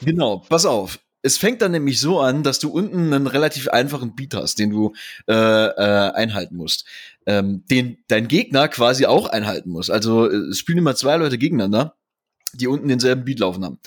Genau, 0.00 0.38
pass 0.48 0.64
auf. 0.64 1.00
Es 1.22 1.38
fängt 1.38 1.60
dann 1.60 1.72
nämlich 1.72 1.98
so 1.98 2.20
an, 2.20 2.44
dass 2.44 2.60
du 2.60 2.70
unten 2.70 3.12
einen 3.12 3.26
relativ 3.26 3.68
einfachen 3.68 4.14
Beat 4.14 4.34
hast, 4.34 4.60
den 4.60 4.70
du 4.70 4.92
äh, 5.26 5.32
äh, 5.32 6.12
einhalten 6.12 6.54
musst, 6.54 6.84
ähm, 7.26 7.64
den 7.68 7.98
dein 8.06 8.28
Gegner 8.28 8.68
quasi 8.68 9.06
auch 9.06 9.26
einhalten 9.26 9.70
muss. 9.70 9.90
Also 9.90 10.30
äh, 10.30 10.36
es 10.50 10.58
spielen 10.60 10.78
immer 10.78 10.94
zwei 10.94 11.16
Leute 11.16 11.36
gegeneinander, 11.36 11.96
die 12.52 12.68
unten 12.68 12.86
denselben 12.86 13.24
Beat 13.24 13.40
laufen 13.40 13.64
haben 13.64 13.80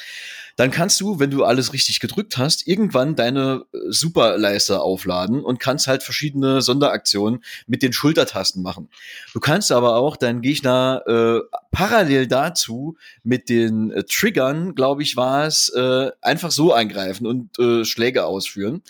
dann 0.57 0.71
kannst 0.71 0.99
du, 0.99 1.19
wenn 1.19 1.29
du 1.29 1.43
alles 1.45 1.71
richtig 1.71 1.99
gedrückt 1.99 2.37
hast, 2.37 2.67
irgendwann 2.67 3.15
deine 3.15 3.65
äh, 3.71 3.77
Superleiste 3.89 4.81
aufladen 4.81 5.43
und 5.43 5.59
kannst 5.59 5.87
halt 5.87 6.01
verschiedene 6.01 6.61
Sonderaktionen 6.61 7.43
mit 7.67 7.83
den 7.83 7.93
Schultertasten 7.93 8.63
machen. 8.63 8.89
Du 9.33 9.39
kannst 9.39 9.71
aber 9.71 9.97
auch 9.97 10.17
deinen 10.17 10.41
Gegner 10.41 11.03
äh, 11.05 11.57
parallel 11.71 12.25
dazu 12.25 12.97
mit 13.23 13.49
den 13.49 13.91
äh, 13.91 14.03
Triggern, 14.03 14.73
glaube 14.73 15.03
ich, 15.03 15.15
war 15.15 15.45
es, 15.45 15.69
äh, 15.69 16.11
einfach 16.21 16.49
so 16.49 16.73
eingreifen 16.73 17.27
und 17.27 17.57
äh, 17.59 17.85
Schläge 17.85 18.25
ausführen. 18.25 18.81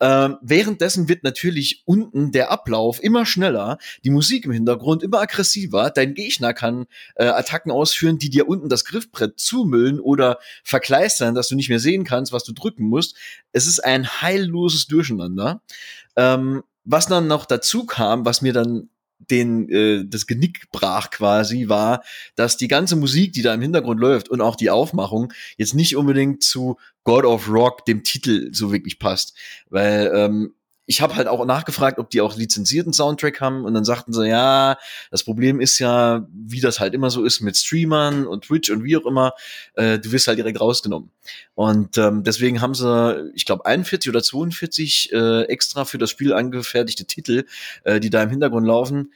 Ähm, 0.00 0.36
währenddessen 0.42 1.08
wird 1.08 1.24
natürlich 1.24 1.82
unten 1.86 2.30
der 2.30 2.50
Ablauf 2.50 3.02
immer 3.02 3.24
schneller, 3.24 3.78
die 4.04 4.10
Musik 4.10 4.44
im 4.44 4.52
Hintergrund 4.52 5.02
immer 5.02 5.22
aggressiver. 5.22 5.90
Dein 5.90 6.12
Gegner 6.12 6.52
kann 6.52 6.84
äh, 7.14 7.24
Attacken 7.24 7.72
ausführen, 7.72 8.18
die 8.18 8.28
dir 8.28 8.46
unten 8.48 8.68
das 8.68 8.84
Griffbrett 8.84 9.40
zumüllen 9.40 9.98
oder 9.98 10.38
verkleiden 10.62 11.05
begeistern, 11.06 11.34
dass 11.34 11.48
du 11.48 11.54
nicht 11.54 11.68
mehr 11.68 11.78
sehen 11.78 12.04
kannst, 12.04 12.32
was 12.32 12.44
du 12.44 12.52
drücken 12.52 12.84
musst. 12.84 13.16
Es 13.52 13.66
ist 13.66 13.80
ein 13.80 14.06
heilloses 14.06 14.86
Durcheinander. 14.86 15.62
Ähm, 16.16 16.62
was 16.84 17.06
dann 17.06 17.26
noch 17.26 17.46
dazu 17.46 17.84
kam, 17.86 18.24
was 18.24 18.42
mir 18.42 18.52
dann 18.52 18.88
den 19.18 19.68
äh, 19.70 20.04
das 20.06 20.26
Genick 20.26 20.70
brach 20.72 21.10
quasi, 21.10 21.68
war, 21.68 22.02
dass 22.34 22.58
die 22.58 22.68
ganze 22.68 22.96
Musik, 22.96 23.32
die 23.32 23.42
da 23.42 23.54
im 23.54 23.62
Hintergrund 23.62 23.98
läuft 23.98 24.28
und 24.28 24.40
auch 24.40 24.56
die 24.56 24.70
Aufmachung 24.70 25.32
jetzt 25.56 25.74
nicht 25.74 25.96
unbedingt 25.96 26.42
zu 26.42 26.76
God 27.04 27.24
of 27.24 27.48
Rock, 27.48 27.84
dem 27.86 28.02
Titel, 28.02 28.50
so 28.52 28.72
wirklich 28.72 28.98
passt. 28.98 29.34
Weil 29.70 30.12
ähm, 30.14 30.54
ich 30.86 31.00
habe 31.00 31.16
halt 31.16 31.26
auch 31.26 31.44
nachgefragt, 31.44 31.98
ob 31.98 32.10
die 32.10 32.20
auch 32.20 32.36
lizenzierten 32.36 32.92
Soundtrack 32.92 33.40
haben. 33.40 33.64
Und 33.64 33.74
dann 33.74 33.84
sagten 33.84 34.12
sie, 34.12 34.28
ja, 34.28 34.78
das 35.10 35.24
Problem 35.24 35.60
ist 35.60 35.78
ja, 35.78 36.26
wie 36.32 36.60
das 36.60 36.80
halt 36.80 36.94
immer 36.94 37.10
so 37.10 37.24
ist 37.24 37.40
mit 37.40 37.56
Streamern 37.56 38.26
und 38.26 38.44
Twitch 38.44 38.70
und 38.70 38.84
wie 38.84 38.96
auch 38.96 39.04
immer, 39.04 39.32
äh, 39.74 39.98
du 39.98 40.12
wirst 40.12 40.28
halt 40.28 40.38
direkt 40.38 40.60
rausgenommen. 40.60 41.10
Und 41.54 41.98
ähm, 41.98 42.22
deswegen 42.22 42.60
haben 42.60 42.74
sie, 42.74 43.32
ich 43.34 43.44
glaube, 43.44 43.66
41 43.66 44.08
oder 44.08 44.22
42 44.22 45.12
äh, 45.12 45.42
extra 45.42 45.84
für 45.84 45.98
das 45.98 46.10
Spiel 46.10 46.32
angefertigte 46.32 47.04
Titel, 47.04 47.44
äh, 47.84 47.98
die 47.98 48.10
da 48.10 48.22
im 48.22 48.30
Hintergrund 48.30 48.66
laufen, 48.66 49.12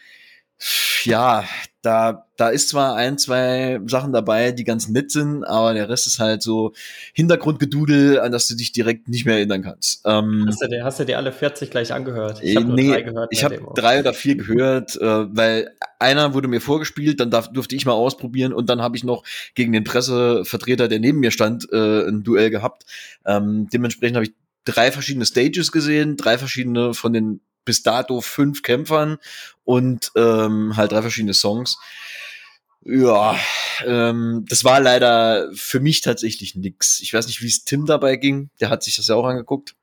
ja, 1.04 1.44
da, 1.82 2.26
da 2.36 2.50
ist 2.50 2.68
zwar 2.68 2.94
ein, 2.94 3.16
zwei 3.16 3.80
Sachen 3.86 4.12
dabei, 4.12 4.52
die 4.52 4.64
ganz 4.64 4.88
nett 4.88 5.10
sind, 5.10 5.44
aber 5.44 5.72
der 5.72 5.88
Rest 5.88 6.06
ist 6.06 6.18
halt 6.18 6.42
so 6.42 6.72
Hintergrundgedudel, 7.14 8.20
an 8.20 8.32
das 8.32 8.48
du 8.48 8.54
dich 8.54 8.72
direkt 8.72 9.08
nicht 9.08 9.24
mehr 9.24 9.36
erinnern 9.36 9.62
kannst. 9.62 10.02
Ähm, 10.04 10.44
hast, 10.46 10.60
du 10.60 10.68
dir, 10.68 10.84
hast 10.84 11.00
du 11.00 11.04
dir 11.04 11.16
alle 11.16 11.32
40 11.32 11.70
gleich 11.70 11.92
angehört? 11.92 12.42
Ich 12.42 12.56
habe 12.56 12.66
nee, 12.66 12.90
drei 12.90 13.02
gehört. 13.02 13.28
Ich 13.30 13.44
habe 13.44 13.60
drei 13.74 14.00
oder 14.00 14.12
vier 14.12 14.36
gehört, 14.36 14.96
äh, 14.96 15.34
weil 15.34 15.70
einer 15.98 16.34
wurde 16.34 16.48
mir 16.48 16.60
vorgespielt, 16.60 17.18
dann 17.20 17.30
darf, 17.30 17.50
durfte 17.50 17.76
ich 17.76 17.86
mal 17.86 17.92
ausprobieren 17.92 18.52
und 18.52 18.68
dann 18.68 18.82
habe 18.82 18.96
ich 18.96 19.04
noch 19.04 19.24
gegen 19.54 19.72
den 19.72 19.84
Pressevertreter, 19.84 20.88
der 20.88 20.98
neben 20.98 21.20
mir 21.20 21.30
stand, 21.30 21.66
äh, 21.72 22.08
ein 22.08 22.22
Duell 22.22 22.50
gehabt. 22.50 22.84
Ähm, 23.24 23.68
dementsprechend 23.72 24.16
habe 24.16 24.26
ich 24.26 24.34
drei 24.64 24.92
verschiedene 24.92 25.24
Stages 25.24 25.72
gesehen, 25.72 26.16
drei 26.16 26.36
verschiedene 26.36 26.92
von 26.94 27.12
den 27.12 27.40
bis 27.64 27.82
dato 27.82 28.20
fünf 28.20 28.62
Kämpfern 28.62 29.18
und 29.70 30.10
ähm, 30.16 30.76
halt 30.76 30.90
drei 30.90 31.00
verschiedene 31.00 31.32
Songs. 31.32 31.78
Ja, 32.82 33.36
ähm, 33.86 34.44
das 34.48 34.64
war 34.64 34.80
leider 34.80 35.48
für 35.54 35.78
mich 35.78 36.00
tatsächlich 36.00 36.56
nix. 36.56 36.98
Ich 37.00 37.14
weiß 37.14 37.28
nicht, 37.28 37.40
wie 37.40 37.46
es 37.46 37.64
Tim 37.64 37.86
dabei 37.86 38.16
ging. 38.16 38.50
Der 38.60 38.68
hat 38.68 38.82
sich 38.82 38.96
das 38.96 39.06
ja 39.06 39.14
auch 39.14 39.26
angeguckt. 39.26 39.76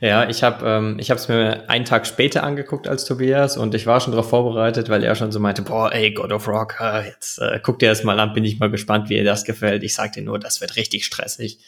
Ja, 0.00 0.28
ich 0.28 0.42
habe 0.42 0.66
ähm, 0.68 0.96
ich 0.98 1.10
habe 1.10 1.20
es 1.20 1.28
mir 1.28 1.68
einen 1.70 1.84
Tag 1.84 2.06
später 2.06 2.42
angeguckt 2.42 2.86
als 2.86 3.04
Tobias 3.04 3.56
und 3.56 3.74
ich 3.74 3.86
war 3.86 4.00
schon 4.00 4.12
darauf 4.12 4.28
vorbereitet, 4.28 4.88
weil 4.88 5.02
er 5.02 5.14
schon 5.14 5.32
so 5.32 5.40
meinte, 5.40 5.62
boah, 5.62 5.92
ey, 5.92 6.12
God 6.12 6.32
of 6.32 6.48
Rock, 6.48 6.76
äh, 6.80 7.08
jetzt 7.08 7.38
äh, 7.38 7.60
guck 7.62 7.78
dir 7.78 7.88
das 7.88 8.04
mal 8.04 8.20
an, 8.20 8.34
bin 8.34 8.44
ich 8.44 8.58
mal 8.58 8.70
gespannt, 8.70 9.08
wie 9.08 9.14
dir 9.14 9.24
das 9.24 9.44
gefällt. 9.44 9.82
Ich 9.82 9.94
sag 9.94 10.12
dir 10.12 10.22
nur, 10.22 10.38
das 10.38 10.60
wird 10.60 10.76
richtig 10.76 11.04
stressig. 11.04 11.60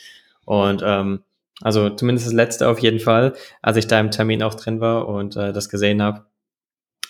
Und 0.45 0.83
ähm, 0.85 1.23
also 1.63 1.91
zumindest 1.91 2.27
das 2.27 2.35
letzte 2.35 2.69
auf 2.69 2.79
jeden 2.81 3.01
Fall, 3.01 3.35
als 3.63 3.77
ich 3.77 3.87
da 3.87 3.99
im 4.01 4.11
Termin 4.11 4.43
auch 4.43 4.55
drin 4.55 4.81
war 4.81 5.09
und 5.09 5.37
äh, 5.37 5.53
das 5.53 5.69
gesehen 5.69 6.03
habe. 6.03 6.27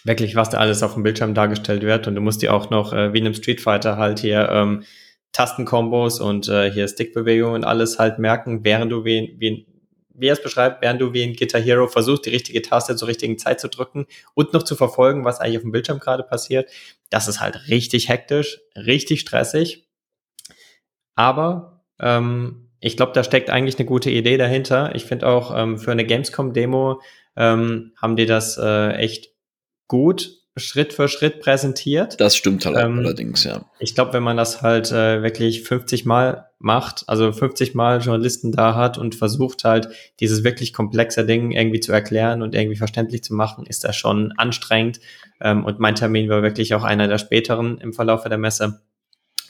Wirklich, 0.05 0.35
was 0.35 0.51
da 0.51 0.59
alles 0.59 0.83
auf 0.83 0.95
dem 0.95 1.03
Bildschirm 1.03 1.35
dargestellt 1.35 1.83
wird. 1.83 2.07
Und 2.07 2.15
du 2.15 2.21
musst 2.21 2.43
dir 2.43 2.55
auch 2.55 2.71
noch, 2.71 2.93
äh, 2.93 3.13
wie 3.13 3.19
in 3.19 3.27
einem 3.27 3.35
Street 3.35 3.61
Fighter, 3.61 3.97
halt 3.97 4.19
hier 4.21 4.49
ähm, 4.51 4.85
Tastenkombos 5.33 6.21
und 6.21 6.49
äh, 6.49 6.71
hier 6.71 6.89
Stickbewegungen 6.89 7.65
alles 7.65 7.99
halt 7.99 8.19
merken, 8.19 8.65
während 8.65 8.91
du 8.91 9.05
wie, 9.05 9.37
wie, 9.39 9.67
wie 10.15 10.27
er 10.27 10.33
es 10.33 10.43
beschreibt, 10.43 10.83
während 10.83 11.01
du 11.01 11.13
wie 11.13 11.23
ein 11.23 11.35
Guitar 11.35 11.61
Hero 11.61 11.87
versuchst, 11.87 12.27
die 12.27 12.31
richtige 12.31 12.63
Taste 12.63 12.97
zur 12.97 13.09
richtigen 13.09 13.39
Zeit 13.39 13.61
zu 13.61 13.69
drücken 13.69 14.07
und 14.35 14.53
noch 14.53 14.63
zu 14.63 14.75
verfolgen, 14.75 15.25
was 15.25 15.41
eigentlich 15.41 15.59
auf 15.59 15.63
dem 15.63 15.73
Bildschirm 15.73 15.99
gerade 15.99 16.23
passiert. 16.23 16.71
Das 17.11 17.29
ist 17.29 17.41
halt 17.41 17.69
richtig 17.69 18.09
hektisch, 18.09 18.61
richtig 18.77 19.21
stressig. 19.21 19.87
Aber 21.15 21.85
ähm, 22.01 22.71
ich 22.81 22.97
glaube, 22.97 23.13
da 23.13 23.23
steckt 23.23 23.51
eigentlich 23.51 23.79
eine 23.79 23.87
gute 23.87 24.11
Idee 24.11 24.39
dahinter. 24.39 24.95
Ich 24.95 25.05
finde 25.05 25.29
auch 25.29 25.57
ähm, 25.57 25.79
für 25.79 25.93
eine 25.93 26.07
Gamescom-Demo 26.07 27.03
ähm, 27.37 27.93
haben 27.97 28.17
die 28.17 28.27
das 28.27 28.59
äh, 28.59 28.93
echt 28.95 29.30
gut 29.91 30.41
Schritt 30.57 30.93
für 30.93 31.09
Schritt 31.09 31.41
präsentiert. 31.41 32.21
Das 32.21 32.37
stimmt 32.37 32.65
halt 32.65 32.77
ähm, 32.77 32.99
allerdings, 32.99 33.43
ja. 33.43 33.65
Ich 33.81 33.95
glaube, 33.95 34.12
wenn 34.12 34.23
man 34.23 34.37
das 34.37 34.62
halt 34.62 34.93
äh, 34.93 35.23
wirklich 35.23 35.62
50 35.62 36.05
Mal 36.05 36.49
macht, 36.61 37.05
also 37.09 37.33
50 37.33 37.75
Mal 37.75 38.01
Journalisten 38.01 38.53
da 38.53 38.77
hat 38.77 38.99
und 38.99 39.17
versucht 39.17 39.65
halt 39.65 39.89
dieses 40.21 40.45
wirklich 40.45 40.73
komplexe 40.73 41.27
Ding 41.27 41.51
irgendwie 41.51 41.81
zu 41.81 41.93
erklären 41.93 42.43
und 42.43 42.55
irgendwie 42.55 42.77
verständlich 42.77 43.25
zu 43.25 43.35
machen, 43.35 43.67
ist 43.67 43.83
das 43.83 43.97
schon 43.97 44.33
anstrengend. 44.37 45.01
Ähm, 45.41 45.65
und 45.65 45.81
mein 45.81 45.97
Termin 45.97 46.29
war 46.29 46.43
wirklich 46.43 46.75
auch 46.75 46.85
einer 46.85 47.09
der 47.09 47.19
späteren 47.19 47.79
im 47.79 47.93
Verlauf 47.93 48.23
der 48.23 48.39
Messe. 48.39 48.83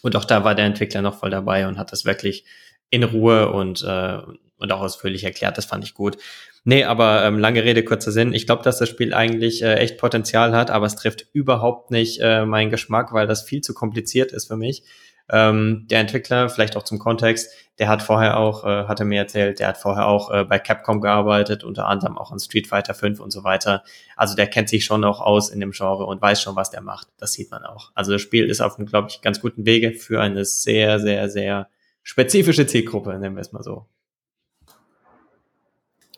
Und 0.00 0.16
auch 0.16 0.24
da 0.24 0.44
war 0.44 0.54
der 0.54 0.64
Entwickler 0.64 1.02
noch 1.02 1.18
voll 1.18 1.30
dabei 1.30 1.68
und 1.68 1.78
hat 1.78 1.92
das 1.92 2.06
wirklich 2.06 2.46
in 2.88 3.02
Ruhe 3.02 3.50
und, 3.50 3.82
äh, 3.82 4.18
und 4.60 4.72
auch 4.72 4.80
ausführlich 4.80 5.24
erklärt. 5.24 5.58
Das 5.58 5.64
fand 5.64 5.84
ich 5.84 5.94
gut. 5.94 6.16
Nee, 6.64 6.84
aber 6.84 7.24
ähm, 7.24 7.38
lange 7.38 7.64
Rede, 7.64 7.82
kurzer 7.82 8.12
Sinn. 8.12 8.34
Ich 8.34 8.46
glaube, 8.46 8.62
dass 8.62 8.78
das 8.78 8.88
Spiel 8.88 9.14
eigentlich 9.14 9.62
äh, 9.62 9.76
echt 9.76 9.98
Potenzial 9.98 10.54
hat, 10.54 10.70
aber 10.70 10.86
es 10.86 10.96
trifft 10.96 11.26
überhaupt 11.32 11.90
nicht 11.90 12.20
äh, 12.20 12.44
meinen 12.44 12.70
Geschmack, 12.70 13.12
weil 13.12 13.26
das 13.26 13.42
viel 13.42 13.62
zu 13.62 13.72
kompliziert 13.72 14.32
ist 14.32 14.48
für 14.48 14.56
mich. 14.56 14.84
Ähm, 15.32 15.86
der 15.88 16.00
Entwickler, 16.00 16.48
vielleicht 16.48 16.76
auch 16.76 16.82
zum 16.82 16.98
Kontext, 16.98 17.50
der 17.78 17.88
hat 17.88 18.02
vorher 18.02 18.36
auch, 18.36 18.64
äh, 18.64 18.84
hatte 18.88 19.04
mir 19.04 19.20
erzählt, 19.20 19.60
der 19.60 19.68
hat 19.68 19.78
vorher 19.78 20.06
auch 20.06 20.30
äh, 20.30 20.44
bei 20.44 20.58
Capcom 20.58 21.00
gearbeitet, 21.00 21.62
unter 21.62 21.86
anderem 21.86 22.18
auch 22.18 22.32
an 22.32 22.40
Street 22.40 22.66
Fighter 22.66 22.94
5 22.94 23.20
und 23.20 23.30
so 23.30 23.44
weiter. 23.44 23.84
Also 24.16 24.34
der 24.34 24.48
kennt 24.48 24.68
sich 24.68 24.84
schon 24.84 25.04
auch 25.04 25.20
aus 25.20 25.48
in 25.48 25.60
dem 25.60 25.70
Genre 25.70 26.04
und 26.04 26.20
weiß 26.20 26.42
schon, 26.42 26.56
was 26.56 26.70
der 26.70 26.82
macht. 26.82 27.08
Das 27.16 27.32
sieht 27.32 27.50
man 27.50 27.64
auch. 27.64 27.92
Also 27.94 28.12
das 28.12 28.20
Spiel 28.20 28.46
ist 28.46 28.60
auf 28.60 28.76
einem, 28.76 28.86
glaube 28.86 29.08
ich, 29.08 29.22
ganz 29.22 29.40
guten 29.40 29.64
Wege 29.64 29.92
für 29.92 30.20
eine 30.20 30.44
sehr, 30.44 30.98
sehr, 30.98 31.30
sehr 31.30 31.68
spezifische 32.02 32.66
Zielgruppe, 32.66 33.16
nennen 33.18 33.36
wir 33.36 33.40
es 33.40 33.52
mal 33.52 33.62
so. 33.62 33.86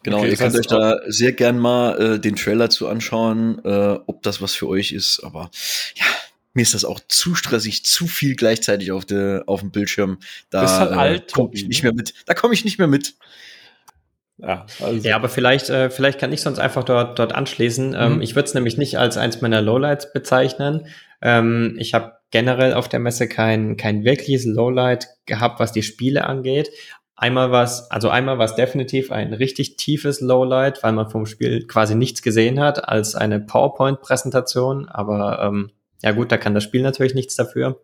Genau, 0.03 0.19
okay, 0.19 0.31
ihr 0.31 0.37
könnt 0.37 0.57
euch 0.57 0.67
da 0.67 0.99
sehr 1.07 1.33
gern 1.33 1.59
mal 1.59 2.01
äh, 2.01 2.19
den 2.19 2.37
Trailer 2.37 2.71
zu 2.71 2.89
anschauen, 2.89 3.65
äh, 3.65 3.99
ob 4.07 4.23
das 4.23 4.43
was 4.43 4.55
für 4.55 4.69
euch 4.69 4.93
ist. 4.93 5.21
Aber 5.23 5.51
ja, 5.95 6.05
mir 6.55 6.63
ist 6.63 6.75
das 6.75 6.85
auch 6.85 7.01
zu 7.09 7.35
stressig, 7.35 7.85
zu 7.85 8.07
viel 8.07 8.35
gleichzeitig 8.35 8.93
auf, 8.93 9.05
der, 9.05 9.45
auf 9.47 9.61
dem 9.61 9.71
Bildschirm. 9.71 10.19
Da 10.51 10.63
Bist 10.63 10.79
halt 10.79 10.93
äh, 10.93 10.95
alt, 10.95 11.33
komme 11.33 11.51
ich 11.53 11.67
nicht 11.67 11.83
ne? 11.83 11.91
mehr 11.91 11.97
mit. 11.97 12.15
Da 12.27 12.35
komme 12.35 12.55
ich 12.55 12.65
nicht 12.65 12.79
mehr 12.79 12.89
mit. 12.89 13.15
Ja, 14.39 14.67
also, 14.81 15.09
Ja, 15.09 15.17
aber 15.17 15.29
vielleicht, 15.29 15.71
äh, 15.71 15.89
vielleicht 15.91 16.19
kann 16.19 16.33
ich 16.33 16.41
sonst 16.41 16.59
einfach 16.59 16.85
dort, 16.85 17.19
dort 17.19 17.35
anschließen. 17.35 17.95
Ähm, 17.97 18.17
Mhm. 18.17 18.23
ich 18.23 18.35
würde 18.35 18.49
es 18.49 18.55
nämlich 18.55 18.77
nicht 18.77 18.99
als 18.99 19.17
eins 19.17 19.41
meiner 19.41 19.63
Lowlights 19.63 20.13
bezeichnen. 20.13 20.87
Ähm, 21.21 21.77
ich 21.79 21.95
habe 21.95 22.15
generell 22.33 22.75
auf 22.75 22.89
der 22.89 22.99
Messe 22.99 23.29
kein, 23.29 23.77
kein 23.77 24.05
wirkliches 24.05 24.45
Lowlight 24.47 25.07
gehabt, 25.27 25.61
was 25.61 25.73
die 25.73 25.83
Spiele 25.83 26.25
angeht. 26.25 26.71
Einmal 27.23 27.53
was, 27.53 27.89
also 27.89 28.09
einmal 28.09 28.39
war 28.39 28.53
definitiv 28.53 29.13
ein 29.13 29.33
richtig 29.33 29.77
tiefes 29.77 30.21
Lowlight, 30.21 30.83
weil 30.83 30.91
man 30.91 31.09
vom 31.09 31.25
Spiel 31.25 31.69
quasi 31.69 31.95
nichts 31.95 32.21
gesehen 32.21 32.59
hat 32.59 32.89
als 32.89 33.15
eine 33.15 33.39
PowerPoint-Präsentation. 33.39 34.89
Aber 34.89 35.41
ähm, 35.41 35.71
ja 36.03 36.11
gut, 36.11 36.33
da 36.33 36.37
kann 36.37 36.53
das 36.53 36.65
Spiel 36.65 36.83
natürlich 36.83 37.15
nichts 37.15 37.37
dafür. 37.37 37.81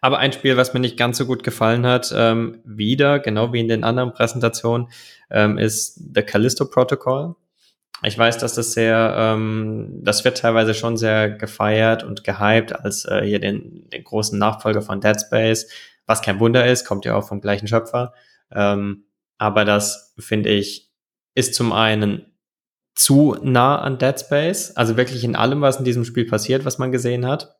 Aber 0.00 0.18
ein 0.18 0.32
Spiel, 0.32 0.56
was 0.56 0.72
mir 0.72 0.80
nicht 0.80 0.96
ganz 0.96 1.18
so 1.18 1.26
gut 1.26 1.44
gefallen 1.44 1.84
hat, 1.84 2.10
ähm, 2.16 2.62
wieder, 2.64 3.18
genau 3.18 3.52
wie 3.52 3.60
in 3.60 3.68
den 3.68 3.84
anderen 3.84 4.14
Präsentationen, 4.14 4.88
ähm, 5.30 5.58
ist 5.58 6.00
The 6.14 6.22
Callisto 6.22 6.64
Protocol. 6.64 7.34
Ich 8.02 8.16
weiß, 8.16 8.38
dass 8.38 8.54
das 8.54 8.72
sehr, 8.72 9.14
ähm, 9.14 10.00
das 10.02 10.24
wird 10.24 10.38
teilweise 10.38 10.72
schon 10.72 10.96
sehr 10.96 11.28
gefeiert 11.28 12.02
und 12.02 12.24
gehypt 12.24 12.74
als 12.74 13.04
äh, 13.04 13.20
hier 13.26 13.40
den, 13.40 13.90
den 13.90 14.04
großen 14.04 14.38
Nachfolger 14.38 14.80
von 14.80 15.02
Dead 15.02 15.20
Space, 15.20 15.68
was 16.06 16.22
kein 16.22 16.40
Wunder 16.40 16.66
ist, 16.66 16.84
kommt 16.86 17.04
ja 17.04 17.14
auch 17.14 17.26
vom 17.26 17.40
gleichen 17.40 17.68
Schöpfer. 17.68 18.12
Ähm, 18.50 19.04
aber 19.38 19.64
das 19.64 20.14
finde 20.18 20.50
ich 20.50 20.90
ist 21.34 21.54
zum 21.54 21.72
einen 21.72 22.32
zu 22.94 23.36
nah 23.42 23.78
an 23.78 23.98
Dead 23.98 24.18
Space, 24.18 24.72
also 24.76 24.96
wirklich 24.96 25.24
in 25.24 25.34
allem, 25.34 25.62
was 25.62 25.78
in 25.78 25.84
diesem 25.84 26.04
Spiel 26.04 26.26
passiert, 26.26 26.64
was 26.64 26.78
man 26.78 26.92
gesehen 26.92 27.26
hat. 27.26 27.56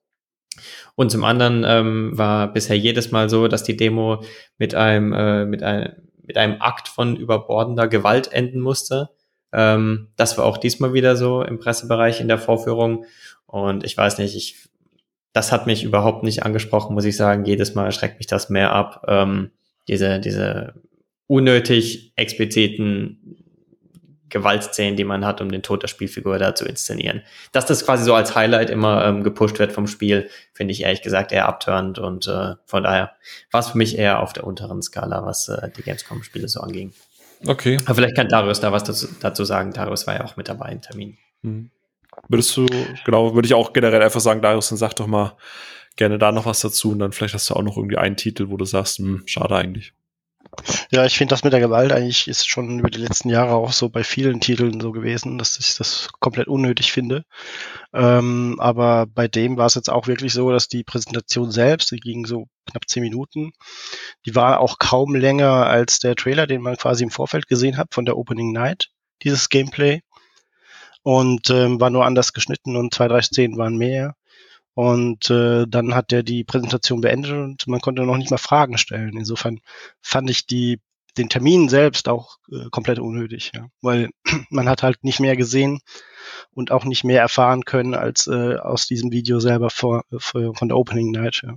Und 0.94 1.10
zum 1.10 1.24
anderen 1.24 1.64
ähm, 1.66 2.10
war 2.14 2.52
bisher 2.52 2.76
jedes 2.76 3.10
Mal 3.10 3.30
so, 3.30 3.48
dass 3.48 3.62
die 3.62 3.76
Demo 3.76 4.22
mit 4.58 4.74
einem, 4.74 5.12
äh, 5.14 5.46
mit 5.46 5.62
einem, 5.62 5.92
mit 6.22 6.36
einem 6.36 6.60
Akt 6.60 6.88
von 6.88 7.16
überbordender 7.16 7.88
Gewalt 7.88 8.30
enden 8.32 8.60
musste. 8.60 9.08
Ähm, 9.52 10.08
das 10.16 10.36
war 10.36 10.44
auch 10.44 10.58
diesmal 10.58 10.92
wieder 10.92 11.16
so 11.16 11.42
im 11.42 11.58
Pressebereich 11.58 12.20
in 12.20 12.28
der 12.28 12.38
Vorführung. 12.38 13.06
Und 13.46 13.84
ich 13.84 13.96
weiß 13.96 14.18
nicht, 14.18 14.36
ich, 14.36 14.68
das 15.32 15.52
hat 15.52 15.66
mich 15.66 15.84
überhaupt 15.84 16.24
nicht 16.24 16.44
angesprochen, 16.44 16.94
muss 16.94 17.04
ich 17.04 17.16
sagen. 17.16 17.44
Jedes 17.44 17.74
Mal 17.74 17.92
schreckt 17.92 18.18
mich 18.18 18.26
das 18.26 18.50
mehr 18.50 18.72
ab. 18.72 19.04
Ähm, 19.08 19.50
diese, 19.88 20.20
diese 20.20 20.74
unnötig 21.26 22.12
expliziten 22.16 23.42
Gewaltszenen, 24.32 24.96
die 24.96 25.04
man 25.04 25.24
hat, 25.24 25.40
um 25.40 25.50
den 25.50 25.62
Tod 25.62 25.82
der 25.82 25.88
Spielfigur 25.88 26.38
da 26.38 26.54
zu 26.54 26.64
inszenieren. 26.64 27.22
Dass 27.52 27.66
das 27.66 27.84
quasi 27.84 28.04
so 28.04 28.14
als 28.14 28.34
Highlight 28.34 28.70
immer 28.70 29.04
ähm, 29.04 29.22
gepusht 29.22 29.58
wird 29.58 29.72
vom 29.72 29.86
Spiel, 29.86 30.28
finde 30.54 30.72
ich 30.72 30.82
ehrlich 30.82 31.02
gesagt 31.02 31.32
eher 31.32 31.46
abtörend 31.46 31.98
und 31.98 32.26
äh, 32.26 32.54
von 32.64 32.82
daher 32.82 33.12
war 33.50 33.60
es 33.60 33.68
für 33.68 33.78
mich 33.78 33.98
eher 33.98 34.20
auf 34.20 34.32
der 34.32 34.44
unteren 34.44 34.82
Skala, 34.82 35.24
was 35.24 35.48
äh, 35.48 35.70
die 35.76 35.82
Gamescom-Spiele 35.82 36.48
so 36.48 36.60
anging. 36.60 36.92
okay. 37.46 37.78
Aber 37.84 37.94
vielleicht 37.94 38.16
kann 38.16 38.28
Darius 38.28 38.60
da 38.60 38.72
was 38.72 38.84
dazu, 38.84 39.06
dazu 39.20 39.44
sagen. 39.44 39.72
Darius 39.72 40.06
war 40.06 40.14
ja 40.14 40.24
auch 40.24 40.36
mit 40.36 40.48
dabei 40.48 40.72
im 40.72 40.80
Termin. 40.80 41.18
Hm. 41.42 41.70
Würdest 42.28 42.56
du, 42.56 42.66
genau, 43.04 43.34
würde 43.34 43.46
ich 43.46 43.54
auch 43.54 43.72
generell 43.72 44.02
einfach 44.02 44.20
sagen, 44.20 44.42
Darius, 44.42 44.68
dann 44.68 44.78
sag 44.78 44.94
doch 44.94 45.06
mal 45.06 45.36
gerne 45.96 46.18
da 46.18 46.32
noch 46.32 46.46
was 46.46 46.60
dazu 46.60 46.92
und 46.92 46.98
dann 46.98 47.12
vielleicht 47.12 47.34
hast 47.34 47.50
du 47.50 47.54
auch 47.54 47.62
noch 47.62 47.76
irgendwie 47.76 47.98
einen 47.98 48.16
Titel, 48.16 48.48
wo 48.48 48.56
du 48.56 48.64
sagst, 48.64 48.98
hm, 48.98 49.22
schade 49.26 49.54
eigentlich. 49.54 49.92
Ja, 50.90 51.06
ich 51.06 51.16
finde 51.16 51.32
das 51.32 51.44
mit 51.44 51.54
der 51.54 51.60
Gewalt 51.60 51.92
eigentlich 51.92 52.28
ist 52.28 52.46
schon 52.46 52.78
über 52.78 52.90
die 52.90 52.98
letzten 52.98 53.30
Jahre 53.30 53.54
auch 53.54 53.72
so 53.72 53.88
bei 53.88 54.04
vielen 54.04 54.40
Titeln 54.40 54.80
so 54.80 54.92
gewesen, 54.92 55.38
dass 55.38 55.58
ich 55.58 55.76
das 55.76 56.10
komplett 56.20 56.46
unnötig 56.46 56.92
finde. 56.92 57.24
Ähm, 57.94 58.56
aber 58.58 59.06
bei 59.06 59.28
dem 59.28 59.56
war 59.56 59.66
es 59.66 59.74
jetzt 59.74 59.90
auch 59.90 60.06
wirklich 60.06 60.34
so, 60.34 60.50
dass 60.50 60.68
die 60.68 60.84
Präsentation 60.84 61.50
selbst, 61.50 61.90
die 61.90 62.00
ging 62.00 62.26
so 62.26 62.48
knapp 62.70 62.86
zehn 62.86 63.02
Minuten, 63.02 63.52
die 64.26 64.34
war 64.34 64.60
auch 64.60 64.78
kaum 64.78 65.14
länger 65.14 65.66
als 65.66 66.00
der 66.00 66.16
Trailer, 66.16 66.46
den 66.46 66.60
man 66.60 66.76
quasi 66.76 67.02
im 67.02 67.10
Vorfeld 67.10 67.48
gesehen 67.48 67.78
hat 67.78 67.94
von 67.94 68.04
der 68.04 68.18
Opening 68.18 68.52
Night, 68.52 68.90
dieses 69.22 69.48
Gameplay. 69.48 70.02
Und 71.02 71.50
ähm, 71.50 71.80
war 71.80 71.90
nur 71.90 72.04
anders 72.04 72.32
geschnitten 72.32 72.76
und 72.76 72.94
zwei, 72.94 73.08
drei 73.08 73.22
Szenen 73.22 73.56
waren 73.56 73.76
mehr. 73.76 74.14
Und 74.74 75.28
äh, 75.30 75.66
dann 75.68 75.94
hat 75.94 76.12
er 76.12 76.22
die 76.22 76.44
Präsentation 76.44 77.02
beendet 77.02 77.32
und 77.32 77.66
man 77.66 77.80
konnte 77.80 78.02
noch 78.02 78.16
nicht 78.16 78.30
mal 78.30 78.38
Fragen 78.38 78.78
stellen. 78.78 79.16
Insofern 79.16 79.60
fand 80.00 80.30
ich 80.30 80.46
die, 80.46 80.80
den 81.18 81.28
Termin 81.28 81.68
selbst 81.68 82.08
auch 82.08 82.38
äh, 82.50 82.70
komplett 82.70 82.98
unnötig, 82.98 83.52
ja. 83.54 83.66
weil 83.82 84.10
man 84.50 84.68
hat 84.68 84.82
halt 84.82 85.04
nicht 85.04 85.20
mehr 85.20 85.36
gesehen 85.36 85.80
und 86.52 86.70
auch 86.70 86.84
nicht 86.84 87.04
mehr 87.04 87.20
erfahren 87.20 87.64
können 87.64 87.94
als 87.94 88.26
äh, 88.28 88.56
aus 88.56 88.86
diesem 88.86 89.12
Video 89.12 89.40
selber 89.40 89.68
vor, 89.68 90.04
vor, 90.16 90.54
von 90.54 90.68
der 90.68 90.78
Opening 90.78 91.10
Night. 91.10 91.42
Ja. 91.44 91.56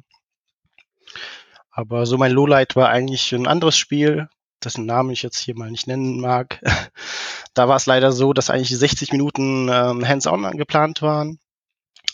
Aber 1.72 2.06
so 2.06 2.18
mein 2.18 2.32
Lowlight 2.32 2.76
war 2.76 2.90
eigentlich 2.90 3.34
ein 3.34 3.48
anderes 3.48 3.78
Spiel, 3.78 4.28
dessen 4.64 4.86
Namen 4.86 5.12
ich 5.12 5.22
jetzt 5.22 5.38
hier 5.38 5.56
mal 5.56 5.72
nicht 5.72 5.88
nennen 5.88 6.20
mag. 6.20 6.62
da 7.54 7.68
war 7.68 7.76
es 7.76 7.86
leider 7.86 8.12
so, 8.12 8.34
dass 8.34 8.50
eigentlich 8.50 8.78
60 8.78 9.12
Minuten 9.12 9.70
ähm, 9.70 10.08
Hands-on 10.08 10.58
geplant 10.58 11.02
waren. 11.02 11.40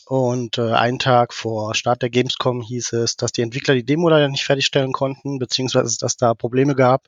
Und 0.06 0.58
äh, 0.58 0.74
einen 0.74 1.00
Tag 1.00 1.34
vor 1.34 1.74
Start 1.74 2.02
der 2.02 2.10
Gamescom 2.10 2.62
hieß 2.62 2.94
es, 2.94 3.16
dass 3.16 3.32
die 3.32 3.44
Entwickler 3.44 3.76
die 3.76 3.86
Demo 3.86 4.10
leider 4.10 4.28
nicht 4.28 4.44
fertigstellen 4.44 4.92
konnten, 4.92 5.40
beziehungsweise 5.40 5.98
dass 5.98 6.18
da 6.18 6.34
Probleme 6.34 6.76
gab. 6.76 7.08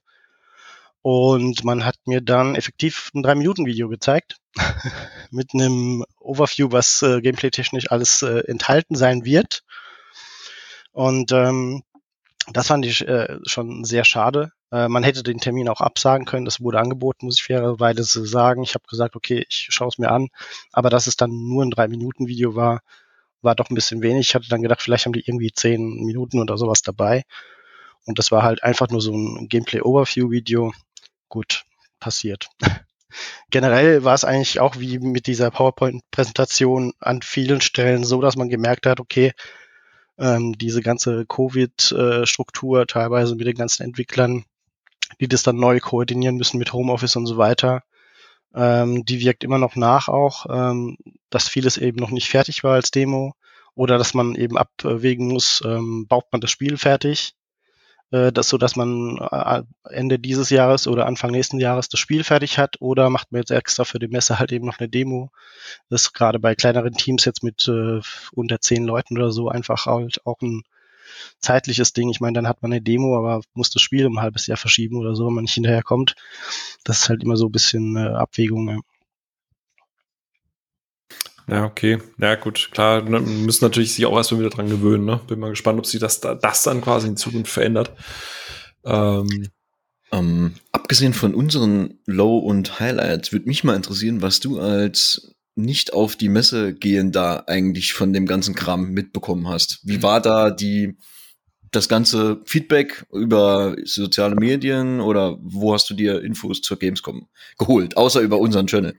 Und 1.01 1.65
man 1.65 1.83
hat 1.83 1.97
mir 2.05 2.21
dann 2.21 2.55
effektiv 2.55 3.11
ein 3.13 3.25
3-Minuten-Video 3.25 3.89
gezeigt 3.89 4.37
mit 5.31 5.53
einem 5.53 6.05
Overview, 6.17 6.71
was 6.71 7.01
äh, 7.01 7.19
gameplay-technisch 7.19 7.91
alles 7.91 8.21
äh, 8.21 8.39
enthalten 8.47 8.95
sein 8.95 9.25
wird. 9.25 9.63
Und 10.93 11.33
ähm, 11.33 11.83
das 12.53 12.67
fand 12.67 12.85
ich 12.85 13.05
äh, 13.05 13.37
schon 13.45 13.83
sehr 13.83 14.05
schade. 14.05 14.53
Äh, 14.73 14.89
man 14.89 15.03
hätte 15.03 15.21
den 15.21 15.39
Termin 15.39 15.69
auch 15.69 15.81
absagen 15.81 16.25
können. 16.25 16.45
Das 16.45 16.59
wurde 16.59 16.79
angeboten, 16.79 17.27
muss 17.27 17.37
ich 17.37 17.43
fairerweise 17.43 18.03
sagen. 18.25 18.63
Ich 18.63 18.73
habe 18.73 18.85
gesagt, 18.89 19.15
okay, 19.15 19.45
ich 19.47 19.67
schaue 19.69 19.89
es 19.89 19.99
mir 19.99 20.09
an. 20.09 20.29
Aber 20.71 20.89
dass 20.89 21.05
es 21.05 21.15
dann 21.15 21.29
nur 21.29 21.63
ein 21.63 21.71
3-Minuten-Video 21.71 22.55
war, 22.55 22.81
war 23.43 23.55
doch 23.55 23.69
ein 23.69 23.75
bisschen 23.75 24.01
wenig. 24.01 24.29
Ich 24.29 24.35
hatte 24.35 24.49
dann 24.49 24.63
gedacht, 24.63 24.81
vielleicht 24.81 25.05
haben 25.05 25.13
die 25.13 25.23
irgendwie 25.27 25.51
10 25.53 26.03
Minuten 26.03 26.39
oder 26.39 26.57
sowas 26.57 26.81
dabei. 26.81 27.23
Und 28.05 28.17
das 28.17 28.31
war 28.31 28.41
halt 28.41 28.63
einfach 28.63 28.89
nur 28.89 28.99
so 28.99 29.13
ein 29.13 29.47
Gameplay-Overview-Video. 29.47 30.73
Gut, 31.29 31.65
passiert. 31.99 32.49
Generell 33.51 34.03
war 34.03 34.15
es 34.15 34.25
eigentlich 34.25 34.59
auch 34.59 34.79
wie 34.79 34.97
mit 34.97 35.27
dieser 35.27 35.51
PowerPoint-Präsentation 35.51 36.93
an 36.99 37.21
vielen 37.21 37.61
Stellen 37.61 38.03
so, 38.05 38.21
dass 38.21 38.37
man 38.37 38.49
gemerkt 38.49 38.87
hat, 38.87 38.99
okay, 38.99 39.33
ähm, 40.17 40.57
diese 40.57 40.81
ganze 40.81 41.27
Covid-Struktur, 41.27 42.87
teilweise 42.87 43.35
mit 43.35 43.45
den 43.45 43.55
ganzen 43.55 43.83
Entwicklern, 43.83 44.45
die 45.19 45.27
das 45.27 45.43
dann 45.43 45.57
neu 45.57 45.79
koordinieren 45.79 46.35
müssen 46.37 46.57
mit 46.57 46.73
Homeoffice 46.73 47.15
und 47.15 47.25
so 47.25 47.37
weiter, 47.37 47.83
ähm, 48.55 49.05
die 49.05 49.19
wirkt 49.19 49.43
immer 49.43 49.57
noch 49.57 49.75
nach 49.75 50.07
auch, 50.07 50.45
ähm, 50.49 50.97
dass 51.29 51.49
vieles 51.49 51.77
eben 51.77 51.97
noch 51.97 52.11
nicht 52.11 52.29
fertig 52.29 52.63
war 52.63 52.73
als 52.75 52.91
Demo 52.91 53.33
oder 53.75 53.97
dass 53.97 54.13
man 54.13 54.35
eben 54.35 54.57
abwägen 54.57 55.27
muss, 55.27 55.61
ähm, 55.65 56.05
baut 56.07 56.25
man 56.31 56.41
das 56.41 56.51
Spiel 56.51 56.77
fertig, 56.77 57.35
äh, 58.11 58.31
das 58.31 58.49
so, 58.49 58.57
dass 58.57 58.75
man 58.75 59.17
äh, 59.17 59.63
Ende 59.89 60.19
dieses 60.19 60.49
Jahres 60.51 60.87
oder 60.87 61.07
Anfang 61.07 61.31
nächsten 61.31 61.59
Jahres 61.59 61.89
das 61.89 61.99
Spiel 61.99 62.23
fertig 62.23 62.59
hat 62.59 62.79
oder 62.79 63.09
macht 63.09 63.31
man 63.31 63.41
jetzt 63.41 63.51
extra 63.51 63.85
für 63.85 63.99
die 63.99 64.07
Messe 64.07 64.39
halt 64.39 64.51
eben 64.51 64.65
noch 64.65 64.79
eine 64.79 64.89
Demo. 64.89 65.31
Das 65.89 66.03
ist 66.03 66.13
gerade 66.13 66.39
bei 66.39 66.55
kleineren 66.55 66.93
Teams 66.93 67.25
jetzt 67.25 67.43
mit 67.43 67.67
äh, 67.67 68.01
unter 68.33 68.61
zehn 68.61 68.83
Leuten 68.85 69.17
oder 69.17 69.31
so 69.31 69.49
einfach 69.49 69.87
halt 69.87 70.25
auch 70.25 70.41
ein 70.41 70.63
zeitliches 71.39 71.93
Ding. 71.93 72.09
Ich 72.09 72.19
meine, 72.19 72.33
dann 72.33 72.47
hat 72.47 72.61
man 72.61 72.71
eine 72.71 72.81
Demo, 72.81 73.17
aber 73.17 73.41
muss 73.53 73.69
das 73.69 73.81
Spiel 73.81 74.05
um 74.05 74.17
ein 74.17 74.21
halbes 74.21 74.47
Jahr 74.47 74.57
verschieben 74.57 74.97
oder 74.97 75.15
so, 75.15 75.27
wenn 75.27 75.33
man 75.33 75.43
nicht 75.43 75.53
hinterherkommt. 75.53 76.15
Das 76.83 77.03
ist 77.03 77.09
halt 77.09 77.23
immer 77.23 77.37
so 77.37 77.47
ein 77.47 77.51
bisschen 77.51 77.95
äh, 77.95 78.09
Abwägung. 78.09 78.69
Ja. 78.69 78.79
Ja, 81.47 81.65
okay. 81.65 81.99
Ja, 82.19 82.35
gut, 82.35 82.69
klar. 82.71 83.01
Ne, 83.01 83.19
müssen 83.19 83.65
natürlich 83.65 83.93
sich 83.93 84.05
auch 84.05 84.15
erstmal 84.15 84.39
wieder 84.39 84.49
dran 84.49 84.69
gewöhnen. 84.69 85.05
Ne? 85.05 85.19
Bin 85.27 85.39
mal 85.39 85.49
gespannt, 85.49 85.79
ob 85.79 85.85
sich 85.85 85.99
das, 85.99 86.21
das 86.21 86.63
dann 86.63 86.81
quasi 86.81 87.07
in 87.07 87.17
Zukunft 87.17 87.51
verändert. 87.51 87.91
Ähm, 88.85 89.49
Ähm, 90.11 90.53
abgesehen 90.71 91.13
von 91.15 91.33
unseren 91.33 91.99
Low- 92.05 92.37
und 92.37 92.79
Highlights, 92.79 93.31
würde 93.31 93.47
mich 93.47 93.63
mal 93.63 93.75
interessieren, 93.75 94.21
was 94.21 94.39
du 94.39 94.59
als 94.59 95.33
nicht 95.55 95.93
auf 95.93 96.15
die 96.15 96.29
Messe 96.29 96.73
gehen 96.73 97.11
da 97.11 97.43
eigentlich 97.47 97.93
von 97.93 98.13
dem 98.13 98.25
ganzen 98.25 98.55
Kram 98.55 98.91
mitbekommen 98.91 99.47
hast. 99.47 99.79
Wie 99.83 100.01
war 100.01 100.21
da 100.21 100.49
die 100.49 100.97
das 101.71 101.89
ganze 101.89 102.41
Feedback 102.45 103.05
über 103.11 103.75
soziale 103.83 104.35
Medien 104.35 105.01
oder 105.01 105.37
wo 105.41 105.73
hast 105.73 105.89
du 105.89 105.93
dir 105.93 106.21
Infos 106.21 106.61
zur 106.61 106.77
Gamescom 106.77 107.27
geholt, 107.57 107.97
außer 107.97 108.21
über 108.21 108.37
unseren 108.37 108.67
Channel? 108.67 108.95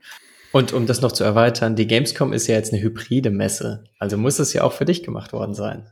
Und 0.51 0.71
um 0.71 0.85
das 0.85 1.01
noch 1.01 1.11
zu 1.11 1.23
erweitern, 1.23 1.75
die 1.75 1.87
Gamescom 1.87 2.31
ist 2.31 2.47
ja 2.47 2.55
jetzt 2.55 2.73
eine 2.73 2.81
hybride 2.81 3.29
Messe. 3.29 3.85
Also 3.99 4.17
muss 4.17 4.39
es 4.39 4.53
ja 4.53 4.63
auch 4.63 4.73
für 4.73 4.85
dich 4.85 5.03
gemacht 5.03 5.33
worden 5.33 5.53
sein. 5.53 5.87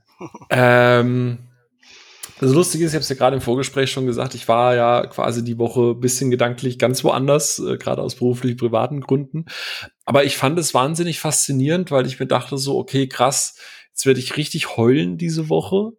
ähm, 0.50 1.40
das 2.40 2.52
Lustige 2.52 2.86
ist, 2.86 2.92
ich 2.92 2.96
habe 2.96 3.04
es 3.04 3.10
ja 3.10 3.16
gerade 3.16 3.36
im 3.36 3.42
Vorgespräch 3.42 3.92
schon 3.92 4.06
gesagt, 4.06 4.34
ich 4.36 4.48
war 4.48 4.76
ja 4.76 5.06
quasi 5.08 5.44
die 5.44 5.58
Woche 5.58 5.94
bisschen 5.96 6.32
gedanklich 6.32 6.80
ganz 6.80 7.04
woanders, 7.04 7.60
äh, 7.60 7.78
gerade 7.78 8.02
aus 8.02 8.16
beruflich 8.16 8.58
privaten 8.58 9.02
Gründen. 9.02 9.46
Aber 10.06 10.24
ich 10.24 10.38
fand 10.38 10.58
es 10.60 10.74
wahnsinnig 10.74 11.20
faszinierend, 11.20 11.92
weil 11.92 12.06
ich 12.08 12.20
mir 12.20 12.28
dachte 12.28 12.58
so, 12.58 12.78
okay, 12.78 13.08
krass, 13.08 13.56
Jetzt 13.94 14.08
werde 14.08 14.20
ich 14.20 14.38
richtig 14.38 14.76
heulen 14.76 15.20
diese 15.20 15.50
Woche, 15.50 15.92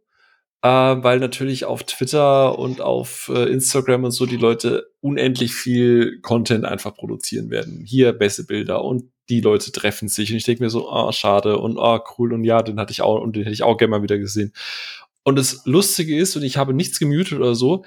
äh, 0.63 0.69
weil 0.69 1.21
natürlich 1.21 1.65
auf 1.65 1.85
Twitter 1.85 2.59
und 2.59 2.81
auf 2.81 3.31
äh, 3.33 3.45
Instagram 3.53 4.05
und 4.05 4.11
so 4.11 4.27
die 4.27 4.37
Leute 4.37 4.91
unendlich 5.01 5.55
viel 5.55 6.21
Content 6.21 6.65
einfach 6.65 6.95
produzieren 6.97 7.51
werden. 7.51 7.85
Hier 7.87 8.13
beste 8.13 8.45
Bilder 8.45 8.85
und 8.85 9.13
die 9.29 9.41
Leute 9.41 9.71
treffen 9.71 10.09
sich 10.09 10.33
und 10.33 10.37
ich 10.37 10.45
denke 10.45 10.65
mir 10.65 10.71
so, 10.71 10.91
ah, 10.91 11.09
oh, 11.09 11.13
schade 11.13 11.59
und 11.59 11.79
ah, 11.79 11.97
oh, 11.97 12.05
cool 12.19 12.33
und 12.33 12.43
ja, 12.43 12.63
den 12.63 12.81
hatte 12.81 12.91
ich 12.91 13.01
auch 13.01 13.21
und 13.21 13.37
den 13.37 13.45
hätte 13.45 13.55
ich 13.55 13.63
auch 13.63 13.77
gerne 13.77 13.93
mal 13.93 14.03
wieder 14.03 14.19
gesehen. 14.19 14.53
Und 15.25 15.37
das 15.37 15.63
Lustige 15.65 16.17
ist, 16.17 16.37
und 16.37 16.43
ich 16.43 16.57
habe 16.57 16.75
nichts 16.75 16.99
gemutet 16.99 17.39
oder 17.39 17.55
so, 17.55 17.85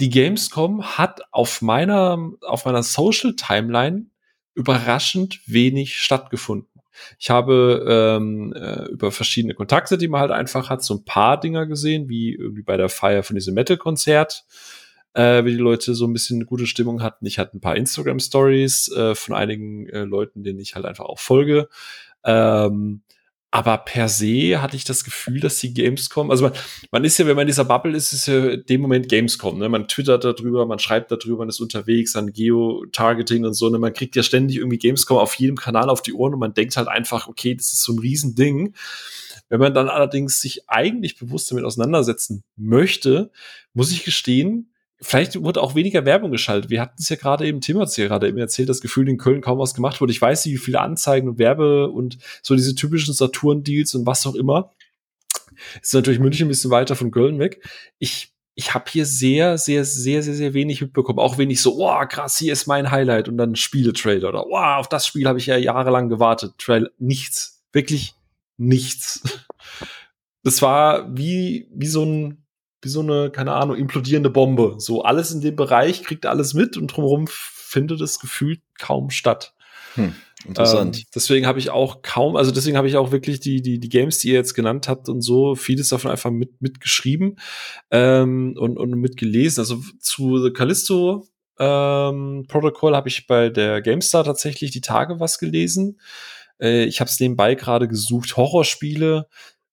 die 0.00 0.08
Gamescom 0.08 0.82
hat 0.96 1.20
auf 1.30 1.60
meiner, 1.60 2.32
auf 2.40 2.64
meiner 2.64 2.82
Social 2.82 3.36
Timeline 3.36 4.06
überraschend 4.54 5.40
wenig 5.46 5.98
stattgefunden. 5.98 6.68
Ich 7.18 7.30
habe 7.30 7.84
ähm, 7.88 8.52
äh, 8.54 8.86
über 8.90 9.12
verschiedene 9.12 9.54
Kontakte, 9.54 9.96
die 9.96 10.08
man 10.08 10.20
halt 10.20 10.32
einfach 10.32 10.68
hat, 10.70 10.82
so 10.82 10.94
ein 10.94 11.04
paar 11.04 11.38
Dinger 11.38 11.66
gesehen, 11.66 12.08
wie 12.08 12.34
irgendwie 12.34 12.62
bei 12.62 12.76
der 12.76 12.88
Feier 12.88 13.22
von 13.22 13.36
diesem 13.36 13.54
Metal-Konzert, 13.54 14.44
äh, 15.14 15.44
wie 15.44 15.52
die 15.52 15.56
Leute 15.56 15.94
so 15.94 16.06
ein 16.06 16.12
bisschen 16.12 16.38
eine 16.38 16.46
gute 16.46 16.66
Stimmung 16.66 17.02
hatten. 17.02 17.26
Ich 17.26 17.38
hatte 17.38 17.56
ein 17.56 17.60
paar 17.60 17.76
Instagram-Stories 17.76 18.92
äh, 18.92 19.14
von 19.14 19.34
einigen 19.34 19.86
äh, 19.88 20.04
Leuten, 20.04 20.42
denen 20.42 20.60
ich 20.60 20.74
halt 20.74 20.84
einfach 20.84 21.06
auch 21.06 21.18
folge. 21.18 21.68
Ähm, 22.24 23.02
aber 23.52 23.78
per 23.78 24.08
se 24.08 24.62
hatte 24.62 24.76
ich 24.76 24.84
das 24.84 25.02
Gefühl, 25.02 25.40
dass 25.40 25.58
die 25.58 25.74
Gamescom, 25.74 26.30
also 26.30 26.44
man, 26.44 26.52
man 26.92 27.04
ist 27.04 27.18
ja, 27.18 27.26
wenn 27.26 27.34
man 27.34 27.42
in 27.42 27.48
dieser 27.48 27.64
Bubble 27.64 27.96
ist, 27.96 28.12
ist 28.12 28.26
ja 28.26 28.56
dem 28.56 28.80
Moment 28.80 29.08
Gamescom, 29.08 29.58
ne? 29.58 29.68
Man 29.68 29.88
twittert 29.88 30.24
darüber, 30.24 30.66
man 30.66 30.78
schreibt 30.78 31.10
darüber, 31.10 31.38
man 31.38 31.48
ist 31.48 31.58
unterwegs 31.58 32.14
an 32.14 32.32
Geo-Targeting 32.32 33.44
und 33.44 33.54
so, 33.54 33.68
ne? 33.68 33.78
Man 33.78 33.92
kriegt 33.92 34.14
ja 34.14 34.22
ständig 34.22 34.58
irgendwie 34.58 34.78
Gamescom 34.78 35.18
auf 35.18 35.34
jedem 35.34 35.56
Kanal 35.56 35.90
auf 35.90 36.00
die 36.00 36.12
Ohren 36.12 36.34
und 36.34 36.40
man 36.40 36.54
denkt 36.54 36.76
halt 36.76 36.86
einfach, 36.86 37.26
okay, 37.26 37.54
das 37.56 37.72
ist 37.72 37.82
so 37.82 37.92
ein 37.92 37.98
Riesending. 37.98 38.74
Wenn 39.48 39.58
man 39.58 39.74
dann 39.74 39.88
allerdings 39.88 40.40
sich 40.40 40.68
eigentlich 40.68 41.18
bewusst 41.18 41.50
damit 41.50 41.64
auseinandersetzen 41.64 42.44
möchte, 42.56 43.32
muss 43.74 43.90
ich 43.90 44.04
gestehen, 44.04 44.69
vielleicht 45.00 45.42
wurde 45.42 45.62
auch 45.62 45.74
weniger 45.74 46.04
Werbung 46.04 46.30
geschaltet. 46.30 46.70
Wir 46.70 46.80
hatten 46.80 46.96
es 46.98 47.08
ja 47.08 47.16
gerade 47.16 47.46
eben, 47.46 47.60
Tim 47.60 47.78
hat 47.78 47.88
es 47.88 47.96
ja 47.96 48.06
gerade 48.06 48.28
eben 48.28 48.38
erzählt, 48.38 48.68
das 48.68 48.80
Gefühl, 48.80 49.08
in 49.08 49.18
Köln 49.18 49.40
kaum 49.40 49.58
was 49.58 49.74
gemacht 49.74 50.00
wurde. 50.00 50.12
Ich 50.12 50.20
weiß 50.20 50.44
nicht, 50.44 50.54
wie 50.54 50.58
viele 50.58 50.80
Anzeigen 50.80 51.28
und 51.28 51.38
Werbe 51.38 51.88
und 51.90 52.18
so 52.42 52.54
diese 52.54 52.74
typischen 52.74 53.14
Saturn-Deals 53.14 53.94
und 53.94 54.06
was 54.06 54.26
auch 54.26 54.34
immer. 54.34 54.72
Ist 55.80 55.94
natürlich 55.94 56.20
München 56.20 56.46
ein 56.46 56.48
bisschen 56.48 56.70
weiter 56.70 56.96
von 56.96 57.10
Köln 57.10 57.38
weg. 57.38 57.66
Ich, 57.98 58.32
ich 58.54 58.74
habe 58.74 58.90
hier 58.90 59.06
sehr, 59.06 59.58
sehr, 59.58 59.84
sehr, 59.84 60.22
sehr, 60.22 60.34
sehr 60.34 60.54
wenig 60.54 60.80
mitbekommen. 60.80 61.18
Auch 61.18 61.38
wenig 61.38 61.60
so, 61.60 61.78
wow, 61.78 62.06
krass, 62.06 62.38
hier 62.38 62.52
ist 62.52 62.66
mein 62.66 62.90
Highlight 62.90 63.28
und 63.28 63.38
dann 63.38 63.56
Spiele-Trailer 63.56 64.28
oder 64.28 64.44
wow, 64.48 64.78
auf 64.78 64.88
das 64.88 65.06
Spiel 65.06 65.26
habe 65.26 65.38
ich 65.38 65.46
ja 65.46 65.56
jahrelang 65.56 66.08
gewartet. 66.08 66.54
Trail, 66.58 66.90
nichts. 66.98 67.62
Wirklich 67.72 68.14
nichts. 68.56 69.22
Das 70.42 70.62
war 70.62 71.14
wie, 71.16 71.68
wie 71.70 71.86
so 71.86 72.04
ein 72.04 72.46
wie 72.82 72.88
so 72.88 73.00
eine, 73.00 73.30
keine 73.30 73.52
Ahnung, 73.52 73.76
implodierende 73.76 74.30
Bombe. 74.30 74.76
So 74.78 75.02
alles 75.02 75.32
in 75.32 75.40
dem 75.40 75.56
Bereich 75.56 76.02
kriegt 76.02 76.26
alles 76.26 76.54
mit 76.54 76.76
und 76.76 76.88
drumherum 76.88 77.26
findet 77.28 78.00
es 78.00 78.18
gefühlt 78.18 78.60
kaum 78.78 79.10
statt. 79.10 79.54
Hm, 79.94 80.14
interessant. 80.46 80.98
Ähm, 80.98 81.04
deswegen 81.14 81.46
habe 81.46 81.58
ich 81.58 81.70
auch 81.70 82.02
kaum, 82.02 82.36
also 82.36 82.50
deswegen 82.50 82.76
habe 82.76 82.88
ich 82.88 82.96
auch 82.96 83.12
wirklich 83.12 83.40
die, 83.40 83.62
die, 83.62 83.78
die 83.78 83.88
Games, 83.88 84.18
die 84.18 84.28
ihr 84.28 84.34
jetzt 84.34 84.54
genannt 84.54 84.88
habt 84.88 85.08
und 85.08 85.20
so, 85.20 85.54
vieles 85.54 85.88
davon 85.88 86.10
einfach 86.10 86.30
mit, 86.30 86.60
mitgeschrieben 86.62 87.38
ähm, 87.90 88.54
und, 88.58 88.78
und 88.78 88.90
mitgelesen. 88.92 89.60
Also 89.60 89.80
zu 90.00 90.42
The 90.42 90.52
Callisto 90.52 91.26
ähm, 91.60 92.46
Protocol 92.48 92.96
habe 92.96 93.08
ich 93.08 93.26
bei 93.26 93.50
der 93.50 93.82
GameStar 93.82 94.24
tatsächlich 94.24 94.70
die 94.70 94.80
Tage 94.80 95.20
was 95.20 95.38
gelesen. 95.38 96.00
Äh, 96.58 96.84
ich 96.84 97.00
habe 97.00 97.10
es 97.10 97.20
nebenbei 97.20 97.54
gerade 97.54 97.86
gesucht. 97.86 98.36
Horrorspiele 98.36 99.28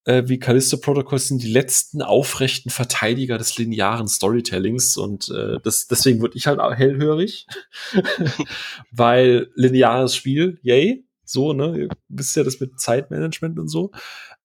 äh, 0.07 0.29
wie 0.29 0.39
Callisto 0.39 0.77
Protocol 0.77 1.19
sind 1.19 1.43
die 1.43 1.51
letzten 1.51 2.01
aufrechten 2.01 2.69
Verteidiger 2.69 3.37
des 3.37 3.57
linearen 3.57 4.07
Storytellings 4.07 4.95
und 4.95 5.29
äh, 5.29 5.59
das, 5.61 5.87
deswegen 5.87 6.21
wurde 6.21 6.37
ich 6.37 6.47
halt 6.47 6.61
hellhörig, 6.77 7.45
weil 8.91 9.51
lineares 9.55 10.15
Spiel, 10.15 10.59
yay, 10.61 11.05
so, 11.25 11.51
ne, 11.51 11.77
ihr 11.77 11.89
wisst 12.07 12.37
ja 12.37 12.45
das 12.45 12.61
mit 12.61 12.79
Zeitmanagement 12.79 13.59
und 13.59 13.67
so. 13.67 13.91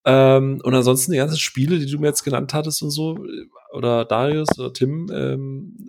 Ähm, 0.05 0.61
und 0.65 0.75
ansonsten 0.75 1.13
die 1.13 1.19
ganzen 1.19 1.39
Spiele, 1.39 1.79
die 1.79 1.87
du 1.87 2.01
mir 2.01 2.09
jetzt 2.09 2.25
genannt 2.25 2.53
hattest 2.55 2.83
und 2.83 2.91
so, 2.91 3.25
oder 3.73 4.05
Darius 4.05 4.59
oder 4.59 4.73
Tim, 4.73 5.09
ähm, 5.15 5.89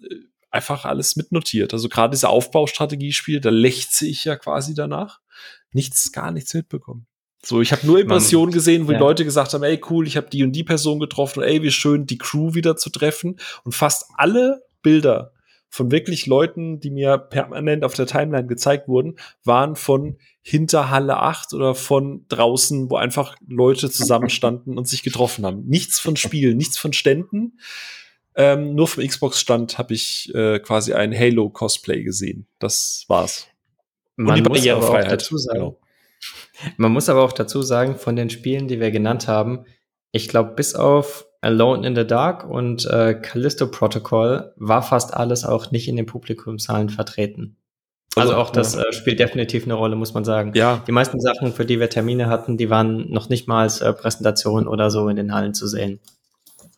einfach 0.52 0.86
alles 0.86 1.16
mitnotiert. 1.16 1.74
Also 1.74 1.90
gerade 1.90 2.12
diese 2.12 2.30
Aufbaustrategiespiel, 2.30 3.42
da 3.42 3.50
lechze 3.50 4.06
ich 4.06 4.24
ja 4.24 4.36
quasi 4.36 4.76
danach. 4.76 5.20
Nichts, 5.72 6.12
gar 6.12 6.30
nichts 6.30 6.54
mitbekommen. 6.54 7.08
So, 7.46 7.62
ich 7.62 7.74
habe 7.74 7.86
nur 7.86 8.00
Impressionen 8.00 8.48
Man, 8.48 8.54
gesehen, 8.54 8.88
wo 8.88 8.94
ja. 8.94 9.00
Leute 9.00 9.26
gesagt 9.26 9.54
haben, 9.54 9.64
ey, 9.64 9.82
cool, 9.90 10.08
ich 10.08 10.16
habe 10.16 10.30
die 10.30 10.44
und 10.44 10.54
die 10.54 10.64
Person 10.64 11.00
getroffen, 11.00 11.44
ey, 11.44 11.62
wie 11.62 11.72
schön, 11.72 12.06
die 12.06 12.18
Crew 12.18 12.54
wieder 12.54 12.78
zu 12.78 12.90
treffen. 12.90 13.38
Und 13.66 13.74
fast 13.76 14.06
alle 14.16 14.64
Bilder 14.82 15.34
von 15.68 15.92
wirklich 15.92 16.26
Leuten, 16.26 16.80
die 16.80 16.92
mir 16.92 17.18
permanent 17.18 17.84
auf 17.84 17.96
der 17.96 18.06
Timeline 18.06 18.48
gezeigt 18.48 18.88
wurden, 18.88 19.18
waren 19.44 19.76
von 19.76 20.18
hinter 20.42 20.90
Halle 20.90 21.18
8 21.18 21.54
oder 21.54 21.76
von 21.76 22.26
draußen, 22.30 22.90
wo 22.90 22.96
einfach 22.96 23.36
Leute 23.48 23.90
zusammenstanden 23.90 24.78
und 24.78 24.88
sich 24.88 25.04
getroffen 25.04 25.46
haben. 25.46 25.66
Nichts 25.66 26.00
von 26.00 26.16
Spielen, 26.16 26.58
nichts 26.58 26.78
von 26.78 26.94
Ständen. 26.94 27.60
Ähm, 28.36 28.74
nur 28.76 28.88
vom 28.88 29.06
Xbox-Stand 29.06 29.78
habe 29.78 29.94
ich 29.94 30.34
äh, 30.34 30.60
quasi 30.60 30.94
ein 30.94 31.14
Halo-Cosplay 31.18 32.04
gesehen. 32.04 32.48
Das 32.60 33.06
war's. 33.08 33.48
Man 34.16 34.30
und 34.30 34.36
die 34.36 34.42
Barrierefreiheit. 34.50 35.12
Dazu 35.12 35.38
sagen, 35.38 35.60
genau. 35.60 35.80
Man 36.78 36.92
muss 36.92 37.10
aber 37.10 37.24
auch 37.24 37.34
dazu 37.34 37.62
sagen, 37.62 37.96
von 37.96 38.16
den 38.16 38.30
Spielen, 38.30 38.68
die 38.68 38.80
wir 38.80 38.92
genannt 38.92 39.28
haben, 39.28 39.66
ich 40.12 40.28
glaube, 40.28 40.52
bis 40.56 40.76
auf 40.76 41.26
Alone 41.42 41.86
in 41.86 41.96
the 41.96 42.08
Dark 42.08 42.50
und 42.50 42.86
äh, 42.86 43.16
Callisto 43.16 43.70
Protocol 43.70 44.54
war 44.56 44.82
fast 44.82 45.14
alles 45.14 45.44
auch 45.44 45.72
nicht 45.72 45.88
in 45.88 45.98
den 45.98 46.06
Publikumszahlen 46.06 46.90
vertreten. 46.90 47.58
Also, 48.16 48.30
also 48.30 48.42
auch 48.42 48.50
das 48.52 48.76
äh, 48.76 48.94
spielt 48.94 49.20
definitiv 49.20 49.66
eine 49.66 49.74
Rolle, 49.74 49.96
muss 49.96 50.14
man 50.14 50.24
sagen. 50.24 50.52
Ja. 50.56 50.84
Die 50.88 50.92
meisten 50.92 51.20
Sachen, 51.20 51.52
für 51.52 51.66
die 51.66 51.80
wir 51.80 51.90
Termine 51.90 52.28
hatten, 52.28 52.58
die 52.58 52.70
waren 52.70 53.10
noch 53.12 53.30
nicht 53.30 53.48
mal 53.48 53.64
als 53.64 53.82
äh, 53.82 53.92
Präsentation 53.92 54.68
oder 54.68 54.92
so 54.92 55.10
in 55.10 55.16
den 55.16 55.34
Hallen 55.34 55.54
zu 55.54 55.68
sehen. 55.68 56.00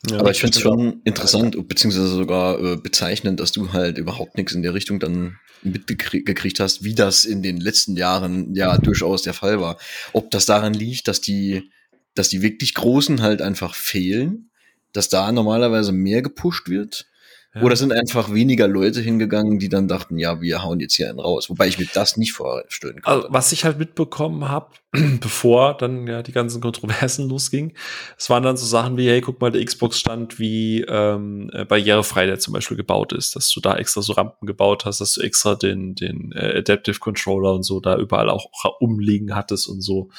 Ja, 0.10 0.20
aber 0.20 0.32
ich 0.32 0.40
finde 0.40 0.56
es 0.56 0.62
schon 0.62 1.02
interessant, 1.04 1.56
beziehungsweise 1.68 2.08
sogar 2.08 2.60
äh, 2.60 2.78
bezeichnend, 2.78 3.40
dass 3.40 3.52
du 3.52 3.74
halt 3.74 3.98
überhaupt 3.98 4.38
nichts 4.38 4.54
in 4.54 4.64
der 4.64 4.74
Richtung 4.74 5.00
dann 5.00 5.38
mitgekriegt 5.64 6.60
hast, 6.60 6.84
wie 6.84 6.94
das 6.94 7.26
in 7.26 7.42
den 7.42 7.58
letzten 7.58 7.98
Jahren 7.98 8.54
ja 8.54 8.78
durchaus 8.78 9.24
der 9.24 9.34
Fall 9.34 9.60
war. 9.60 9.78
Ob 10.14 10.32
das 10.32 10.46
daran 10.46 10.74
liegt, 10.74 11.08
dass 11.08 11.22
die, 11.22 11.72
dass 12.14 12.30
die 12.30 12.42
wirklich 12.42 12.74
Großen 12.76 13.22
halt 13.22 13.42
einfach 13.42 13.74
fehlen, 13.74 14.52
dass 14.94 15.10
da 15.10 15.32
normalerweise 15.32 15.92
mehr 15.92 16.22
gepusht 16.22 16.70
wird, 16.70 17.08
ja. 17.56 17.62
Oder 17.62 17.78
sind 17.78 17.94
einfach 17.94 18.34
weniger 18.34 18.68
Leute 18.68 19.00
hingegangen, 19.00 19.60
die 19.60 19.70
dann 19.70 19.88
dachten, 19.88 20.18
ja, 20.18 20.42
wir 20.42 20.62
hauen 20.62 20.82
jetzt 20.82 20.96
hier 20.96 21.10
einen 21.10 21.22
raus. 21.22 21.50
Wobei 21.50 21.68
ich 21.68 21.80
mir 21.80 21.88
das 21.94 22.18
nicht 22.18 22.34
vorstellen 22.34 23.02
kann. 23.02 23.14
Also, 23.14 23.28
was 23.32 23.54
ich 23.54 23.64
halt 23.64 23.80
mitbekommen 23.80 24.50
habe, 24.50 24.72
bevor 25.22 25.78
dann 25.78 26.08
ja 26.08 26.22
die 26.22 26.32
ganzen 26.32 26.62
Kontroversen 26.62 27.30
losgingen, 27.30 27.74
es 28.18 28.30
waren 28.30 28.44
dann 28.44 28.58
so 28.58 28.66
Sachen 28.66 28.98
wie, 28.98 29.08
hey, 29.08 29.22
guck 29.22 29.42
mal, 29.42 29.52
der 29.52 29.64
Xbox-Stand, 29.64 30.40
wie 30.40 30.82
ähm, 30.82 31.50
äh, 31.54 31.66
barrierefrei 31.66 32.26
der 32.26 32.40
zum 32.40 32.54
Beispiel 32.54 32.78
gebaut 32.78 33.14
ist, 33.14 33.36
dass 33.36 33.50
du 33.50 33.60
da 33.60 33.76
extra 33.76 34.02
so 34.02 34.14
Rampen 34.14 34.48
gebaut 34.48 34.86
hast, 34.86 35.02
dass 35.02 35.14
du 35.14 35.22
extra 35.22 35.56
den, 35.56 35.96
den 35.96 36.32
äh, 36.34 36.58
Adaptive 36.60 37.00
Controller 37.00 37.54
und 37.54 37.64
so 37.64 37.80
da 37.80 37.98
überall 37.98 38.30
auch, 38.30 38.50
umliegen 38.80 39.36
hattest 39.36 39.68
und 39.68 39.82
so. 39.82 40.10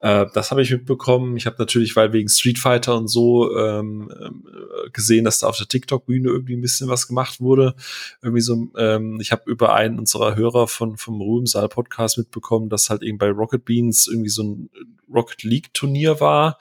Äh, 0.00 0.26
das 0.34 0.50
habe 0.50 0.62
ich 0.62 0.70
mitbekommen. 0.70 1.36
Ich 1.36 1.46
habe 1.46 1.56
natürlich, 1.58 1.96
weil 1.96 2.12
wegen 2.12 2.28
Street 2.28 2.58
Fighter 2.58 2.96
und 2.96 3.08
so 3.08 3.56
ähm, 3.56 4.10
äh, 4.10 4.90
gesehen, 4.90 5.24
dass 5.24 5.40
da 5.40 5.48
auf 5.48 5.56
der 5.56 5.68
TikTok-Bühne 5.68 6.28
irgendwie 6.28 6.56
ein 6.56 6.60
bisschen 6.60 6.88
was 6.88 7.06
gemacht 7.08 7.40
wurde. 7.40 7.74
Irgendwie 8.22 8.40
so, 8.40 8.68
ähm, 8.76 9.18
ich 9.20 9.32
habe 9.32 9.50
über 9.50 9.74
einen 9.74 9.98
unserer 9.98 10.36
Hörer 10.36 10.68
von 10.68 10.96
vom 10.96 11.20
Ruhmsaal 11.20 11.68
Podcast 11.68 12.18
mitbekommen, 12.18 12.68
dass 12.68 12.90
halt 12.90 13.02
eben 13.02 13.18
bei 13.18 13.30
Rocket 13.30 13.64
Beans 13.64 14.06
irgendwie 14.06 14.25
so 14.28 14.42
ein 14.42 14.70
Rocket 15.12 15.42
League 15.42 15.72
Turnier 15.74 16.20
war. 16.20 16.58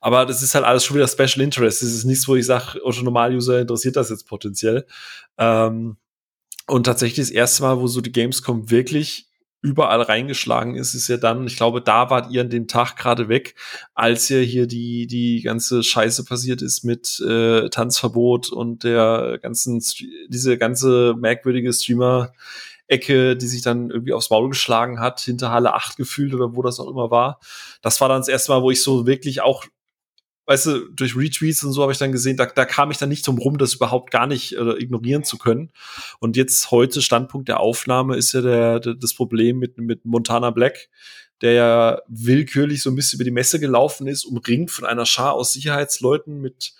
Aber 0.00 0.26
das 0.26 0.42
ist 0.42 0.54
halt 0.54 0.64
alles 0.64 0.84
schon 0.84 0.96
wieder 0.96 1.08
Special 1.08 1.42
Interest. 1.44 1.82
Das 1.82 1.90
ist 1.90 2.04
nichts, 2.04 2.26
wo 2.26 2.36
ich 2.36 2.46
sage, 2.46 2.80
Otto 2.84 3.02
Normal-User 3.02 3.60
interessiert 3.60 3.96
das 3.96 4.10
jetzt 4.10 4.26
potenziell. 4.26 4.86
Ähm, 5.38 5.96
und 6.66 6.84
tatsächlich 6.84 7.26
das 7.26 7.30
erste 7.30 7.62
Mal, 7.62 7.80
wo 7.80 7.86
so 7.86 8.00
die 8.00 8.12
Gamescom 8.12 8.70
wirklich 8.70 9.26
überall 9.62 10.00
reingeschlagen 10.00 10.76
ist, 10.76 10.94
ist 10.94 11.08
ja 11.08 11.18
dann, 11.18 11.46
ich 11.46 11.56
glaube, 11.56 11.82
da 11.82 12.08
wart 12.08 12.30
ihr 12.30 12.40
an 12.40 12.48
dem 12.48 12.66
Tag 12.66 12.96
gerade 12.96 13.28
weg, 13.28 13.56
als 13.94 14.28
ja 14.30 14.38
hier 14.38 14.66
die, 14.66 15.06
die 15.06 15.42
ganze 15.42 15.82
Scheiße 15.82 16.24
passiert 16.24 16.62
ist 16.62 16.82
mit 16.82 17.20
äh, 17.20 17.68
Tanzverbot 17.68 18.50
und 18.50 18.84
der 18.84 19.38
ganzen, 19.42 19.82
diese 20.28 20.56
ganze 20.56 21.14
merkwürdige 21.18 21.72
Streamer- 21.72 22.32
Ecke, 22.90 23.36
die 23.36 23.46
sich 23.46 23.62
dann 23.62 23.90
irgendwie 23.90 24.12
aufs 24.12 24.30
Maul 24.30 24.48
geschlagen 24.48 25.00
hat, 25.00 25.20
hinter 25.20 25.50
Halle 25.50 25.74
8 25.74 25.96
gefühlt 25.96 26.34
oder 26.34 26.54
wo 26.56 26.62
das 26.62 26.80
auch 26.80 26.88
immer 26.88 27.10
war. 27.10 27.40
Das 27.82 28.00
war 28.00 28.08
dann 28.08 28.20
das 28.20 28.28
erste 28.28 28.52
Mal, 28.52 28.62
wo 28.62 28.70
ich 28.70 28.82
so 28.82 29.06
wirklich 29.06 29.40
auch 29.40 29.64
weißt 30.46 30.66
du, 30.66 30.88
durch 30.88 31.16
Retweets 31.16 31.62
und 31.62 31.72
so 31.72 31.82
habe 31.82 31.92
ich 31.92 31.98
dann 31.98 32.10
gesehen, 32.10 32.36
da, 32.36 32.44
da 32.44 32.64
kam 32.64 32.90
ich 32.90 32.98
dann 32.98 33.08
nicht 33.08 33.24
zum 33.24 33.38
rum, 33.38 33.56
das 33.56 33.74
überhaupt 33.74 34.10
gar 34.10 34.26
nicht 34.26 34.56
äh, 34.56 34.82
ignorieren 34.82 35.22
zu 35.22 35.38
können. 35.38 35.70
Und 36.18 36.36
jetzt 36.36 36.72
heute 36.72 37.02
Standpunkt 37.02 37.46
der 37.46 37.60
Aufnahme 37.60 38.16
ist 38.16 38.32
ja 38.32 38.40
der, 38.40 38.80
der 38.80 38.94
das 38.94 39.14
Problem 39.14 39.60
mit 39.60 39.78
mit 39.78 40.04
Montana 40.04 40.50
Black, 40.50 40.88
der 41.40 41.52
ja 41.52 41.98
willkürlich 42.08 42.82
so 42.82 42.90
ein 42.90 42.96
bisschen 42.96 43.18
über 43.18 43.24
die 43.24 43.30
Messe 43.30 43.60
gelaufen 43.60 44.08
ist, 44.08 44.24
umringt 44.24 44.72
von 44.72 44.86
einer 44.86 45.06
Schar 45.06 45.34
aus 45.34 45.52
Sicherheitsleuten 45.52 46.40
mit 46.40 46.74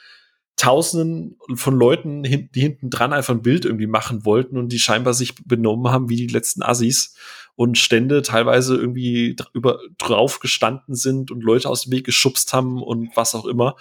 Tausenden 0.60 1.38
von 1.54 1.74
Leuten, 1.74 2.22
die 2.22 2.60
hinten 2.60 2.90
dran 2.90 3.14
einfach 3.14 3.32
ein 3.32 3.40
Bild 3.40 3.64
irgendwie 3.64 3.86
machen 3.86 4.26
wollten 4.26 4.58
und 4.58 4.68
die 4.68 4.78
scheinbar 4.78 5.14
sich 5.14 5.34
benommen 5.46 5.90
haben 5.90 6.10
wie 6.10 6.16
die 6.16 6.26
letzten 6.26 6.62
Assis 6.62 7.16
und 7.56 7.78
Stände 7.78 8.20
teilweise 8.20 8.76
irgendwie 8.76 9.36
über, 9.54 9.78
drauf 9.96 10.38
gestanden 10.38 10.94
sind 10.94 11.30
und 11.30 11.42
Leute 11.42 11.66
aus 11.66 11.84
dem 11.84 11.92
Weg 11.92 12.04
geschubst 12.04 12.52
haben 12.52 12.82
und 12.82 13.08
was 13.16 13.34
auch 13.34 13.46
immer. 13.46 13.76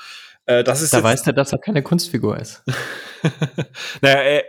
Äh, 0.46 0.64
das 0.64 0.82
ist 0.82 0.94
da 0.94 1.04
weiß 1.04 1.28
er, 1.28 1.34
dass 1.34 1.52
er 1.52 1.60
keine 1.60 1.84
Kunstfigur 1.84 2.40
ist. 2.40 2.64
naja, 4.02 4.22
er, 4.22 4.44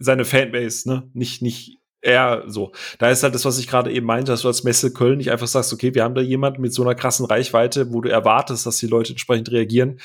seine 0.00 0.24
Fanbase, 0.24 0.88
ne? 0.88 1.08
Nicht, 1.14 1.40
nicht 1.40 1.78
er 2.00 2.42
so. 2.46 2.72
Da 2.98 3.10
ist 3.10 3.22
halt 3.22 3.36
das, 3.36 3.44
was 3.44 3.58
ich 3.58 3.68
gerade 3.68 3.92
eben 3.92 4.06
meinte, 4.06 4.32
dass 4.32 4.42
du 4.42 4.48
als 4.48 4.64
Messe 4.64 4.92
Köln 4.92 5.18
nicht 5.18 5.30
einfach 5.30 5.46
sagst, 5.46 5.72
okay, 5.72 5.94
wir 5.94 6.02
haben 6.02 6.16
da 6.16 6.20
jemanden 6.20 6.62
mit 6.62 6.72
so 6.74 6.82
einer 6.82 6.96
krassen 6.96 7.26
Reichweite, 7.26 7.92
wo 7.92 8.00
du 8.00 8.08
erwartest, 8.08 8.66
dass 8.66 8.78
die 8.78 8.88
Leute 8.88 9.12
entsprechend 9.12 9.52
reagieren. 9.52 10.00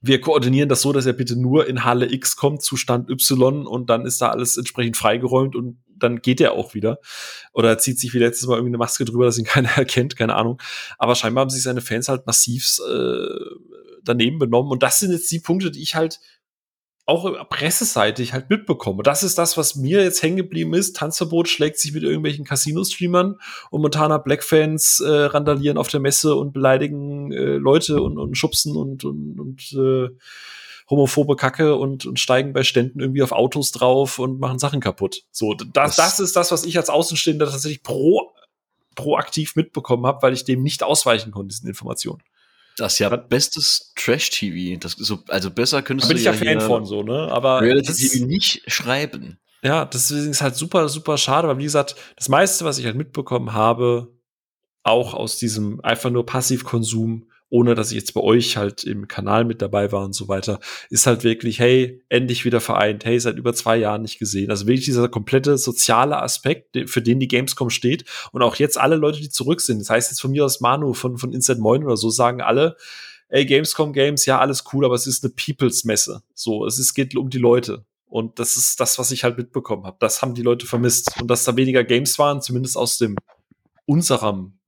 Wir 0.00 0.20
koordinieren 0.20 0.68
das 0.68 0.82
so, 0.82 0.92
dass 0.92 1.06
er 1.06 1.12
bitte 1.12 1.36
nur 1.36 1.66
in 1.66 1.84
Halle 1.84 2.10
X 2.10 2.36
kommt, 2.36 2.62
Zustand 2.62 3.10
Y, 3.10 3.66
und 3.66 3.90
dann 3.90 4.06
ist 4.06 4.20
da 4.20 4.30
alles 4.30 4.56
entsprechend 4.56 4.96
freigeräumt 4.96 5.54
und 5.54 5.78
dann 5.88 6.22
geht 6.22 6.40
er 6.40 6.52
auch 6.52 6.74
wieder. 6.74 6.98
Oder 7.52 7.78
zieht 7.78 7.98
sich 7.98 8.14
wie 8.14 8.18
letztes 8.18 8.46
Mal 8.46 8.54
irgendwie 8.54 8.70
eine 8.70 8.78
Maske 8.78 9.04
drüber, 9.04 9.26
dass 9.26 9.38
ihn 9.38 9.44
keiner 9.46 9.70
erkennt, 9.70 10.16
keine 10.16 10.34
Ahnung. 10.34 10.60
Aber 10.98 11.14
scheinbar 11.14 11.42
haben 11.42 11.50
sich 11.50 11.62
seine 11.62 11.80
Fans 11.82 12.08
halt 12.08 12.26
massiv 12.26 12.78
äh, 12.88 13.26
daneben 14.02 14.38
benommen. 14.38 14.72
Und 14.72 14.82
das 14.82 15.00
sind 15.00 15.12
jetzt 15.12 15.30
die 15.30 15.40
Punkte, 15.40 15.70
die 15.70 15.82
ich 15.82 15.94
halt 15.94 16.20
auch 17.10 17.48
presseseitig 17.48 18.32
halt 18.32 18.48
mitbekomme. 18.48 19.02
Das 19.02 19.22
ist 19.22 19.36
das, 19.36 19.56
was 19.56 19.74
mir 19.74 20.02
jetzt 20.02 20.22
hängen 20.22 20.36
geblieben 20.36 20.72
ist. 20.74 20.96
Tanzverbot 20.96 21.48
schlägt 21.48 21.78
sich 21.78 21.92
mit 21.92 22.04
irgendwelchen 22.04 22.44
Casino-Streamern 22.44 23.36
und 23.70 23.82
Montana 23.82 24.18
Black-Fans 24.18 25.00
äh, 25.00 25.08
randalieren 25.08 25.76
auf 25.76 25.88
der 25.88 26.00
Messe 26.00 26.36
und 26.36 26.52
beleidigen 26.52 27.32
äh, 27.32 27.56
Leute 27.56 28.00
und, 28.00 28.16
und 28.16 28.36
schubsen 28.36 28.76
und, 28.76 29.04
und, 29.04 29.40
und 29.40 29.72
äh, 29.72 30.08
homophobe 30.88 31.34
Kacke 31.34 31.74
und, 31.74 32.06
und 32.06 32.20
steigen 32.20 32.52
bei 32.52 32.62
Ständen 32.62 33.00
irgendwie 33.00 33.22
auf 33.22 33.32
Autos 33.32 33.72
drauf 33.72 34.18
und 34.20 34.38
machen 34.38 34.60
Sachen 34.60 34.80
kaputt. 34.80 35.24
So, 35.32 35.54
das, 35.54 35.96
das 35.96 36.20
ist 36.20 36.36
das, 36.36 36.52
was 36.52 36.64
ich 36.64 36.76
als 36.78 36.90
Außenstehender 36.90 37.50
tatsächlich 37.50 37.82
pro, 37.82 38.32
proaktiv 38.94 39.56
mitbekommen 39.56 40.06
habe, 40.06 40.22
weil 40.22 40.32
ich 40.32 40.44
dem 40.44 40.62
nicht 40.62 40.84
ausweichen 40.84 41.32
konnte, 41.32 41.54
diesen 41.54 41.68
Informationen. 41.68 42.22
Das 42.80 42.94
ist 42.94 42.98
ja 42.98 43.14
bestes 43.14 43.92
Trash-TV. 43.96 44.78
Das 44.80 44.92
so, 44.92 45.22
also 45.28 45.50
besser 45.50 45.82
könntest 45.82 46.08
du 46.08 46.14
bin 46.14 46.18
ich 46.18 46.24
ja 46.24 46.32
Fan 46.32 46.60
von 46.60 46.86
so, 46.86 47.02
ne? 47.02 47.28
Aber 47.30 47.60
Reality-TV 47.60 48.24
nicht 48.24 48.62
schreiben. 48.72 49.38
Ja, 49.62 49.84
deswegen 49.84 50.30
ist 50.30 50.40
halt 50.40 50.56
super, 50.56 50.88
super 50.88 51.18
schade, 51.18 51.46
weil 51.46 51.58
wie 51.58 51.64
gesagt, 51.64 51.94
das 52.16 52.30
meiste, 52.30 52.64
was 52.64 52.78
ich 52.78 52.86
halt 52.86 52.96
mitbekommen 52.96 53.52
habe, 53.52 54.14
auch 54.82 55.12
aus 55.12 55.36
diesem 55.36 55.80
einfach 55.82 56.08
nur 56.08 56.24
Passivkonsum, 56.24 57.29
ohne 57.50 57.74
dass 57.74 57.90
ich 57.90 57.98
jetzt 57.98 58.14
bei 58.14 58.20
euch 58.20 58.56
halt 58.56 58.84
im 58.84 59.08
Kanal 59.08 59.44
mit 59.44 59.60
dabei 59.60 59.92
war 59.92 60.04
und 60.04 60.14
so 60.14 60.28
weiter, 60.28 60.60
ist 60.88 61.06
halt 61.06 61.24
wirklich, 61.24 61.58
hey, 61.58 62.02
endlich 62.08 62.44
wieder 62.44 62.60
vereint, 62.60 63.04
hey, 63.04 63.18
seit 63.20 63.36
über 63.36 63.52
zwei 63.52 63.76
Jahren 63.76 64.02
nicht 64.02 64.18
gesehen. 64.18 64.50
Also 64.50 64.66
wirklich 64.66 64.86
dieser 64.86 65.08
komplette 65.08 65.58
soziale 65.58 66.22
Aspekt, 66.22 66.78
für 66.88 67.02
den 67.02 67.20
die 67.20 67.28
Gamescom 67.28 67.68
steht 67.68 68.04
und 68.32 68.42
auch 68.42 68.56
jetzt 68.56 68.78
alle 68.78 68.96
Leute, 68.96 69.20
die 69.20 69.28
zurück 69.28 69.60
sind, 69.60 69.80
das 69.80 69.90
heißt 69.90 70.10
jetzt 70.10 70.20
von 70.20 70.30
mir 70.30 70.44
aus 70.44 70.60
Manu 70.60 70.94
von, 70.94 71.18
von 71.18 71.32
Instant 71.32 71.60
Moin 71.60 71.84
oder 71.84 71.96
so, 71.96 72.08
sagen 72.08 72.40
alle, 72.40 72.76
ey, 73.28 73.46
Gamescom 73.46 73.92
Games, 73.92 74.26
ja, 74.26 74.38
alles 74.38 74.64
cool, 74.72 74.84
aber 74.84 74.94
es 74.94 75.06
ist 75.06 75.24
eine 75.24 75.32
Peoples-Messe. 75.32 76.22
So, 76.34 76.66
es 76.66 76.78
ist, 76.78 76.94
geht 76.94 77.16
um 77.16 77.30
die 77.30 77.38
Leute. 77.38 77.84
Und 78.06 78.40
das 78.40 78.56
ist 78.56 78.80
das, 78.80 78.98
was 78.98 79.12
ich 79.12 79.22
halt 79.22 79.38
mitbekommen 79.38 79.84
habe. 79.84 79.96
Das 80.00 80.20
haben 80.20 80.34
die 80.34 80.42
Leute 80.42 80.66
vermisst. 80.66 81.12
Und 81.20 81.28
dass 81.28 81.44
da 81.44 81.54
weniger 81.56 81.84
Games 81.84 82.18
waren, 82.18 82.42
zumindest 82.42 82.76
aus 82.76 82.98
dem 82.98 83.16
unserem 83.86 84.58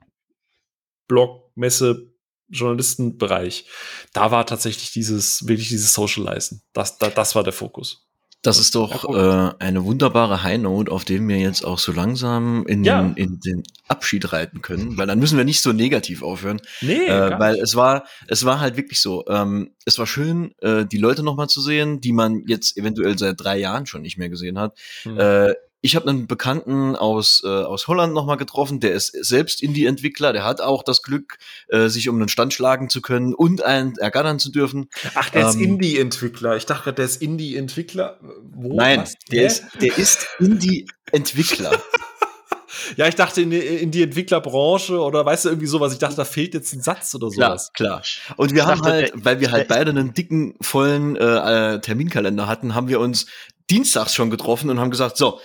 Blog, 1.09 1.50
Messe, 1.56 2.11
Journalistenbereich, 2.52 3.66
da 4.12 4.30
war 4.30 4.46
tatsächlich 4.46 4.92
dieses, 4.92 5.46
wirklich 5.48 5.68
dieses 5.68 5.92
Socializen. 5.92 6.62
Das, 6.72 6.98
das, 6.98 7.14
das 7.14 7.34
war 7.34 7.42
der 7.42 7.52
Fokus. 7.52 8.06
Das 8.44 8.58
ist 8.58 8.74
doch 8.74 9.04
äh, 9.08 9.54
eine 9.60 9.84
wunderbare 9.84 10.42
High 10.42 10.58
Note, 10.58 10.90
auf 10.90 11.04
dem 11.04 11.28
wir 11.28 11.38
jetzt 11.38 11.64
auch 11.64 11.78
so 11.78 11.92
langsam 11.92 12.66
in, 12.66 12.82
ja. 12.82 13.00
den, 13.00 13.14
in 13.14 13.40
den 13.40 13.62
Abschied 13.86 14.32
reiten 14.32 14.62
können, 14.62 14.98
weil 14.98 15.06
dann 15.06 15.20
müssen 15.20 15.38
wir 15.38 15.44
nicht 15.44 15.62
so 15.62 15.72
negativ 15.72 16.24
aufhören. 16.24 16.60
Nee, 16.80 17.06
äh, 17.06 17.38
weil 17.38 17.54
es 17.60 17.76
war, 17.76 18.04
es 18.26 18.44
war 18.44 18.58
halt 18.58 18.76
wirklich 18.76 19.00
so. 19.00 19.24
Ähm, 19.28 19.70
es 19.84 19.96
war 20.00 20.08
schön, 20.08 20.54
äh, 20.58 20.84
die 20.84 20.98
Leute 20.98 21.22
nochmal 21.22 21.48
zu 21.48 21.60
sehen, 21.60 22.00
die 22.00 22.12
man 22.12 22.42
jetzt 22.48 22.76
eventuell 22.76 23.16
seit 23.16 23.40
drei 23.40 23.58
Jahren 23.58 23.86
schon 23.86 24.02
nicht 24.02 24.18
mehr 24.18 24.28
gesehen 24.28 24.58
hat. 24.58 24.76
Hm. 25.04 25.20
Äh, 25.20 25.54
ich 25.84 25.96
habe 25.96 26.09
einen 26.09 26.28
Bekannten 26.28 26.94
aus, 26.94 27.42
äh, 27.44 27.48
aus 27.48 27.88
Holland 27.88 28.14
nochmal 28.14 28.36
getroffen, 28.36 28.78
der 28.78 28.92
ist 28.92 29.09
selbst 29.09 29.62
Indie-Entwickler, 29.62 30.32
der 30.32 30.44
hat 30.44 30.60
auch 30.60 30.84
das 30.84 31.02
Glück, 31.02 31.38
äh, 31.68 31.88
sich 31.88 32.09
um 32.09 32.16
einen 32.16 32.28
Stand 32.28 32.54
schlagen 32.54 32.88
zu 32.88 33.02
können 33.02 33.34
und 33.34 33.64
einen 33.64 33.96
ergattern 33.96 34.38
zu 34.38 34.52
dürfen. 34.52 34.88
Ach, 35.14 35.28
der 35.30 35.42
ähm, 35.42 35.48
ist 35.48 35.56
Indie-Entwickler. 35.56 36.56
Ich 36.56 36.66
dachte, 36.66 36.92
der 36.92 37.04
ist 37.04 37.20
Indie-Entwickler. 37.20 38.20
Nein, 38.54 39.04
der 39.32 39.46
ist, 39.46 39.64
der 39.80 39.98
ist 39.98 40.28
Indie-Entwickler. 40.38 41.72
ja, 42.96 43.09
ich 43.09 43.16
dachte 43.16 43.42
in 43.42 43.50
die, 43.50 43.59
in 43.59 43.90
die, 43.90 44.04
Entwicklerbranche 44.04 45.00
oder 45.00 45.26
weißt 45.26 45.46
du 45.46 45.48
irgendwie 45.48 45.66
sowas. 45.66 45.92
Ich 45.92 45.98
dachte, 45.98 46.14
da 46.14 46.24
fehlt 46.24 46.54
jetzt 46.54 46.72
ein 46.74 46.82
Satz 46.82 47.12
oder 47.16 47.28
sowas. 47.28 47.72
Klar, 47.72 48.02
klar. 48.02 48.36
Und 48.36 48.52
wir 48.52 48.62
ich 48.62 48.66
haben 48.68 48.82
dachte, 48.82 48.92
halt, 48.92 49.12
weil 49.16 49.40
wir 49.40 49.50
halt 49.50 49.66
beide 49.66 49.90
einen 49.90 50.14
dicken, 50.14 50.54
vollen 50.60 51.16
äh, 51.16 51.80
Terminkalender 51.80 52.46
hatten, 52.46 52.76
haben 52.76 52.86
wir 52.86 53.00
uns 53.00 53.26
dienstags 53.68 54.14
schon 54.14 54.30
getroffen 54.30 54.70
und 54.70 54.78
haben 54.78 54.90
gesagt, 54.90 55.16
so, 55.16 55.40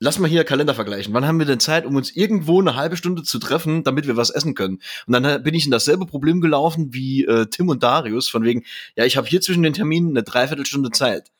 lass 0.00 0.18
mal 0.18 0.28
hier 0.28 0.44
Kalender 0.44 0.74
vergleichen. 0.74 1.14
Wann 1.14 1.26
haben 1.26 1.38
wir 1.38 1.46
denn 1.46 1.60
Zeit, 1.60 1.86
um 1.86 1.94
uns 1.94 2.16
irgendwo 2.16 2.60
eine 2.60 2.74
halbe 2.74 2.96
Stunde 2.96 3.22
zu 3.22 3.38
treffen, 3.38 3.84
damit 3.84 4.06
wir 4.06 4.16
was 4.16 4.30
essen 4.30 4.54
können? 4.54 4.80
Und 5.06 5.12
dann 5.12 5.24
äh, 5.24 5.40
bin 5.42 5.54
ich 5.54 5.66
in 5.66 5.70
dasselbe 5.70 6.06
Problem 6.06 6.40
gelaufen 6.40 6.92
wie 6.92 7.24
äh, 7.24 7.46
Tim 7.46 7.68
und 7.68 7.82
Darius, 7.82 8.28
von 8.28 8.42
wegen, 8.42 8.64
ja, 8.96 9.04
ich 9.04 9.16
habe 9.16 9.28
hier 9.28 9.40
zwischen 9.40 9.62
den 9.62 9.74
Terminen 9.74 10.10
eine 10.10 10.24
Dreiviertelstunde 10.24 10.90
Zeit. 10.90 11.30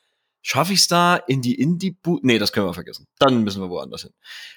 Schaffe 0.43 0.73
ich 0.73 0.79
es 0.79 0.87
da 0.87 1.17
in 1.17 1.41
die 1.41 1.55
indie 1.55 1.97
-Bu 2.03 2.19
Nee, 2.21 2.39
das 2.39 2.51
können 2.51 2.67
wir 2.67 2.73
vergessen. 2.73 3.07
Dann 3.19 3.43
müssen 3.43 3.61
wir 3.61 3.69
woanders 3.69 4.03
hin. 4.03 4.13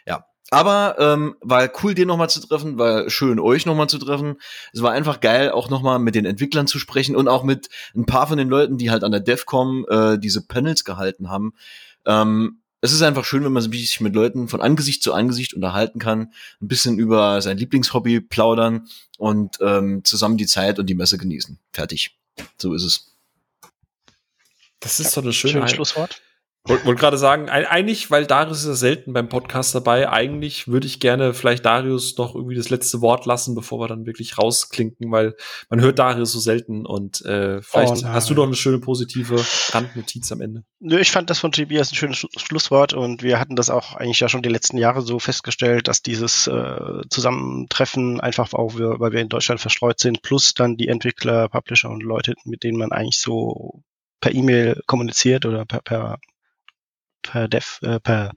Ja. 0.06 0.26
Aber 0.51 0.97
ähm, 0.98 1.36
war 1.40 1.68
cool, 1.82 1.94
den 1.94 2.06
nochmal 2.06 2.28
zu 2.28 2.39
treffen, 2.40 2.78
war 2.78 3.09
schön, 3.09 3.40
euch 3.40 3.64
nochmal 3.64 3.89
zu 3.89 3.98
treffen. 3.98 4.36
Es 4.74 4.82
war 4.82 4.93
einfach 4.93 5.20
geil, 5.20 5.51
auch 5.51 5.70
nochmal 5.70 5.98
mit 5.98 6.14
den 6.14 6.26
Entwicklern 6.26 6.66
zu 6.66 6.78
sprechen 6.78 7.16
und 7.16 7.28
auch 7.28 7.44
mit 7.44 7.70
ein 7.97 8.05
paar 8.05 8.26
von 8.26 8.36
den 8.36 8.51
Leuten, 8.51 8.76
die 8.76 8.90
halt 8.90 9.05
an 9.05 9.10
der 9.10 9.22
DEFCOM 9.22 9.86
äh, 9.89 10.18
diese 10.18 10.47
Panels 10.47 10.85
gehalten 10.85 11.31
haben. 11.31 11.55
Ähm, 12.06 12.60
es 12.85 12.93
ist 12.93 13.01
einfach 13.01 13.24
schön, 13.24 13.43
wenn 13.44 13.52
man 13.52 13.62
sich 13.62 14.01
mit 14.02 14.15
Leuten 14.15 14.47
von 14.47 14.61
Angesicht 14.61 15.02
zu 15.02 15.15
Angesicht 15.15 15.55
unterhalten 15.55 15.98
kann, 15.98 16.35
ein 16.61 16.69
bisschen 16.69 16.98
über 16.98 17.40
sein 17.40 17.56
Lieblingshobby 17.56 18.20
plaudern 18.20 18.89
und 19.16 19.56
ähm, 19.62 20.05
zusammen 20.05 20.36
die 20.36 20.44
Zeit 20.44 20.78
und 20.78 20.85
die 20.85 20.94
Messe 20.94 21.16
genießen. 21.16 21.59
Fertig. 21.73 22.19
So 22.59 22.74
ist 22.74 22.85
es. 22.85 23.16
Das 24.81 25.01
ist 25.01 25.06
ja, 25.06 25.23
doch 25.23 25.23
eine 25.23 25.32
schöne 25.32 25.52
Schönes 25.52 25.70
Schlusswort. 25.70 26.20
Wollte 26.66 26.86
wollt 26.86 26.98
gerade 26.98 27.18
sagen, 27.18 27.50
eigentlich, 27.50 28.10
weil 28.10 28.24
Darius 28.24 28.60
ist 28.60 28.66
ja 28.66 28.74
selten 28.74 29.12
beim 29.12 29.28
Podcast 29.28 29.74
dabei, 29.74 30.08
eigentlich 30.08 30.66
würde 30.66 30.86
ich 30.86 30.98
gerne 30.98 31.34
vielleicht 31.34 31.66
Darius 31.66 32.16
noch 32.16 32.34
irgendwie 32.34 32.54
das 32.54 32.70
letzte 32.70 33.02
Wort 33.02 33.26
lassen, 33.26 33.54
bevor 33.54 33.80
wir 33.80 33.88
dann 33.88 34.06
wirklich 34.06 34.38
rausklinken, 34.38 35.12
weil 35.12 35.36
man 35.68 35.82
hört 35.82 35.98
Darius 35.98 36.32
so 36.32 36.38
selten 36.38 36.86
und 36.86 37.20
äh, 37.26 37.60
vielleicht 37.60 38.04
oh 38.04 38.08
hast 38.08 38.30
du 38.30 38.34
noch 38.34 38.46
eine 38.46 38.54
schöne 38.54 38.78
positive 38.78 39.44
Randnotiz 39.72 40.32
am 40.32 40.40
Ende. 40.40 40.64
Nö, 40.80 40.98
ich 40.98 41.10
fand 41.10 41.28
das 41.28 41.38
von 41.38 41.52
Tobias 41.52 41.92
ein 41.92 41.96
schönes 41.96 42.26
Schlusswort 42.38 42.94
und 42.94 43.22
wir 43.22 43.38
hatten 43.38 43.56
das 43.56 43.68
auch 43.68 43.96
eigentlich 43.96 44.20
ja 44.20 44.30
schon 44.30 44.40
die 44.40 44.48
letzten 44.48 44.78
Jahre 44.78 45.02
so 45.02 45.18
festgestellt, 45.18 45.86
dass 45.86 46.00
dieses 46.00 46.46
äh, 46.46 47.02
Zusammentreffen 47.10 48.20
einfach 48.20 48.54
auch, 48.54 48.76
weil 48.76 49.12
wir 49.12 49.20
in 49.20 49.28
Deutschland 49.28 49.60
verstreut 49.60 50.00
sind, 50.00 50.22
plus 50.22 50.54
dann 50.54 50.78
die 50.78 50.88
Entwickler, 50.88 51.50
Publisher 51.50 51.90
und 51.90 52.02
Leute, 52.02 52.32
mit 52.46 52.62
denen 52.62 52.78
man 52.78 52.90
eigentlich 52.90 53.18
so 53.18 53.82
per 54.22 54.34
E-Mail 54.34 54.80
kommuniziert 54.86 55.44
oder 55.44 55.66
per, 55.66 55.82
per 55.82 56.18
per 57.24 57.48
Dev, 57.48 57.78
äh, 57.82 57.98
per, 58.01 58.30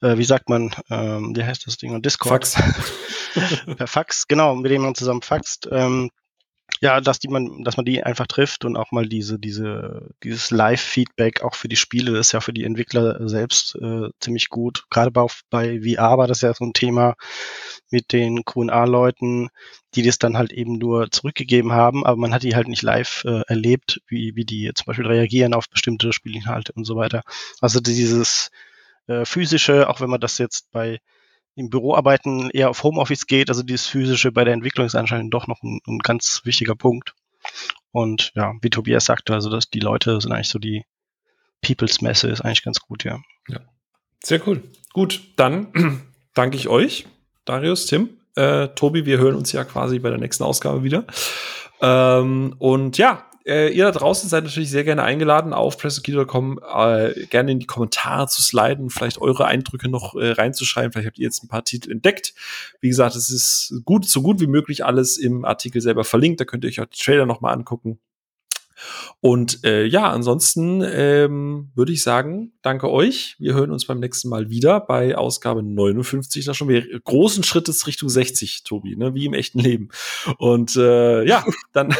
äh, 0.00 0.16
wie 0.16 0.24
sagt 0.24 0.48
man, 0.48 0.74
ähm, 0.90 1.34
wie 1.36 1.44
heißt 1.44 1.66
das 1.66 1.76
Ding? 1.76 2.00
Discord. 2.02 2.46
Fax. 2.46 3.66
per 3.76 3.86
Fax, 3.86 4.26
genau, 4.26 4.56
mit 4.56 4.70
dem 4.70 4.82
man 4.82 4.94
zusammen 4.94 5.22
faxt. 5.22 5.68
Ähm, 5.70 6.10
ja, 6.80 7.00
dass 7.00 7.18
die 7.18 7.28
man, 7.28 7.64
dass 7.64 7.76
man 7.76 7.86
die 7.86 8.02
einfach 8.02 8.26
trifft 8.26 8.64
und 8.64 8.76
auch 8.76 8.92
mal 8.92 9.06
diese, 9.06 9.38
diese, 9.38 10.10
dieses 10.22 10.50
Live-Feedback 10.50 11.42
auch 11.42 11.54
für 11.54 11.68
die 11.68 11.76
Spiele, 11.76 12.12
das 12.12 12.28
ist 12.28 12.32
ja 12.32 12.40
für 12.40 12.52
die 12.52 12.64
Entwickler 12.64 13.28
selbst 13.28 13.76
äh, 13.76 14.08
ziemlich 14.20 14.48
gut. 14.48 14.84
Gerade 14.90 15.10
bei, 15.10 15.26
bei 15.50 15.80
VR 15.80 16.18
war 16.18 16.26
das 16.26 16.40
ja 16.40 16.54
so 16.54 16.64
ein 16.64 16.72
Thema 16.72 17.16
mit 17.90 18.12
den 18.12 18.44
QA-Leuten, 18.44 19.48
die 19.94 20.02
das 20.02 20.18
dann 20.18 20.36
halt 20.36 20.52
eben 20.52 20.78
nur 20.78 21.10
zurückgegeben 21.10 21.72
haben, 21.72 22.04
aber 22.04 22.16
man 22.16 22.32
hat 22.34 22.42
die 22.42 22.54
halt 22.54 22.68
nicht 22.68 22.82
live 22.82 23.24
äh, 23.24 23.42
erlebt, 23.48 24.00
wie, 24.06 24.36
wie 24.36 24.44
die 24.44 24.70
zum 24.74 24.86
Beispiel 24.86 25.06
reagieren 25.06 25.54
auf 25.54 25.68
bestimmte 25.68 26.12
Spielinhalte 26.12 26.72
und 26.72 26.84
so 26.84 26.96
weiter. 26.96 27.22
Also 27.60 27.80
dieses 27.80 28.50
äh, 29.06 29.24
physische, 29.24 29.88
auch 29.88 30.00
wenn 30.00 30.10
man 30.10 30.20
das 30.20 30.38
jetzt 30.38 30.70
bei 30.70 31.00
im 31.58 31.70
Büroarbeiten 31.70 32.50
eher 32.50 32.70
auf 32.70 32.82
Homeoffice 32.84 33.26
geht, 33.26 33.48
also 33.48 33.62
dieses 33.62 33.86
physische 33.86 34.30
bei 34.30 34.44
der 34.44 34.54
Entwicklung 34.54 34.86
ist 34.86 34.94
anscheinend 34.94 35.34
doch 35.34 35.46
noch 35.46 35.62
ein, 35.62 35.80
ein 35.86 35.98
ganz 35.98 36.42
wichtiger 36.44 36.76
Punkt. 36.76 37.14
Und 37.90 38.32
ja, 38.34 38.54
wie 38.62 38.70
Tobias 38.70 39.06
sagte, 39.06 39.34
also 39.34 39.50
dass 39.50 39.68
die 39.68 39.80
Leute 39.80 40.20
sind 40.20 40.32
eigentlich 40.32 40.48
so 40.48 40.58
die 40.58 40.84
People's 41.60 42.00
Messe 42.00 42.28
ist 42.28 42.40
eigentlich 42.42 42.62
ganz 42.62 42.80
gut, 42.80 43.04
ja. 43.04 43.18
Ja. 43.48 43.60
Sehr 44.22 44.46
cool. 44.46 44.62
Gut, 44.92 45.20
dann 45.36 45.72
danke 46.34 46.56
ich 46.56 46.68
euch, 46.68 47.06
Darius, 47.44 47.86
Tim. 47.86 48.10
Äh, 48.36 48.68
Tobi, 48.68 49.04
wir 49.04 49.18
hören 49.18 49.34
uns 49.34 49.50
ja 49.50 49.64
quasi 49.64 49.98
bei 49.98 50.10
der 50.10 50.18
nächsten 50.18 50.44
Ausgabe 50.44 50.84
wieder. 50.84 51.04
Ähm, 51.80 52.54
und 52.58 52.98
ja, 52.98 53.27
äh, 53.48 53.68
ihr 53.70 53.84
da 53.84 53.90
draußen 53.90 54.28
seid 54.28 54.44
natürlich 54.44 54.70
sehr 54.70 54.84
gerne 54.84 55.02
eingeladen, 55.02 55.52
auf 55.52 55.78
pressoketo.com 55.78 56.60
äh, 56.62 57.26
gerne 57.26 57.52
in 57.52 57.58
die 57.58 57.66
Kommentare 57.66 58.28
zu 58.28 58.42
sliden, 58.42 58.90
vielleicht 58.90 59.20
eure 59.20 59.46
Eindrücke 59.46 59.88
noch 59.88 60.14
äh, 60.14 60.32
reinzuschreiben. 60.32 60.92
Vielleicht 60.92 61.06
habt 61.06 61.18
ihr 61.18 61.24
jetzt 61.24 61.42
ein 61.42 61.48
paar 61.48 61.64
Titel 61.64 61.90
entdeckt. 61.90 62.34
Wie 62.80 62.88
gesagt, 62.88 63.16
es 63.16 63.30
ist 63.30 63.82
gut, 63.84 64.06
so 64.06 64.22
gut 64.22 64.40
wie 64.40 64.46
möglich 64.46 64.84
alles 64.84 65.16
im 65.16 65.44
Artikel 65.44 65.80
selber 65.80 66.04
verlinkt. 66.04 66.40
Da 66.40 66.44
könnt 66.44 66.64
ihr 66.64 66.68
euch 66.68 66.80
auch 66.80 66.86
die 66.86 67.02
Trailer 67.02 67.26
noch 67.26 67.40
mal 67.40 67.52
angucken. 67.52 67.98
Und 69.20 69.64
äh, 69.64 69.84
ja, 69.84 70.10
ansonsten 70.10 70.82
ähm, 70.84 71.70
würde 71.74 71.92
ich 71.92 72.02
sagen, 72.02 72.52
danke 72.62 72.90
euch. 72.90 73.36
Wir 73.38 73.54
hören 73.54 73.70
uns 73.70 73.86
beim 73.86 74.00
nächsten 74.00 74.28
Mal 74.28 74.50
wieder 74.50 74.80
bei 74.80 75.16
Ausgabe 75.16 75.62
59. 75.62 76.44
Da 76.44 76.54
schon 76.54 76.68
wieder 76.68 76.86
großen 77.00 77.44
Schrittes 77.44 77.86
Richtung 77.86 78.08
60, 78.08 78.64
Tobi, 78.64 78.96
ne? 78.96 79.14
wie 79.14 79.26
im 79.26 79.34
echten 79.34 79.58
Leben. 79.58 79.88
Und 80.38 80.76
äh, 80.76 81.24
ja, 81.24 81.44
dann 81.72 81.94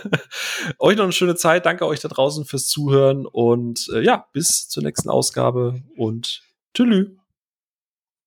euch 0.78 0.96
noch 0.96 1.04
eine 1.04 1.12
schöne 1.12 1.36
Zeit. 1.36 1.66
Danke 1.66 1.86
euch 1.86 2.00
da 2.00 2.08
draußen 2.08 2.44
fürs 2.44 2.66
Zuhören 2.66 3.26
und 3.26 3.88
äh, 3.92 4.00
ja, 4.02 4.26
bis 4.32 4.68
zur 4.68 4.82
nächsten 4.82 5.10
Ausgabe 5.10 5.82
und 5.96 6.42
tschüss. 6.74 7.08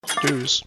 Tschüss. 0.06 0.64